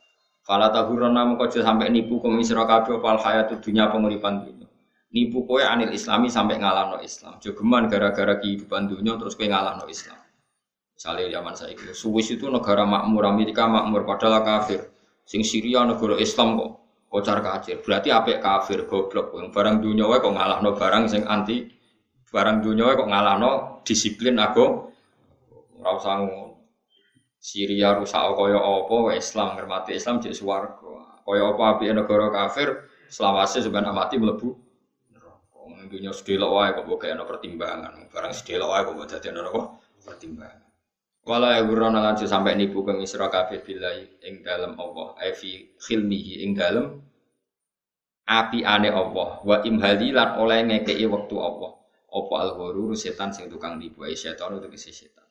Fala 0.47 0.71
tahurana 0.71 1.27
mengko 1.27 1.51
sampai 1.51 1.91
nipu 1.91 2.23
kum 2.23 2.39
isra 2.39 2.65
kabeh 2.65 3.03
opal 3.03 3.19
hayat 3.19 3.51
dunya 3.59 3.91
penguripan 3.91 4.47
dunya. 4.47 4.69
Nipu 5.11 5.43
kowe 5.43 5.59
anil 5.59 5.91
islami 5.91 6.31
sampai 6.31 6.61
ngalahno 6.61 7.03
Islam. 7.03 7.41
Jogeman 7.43 7.89
gara-gara 7.91 8.39
kehidupan 8.39 8.87
dunia 8.87 9.19
terus 9.19 9.35
kowe 9.35 9.49
ngalahno 9.49 9.89
Islam. 9.91 10.19
Misalnya 10.97 11.29
zaman 11.29 11.53
saya 11.53 11.77
itu, 11.77 11.93
Swiss 11.93 12.33
itu 12.33 12.49
negara 12.49 12.89
makmur, 12.89 13.29
Amerika 13.29 13.69
makmur, 13.69 14.09
padahal 14.09 14.41
kafir. 14.41 14.81
Sing 15.29 15.45
Syria 15.45 15.85
negara 15.85 16.17
Islam 16.17 16.57
kok, 16.57 16.71
kocar 17.13 17.45
kacir. 17.45 17.85
Berarti 17.85 18.09
apa 18.09 18.41
kafir, 18.41 18.89
goblok. 18.89 19.37
Yang 19.37 19.53
barang 19.53 19.77
dunia 19.85 20.09
kok 20.09 20.33
ngalahno 20.33 20.71
barang 20.73 21.05
sing 21.13 21.23
anti, 21.29 21.69
barang 22.33 22.65
dunia 22.65 22.97
kok 22.97 23.09
ngalahno 23.13 23.83
disiplin 23.85 24.41
aku 24.41 24.89
Ora 25.77 25.91
usah 25.97 26.25
Syria 27.47 27.95
rusak 27.95 28.19
kaya 28.35 28.59
apa 28.59 28.97
Islam 29.15 29.55
ngermati 29.55 29.95
Islam 29.95 30.19
jadi 30.19 30.35
swarga. 30.35 31.23
Kaya 31.23 31.43
apa 31.53 31.63
api 31.77 31.95
negara 31.95 32.27
kafir 32.33 32.91
selawase 33.07 33.63
sebenarnya 33.63 33.95
mati 33.95 34.17
mlebu 34.19 34.51
neraka. 35.15 35.63
Dunia 35.87 36.11
sedelok 36.11 36.51
wae 36.51 36.71
kok 36.75 36.85
mbok 36.91 37.05
ana 37.07 37.23
pertimbangan. 37.23 37.93
Barang 38.11 38.33
sedelok 38.35 38.69
wae 38.73 38.83
kok 38.83 38.95
mbok 38.99 39.07
dadi 39.07 39.27
ana 39.31 39.51
pertimbangan. 40.03 40.67
Wala 41.27 41.59
ya 41.59 41.63
gurana 41.67 41.99
lanjut 42.07 42.31
sampai 42.31 42.55
nipu 42.55 42.87
ke 42.87 42.95
misra 42.95 43.27
kabeh 43.27 43.59
billahi 43.67 44.23
ing 44.31 44.47
dalem 44.47 44.79
Allah. 44.79 45.19
Fi 45.35 45.75
khilmihi 45.75 46.47
ing 46.47 46.55
dalem 46.55 47.03
api 48.27 48.63
ane 48.63 48.91
Allah 48.91 49.43
wa 49.43 49.57
imhali 49.63 50.15
lan 50.15 50.39
oleh 50.39 50.63
ngekei 50.67 51.07
waktu 51.07 51.35
Allah. 51.39 51.79
Apa 52.07 52.35
al 52.43 52.51
setan 52.95 53.35
sing 53.35 53.51
tukang 53.51 53.77
nipu 53.79 54.07
setan 54.15 54.55
itu 54.57 54.79
setan. 54.79 55.26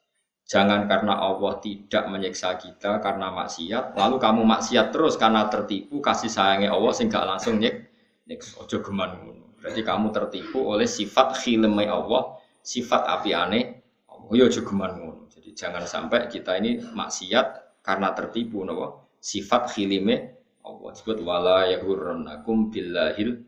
Jangan 0.45 0.85
karena 0.85 1.17
Allah 1.17 1.57
tidak 1.57 2.05
menyiksa 2.05 2.53
kita 2.61 3.01
karena 3.01 3.33
maksiat, 3.33 3.97
lalu 3.97 4.21
kamu 4.21 4.45
maksiat 4.45 4.93
terus 4.93 5.17
karena 5.17 5.49
tertipu 5.49 5.97
kasih 6.05 6.29
sayangnya 6.29 6.69
Allah 6.69 6.93
sehingga 6.93 7.25
langsung 7.25 7.57
nyek 7.57 7.89
nyek 8.29 8.45
ojo 8.61 8.77
geman 8.85 9.09
Berarti 9.57 9.81
kamu 9.81 10.13
tertipu 10.13 10.61
oleh 10.61 10.85
sifat 10.85 11.41
khilmai 11.41 11.89
Allah, 11.89 12.37
sifat 12.61 13.09
api 13.09 13.33
aneh. 13.33 13.81
Oh 14.05 14.37
ya 14.37 14.45
ojo 14.45 14.61
geman 14.61 14.93
Jadi 15.33 15.57
jangan 15.57 15.89
sampai 15.89 16.29
kita 16.29 16.61
ini 16.61 16.77
maksiat 16.77 17.81
karena 17.81 18.13
tertipu 18.13 18.61
nopo? 18.61 19.17
Sifat 19.17 19.73
khilime 19.73 20.37
Allah. 20.61 20.93
Sebut 20.93 21.25
wala 21.25 21.65
yahurrannakum 21.73 22.69
billahil 22.69 23.41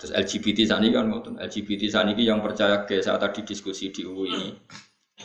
Terus 0.00 0.14
LGBT 0.14 0.70
saat 0.70 0.80
ini 0.86 0.94
kan 0.94 1.10
LGBT 1.10 1.82
saat 1.90 2.06
ini 2.14 2.22
yang 2.22 2.38
percaya 2.38 2.86
ke 2.86 3.02
saat 3.02 3.20
tadi 3.20 3.42
diskusi 3.42 3.90
di 3.90 4.06
UI 4.06 4.30
ini 4.32 4.50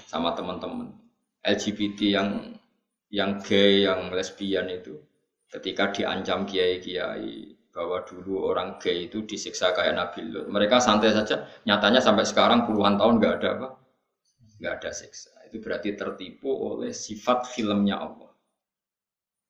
sama 0.07 0.35
teman-teman 0.35 0.91
LGBT 1.45 1.99
yang 2.19 2.29
yang 3.13 3.39
gay, 3.39 3.85
yang 3.85 4.09
lesbian 4.11 4.67
itu 4.67 4.97
ketika 5.47 5.93
diancam 5.93 6.43
kiai-kiai 6.43 7.55
bahwa 7.69 8.01
dulu 8.07 8.49
orang 8.49 8.79
gay 8.81 9.11
itu 9.11 9.27
disiksa 9.27 9.75
kayak 9.75 9.95
Nabi 9.95 10.25
Lut. 10.31 10.47
Mereka 10.47 10.79
santai 10.79 11.11
saja, 11.11 11.45
nyatanya 11.67 11.99
sampai 11.99 12.23
sekarang 12.23 12.63
puluhan 12.63 12.95
tahun 12.95 13.19
nggak 13.19 13.33
ada 13.39 13.49
apa, 13.59 13.67
nggak 14.63 14.73
ada 14.81 14.91
siksa. 14.95 15.31
Itu 15.47 15.59
berarti 15.59 15.93
tertipu 15.93 16.49
oleh 16.49 16.95
sifat 16.95 17.51
filmnya 17.51 17.99
Allah. 17.99 18.31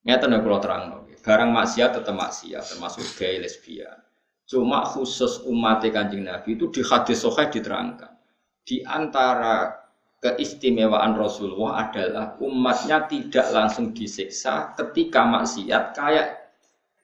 Nyata 0.05 0.26
nih 0.30 0.41
kalau 0.41 0.59
terang, 0.61 0.84
barang 1.26 1.49
maksiat 1.49 1.89
tetap 1.97 2.13
maksiat, 2.13 2.63
termasuk 2.76 3.05
gay, 3.17 3.41
lesbian. 3.41 3.97
Cuma 4.45 4.85
khusus 4.85 5.41
umat 5.49 5.81
kanjeng 5.89 6.30
Nabi 6.30 6.53
itu 6.53 6.69
di 6.69 6.85
hadis 6.85 7.26
sohail 7.26 7.49
diterangkan. 7.49 8.13
Di 8.61 8.85
antara 8.85 9.84
keistimewaan 10.23 11.15
Rasulullah 11.15 11.89
adalah 11.89 12.39
umatnya 12.41 13.05
tidak 13.05 13.51
langsung 13.51 13.91
disiksa 13.91 14.73
ketika 14.73 15.27
maksiat 15.27 15.93
kayak 15.93 16.27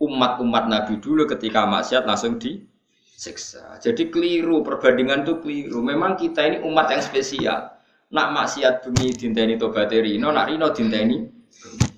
umat-umat 0.01 0.65
Nabi 0.65 0.97
dulu 0.97 1.29
ketika 1.29 1.69
maksiat 1.69 2.09
langsung 2.09 2.41
disiksa. 2.41 3.77
Jadi 3.77 4.09
keliru 4.09 4.65
perbandingan 4.65 5.21
itu 5.21 5.37
keliru. 5.37 5.79
Memang 5.85 6.17
kita 6.17 6.41
ini 6.41 6.57
umat 6.65 6.89
yang 6.89 7.03
spesial. 7.05 7.77
Nak 8.11 8.27
maksiat 8.35 8.83
bumi 8.83 9.15
dinteni 9.15 9.55
tobat 9.55 9.87
rino, 9.93 10.35
nak 10.35 10.51
rino 10.51 10.67
dinteni 10.75 11.41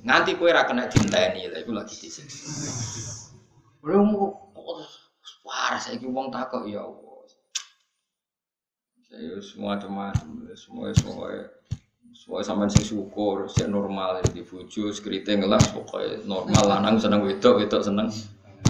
nganti 0.04 0.36
kue 0.36 0.52
ra 0.52 0.68
kena 0.68 0.92
dinteni 0.92 1.48
lah 1.48 1.60
itu 1.64 1.72
lagi 1.72 1.96
disiksa. 1.96 2.44
Takok 6.30 6.64
ya 6.68 6.84
Allah. 6.84 7.13
Ya 9.14 9.38
semua 9.46 9.78
macam 9.78 10.10
semua 10.58 10.90
semua 10.98 11.30
semua 12.14 12.40
sama 12.42 12.66
sing 12.66 12.82
syukur, 12.82 13.46
sih 13.46 13.70
normal 13.70 14.26
di 14.34 14.42
bojo, 14.42 14.90
skriting 14.90 15.46
ngelas 15.46 15.70
pokoknya 15.70 16.26
normal 16.26 16.64
lanang 16.66 16.96
seneng 16.98 17.22
wedok, 17.22 17.62
wedok 17.62 17.82
seneng. 17.86 18.10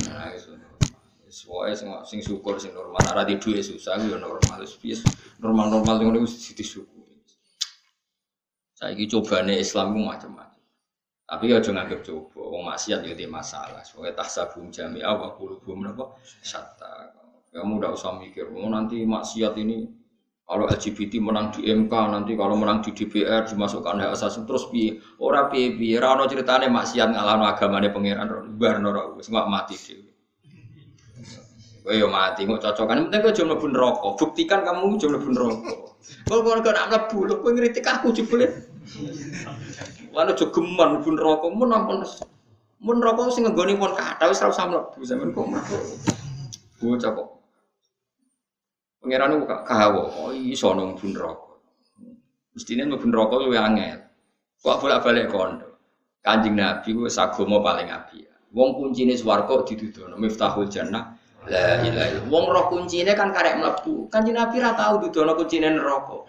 Nah, 0.04 0.28
itu. 0.36 0.52
Semua 1.32 1.72
sing 1.72 1.88
sing 2.04 2.20
syukur 2.20 2.60
sing 2.60 2.76
normal, 2.76 3.00
ora 3.08 3.24
di 3.24 3.40
duit 3.40 3.64
susah 3.64 3.96
ya 4.04 4.20
normal, 4.20 4.68
wis 4.84 5.04
normal-normal 5.40 5.96
ngono 6.04 6.28
wis 6.28 6.52
disyukuri. 6.52 7.24
Saiki 8.76 9.08
cobane 9.08 9.56
Islam 9.56 9.96
ku 9.96 10.04
macam-macam. 10.04 10.60
Tapi 11.24 11.56
ya 11.56 11.64
jangan 11.64 11.88
anggap 11.88 12.04
coba, 12.04 12.42
wong 12.52 12.64
maksiat 12.68 13.00
ya 13.08 13.16
di 13.16 13.26
masalah. 13.32 13.80
Soalnya 13.80 14.20
tahsabum 14.20 14.68
jami'a 14.70 15.08
wa 15.08 15.32
qulubum 15.40 15.88
napa? 15.88 16.20
Kamu 17.54 17.80
udah 17.80 17.96
usah 17.96 18.18
mikir, 18.20 18.50
oh 18.52 18.68
nanti 18.68 19.08
maksiat 19.08 19.56
ini 19.62 20.03
kalau 20.44 20.68
LGBT 20.68 21.24
menang 21.24 21.56
di 21.56 21.72
MK 21.72 21.94
nanti 22.12 22.36
kalau 22.36 22.60
menang 22.60 22.84
di 22.84 22.92
DPR 22.92 23.48
dimasukkan 23.48 23.96
hak 23.96 24.12
asasi 24.12 24.44
terus 24.44 24.68
pi 24.68 25.00
ora 25.24 25.48
pi 25.48 25.80
pi 25.80 25.96
ora 25.96 26.20
ono 26.20 26.28
ceritane 26.28 26.68
maksiat 26.68 27.16
ngalahno 27.16 27.48
agamane 27.48 27.88
pangeran 27.88 28.28
bar 28.60 28.76
ora 28.84 29.16
wis 29.16 29.32
mati 29.32 29.80
dhewe. 29.80 30.12
Kowe 31.84 31.96
yo 31.96 32.08
mati 32.12 32.44
kok 32.44 32.60
cocokan 32.60 33.08
penting 33.08 33.20
kowe 33.24 33.32
aja 33.32 33.44
mlebu 33.44 33.68
neraka. 33.72 34.08
Buktikan 34.20 34.60
kamu 34.68 35.00
aja 35.00 35.08
mlebu 35.08 35.30
neraka. 35.32 35.74
Kalau 36.28 36.40
kowe 36.44 36.72
nak 36.76 36.86
mlebu 36.92 37.18
lho 37.24 37.36
kowe 37.40 37.52
aku 37.96 38.08
jebule. 38.12 38.48
Lan 40.12 40.28
aja 40.28 40.46
geman 40.52 40.88
mlebu 41.00 41.10
neraka 41.16 41.48
mun 41.56 41.72
ampun 41.72 42.04
mun 42.84 42.96
neraka 43.00 43.32
sing 43.32 43.48
nggone 43.48 43.80
pun 43.80 43.96
kathah 43.96 44.28
wis 44.28 44.44
ora 44.44 44.52
usah 44.52 44.66
mlebu 44.68 45.00
sampean 45.08 45.32
kok 45.32 45.48
mlebu. 45.48 45.76
Bocah 46.84 47.12
Pangeran 49.04 49.36
itu 49.36 49.46
kahawa, 49.68 50.04
oh 50.16 50.32
iso 50.32 50.72
nang 50.72 50.96
bun 50.96 51.12
rokok. 51.12 51.60
Mestinya 52.56 52.88
mau 52.88 52.96
bun 52.96 53.12
rokok 53.12 53.44
lu 53.44 53.52
angel. 53.52 54.00
Kok 54.64 54.80
bolak 54.80 55.04
balik 55.04 55.28
kondo. 55.28 55.76
Kanjeng 56.24 56.56
Nabi 56.56 56.96
gue 56.96 57.12
sagomo 57.12 57.60
paling 57.60 57.92
api. 57.92 58.24
Wong 58.56 58.80
kuncine 58.80 59.20
swarga 59.20 59.68
didudono 59.68 60.16
miftahul 60.16 60.72
jannah. 60.72 61.20
La 61.52 61.84
ilaha 61.84 62.08
illallah. 62.16 62.32
Wong 62.32 62.46
roh 62.48 62.66
kuncine 62.72 63.12
kan 63.12 63.36
karek 63.36 63.60
mlebu. 63.60 64.08
Kanjeng 64.08 64.40
Nabi 64.40 64.64
ra 64.64 64.72
tau 64.72 65.04
dudono 65.04 65.36
kuncine 65.36 65.68
neraka. 65.68 66.24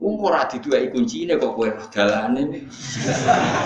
Wong 0.00 0.16
ora 0.16 0.48
diduweki 0.48 0.96
kuncine 0.96 1.36
kok 1.36 1.52
kowe 1.60 1.68
dalane. 1.92 2.64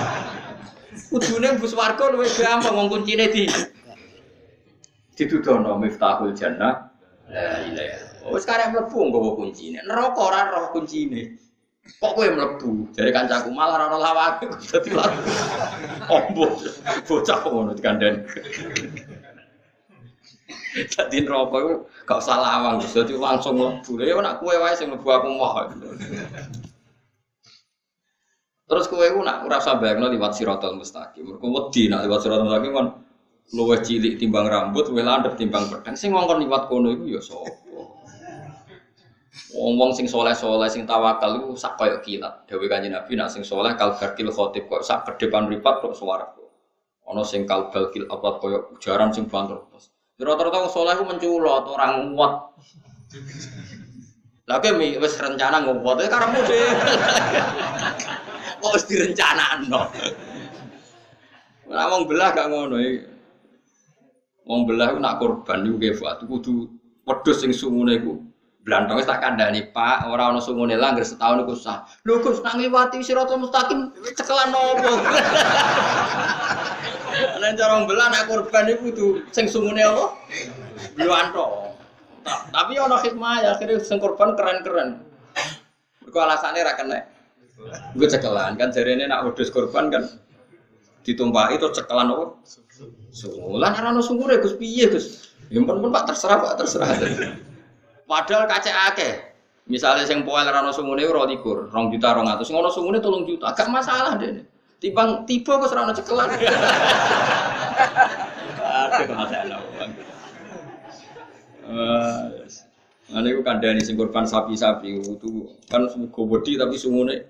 Kudune 1.14 1.48
bus 1.62 1.78
warga 1.78 2.10
luwih 2.10 2.26
gampang 2.34 2.74
wong 2.74 2.90
kuncine 2.90 3.30
di 3.30 3.46
didudono 5.14 5.78
miftahul 5.78 6.34
jannah. 6.34 6.83
La 7.28 7.64
ilaha. 7.64 7.98
Oh 8.24 8.40
sekarang 8.40 8.72
mlebu 8.72 8.96
nggawa 8.96 9.30
kuncine. 9.36 9.78
Neraka 9.84 10.20
ora 10.20 10.40
roh 10.48 10.72
kuncine. 10.72 11.36
Kok 12.00 12.16
kowe 12.16 12.28
mlebu? 12.28 12.96
Jare 12.96 13.12
kancaku 13.12 13.52
malah 13.52 13.76
ora 13.76 14.00
lawake 14.00 14.48
dadi 14.72 14.90
laku. 14.92 15.20
Ombo. 16.08 16.46
Bocah 17.04 17.36
kok 17.44 17.52
ngono 17.52 17.72
dikandani. 17.76 18.24
Dadi 20.74 21.16
neraka 21.20 21.56
iku 21.60 21.74
gak 22.08 22.18
usah 22.20 22.36
lawang, 22.40 22.80
dadi 22.80 23.12
langsung 23.12 23.54
mlebu. 23.60 23.92
Ya 24.00 24.16
nek 24.16 24.40
kowe 24.40 24.54
wae 24.56 24.72
sing 24.72 24.88
mlebu 24.88 25.08
aku 25.12 25.28
moh. 25.36 25.52
Terus 28.64 28.88
kowe 28.88 29.04
ku 29.04 29.20
nak 29.20 29.44
ora 29.44 29.60
usah 29.60 29.76
bayangno 29.76 30.08
liwat 30.08 30.32
siratal 30.32 30.80
mustaqim. 30.80 31.28
Mergo 31.28 31.46
wedi 31.52 31.92
nak 31.92 32.08
liwat 32.08 32.24
siratal 32.24 32.48
mustaqim 32.48 32.72
kan 32.72 33.03
luwih 33.52 33.84
cilik 33.84 34.16
timbang 34.16 34.48
rambut, 34.48 34.88
luwih 34.88 35.04
landhep 35.04 35.36
timbang 35.36 35.68
pedang. 35.68 35.92
Sing 35.92 36.16
ngongkon 36.16 36.40
liwat 36.46 36.72
kono 36.72 36.88
iku 36.94 37.04
ya 37.18 37.20
sapa? 37.20 37.52
Wong-wong 39.54 39.94
sing 39.94 40.10
soleh-soleh 40.10 40.66
sing 40.66 40.82
tawakal 40.82 41.38
iku 41.38 41.54
sak 41.54 41.78
koyo 41.78 42.02
kilat. 42.02 42.48
Dewe 42.50 42.66
Kanjeng 42.66 42.90
Nabi 42.90 43.14
nak 43.14 43.30
sing 43.30 43.46
soleh 43.46 43.76
kal 43.78 43.94
garkil 43.94 44.32
khotib 44.34 44.66
kok 44.66 44.82
sak 44.82 45.06
ke 45.06 45.26
depan 45.26 45.46
mripat 45.46 45.78
kok 45.78 45.94
swarga. 45.94 46.42
Ana 47.06 47.22
sing 47.22 47.46
kal 47.46 47.70
apa 47.70 48.28
koyo 48.42 48.74
ujaran 48.74 49.14
sing 49.14 49.30
banter. 49.30 49.60
Rata-rata 50.18 50.66
wong 50.66 50.70
soleh 50.72 50.94
ku 50.98 51.04
menculot, 51.06 51.70
orang 51.70 52.14
nguat. 52.14 52.32
Lah 54.50 54.58
kowe 54.58 54.70
wis 54.74 55.14
rencana 55.22 55.62
nguat 55.62 55.96
e 56.02 56.06
karepmu 56.10 56.40
dhewe. 56.50 56.68
Kok 58.58 58.72
wis 58.74 58.84
direncanakno. 58.90 59.80
Ora 61.70 61.84
wong 61.94 62.10
belah 62.10 62.30
gak 62.34 62.50
ngono 62.50 62.76
iki. 62.82 63.13
Wong 64.44 64.68
belah 64.68 64.92
ku 64.92 64.98
nak 65.00 65.16
korban 65.20 65.64
iku 65.64 65.76
kefat 65.80 66.28
kudu 66.28 66.68
wedhus 67.08 67.40
sing 67.40 67.52
sungune 67.52 67.96
iku 67.96 68.20
Blantong 68.64 69.04
tak 69.04 69.20
kandhani, 69.20 69.60
Pak, 69.76 70.08
ora 70.08 70.32
ana 70.32 70.40
sungune 70.40 70.72
langgar 70.80 71.04
setahun 71.04 71.44
iku 71.44 71.52
sah. 71.52 71.84
Lho 72.08 72.24
Gus, 72.24 72.40
nang 72.40 72.56
liwati 72.56 72.96
siratal 73.04 73.36
mustaqim 73.36 73.92
cekelan 74.16 74.48
nopo? 74.48 74.88
Nek 77.44 77.60
cara 77.60 77.84
mbelah 77.84 78.08
nek 78.08 78.24
korban 78.24 78.72
iku 78.72 78.88
kudu 78.88 79.06
sing 79.36 79.52
sungune 79.52 79.84
apa? 79.84 80.16
Blantong. 80.96 81.76
Tapi 82.24 82.80
ana 82.80 82.96
hikmah 83.04 83.44
ya 83.44 83.48
akhirnya 83.52 83.84
sing 83.84 84.00
korban 84.00 84.32
keren-keren. 84.32 84.96
Mergo 86.00 86.18
alasane 86.24 86.64
ra 86.64 86.72
kena. 86.72 87.04
Gue 87.92 88.08
cekelan 88.08 88.56
kan 88.56 88.72
jarene 88.72 89.04
nak 89.12 89.28
wedhus 89.28 89.52
korban 89.52 89.92
kan 89.92 90.08
ditumpahi 91.04 91.60
itu 91.60 91.68
cekelan 91.70 92.10
apa? 92.10 92.24
Sungulan 93.12 93.76
ora 93.76 93.88
ana 93.92 94.02
sungune 94.02 94.40
Gus 94.40 94.56
piye 94.56 94.88
Gus? 94.88 95.30
Ya 95.52 95.60
pun 95.60 95.92
Pak 95.92 96.08
terserah 96.10 96.40
Pak 96.40 96.54
terserah. 96.64 96.88
Padahal 98.10 98.48
kaca 98.48 98.72
akeh. 98.90 99.36
Misalnya 99.64 100.04
sing 100.04 100.28
poel 100.28 100.44
rano 100.44 100.72
sungune 100.76 101.04
ora 101.08 101.24
likur, 101.24 101.72
rong 101.72 101.88
juta 101.88 102.12
rong 102.12 102.28
atus, 102.28 102.52
ngono 102.52 102.68
sungune 102.68 103.00
tolong 103.00 103.24
juta, 103.24 103.48
agak 103.48 103.72
masalah 103.72 104.20
deh. 104.20 104.44
Timbang 104.76 105.24
tiba 105.24 105.56
kok 105.56 105.72
serana 105.72 105.96
cekelan. 105.96 106.28
Aduh 108.84 109.16
masalah. 109.16 109.60
Ane 113.14 113.28
ku 113.32 113.40
kandhani 113.40 113.80
sing 113.80 113.96
korban 113.96 114.28
sapi-sapi 114.28 115.00
itu 115.00 115.48
kan 115.72 115.88
gobodi 116.12 116.60
tapi 116.60 116.76
sungune 116.76 117.24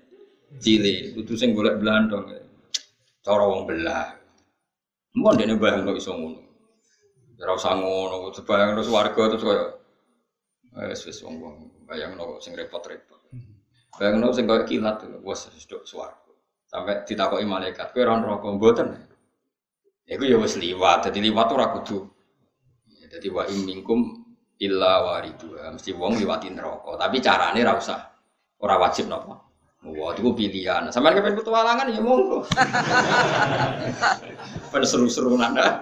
cilik, 0.59 1.15
itu 1.15 1.33
sing 1.39 1.55
golek 1.55 1.79
blandong. 1.79 2.44
Cara 3.25 3.41
wong 3.49 3.65
belah. 3.65 4.13
Mun 5.17 5.33
dene 5.33 5.57
bayang 5.57 5.81
kok 5.89 5.97
iso 5.97 6.13
ngono. 6.13 6.45
Ora 7.41 7.57
usah 7.57 7.73
ngono, 7.73 8.29
sebayang 8.29 8.77
terus 8.77 8.93
warga 8.93 9.21
terus 9.33 9.43
koyo 9.43 9.65
Wes 10.75 11.07
wes 11.07 11.23
wong 11.23 11.35
wong 11.39 11.55
bayangno 11.87 12.37
sing 12.43 12.51
repot-repot. 12.51 13.31
Bayangno 13.95 14.35
sing 14.35 14.43
koyo 14.43 14.67
kilat 14.67 15.01
wes 15.23 15.47
sedok 15.55 15.87
swarga. 15.87 16.31
Sampai 16.67 17.07
ditakoki 17.07 17.47
malaikat, 17.47 17.95
kowe 17.95 18.03
ora 18.03 18.19
neraka 18.19 18.47
mboten. 18.51 18.89
Iku 20.05 20.23
ya 20.27 20.37
wis 20.37 20.59
liwat, 20.59 21.07
dadi 21.07 21.23
liwat 21.23 21.47
ora 21.55 21.71
kudu. 21.73 22.03
Ya, 22.99 23.07
dadi 23.07 23.31
wa 23.31 23.47
minkum 23.47 24.21
illa 24.59 25.01
waridu. 25.01 25.55
Mesti 25.55 25.95
wong 25.95 26.19
liwati 26.19 26.51
neraka, 26.51 26.99
tapi 26.99 27.23
carane 27.23 27.63
ora 27.63 27.73
usah. 27.79 28.01
Ora 28.59 28.75
wajib 28.77 29.07
napa. 29.07 29.44
Wah, 29.85 30.17
itu 30.17 30.33
pilihan. 30.33 30.89
Sampai 30.89 31.13
kepen 31.13 31.37
petualangan 31.37 31.93
ya 31.93 32.01
monggo. 32.01 32.41
Pen 34.73 34.81
seru-seru 34.81 35.37
nanda. 35.37 35.77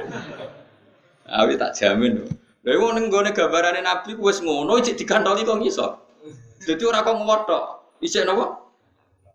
Awi 1.24 1.56
tak 1.56 1.72
jamin. 1.80 2.28
Lha 2.64 2.80
wong 2.80 3.00
ning 3.00 3.06
gone 3.08 3.32
gambarane 3.32 3.80
Nabi 3.80 4.16
wis 4.20 4.44
ngono 4.44 4.80
cek 4.80 5.00
digantoli 5.00 5.48
kok 5.48 5.64
iso. 5.64 5.88
Dadi 6.64 6.84
ora 6.84 7.04
kok 7.04 7.16
ngotok. 7.16 7.64
Isih 8.04 8.28
napa? 8.28 8.60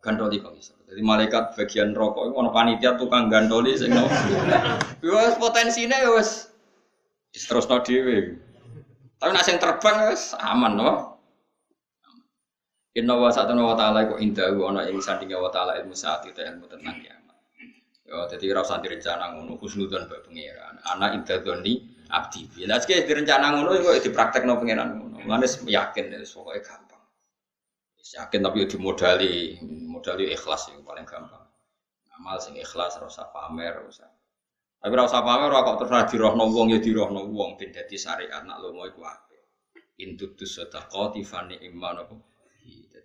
Gantoli 0.04 0.40
kok 0.40 0.52
iso. 0.56 0.76
Jadi 0.88 1.00
malaikat 1.04 1.52
bagian 1.52 1.92
rokok 1.92 2.32
itu 2.32 2.34
ono 2.36 2.48
panitia 2.52 2.96
tukang 2.96 3.28
gantoli 3.28 3.76
sing 3.76 3.92
nopo. 3.92 4.12
Wis 5.04 5.36
potensine 5.36 5.92
ya 5.92 6.12
wis 6.12 6.48
diterusno 7.32 7.84
dhewe. 7.84 8.40
Tapi 9.20 9.30
nek 9.32 9.44
sing 9.44 9.60
terbang 9.60 10.12
wis 10.12 10.32
aman 10.40 10.72
no. 10.76 11.17
Inna 12.96 13.14
wa 13.20 13.28
sa'atuna 13.28 13.62
wa 13.62 13.76
ta'ala 13.76 14.08
kok 14.08 14.20
indah 14.22 14.48
ana 14.64 14.88
ing 14.88 14.96
sandinge 15.04 15.36
wa 15.36 15.52
ta'ala 15.52 15.76
ilmu 15.76 15.92
saat 15.92 16.24
itu 16.24 16.40
ilmu 16.40 16.64
tentang 16.72 16.96
kiamat. 16.96 17.36
Yo 18.08 18.24
dadi 18.24 18.48
ora 18.48 18.64
usah 18.64 18.80
direncana 18.80 19.36
ngono 19.36 19.60
husnudzon 19.60 20.08
mbek 20.08 20.24
pangeran. 20.24 20.80
Ana 20.88 21.12
indah 21.12 21.44
doni 21.44 21.76
abdi. 22.08 22.64
Lah 22.64 22.80
sik 22.80 23.04
direncana 23.04 23.52
ngono 23.52 23.76
kok 23.84 24.00
dipraktekno 24.00 24.56
pangeran 24.56 24.88
ngono. 24.96 25.16
Mulane 25.28 25.44
yakin 25.44 26.16
wis 26.16 26.32
pokoke 26.32 26.64
gampang. 26.64 27.04
Wis 28.00 28.16
yakin 28.16 28.40
tapi 28.40 28.64
dimodali, 28.64 29.60
modali 29.84 30.32
ikhlas 30.32 30.72
yang 30.72 30.80
paling 30.80 31.04
gampang. 31.04 31.44
Amal 32.16 32.40
sing 32.40 32.56
ikhlas 32.56 32.96
ora 32.96 33.12
usah 33.12 33.28
pamer, 33.28 33.76
ora 33.76 33.92
usah. 33.92 34.08
Tapi 34.80 34.92
ora 34.96 35.04
usah 35.04 35.20
pamer 35.20 35.52
ora 35.52 35.68
kok 35.68 35.76
terus 35.84 36.08
dirohno 36.08 36.48
wong 36.48 36.72
ya 36.72 36.80
dirohno 36.80 37.28
wong 37.28 37.60
ben 37.60 37.76
dadi 37.76 38.00
syariat 38.00 38.40
nak 38.48 38.64
lomo 38.64 38.88
iku 38.88 39.04
apik. 39.04 39.42
Intutus 40.00 40.56
sedaqati 40.56 41.20
fani 41.28 41.60
iman 41.68 42.08
apa. 42.08 42.16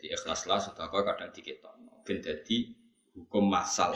Jadi 0.03 0.19
ikhlaslah 0.19 0.59
sedekah 0.59 0.99
kadang 1.07 1.31
diketokno 1.31 2.03
ben 2.03 2.19
dadi 2.19 2.75
hukum 3.15 3.47
masal. 3.47 3.95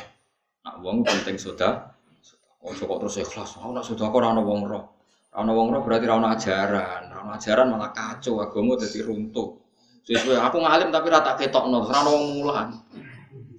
Nak 0.64 0.80
wong 0.80 1.04
penting 1.04 1.36
sedekah 1.36 1.92
Oh, 2.64 2.72
kok 2.72 3.00
terus 3.04 3.28
ikhlas. 3.28 3.60
Nak 3.60 3.84
sudah 3.84 4.08
kok 4.08 4.16
orang 4.24 4.40
wong 4.40 4.72
roh. 4.72 4.88
Ana 5.36 5.52
wong 5.52 5.76
ora 5.76 5.84
berarti 5.84 6.08
ora 6.08 6.32
ajaran, 6.32 7.12
ora 7.12 7.36
ajaran 7.36 7.76
malah 7.76 7.92
kacau 7.92 8.40
agama 8.40 8.80
dadi 8.80 9.04
runtuh. 9.04 9.60
Sesuai 10.08 10.40
aku 10.40 10.64
ngalim 10.64 10.96
tapi 10.96 11.12
rata 11.12 11.36
ketokno, 11.36 11.84
ora 11.84 12.00
ana 12.00 12.08
wong 12.08 12.24
mulan. 12.40 12.68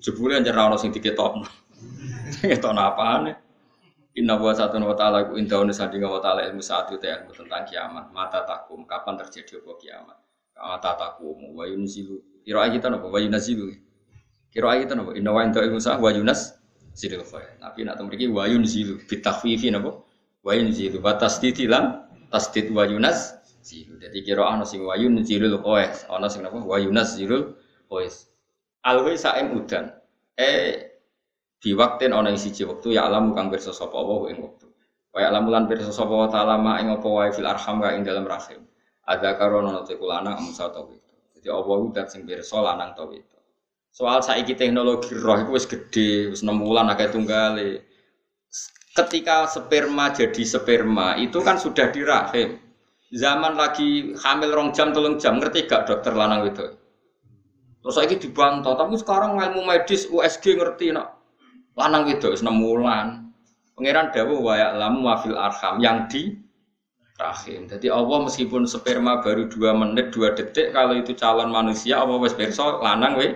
Jebule 0.00 0.40
anjir 0.40 0.56
ora 0.56 0.72
ana 0.72 0.80
sing 0.80 0.88
diketokno. 0.88 1.44
Ketokno 2.40 2.80
apane? 2.80 3.32
Inna 4.16 4.40
wa 4.40 4.56
satu 4.56 4.80
wa 4.80 4.96
ta'ala 4.96 5.28
ku 5.28 5.36
indahu 5.36 5.68
sandinga 5.68 6.08
wa 6.08 6.16
ta'ala 6.16 6.48
ilmu 6.48 6.64
saat 6.64 6.88
itu 6.96 6.96
ilmu 6.96 7.28
tentang 7.28 7.68
kiamat. 7.68 8.08
Mata 8.08 8.40
takum, 8.48 8.88
kapan 8.88 9.20
terjadi 9.20 9.60
apa 9.60 9.72
kiamat? 9.76 10.16
Mata 10.56 10.96
takum, 10.96 11.36
wa 11.52 11.68
yunzilu. 11.68 12.27
Kira 12.44 12.68
kita 12.70 12.90
nopo, 12.90 13.08
wa 13.10 13.18
yunazilu. 13.20 13.72
Kira 14.52 14.76
kita 14.80 14.94
nopo, 14.94 15.14
inna 15.14 15.30
wa 15.32 15.42
indahu 15.44 15.64
ilmu 15.66 15.80
saat 15.80 15.98
wa 16.02 16.10
yunas. 16.12 16.54
Sidil 16.94 17.22
khair. 17.22 17.56
Nabi 17.62 17.86
nak 17.86 17.98
temriki 17.98 18.26
wa 18.26 18.46
yunzilu. 18.50 18.98
Bitakfifi 19.06 19.70
nopo 19.70 20.08
wa 20.42 20.52
yunzilu 20.54 21.02
wa 21.02 21.14
tasdid 21.18 21.58
lan 21.66 22.08
tasdid 22.30 22.70
wa 22.70 22.86
yunas 22.86 23.36
zilu 23.68 23.98
dadi 24.00 24.24
kira 24.24 24.48
ana 24.48 24.64
sing 24.64 24.80
wa 24.86 24.96
yunzilul 24.96 25.60
qais 25.60 26.08
ana 26.08 26.30
sing 26.30 26.40
napa 26.40 26.56
wa 26.62 26.78
yunas 26.80 27.18
zilul 27.18 27.58
qais 27.90 28.30
alwi 28.86 29.18
saim 29.18 29.52
udan 29.52 29.92
eh 30.38 30.94
di 31.60 31.74
waktin 31.74 32.14
ana 32.14 32.32
ing 32.32 32.40
siji 32.40 32.64
wektu 32.64 32.94
ya 32.96 33.04
alam 33.10 33.34
kang 33.36 33.50
pirsa 33.52 33.74
sapa 33.74 33.98
wa 33.98 34.30
ing 34.30 34.40
wektu 34.40 34.70
wa 35.12 35.18
ya 35.20 35.28
alam 35.28 35.50
lan 35.52 35.66
pirsa 35.68 35.90
sapa 35.92 36.14
wa 36.14 36.28
taala 36.32 36.56
ma 36.56 36.80
ing 36.80 36.88
apa 36.88 37.08
wae 37.08 37.28
fil 37.34 37.44
arham 37.44 37.82
ka 37.82 37.92
ing 37.92 38.06
dalam 38.06 38.24
rahim 38.24 38.62
ada 39.04 39.36
karono 39.36 39.84
te 39.84 39.98
kulana 40.00 40.38
amsa 40.38 40.70
ta 40.72 40.80
jadi 41.38 41.54
apa 41.54 41.72
udat 41.78 42.06
sing 42.10 42.26
pirsa 42.26 42.58
lanang 42.58 42.98
ta 42.98 43.06
soal 43.94 44.18
saiki 44.22 44.58
teknologi 44.58 45.14
roh 45.14 45.38
iku 45.38 45.54
wis 45.54 45.70
gedhe 45.70 46.34
wis 46.34 46.42
6 46.42 46.50
wulan 46.58 46.90
akeh 46.90 47.10
tunggale 47.14 47.88
ketika 48.98 49.46
sperma 49.46 50.10
jadi 50.10 50.42
sperma 50.42 51.14
itu 51.22 51.38
kan 51.38 51.54
sudah 51.54 51.94
di 51.94 52.02
rahim. 52.02 52.58
Zaman 53.08 53.56
lagi 53.56 54.12
hamil 54.20 54.50
rong 54.52 54.68
jam 54.76 54.92
tolong 54.92 55.16
jam 55.16 55.40
ngerti 55.40 55.64
gak 55.64 55.88
dokter 55.88 56.12
lanang 56.12 56.44
itu? 56.44 56.66
Terus 57.80 57.96
lagi 57.96 58.20
dibantah, 58.20 58.76
tapi 58.76 59.00
sekarang 59.00 59.38
ilmu 59.38 59.64
medis 59.64 60.04
USG 60.12 60.60
ngerti 60.60 60.92
nak 60.92 61.16
lanang 61.78 62.10
itu 62.10 62.36
enam 62.42 62.60
bulan. 62.60 63.06
Pangeran 63.78 64.10
wayak 64.12 64.74
lamu 64.74 65.06
wafil 65.06 65.38
arham 65.38 65.78
yang 65.78 66.10
di 66.10 66.34
rahim. 67.18 67.66
Jadi 67.66 67.90
Allah 67.90 68.18
meskipun 68.30 68.64
sperma 68.64 69.18
baru 69.20 69.50
dua 69.50 69.74
menit 69.74 70.14
dua 70.14 70.32
detik 70.32 70.70
kalau 70.70 70.94
itu 70.94 71.12
calon 71.18 71.50
manusia 71.50 71.98
Allah 71.98 72.16
wes 72.22 72.32
perso 72.32 72.78
lanang 72.78 73.18
we 73.18 73.34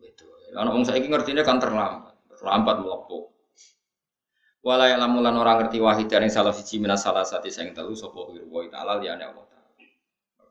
itu. 0.00 0.24
Anak 0.56 0.88
saya 0.88 0.98
ini 0.98 1.12
ngertinya 1.12 1.44
kan 1.44 1.60
terlambat, 1.60 2.16
terlambat 2.32 2.76
melepuh. 2.80 3.28
Wala 4.62 4.88
ya 4.88 4.96
lamulan 4.96 5.34
orang 5.36 5.66
ngerti 5.66 5.82
wahid 5.82 6.06
dari 6.06 6.30
salah 6.30 6.54
siji 6.54 6.78
minas 6.78 7.02
salah 7.02 7.26
satu 7.26 7.50
sing 7.50 7.74
telu 7.74 7.98
sapa 7.98 8.30
wirwa 8.30 8.62
ta'ala 8.70 9.02
liyane 9.02 9.26
Allah 9.26 9.44
ta'ala. 9.44 9.70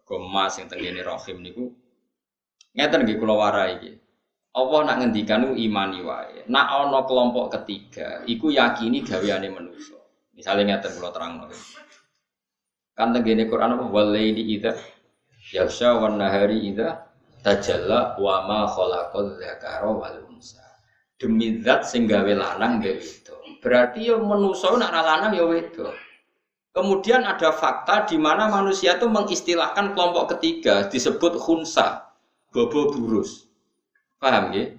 Gemas 0.04 0.52
sing 0.60 0.68
tengene 0.68 1.00
rahim 1.02 1.40
niku 1.40 1.72
ngeten 2.76 3.08
nggih 3.08 3.18
kula 3.18 3.36
warai 3.40 3.80
iki. 3.80 3.92
Allah 4.52 4.80
nak 4.84 4.98
ngendikan 5.00 5.56
imani 5.56 6.04
wae. 6.04 6.44
Nak 6.52 6.66
ana 6.68 7.08
kelompok 7.08 7.56
ketiga 7.56 8.20
iku 8.28 8.52
yakini 8.52 9.00
gaweane 9.00 9.48
manusa. 9.48 9.96
Misalnya 10.36 10.76
ngeten 10.76 11.00
kula 11.00 11.16
terangno. 11.16 11.48
Kan 13.02 13.18
tengene 13.18 13.50
Quran 13.50 13.82
apa 13.82 13.86
walaili 13.90 14.62
idza 14.62 14.78
yasha 15.50 15.98
wan 15.98 16.22
nahari 16.22 16.70
idza 16.70 17.10
tajalla 17.42 18.14
wa 18.22 18.46
ma 18.46 18.70
khalaqal 18.70 19.42
dzakara 19.42 19.90
wal 19.90 20.22
unsa. 20.30 20.62
Demi 21.18 21.66
zat 21.66 21.90
sing 21.90 22.06
gawe 22.06 22.30
lanang 22.30 22.78
gawe 22.78 23.02
itu 23.02 23.34
berarti 23.62 24.10
ya 24.10 24.18
manusa 24.18 24.74
nak 24.78 24.94
lanang 24.94 25.34
ya 25.38 25.46
wedok. 25.46 25.94
Kemudian 26.78 27.26
ada 27.26 27.54
fakta 27.54 28.10
di 28.10 28.18
mana 28.18 28.50
manusia 28.50 28.98
itu 28.98 29.06
mengistilahkan 29.06 29.94
kelompok 29.98 30.38
ketiga 30.38 30.86
disebut 30.86 31.38
khunsa, 31.38 32.10
bobo 32.50 32.90
burus. 32.90 33.46
Paham 34.18 34.54
ya? 34.54 34.78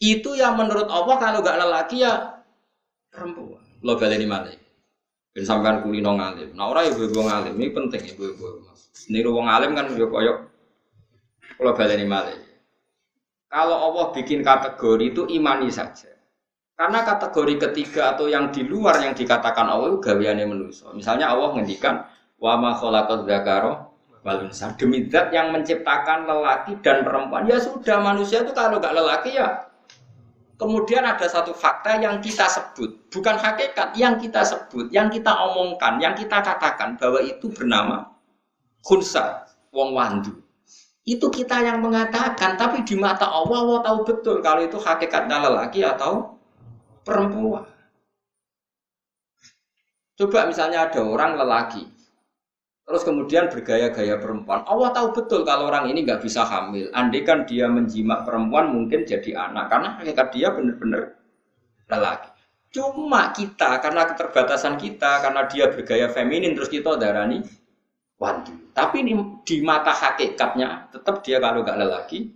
Itu 0.00 0.32
yang 0.32 0.56
menurut 0.56 0.88
Allah 0.88 1.16
kalau 1.20 1.44
gak 1.44 1.60
lelaki 1.60 2.02
ya 2.02 2.40
perempuan. 3.12 3.60
Lo 3.84 4.00
baleni 4.00 4.24
malih. 4.24 4.59
Ben 5.30 5.46
sampean 5.46 5.86
kulino 5.86 6.18
ngalim. 6.18 6.58
Nah 6.58 6.74
ora 6.74 6.82
ya 6.82 6.90
ibu 6.90 7.06
ngalim, 7.22 7.54
ini 7.54 7.70
penting 7.70 8.02
ibu-ibu. 8.14 8.66
Niru 9.10 9.30
wong 9.34 9.46
alim 9.46 9.78
kan 9.78 9.86
yo 9.94 10.10
koyok 10.10 10.36
kula 11.54 11.72
baleni 11.78 12.02
malih. 12.02 12.34
Kalau 13.50 13.76
Allah 13.78 14.14
bikin 14.14 14.42
kategori 14.42 15.04
itu 15.14 15.22
imani 15.30 15.70
saja. 15.70 16.10
Karena 16.74 17.04
kategori 17.04 17.60
ketiga 17.68 18.16
atau 18.16 18.30
yang 18.30 18.48
di 18.50 18.64
luar 18.64 18.98
yang 19.04 19.12
dikatakan 19.12 19.68
Allah 19.68 19.92
itu 19.94 19.98
gaweane 20.00 20.48
manusia. 20.48 20.88
Misalnya 20.96 21.30
Allah 21.30 21.52
ngendikan 21.54 22.06
wa 22.40 22.56
ma 22.58 22.74
khalaqad 22.74 23.26
dzakara. 23.28 23.86
Demi 24.76 25.08
zat 25.08 25.32
yang 25.32 25.48
menciptakan 25.48 26.28
lelaki 26.28 26.76
dan 26.84 27.04
perempuan. 27.04 27.48
Ya 27.48 27.56
sudah 27.56 28.04
manusia 28.04 28.44
itu 28.44 28.52
kalau 28.52 28.76
nggak 28.76 28.92
lelaki 28.92 29.32
ya 29.32 29.69
Kemudian 30.60 31.08
ada 31.08 31.24
satu 31.24 31.56
fakta 31.56 31.96
yang 31.96 32.20
kita 32.20 32.44
sebut, 32.44 33.08
bukan 33.08 33.40
hakikat, 33.40 33.96
yang 33.96 34.20
kita 34.20 34.44
sebut, 34.44 34.92
yang 34.92 35.08
kita 35.08 35.32
omongkan, 35.32 35.96
yang 35.96 36.12
kita 36.12 36.44
katakan 36.44 37.00
bahwa 37.00 37.16
itu 37.24 37.48
bernama 37.48 38.12
khunsa, 38.84 39.48
wong 39.72 39.96
wandu. 39.96 40.36
Itu 41.08 41.32
kita 41.32 41.64
yang 41.64 41.80
mengatakan, 41.80 42.60
tapi 42.60 42.84
di 42.84 42.92
mata 42.92 43.24
Allah, 43.24 43.56
Allah 43.56 43.80
tahu 43.88 43.98
betul 44.04 44.44
kalau 44.44 44.60
itu 44.60 44.76
hakikatnya 44.76 45.48
lelaki 45.48 45.80
atau 45.80 46.36
perempuan. 47.08 47.64
Coba 50.20 50.44
misalnya 50.44 50.92
ada 50.92 51.00
orang 51.00 51.40
lelaki, 51.40 51.88
terus 52.90 53.06
kemudian 53.06 53.46
bergaya-gaya 53.46 54.18
perempuan. 54.18 54.66
Allah 54.66 54.90
tahu 54.90 55.14
betul 55.14 55.46
kalau 55.46 55.70
orang 55.70 55.86
ini 55.86 56.02
nggak 56.02 56.26
bisa 56.26 56.42
hamil. 56.42 56.90
Andai 56.90 57.22
kan 57.22 57.46
dia 57.46 57.70
menjimak 57.70 58.26
perempuan 58.26 58.74
mungkin 58.74 59.06
jadi 59.06 59.30
anak, 59.38 59.70
karena 59.70 59.88
hakikat 60.02 60.28
dia 60.34 60.50
benar-benar 60.50 61.14
lelaki. 61.86 62.30
Cuma 62.74 63.30
kita 63.30 63.78
karena 63.78 64.10
keterbatasan 64.10 64.74
kita, 64.74 65.22
karena 65.22 65.46
dia 65.46 65.70
bergaya 65.70 66.10
feminin, 66.10 66.58
terus 66.58 66.66
kita 66.66 66.98
darani 66.98 67.46
wandu. 68.18 68.74
Tapi 68.74 69.06
di, 69.06 69.14
di 69.46 69.56
mata 69.62 69.94
hakikatnya 69.94 70.90
tetap 70.90 71.22
dia 71.22 71.38
kalau 71.38 71.62
nggak 71.62 71.78
lelaki 71.78 72.34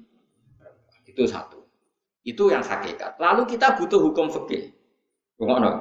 itu 1.10 1.22
satu. 1.26 1.66
Itu 2.22 2.48
yang 2.48 2.62
hakikat. 2.62 3.18
Lalu 3.18 3.44
kita 3.50 3.74
butuh 3.76 4.00
hukum 4.00 4.30
fikih. 4.30 4.72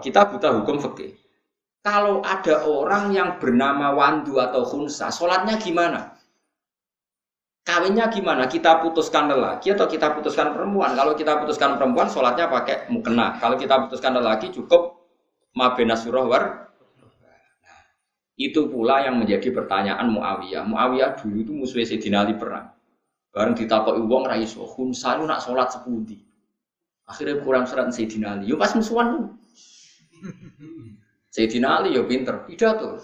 Kita 0.02 0.28
butuh 0.28 0.52
hukum 0.60 0.82
fikih. 0.82 1.23
Kalau 1.84 2.24
ada 2.24 2.64
orang 2.64 3.12
yang 3.12 3.44
bernama 3.44 3.92
Wandu 3.92 4.40
atau 4.40 4.64
Khunsa, 4.64 5.12
sholatnya 5.12 5.60
gimana? 5.60 6.16
Kawinnya 7.68 8.08
gimana? 8.08 8.48
Kita 8.48 8.80
putuskan 8.80 9.28
lelaki 9.28 9.76
atau 9.76 9.92
kita 9.92 10.16
putuskan 10.16 10.56
perempuan? 10.56 10.96
Kalau 10.96 11.12
kita 11.12 11.44
putuskan 11.44 11.76
perempuan, 11.76 12.08
sholatnya 12.08 12.48
pakai 12.48 12.88
mukena. 12.88 13.36
Kalau 13.36 13.60
kita 13.60 13.88
putuskan 13.88 14.16
lelaki, 14.16 14.52
cukup 14.56 14.96
mabena 15.52 16.00
surah 16.00 16.26
war. 16.28 16.44
itu 18.34 18.66
pula 18.66 19.06
yang 19.06 19.22
menjadi 19.22 19.54
pertanyaan 19.54 20.10
Muawiyah. 20.10 20.66
Muawiyah 20.66 21.22
dulu 21.22 21.38
itu 21.38 21.54
musuh 21.54 21.86
Sayyidina 21.86 22.26
Ali 22.26 22.34
perang. 22.34 22.74
Bareng 23.30 23.54
ditakoki 23.54 24.02
wong 24.02 24.26
ra 24.26 24.42
iso, 24.42 24.66
Khunsa 24.66 25.22
nak 25.22 25.38
sholat 25.38 25.70
sepundi. 25.70 26.18
Akhirnya 27.06 27.46
kurang 27.46 27.70
surat 27.70 27.94
Sayyidina 27.94 28.42
Ali. 28.42 28.50
Yo 28.50 28.58
pas 28.58 28.74
musuhan. 28.74 29.38
Sayyidina 31.34 31.82
Ali 31.82 31.98
yo 31.98 32.06
pinter, 32.06 32.46
pidato. 32.46 33.02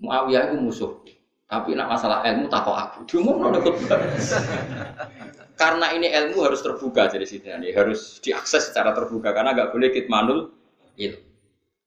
Muawiyah 0.00 0.48
itu 0.48 0.56
musuh. 0.56 1.04
Tapi 1.44 1.76
nak 1.76 1.92
masalah 1.92 2.24
ilmu 2.24 2.48
tak 2.48 2.64
kok 2.64 2.74
aku. 2.74 2.98
Diumum 3.04 3.36
nono 3.38 3.60
Karena 5.60 5.92
ini 5.92 6.08
ilmu 6.08 6.40
harus 6.40 6.64
terbuka 6.64 7.12
jadi 7.12 7.28
Sayyidina 7.28 7.60
Ali, 7.60 7.76
harus 7.76 8.16
diakses 8.24 8.72
secara 8.72 8.96
terbuka 8.96 9.36
karena 9.36 9.52
nggak 9.52 9.76
boleh 9.76 9.92
kitmanul 9.92 10.56
itu. 10.96 11.20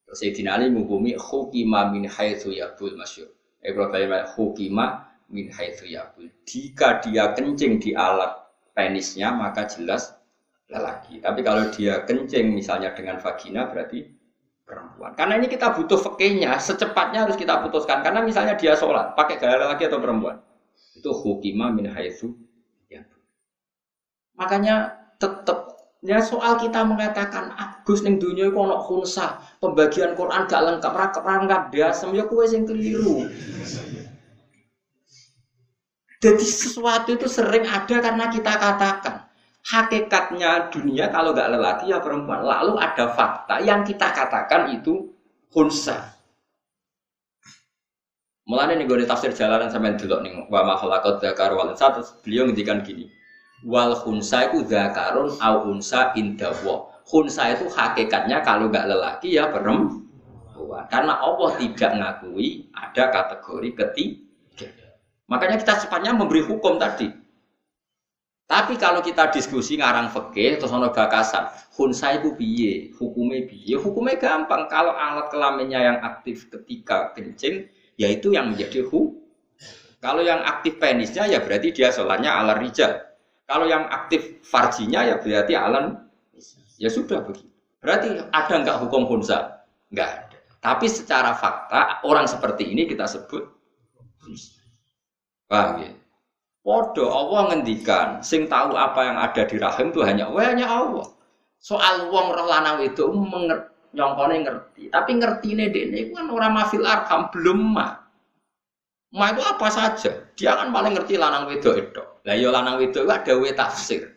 Sayyidina 0.09 0.61
Ali 0.61 0.69
menghukumi 0.69 1.17
hukima 1.17 1.89
min 1.89 2.05
haitsu 2.05 2.53
yabul 2.53 2.93
masyur. 2.93 3.29
Eh 3.61 3.73
kalau 3.73 3.89
hukima 4.37 5.09
min 5.33 5.49
haitsu 5.53 5.89
yabul. 5.89 6.29
Jika 6.45 7.01
dia 7.01 7.33
kencing 7.33 7.81
di 7.81 7.97
alat 7.97 8.37
penisnya 8.73 9.33
maka 9.33 9.69
jelas 9.69 10.13
lelaki. 10.69 11.21
Tapi 11.21 11.41
kalau 11.41 11.69
dia 11.73 12.05
kencing 12.05 12.53
misalnya 12.53 12.93
dengan 12.93 13.21
vagina 13.21 13.69
berarti 13.69 14.18
perempuan. 14.69 15.17
Karena 15.17 15.41
ini 15.41 15.49
kita 15.49 15.73
butuh 15.73 15.97
fakihnya, 15.97 16.53
secepatnya 16.61 17.25
harus 17.25 17.33
kita 17.33 17.65
putuskan. 17.65 18.05
Karena 18.05 18.21
misalnya 18.21 18.53
dia 18.53 18.77
sholat, 18.77 19.17
pakai 19.17 19.41
gaya 19.41 19.65
lelaki 19.65 19.89
atau 19.89 19.97
perempuan. 19.97 20.37
Itu 20.93 21.09
hukima 21.09 21.73
min 21.73 21.89
haitsu 21.89 22.37
ya. 22.85 23.01
Makanya 24.37 24.93
tetap 25.17 25.73
ya 26.05 26.21
soal 26.21 26.61
kita 26.61 26.85
mengatakan 26.85 27.51
Agus 27.57 28.05
ning 28.05 28.21
dunia 28.21 28.53
ana 28.53 28.77
khunsa, 28.77 29.41
pembagian 29.57 30.13
Quran 30.13 30.45
gak 30.45 30.61
lengkap, 30.61 30.93
ra 30.93 31.09
lengkap 31.11 31.61
dasem 31.73 32.13
ya 32.13 32.29
kowe 32.29 32.45
sing 32.45 32.69
keliru. 32.69 33.25
Jadi 36.19 36.43
sesuatu 36.43 37.15
itu 37.15 37.31
sering 37.31 37.63
ada 37.63 37.95
karena 38.03 38.27
kita 38.27 38.51
katakan 38.59 39.18
hakikatnya 39.69 40.73
dunia 40.73 41.13
kalau 41.13 41.29
nggak 41.31 41.53
lelaki 41.53 41.93
ya 41.93 42.01
perempuan. 42.01 42.41
Lalu 42.41 42.81
ada 42.81 43.13
fakta 43.13 43.61
yang 43.61 43.85
kita 43.85 44.09
katakan 44.09 44.73
itu 44.73 45.13
hunsa. 45.53 46.17
Mulanya 48.49 48.81
nih 48.81 48.89
gue 48.89 49.05
tafsir 49.05 49.29
jalanan 49.29 49.69
sampai 49.69 49.93
dulu 49.93 50.25
nih 50.25 50.33
wa 50.49 50.65
ma 50.65 50.73
khalaqat 50.73 51.21
dzakar 51.21 51.53
wal 51.53 51.69
satu 51.77 52.01
beliau 52.25 52.49
ngendikan 52.49 52.81
gini. 52.81 53.05
Wal 53.61 53.93
hunsa 53.93 54.49
itu 54.49 54.65
dzakarun 54.65 55.37
au 55.37 55.55
unsa 55.69 56.17
indawa. 56.17 56.89
Hunsa 57.05 57.53
itu 57.53 57.69
hakikatnya 57.69 58.41
kalau 58.41 58.73
nggak 58.73 58.89
lelaki 58.89 59.37
ya 59.37 59.53
perempuan. 59.53 60.09
Karena 60.89 61.21
Allah 61.21 61.53
tidak 61.61 61.91
ngakui 61.93 62.73
ada 62.73 63.03
kategori 63.13 63.69
ketiga. 63.77 64.89
Makanya 65.29 65.61
kita 65.61 65.85
sepatnya 65.85 66.17
memberi 66.17 66.41
hukum 66.41 66.81
tadi. 66.81 67.18
Tapi 68.49 68.81
kalau 68.81 69.05
kita 69.05 69.30
diskusi 69.30 69.77
ngarang 69.77 70.09
fikih 70.09 70.57
terus 70.57 70.73
ono 70.73 70.89
bakasan, 70.89 71.53
khunsa 71.69 72.17
itu 72.17 72.34
piye, 72.34 72.89
hukumnya 72.97 73.45
piye? 73.45 73.77
Hukumnya 73.77 74.17
gampang. 74.17 74.65
Kalau 74.65 74.97
alat 74.97 75.30
kelaminnya 75.30 75.77
yang 75.77 75.97
aktif 76.01 76.49
ketika 76.49 77.13
kencing, 77.13 77.69
yaitu 78.01 78.34
yang 78.34 78.49
menjadi 78.49 78.81
hu. 78.89 79.21
Kalau 80.01 80.26
yang 80.26 80.41
aktif 80.41 80.81
penisnya 80.81 81.30
ya 81.30 81.45
berarti 81.45 81.69
dia 81.69 81.93
sholatnya 81.93 82.34
ala 82.41 82.57
rijal. 82.57 82.97
Kalau 83.45 83.69
yang 83.69 83.85
aktif 83.85 84.41
farjinya 84.41 85.05
ya 85.05 85.15
berarti 85.21 85.53
alan 85.53 86.09
ya 86.81 86.89
sudah 86.89 87.21
begitu. 87.21 87.53
Berarti 87.85 88.17
ada 88.34 88.53
nggak 88.65 88.77
hukum 88.81 89.05
khunsa? 89.05 89.61
Nggak 89.93 90.09
ada. 90.09 90.38
Tapi 90.57 90.89
secara 90.89 91.38
fakta 91.38 92.01
orang 92.01 92.26
seperti 92.26 92.65
ini 92.65 92.89
kita 92.89 93.05
sebut 93.05 93.45
Paham 95.49 95.81
ya? 95.81 95.91
Podo 96.69 97.09
Allah 97.09 97.49
ngendikan, 97.49 98.21
sing 98.21 98.45
tahu 98.45 98.77
apa 98.77 99.01
yang 99.01 99.17
ada 99.17 99.41
di 99.41 99.57
rahim 99.57 99.89
itu 99.89 100.05
hanya 100.05 100.29
hanya 100.37 100.69
Allah. 100.69 101.09
Soal 101.57 102.13
wong 102.13 102.29
roh 102.29 102.45
lanang 102.45 102.85
itu 102.85 103.09
nyongkone 103.89 104.45
ngerti, 104.45 104.93
tapi 104.93 105.17
ngerti 105.17 105.57
ini 105.57 105.65
dene 105.73 106.13
kan 106.13 106.29
orang 106.29 106.53
mafil 106.53 106.85
arham 106.85 107.25
belum 107.33 107.73
mah. 107.73 108.05
Ma 109.17 109.33
itu 109.33 109.41
apa 109.41 109.65
saja? 109.73 110.29
Dia 110.37 110.61
kan 110.61 110.69
paling 110.69 110.93
ngerti 110.93 111.17
lanang 111.17 111.49
wedok 111.49 111.73
itu. 111.73 112.05
Lah 112.29 112.37
ya 112.37 112.53
lanang 112.53 112.77
wedok 112.77 113.01
itu 113.01 113.09
ada 113.17 113.33
we 113.41 113.49
tafsir. 113.49 114.13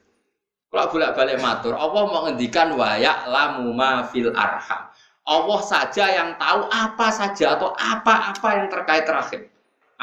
Kalau 0.69 0.93
bolak-balik 0.93 1.41
matur, 1.41 1.73
Allah 1.73 2.05
mau 2.05 2.29
ngendikan 2.29 2.77
wayak 2.77 3.33
lamu 3.33 3.73
ma 3.73 4.05
fil 4.13 4.29
arham. 4.37 4.93
Allah 5.25 5.61
saja 5.65 6.05
yang 6.05 6.37
tahu 6.37 6.69
apa 6.69 7.09
saja 7.17 7.57
atau 7.57 7.73
apa-apa 7.81 8.49
yang 8.61 8.69
terkait 8.69 9.09
rahim 9.09 9.49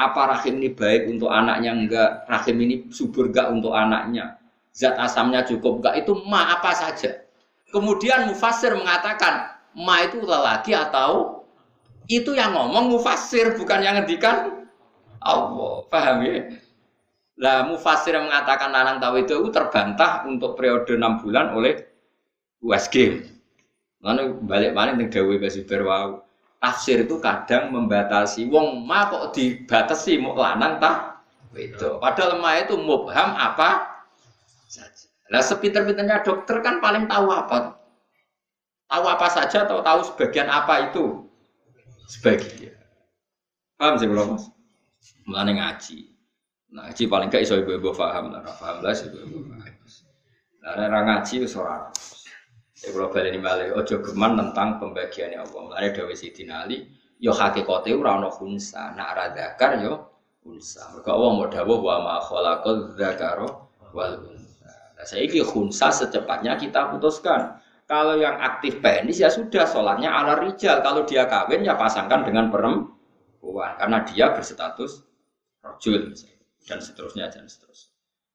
apa 0.00 0.32
rahim 0.32 0.56
ini 0.64 0.72
baik 0.72 1.12
untuk 1.12 1.28
anaknya 1.28 1.76
enggak, 1.76 2.10
rahim 2.24 2.56
ini 2.64 2.88
subur 2.88 3.28
enggak 3.28 3.52
untuk 3.52 3.76
anaknya, 3.76 4.40
zat 4.72 4.96
asamnya 4.96 5.44
cukup 5.44 5.84
enggak, 5.84 6.00
itu 6.00 6.16
ma 6.24 6.56
apa 6.56 6.72
saja. 6.72 7.20
Kemudian 7.68 8.32
mufasir 8.32 8.72
mengatakan 8.72 9.60
ma 9.76 10.00
itu 10.00 10.24
lelaki 10.24 10.72
atau 10.72 11.44
itu 12.08 12.32
yang 12.32 12.56
ngomong 12.56 12.96
mufasir 12.96 13.54
bukan 13.60 13.84
yang 13.84 14.00
ngendikan 14.00 14.66
Allah. 15.20 15.84
Paham 15.92 16.24
ya? 16.24 16.48
Lah 17.36 17.68
mufasir 17.68 18.16
yang 18.16 18.26
mengatakan 18.32 18.72
lanang 18.72 18.98
tahu 19.04 19.20
itu, 19.20 19.36
itu 19.36 19.48
terbantah 19.52 20.24
untuk 20.24 20.56
periode 20.56 20.96
enam 20.96 21.20
bulan 21.20 21.52
oleh 21.52 21.76
USG. 22.64 23.20
Lalu 24.00 24.40
balik 24.48 24.72
balik 24.72 24.96
dengan 24.96 25.12
Dewi 25.12 25.36
Basuber 25.36 25.84
wow 25.84 26.24
tafsir 26.60 27.08
itu 27.08 27.16
kadang 27.18 27.72
membatasi 27.72 28.46
wong 28.52 28.84
ma 28.84 29.08
kok 29.08 29.32
dibatasi 29.32 30.20
mau 30.20 30.36
lanang 30.36 30.76
tak 30.76 31.24
itu 31.56 31.98
padahal 31.98 32.38
ma 32.38 32.60
itu 32.60 32.76
mubham 32.76 33.34
apa 33.34 33.98
saja 34.68 35.08
lah 35.32 35.42
sepinter-pinternya 35.42 36.22
dokter 36.22 36.60
kan 36.60 36.78
paling 36.78 37.08
tahu 37.08 37.32
apa 37.32 37.80
Tahu 38.90 39.06
apa 39.06 39.30
saja 39.30 39.62
atau 39.62 39.78
tahu 39.86 40.02
sebagian 40.02 40.50
apa 40.50 40.90
itu? 40.90 41.22
Sebagian. 42.10 42.74
Paham 43.78 43.94
sih 44.02 44.10
belum 44.10 44.34
mas? 44.34 44.50
Mulane 45.30 45.62
ngaji. 45.62 46.10
Nah, 46.74 46.90
ngaji 46.90 47.02
paling 47.06 47.30
gak 47.30 47.46
iso 47.46 47.54
ibu-ibu 47.62 47.94
paham 47.94 48.34
lah, 48.34 48.42
paham 48.42 48.82
lah 48.82 48.90
sih 48.90 49.06
ibu-ibu 49.06 49.46
paham. 49.46 49.70
Orang 50.90 51.06
ngaji 51.06 51.46
ora. 51.54 51.86
Ya 52.80 52.88
kalau 52.96 53.12
balik 53.12 53.36
balik, 53.44 53.76
ojo 53.76 53.96
geman 54.00 54.40
tentang 54.40 54.80
pembagiannya 54.80 55.44
Allah. 55.44 55.60
Mulane 55.68 55.88
Dewi 55.92 56.16
Siti 56.16 56.48
Ali, 56.48 56.88
yo 57.20 57.36
hakikate 57.36 57.92
ora 57.92 58.16
ono 58.16 58.32
khunsa, 58.32 58.96
nak 58.96 59.36
zakar 59.36 59.84
yo 59.84 60.10
unsa. 60.48 60.88
Mergo 60.96 61.10
Allah 61.12 61.30
mau 61.36 61.46
dawuh 61.48 61.78
wa 61.80 61.96
ma 62.00 62.16
khalaqal 62.24 62.96
dzakara 62.96 63.48
wal 63.92 64.14
unsa. 64.32 64.72
Nah, 64.96 65.04
saiki 65.04 65.44
khunsa 65.44 65.92
secepatnya 65.92 66.56
kita 66.56 66.88
putuskan. 66.96 67.60
Kalau 67.84 68.16
yang 68.16 68.38
aktif 68.38 68.78
penis 68.78 69.18
ya 69.18 69.26
sudah 69.26 69.66
sholatnya 69.66 70.08
ala 70.14 70.38
rijal. 70.38 70.78
Kalau 70.80 71.02
dia 71.02 71.26
kawin 71.26 71.66
ya 71.66 71.74
pasangkan 71.74 72.22
dengan 72.22 72.46
perempuan 72.48 73.74
karena 73.76 74.06
dia 74.06 74.30
berstatus 74.30 75.02
rojul 75.58 76.14
dan 76.70 76.78
seterusnya 76.78 77.26
dan 77.34 77.50
seterusnya. 77.50 77.89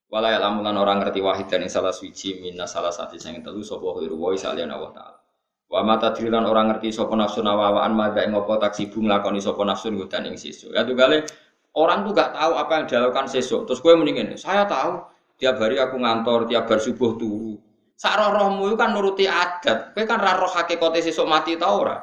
Walau 0.06 0.30
lamulan 0.30 0.78
orang 0.78 1.02
ngerti 1.02 1.20
wahid 1.20 1.50
dan 1.50 1.66
salah 1.66 1.90
suci 1.90 2.38
minas 2.38 2.72
salah 2.72 2.94
satu 2.94 3.18
yang 3.18 3.42
telu 3.42 3.66
sopo 3.66 3.98
hiru 3.98 4.16
woi 4.16 4.38
salian 4.38 4.70
Allah 4.70 4.94
taala. 4.94 5.20
Wa 5.66 5.82
mata 5.82 6.14
dirilan 6.14 6.46
orang 6.46 6.72
ngerti 6.72 6.94
sopo 6.94 7.18
nafsu 7.18 7.42
nawawaan 7.42 7.92
mada 7.98 8.22
ngopo 8.30 8.62
tak 8.62 8.78
sibuk 8.78 9.02
nglakoni 9.02 9.42
sopo 9.42 9.66
nafsu 9.66 9.90
ngudan 9.90 10.30
ing 10.30 10.38
sisu. 10.38 10.70
Ya 10.78 10.86
tuh 10.86 10.94
kali 10.94 11.26
orang 11.74 12.06
tuh 12.08 12.14
gak 12.16 12.32
tahu 12.38 12.52
apa 12.54 12.72
yang 12.80 12.86
dilakukan 12.86 13.26
sesuk. 13.28 13.68
Terus 13.68 13.80
gue 13.84 13.94
mendingin, 13.98 14.38
saya 14.38 14.64
tahu 14.70 15.04
tiap 15.42 15.60
hari 15.60 15.82
aku 15.82 16.00
ngantor, 16.00 16.48
tiap 16.48 16.70
bar 16.70 16.80
subuh 16.80 17.18
turu. 17.20 17.60
Sak 17.96 18.16
rohmu 18.20 18.72
itu 18.72 18.76
kan 18.76 18.92
nuruti 18.92 19.26
adat. 19.26 19.96
Kowe 19.96 20.04
kan 20.04 20.20
ra 20.20 20.36
roh 20.36 20.52
sesuk 21.00 21.24
mati 21.28 21.56
ta 21.56 21.72
ora? 21.72 21.98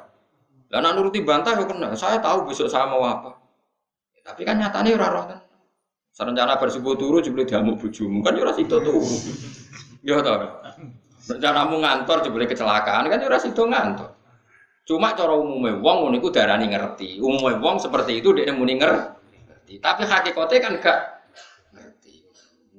Nek 0.73 0.93
nuruti 0.97 1.21
bantah 1.21 1.53
yo 1.53 1.69
kena. 1.69 1.93
Saya 1.93 2.17
tahu 2.17 2.49
besok 2.49 2.65
saya 2.73 2.89
mau 2.89 3.05
apa. 3.05 3.37
Ya, 4.17 4.21
tapi 4.33 4.49
kan 4.49 4.57
nyatane 4.57 4.97
ora 4.97 5.09
roh. 5.13 5.25
Serencana 6.13 6.61
bersubuh 6.61 6.93
turu 7.01 7.25
jebule 7.25 7.49
diamuk 7.49 7.81
bojomu 7.81 8.21
kan 8.21 8.37
yo 8.37 8.45
ora 8.45 8.53
sido 8.53 8.85
turu. 8.85 9.01
Yo 10.05 10.21
ta. 10.21 10.61
Rencanamu 11.33 11.81
ngantor 11.81 12.21
jebule 12.21 12.45
kecelakaan 12.45 13.09
kan 13.09 13.17
yo 13.17 13.33
ora 13.33 13.41
ngantor. 13.41 14.11
Cuma 14.85 15.17
cara 15.17 15.33
umumnya 15.33 15.79
wong 15.81 15.97
ngono 16.05 16.17
iku 16.21 16.29
darani 16.29 16.69
ngerti. 16.69 17.17
Umumnya 17.17 17.57
wong 17.65 17.81
seperti 17.81 18.21
itu 18.21 18.37
dia 18.37 18.53
muni 18.53 18.77
ngerti. 18.77 19.81
Tapi 19.81 20.03
hakikatnya 20.05 20.59
kan 20.61 20.75
gak 20.83 20.99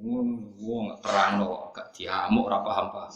Wong 0.04 1.00
terang 1.00 1.40
no, 1.40 1.72
gak 1.72 1.96
diamuk 1.96 2.52
ora 2.52 2.60
paham 2.60 2.92
paham. 2.92 3.14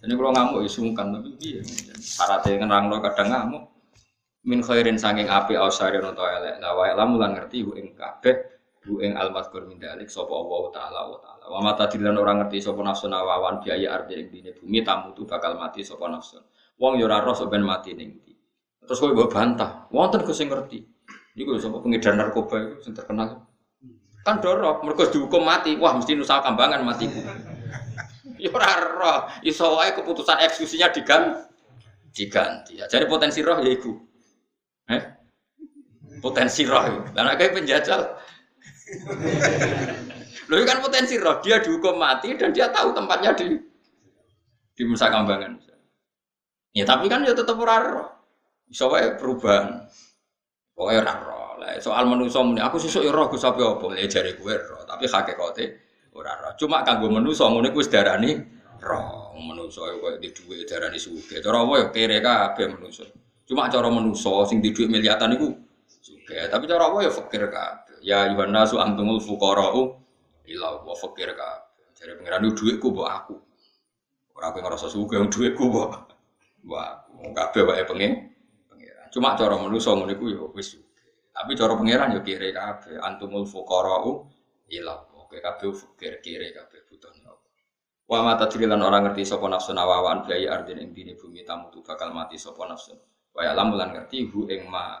Jadi 0.00 0.12
kalau 0.16 0.32
ngamuk 0.32 0.58
ya 0.64 0.70
sungkan 0.72 1.12
tapi 1.12 1.30
piye? 1.36 1.60
Syaratnya 2.00 2.64
nerang 2.64 2.88
no 2.88 2.98
kadang 3.04 3.28
ngamuk. 3.28 3.64
Min 4.48 4.64
khairin 4.64 4.96
saking 4.96 5.28
api 5.28 5.54
ausari 5.54 6.00
no 6.00 6.16
elek. 6.16 6.58
Lah 6.58 6.72
wae 6.74 6.96
lamulan 6.96 7.36
ngerti 7.36 7.62
bu 7.62 7.76
ing 7.76 7.92
kabeh 7.92 8.53
bu 8.84 9.00
ing 9.00 9.16
almaskur 9.16 9.64
min 9.64 9.80
dalik 9.80 10.12
sapa 10.12 10.30
Allah 10.30 10.62
taala 10.70 11.00
wa 11.08 11.18
taala. 11.18 11.44
Wa 11.48 11.60
mata 11.64 11.88
dilan 11.88 12.14
orang 12.20 12.44
ngerti 12.44 12.60
sapa 12.60 12.84
nafsu 12.84 13.08
nawawan 13.08 13.64
biaya 13.64 13.96
arti 13.96 14.20
ing 14.20 14.28
dine 14.28 14.50
bumi 14.52 14.84
tamu 14.84 15.16
tu 15.16 15.24
bakal 15.24 15.56
mati 15.56 15.80
sapa 15.80 16.04
nafsu. 16.12 16.36
Wong 16.76 17.00
yo 17.00 17.08
ora 17.08 17.24
roh 17.24 17.34
mati 17.64 17.96
ning 17.96 18.20
ndi. 18.20 18.32
Terus 18.84 19.00
kowe 19.00 19.10
mbok 19.16 19.32
bantah. 19.32 19.88
Wonten 19.88 20.20
sing 20.36 20.52
ngerti. 20.52 20.84
Niku 21.34 21.56
sapa 21.56 21.80
pengedar 21.80 22.14
narkoba 22.14 22.60
itu 22.60 22.84
sing 22.84 22.92
terkenal. 22.92 23.48
Kan 24.24 24.40
dorok, 24.40 24.80
mereka 24.88 25.12
dihukum 25.12 25.44
mati. 25.44 25.76
Wah, 25.76 25.92
mesti 25.92 26.16
nusa 26.16 26.40
kambangan 26.40 26.80
mati. 26.80 27.04
Ya 28.40 28.48
ora 28.52 28.72
roh, 28.80 29.18
iso 29.44 29.68
wae 29.76 29.92
keputusan 29.92 30.40
eksekusinya 30.40 30.88
diganti. 30.92 31.40
Diganti. 32.08 32.72
Ya, 32.80 32.88
jadi 32.88 33.04
potensi 33.04 33.44
roh 33.44 33.60
ya 33.60 33.68
iku. 33.68 33.92
Eh? 34.88 35.02
Potensi 36.24 36.64
roh. 36.64 37.04
Lah 37.12 37.36
kayak 37.36 37.52
penjajal. 37.52 38.00
Loh 40.52 40.60
kan 40.68 40.78
potensi 40.84 41.16
roh, 41.16 41.40
dia 41.40 41.56
dihukum 41.62 41.96
mati 41.96 42.36
dan 42.36 42.52
dia 42.52 42.68
tahu 42.68 42.92
tempatnya 42.92 43.32
di 43.32 43.56
di 44.74 44.82
Nusa 44.84 45.08
Kambangan. 45.08 45.56
Ya 46.74 46.84
tapi 46.84 47.06
kan 47.06 47.22
ya 47.22 47.32
tetap 47.32 47.56
roh. 47.56 48.10
Iso 48.68 48.90
perubahan. 48.90 49.86
Pokoknya 50.74 51.00
ora 51.06 51.14
roh. 51.22 51.50
Lah 51.62 51.78
soal 51.78 52.04
manusa 52.10 52.42
muni 52.42 52.58
aku 52.58 52.82
sesuk 52.82 53.06
ya 53.06 53.14
roh 53.14 53.30
Gus 53.30 53.46
apa 53.46 53.62
apa 53.62 53.86
le 53.94 54.10
jare 54.10 54.34
kowe 54.34 54.50
roh, 54.50 54.82
tapi 54.82 55.06
hakikate 55.06 55.64
ora 56.18 56.34
roh. 56.34 56.52
Cuma 56.58 56.82
kanggo 56.82 57.06
manusa 57.08 57.46
ngene 57.46 57.70
wis 57.70 57.86
darani 57.86 58.34
roh. 58.82 59.30
Manusa 59.38 59.86
kok 59.86 60.18
di 60.18 60.34
dhuwit 60.34 60.66
darani 60.66 60.98
sugih. 60.98 61.38
Cara 61.38 61.62
apa 61.62 61.74
ya 61.78 61.86
kere 61.94 62.18
kabeh 62.18 62.66
manusa. 62.74 63.06
Cuma 63.46 63.70
cara 63.70 63.86
manusa 63.86 64.42
sing 64.50 64.58
di 64.58 64.74
dhuwit 64.74 64.90
miliatan 64.90 65.38
iku 65.38 65.54
sugih. 66.02 66.50
Tapi 66.50 66.64
cara 66.66 66.90
apa 66.90 66.98
ya 67.06 67.10
fakir 67.14 67.46
kabeh. 67.46 67.93
Ya 68.04 68.28
ayuhan 68.28 68.52
nasu 68.52 68.76
antumul 68.76 69.16
fuqara'u 69.24 69.96
ila 70.44 70.84
wa 70.84 70.92
fakir 70.92 71.32
kabeh. 71.32 71.88
Jare 71.96 72.20
pangeran 72.20 72.52
dhuwitku 72.52 72.92
mbok 72.92 73.08
aku. 73.08 73.34
Ora 74.36 74.52
kowe 74.52 74.60
ngrasa 74.60 74.92
sugih 74.92 75.24
dhuwitku 75.24 75.64
mbok 75.72 75.88
mbok 76.68 76.80
aku. 76.84 77.10
Kabeh 77.32 77.62
wae 77.64 77.84
pengen 77.88 78.12
Cuma 79.14 79.38
cara 79.38 79.54
manusa 79.54 79.94
ngene 79.94 80.18
ku 80.18 80.26
ya 80.26 80.42
wis 80.58 80.74
tapi 81.30 81.54
cara 81.54 81.78
pangeran 81.78 82.18
yo 82.18 82.20
kire 82.26 82.50
kabeh 82.50 82.98
antumul 82.98 83.46
fuqara'u 83.48 84.26
ila 84.74 84.94
Oke 85.22 85.38
kabeh 85.38 85.70
fakir 85.72 86.20
kire 86.20 86.50
kabeh 86.52 86.84
butuh. 86.90 87.14
Wa 88.04 88.20
mata 88.20 88.44
lan 88.44 88.84
orang 88.84 89.08
ngerti 89.08 89.24
sapa 89.24 89.48
nafsu 89.48 89.72
nawawan 89.72 90.28
biaya 90.28 90.60
ardin 90.60 90.76
ing 90.76 90.92
dini 90.92 91.16
bumi 91.16 91.40
tamu 91.40 91.72
tu 91.72 91.80
bakal 91.80 92.12
mati 92.12 92.36
sapa 92.36 92.68
nafsu. 92.68 92.92
Wa 93.32 93.48
ya 93.48 93.56
lan 93.56 93.72
ngerti 93.72 94.28
hu 94.28 94.44
ing 94.52 94.68
ma 94.68 95.00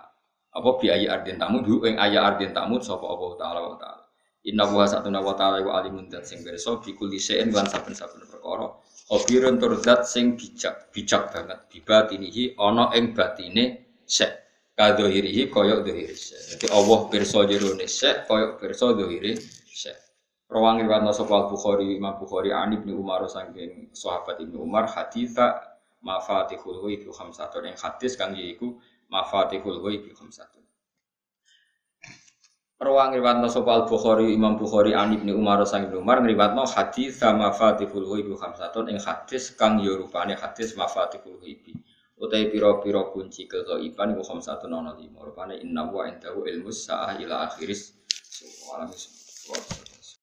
apa 0.54 0.70
biaya 0.78 1.18
ardin 1.18 1.36
tamu 1.36 1.66
hu 1.66 1.82
ing 1.84 1.98
aya 1.98 2.22
ardin 2.22 2.54
tamu 2.54 2.78
sapa 2.78 3.04
Allah 3.04 3.30
taala 3.34 3.60
wa 3.66 3.76
taala. 3.76 4.04
Inna 4.44 4.68
wa 4.68 4.84
satuna 4.84 5.24
wa 5.24 5.32
ta'ala 5.32 5.64
wa 5.64 5.80
alimun 5.80 6.12
dat 6.12 6.28
sing 6.28 6.44
berso 6.44 6.76
bi 6.76 6.92
kulli 6.92 7.16
syai'in 7.16 7.48
lan 7.48 7.64
saben-saben 7.64 8.28
perkara. 8.28 8.76
Khabirun 9.08 9.56
tur 9.56 9.72
sing 10.04 10.36
bijak, 10.36 10.92
bijak 10.92 11.32
banget. 11.32 11.64
Bibatinihi 11.72 12.60
ana 12.60 12.92
ing 12.92 13.16
batine 13.16 13.88
syek 14.04 14.44
kadohirihi 14.76 15.48
koyok 15.48 15.80
dohiri 15.88 16.12
Jadi 16.12 16.66
Allah 16.76 16.98
pirsa 17.08 17.48
jerone 17.48 17.88
sek 17.88 18.28
koyok 18.28 18.60
pirsa 18.60 18.92
dohiri 18.92 19.32
sek. 19.72 19.96
Rawang 20.52 20.84
riwayat 20.84 21.08
sapa 21.16 21.48
Bukhari 21.48 21.96
Imam 21.96 22.20
Bukhari 22.20 22.52
an 22.52 22.76
Ibnu 22.76 23.00
Umar 23.00 23.24
saking 23.24 23.96
sahabat 23.96 24.44
Ibnu 24.44 24.60
Umar 24.60 24.92
haditha 24.92 25.56
mafatihul 26.04 26.84
ghaib 26.84 27.08
khamsatun 27.08 27.72
yang 27.72 27.78
hadis 27.80 28.12
kang 28.20 28.36
yaiku 28.36 28.76
mafatihul 29.12 29.80
ghaib 29.84 30.08
khamsatun. 30.12 30.64
Rawang 32.74 33.16
riwayat 33.16 33.40
sapa 33.48 33.88
Bukhari 33.88 34.34
Imam 34.34 34.60
Bukhari 34.60 34.92
an 34.92 35.14
Ibnu 35.14 35.32
Umar 35.32 35.62
saking 35.64 35.88
Ibnu 35.88 36.04
Umar 36.04 36.20
ngriwatno 36.20 36.68
haditha 36.68 37.32
mafatihul 37.32 38.04
ghaib 38.04 38.28
khamsatun 38.36 38.92
yang 38.92 39.00
hadis 39.00 39.54
kang 39.56 39.80
yo 39.80 39.96
rupane 39.96 40.36
hadis 40.36 40.76
mafatihul 40.76 41.40
ghaib 41.40 41.64
utai 42.14 42.46
piro-piro 42.50 43.10
kunci 43.10 43.50
kegaiban 43.50 44.14
iku 44.14 44.22
satu 44.38 44.70
nono 44.70 44.94
lima. 44.94 45.20
Rupane 45.22 45.58
inna 45.60 45.82
wa 45.90 46.06
indahu 46.06 46.46
ilmus 46.46 46.86
sa'ah 46.86 47.18
ila 47.18 47.50
akhiris. 47.50 47.98
So, 48.08 48.46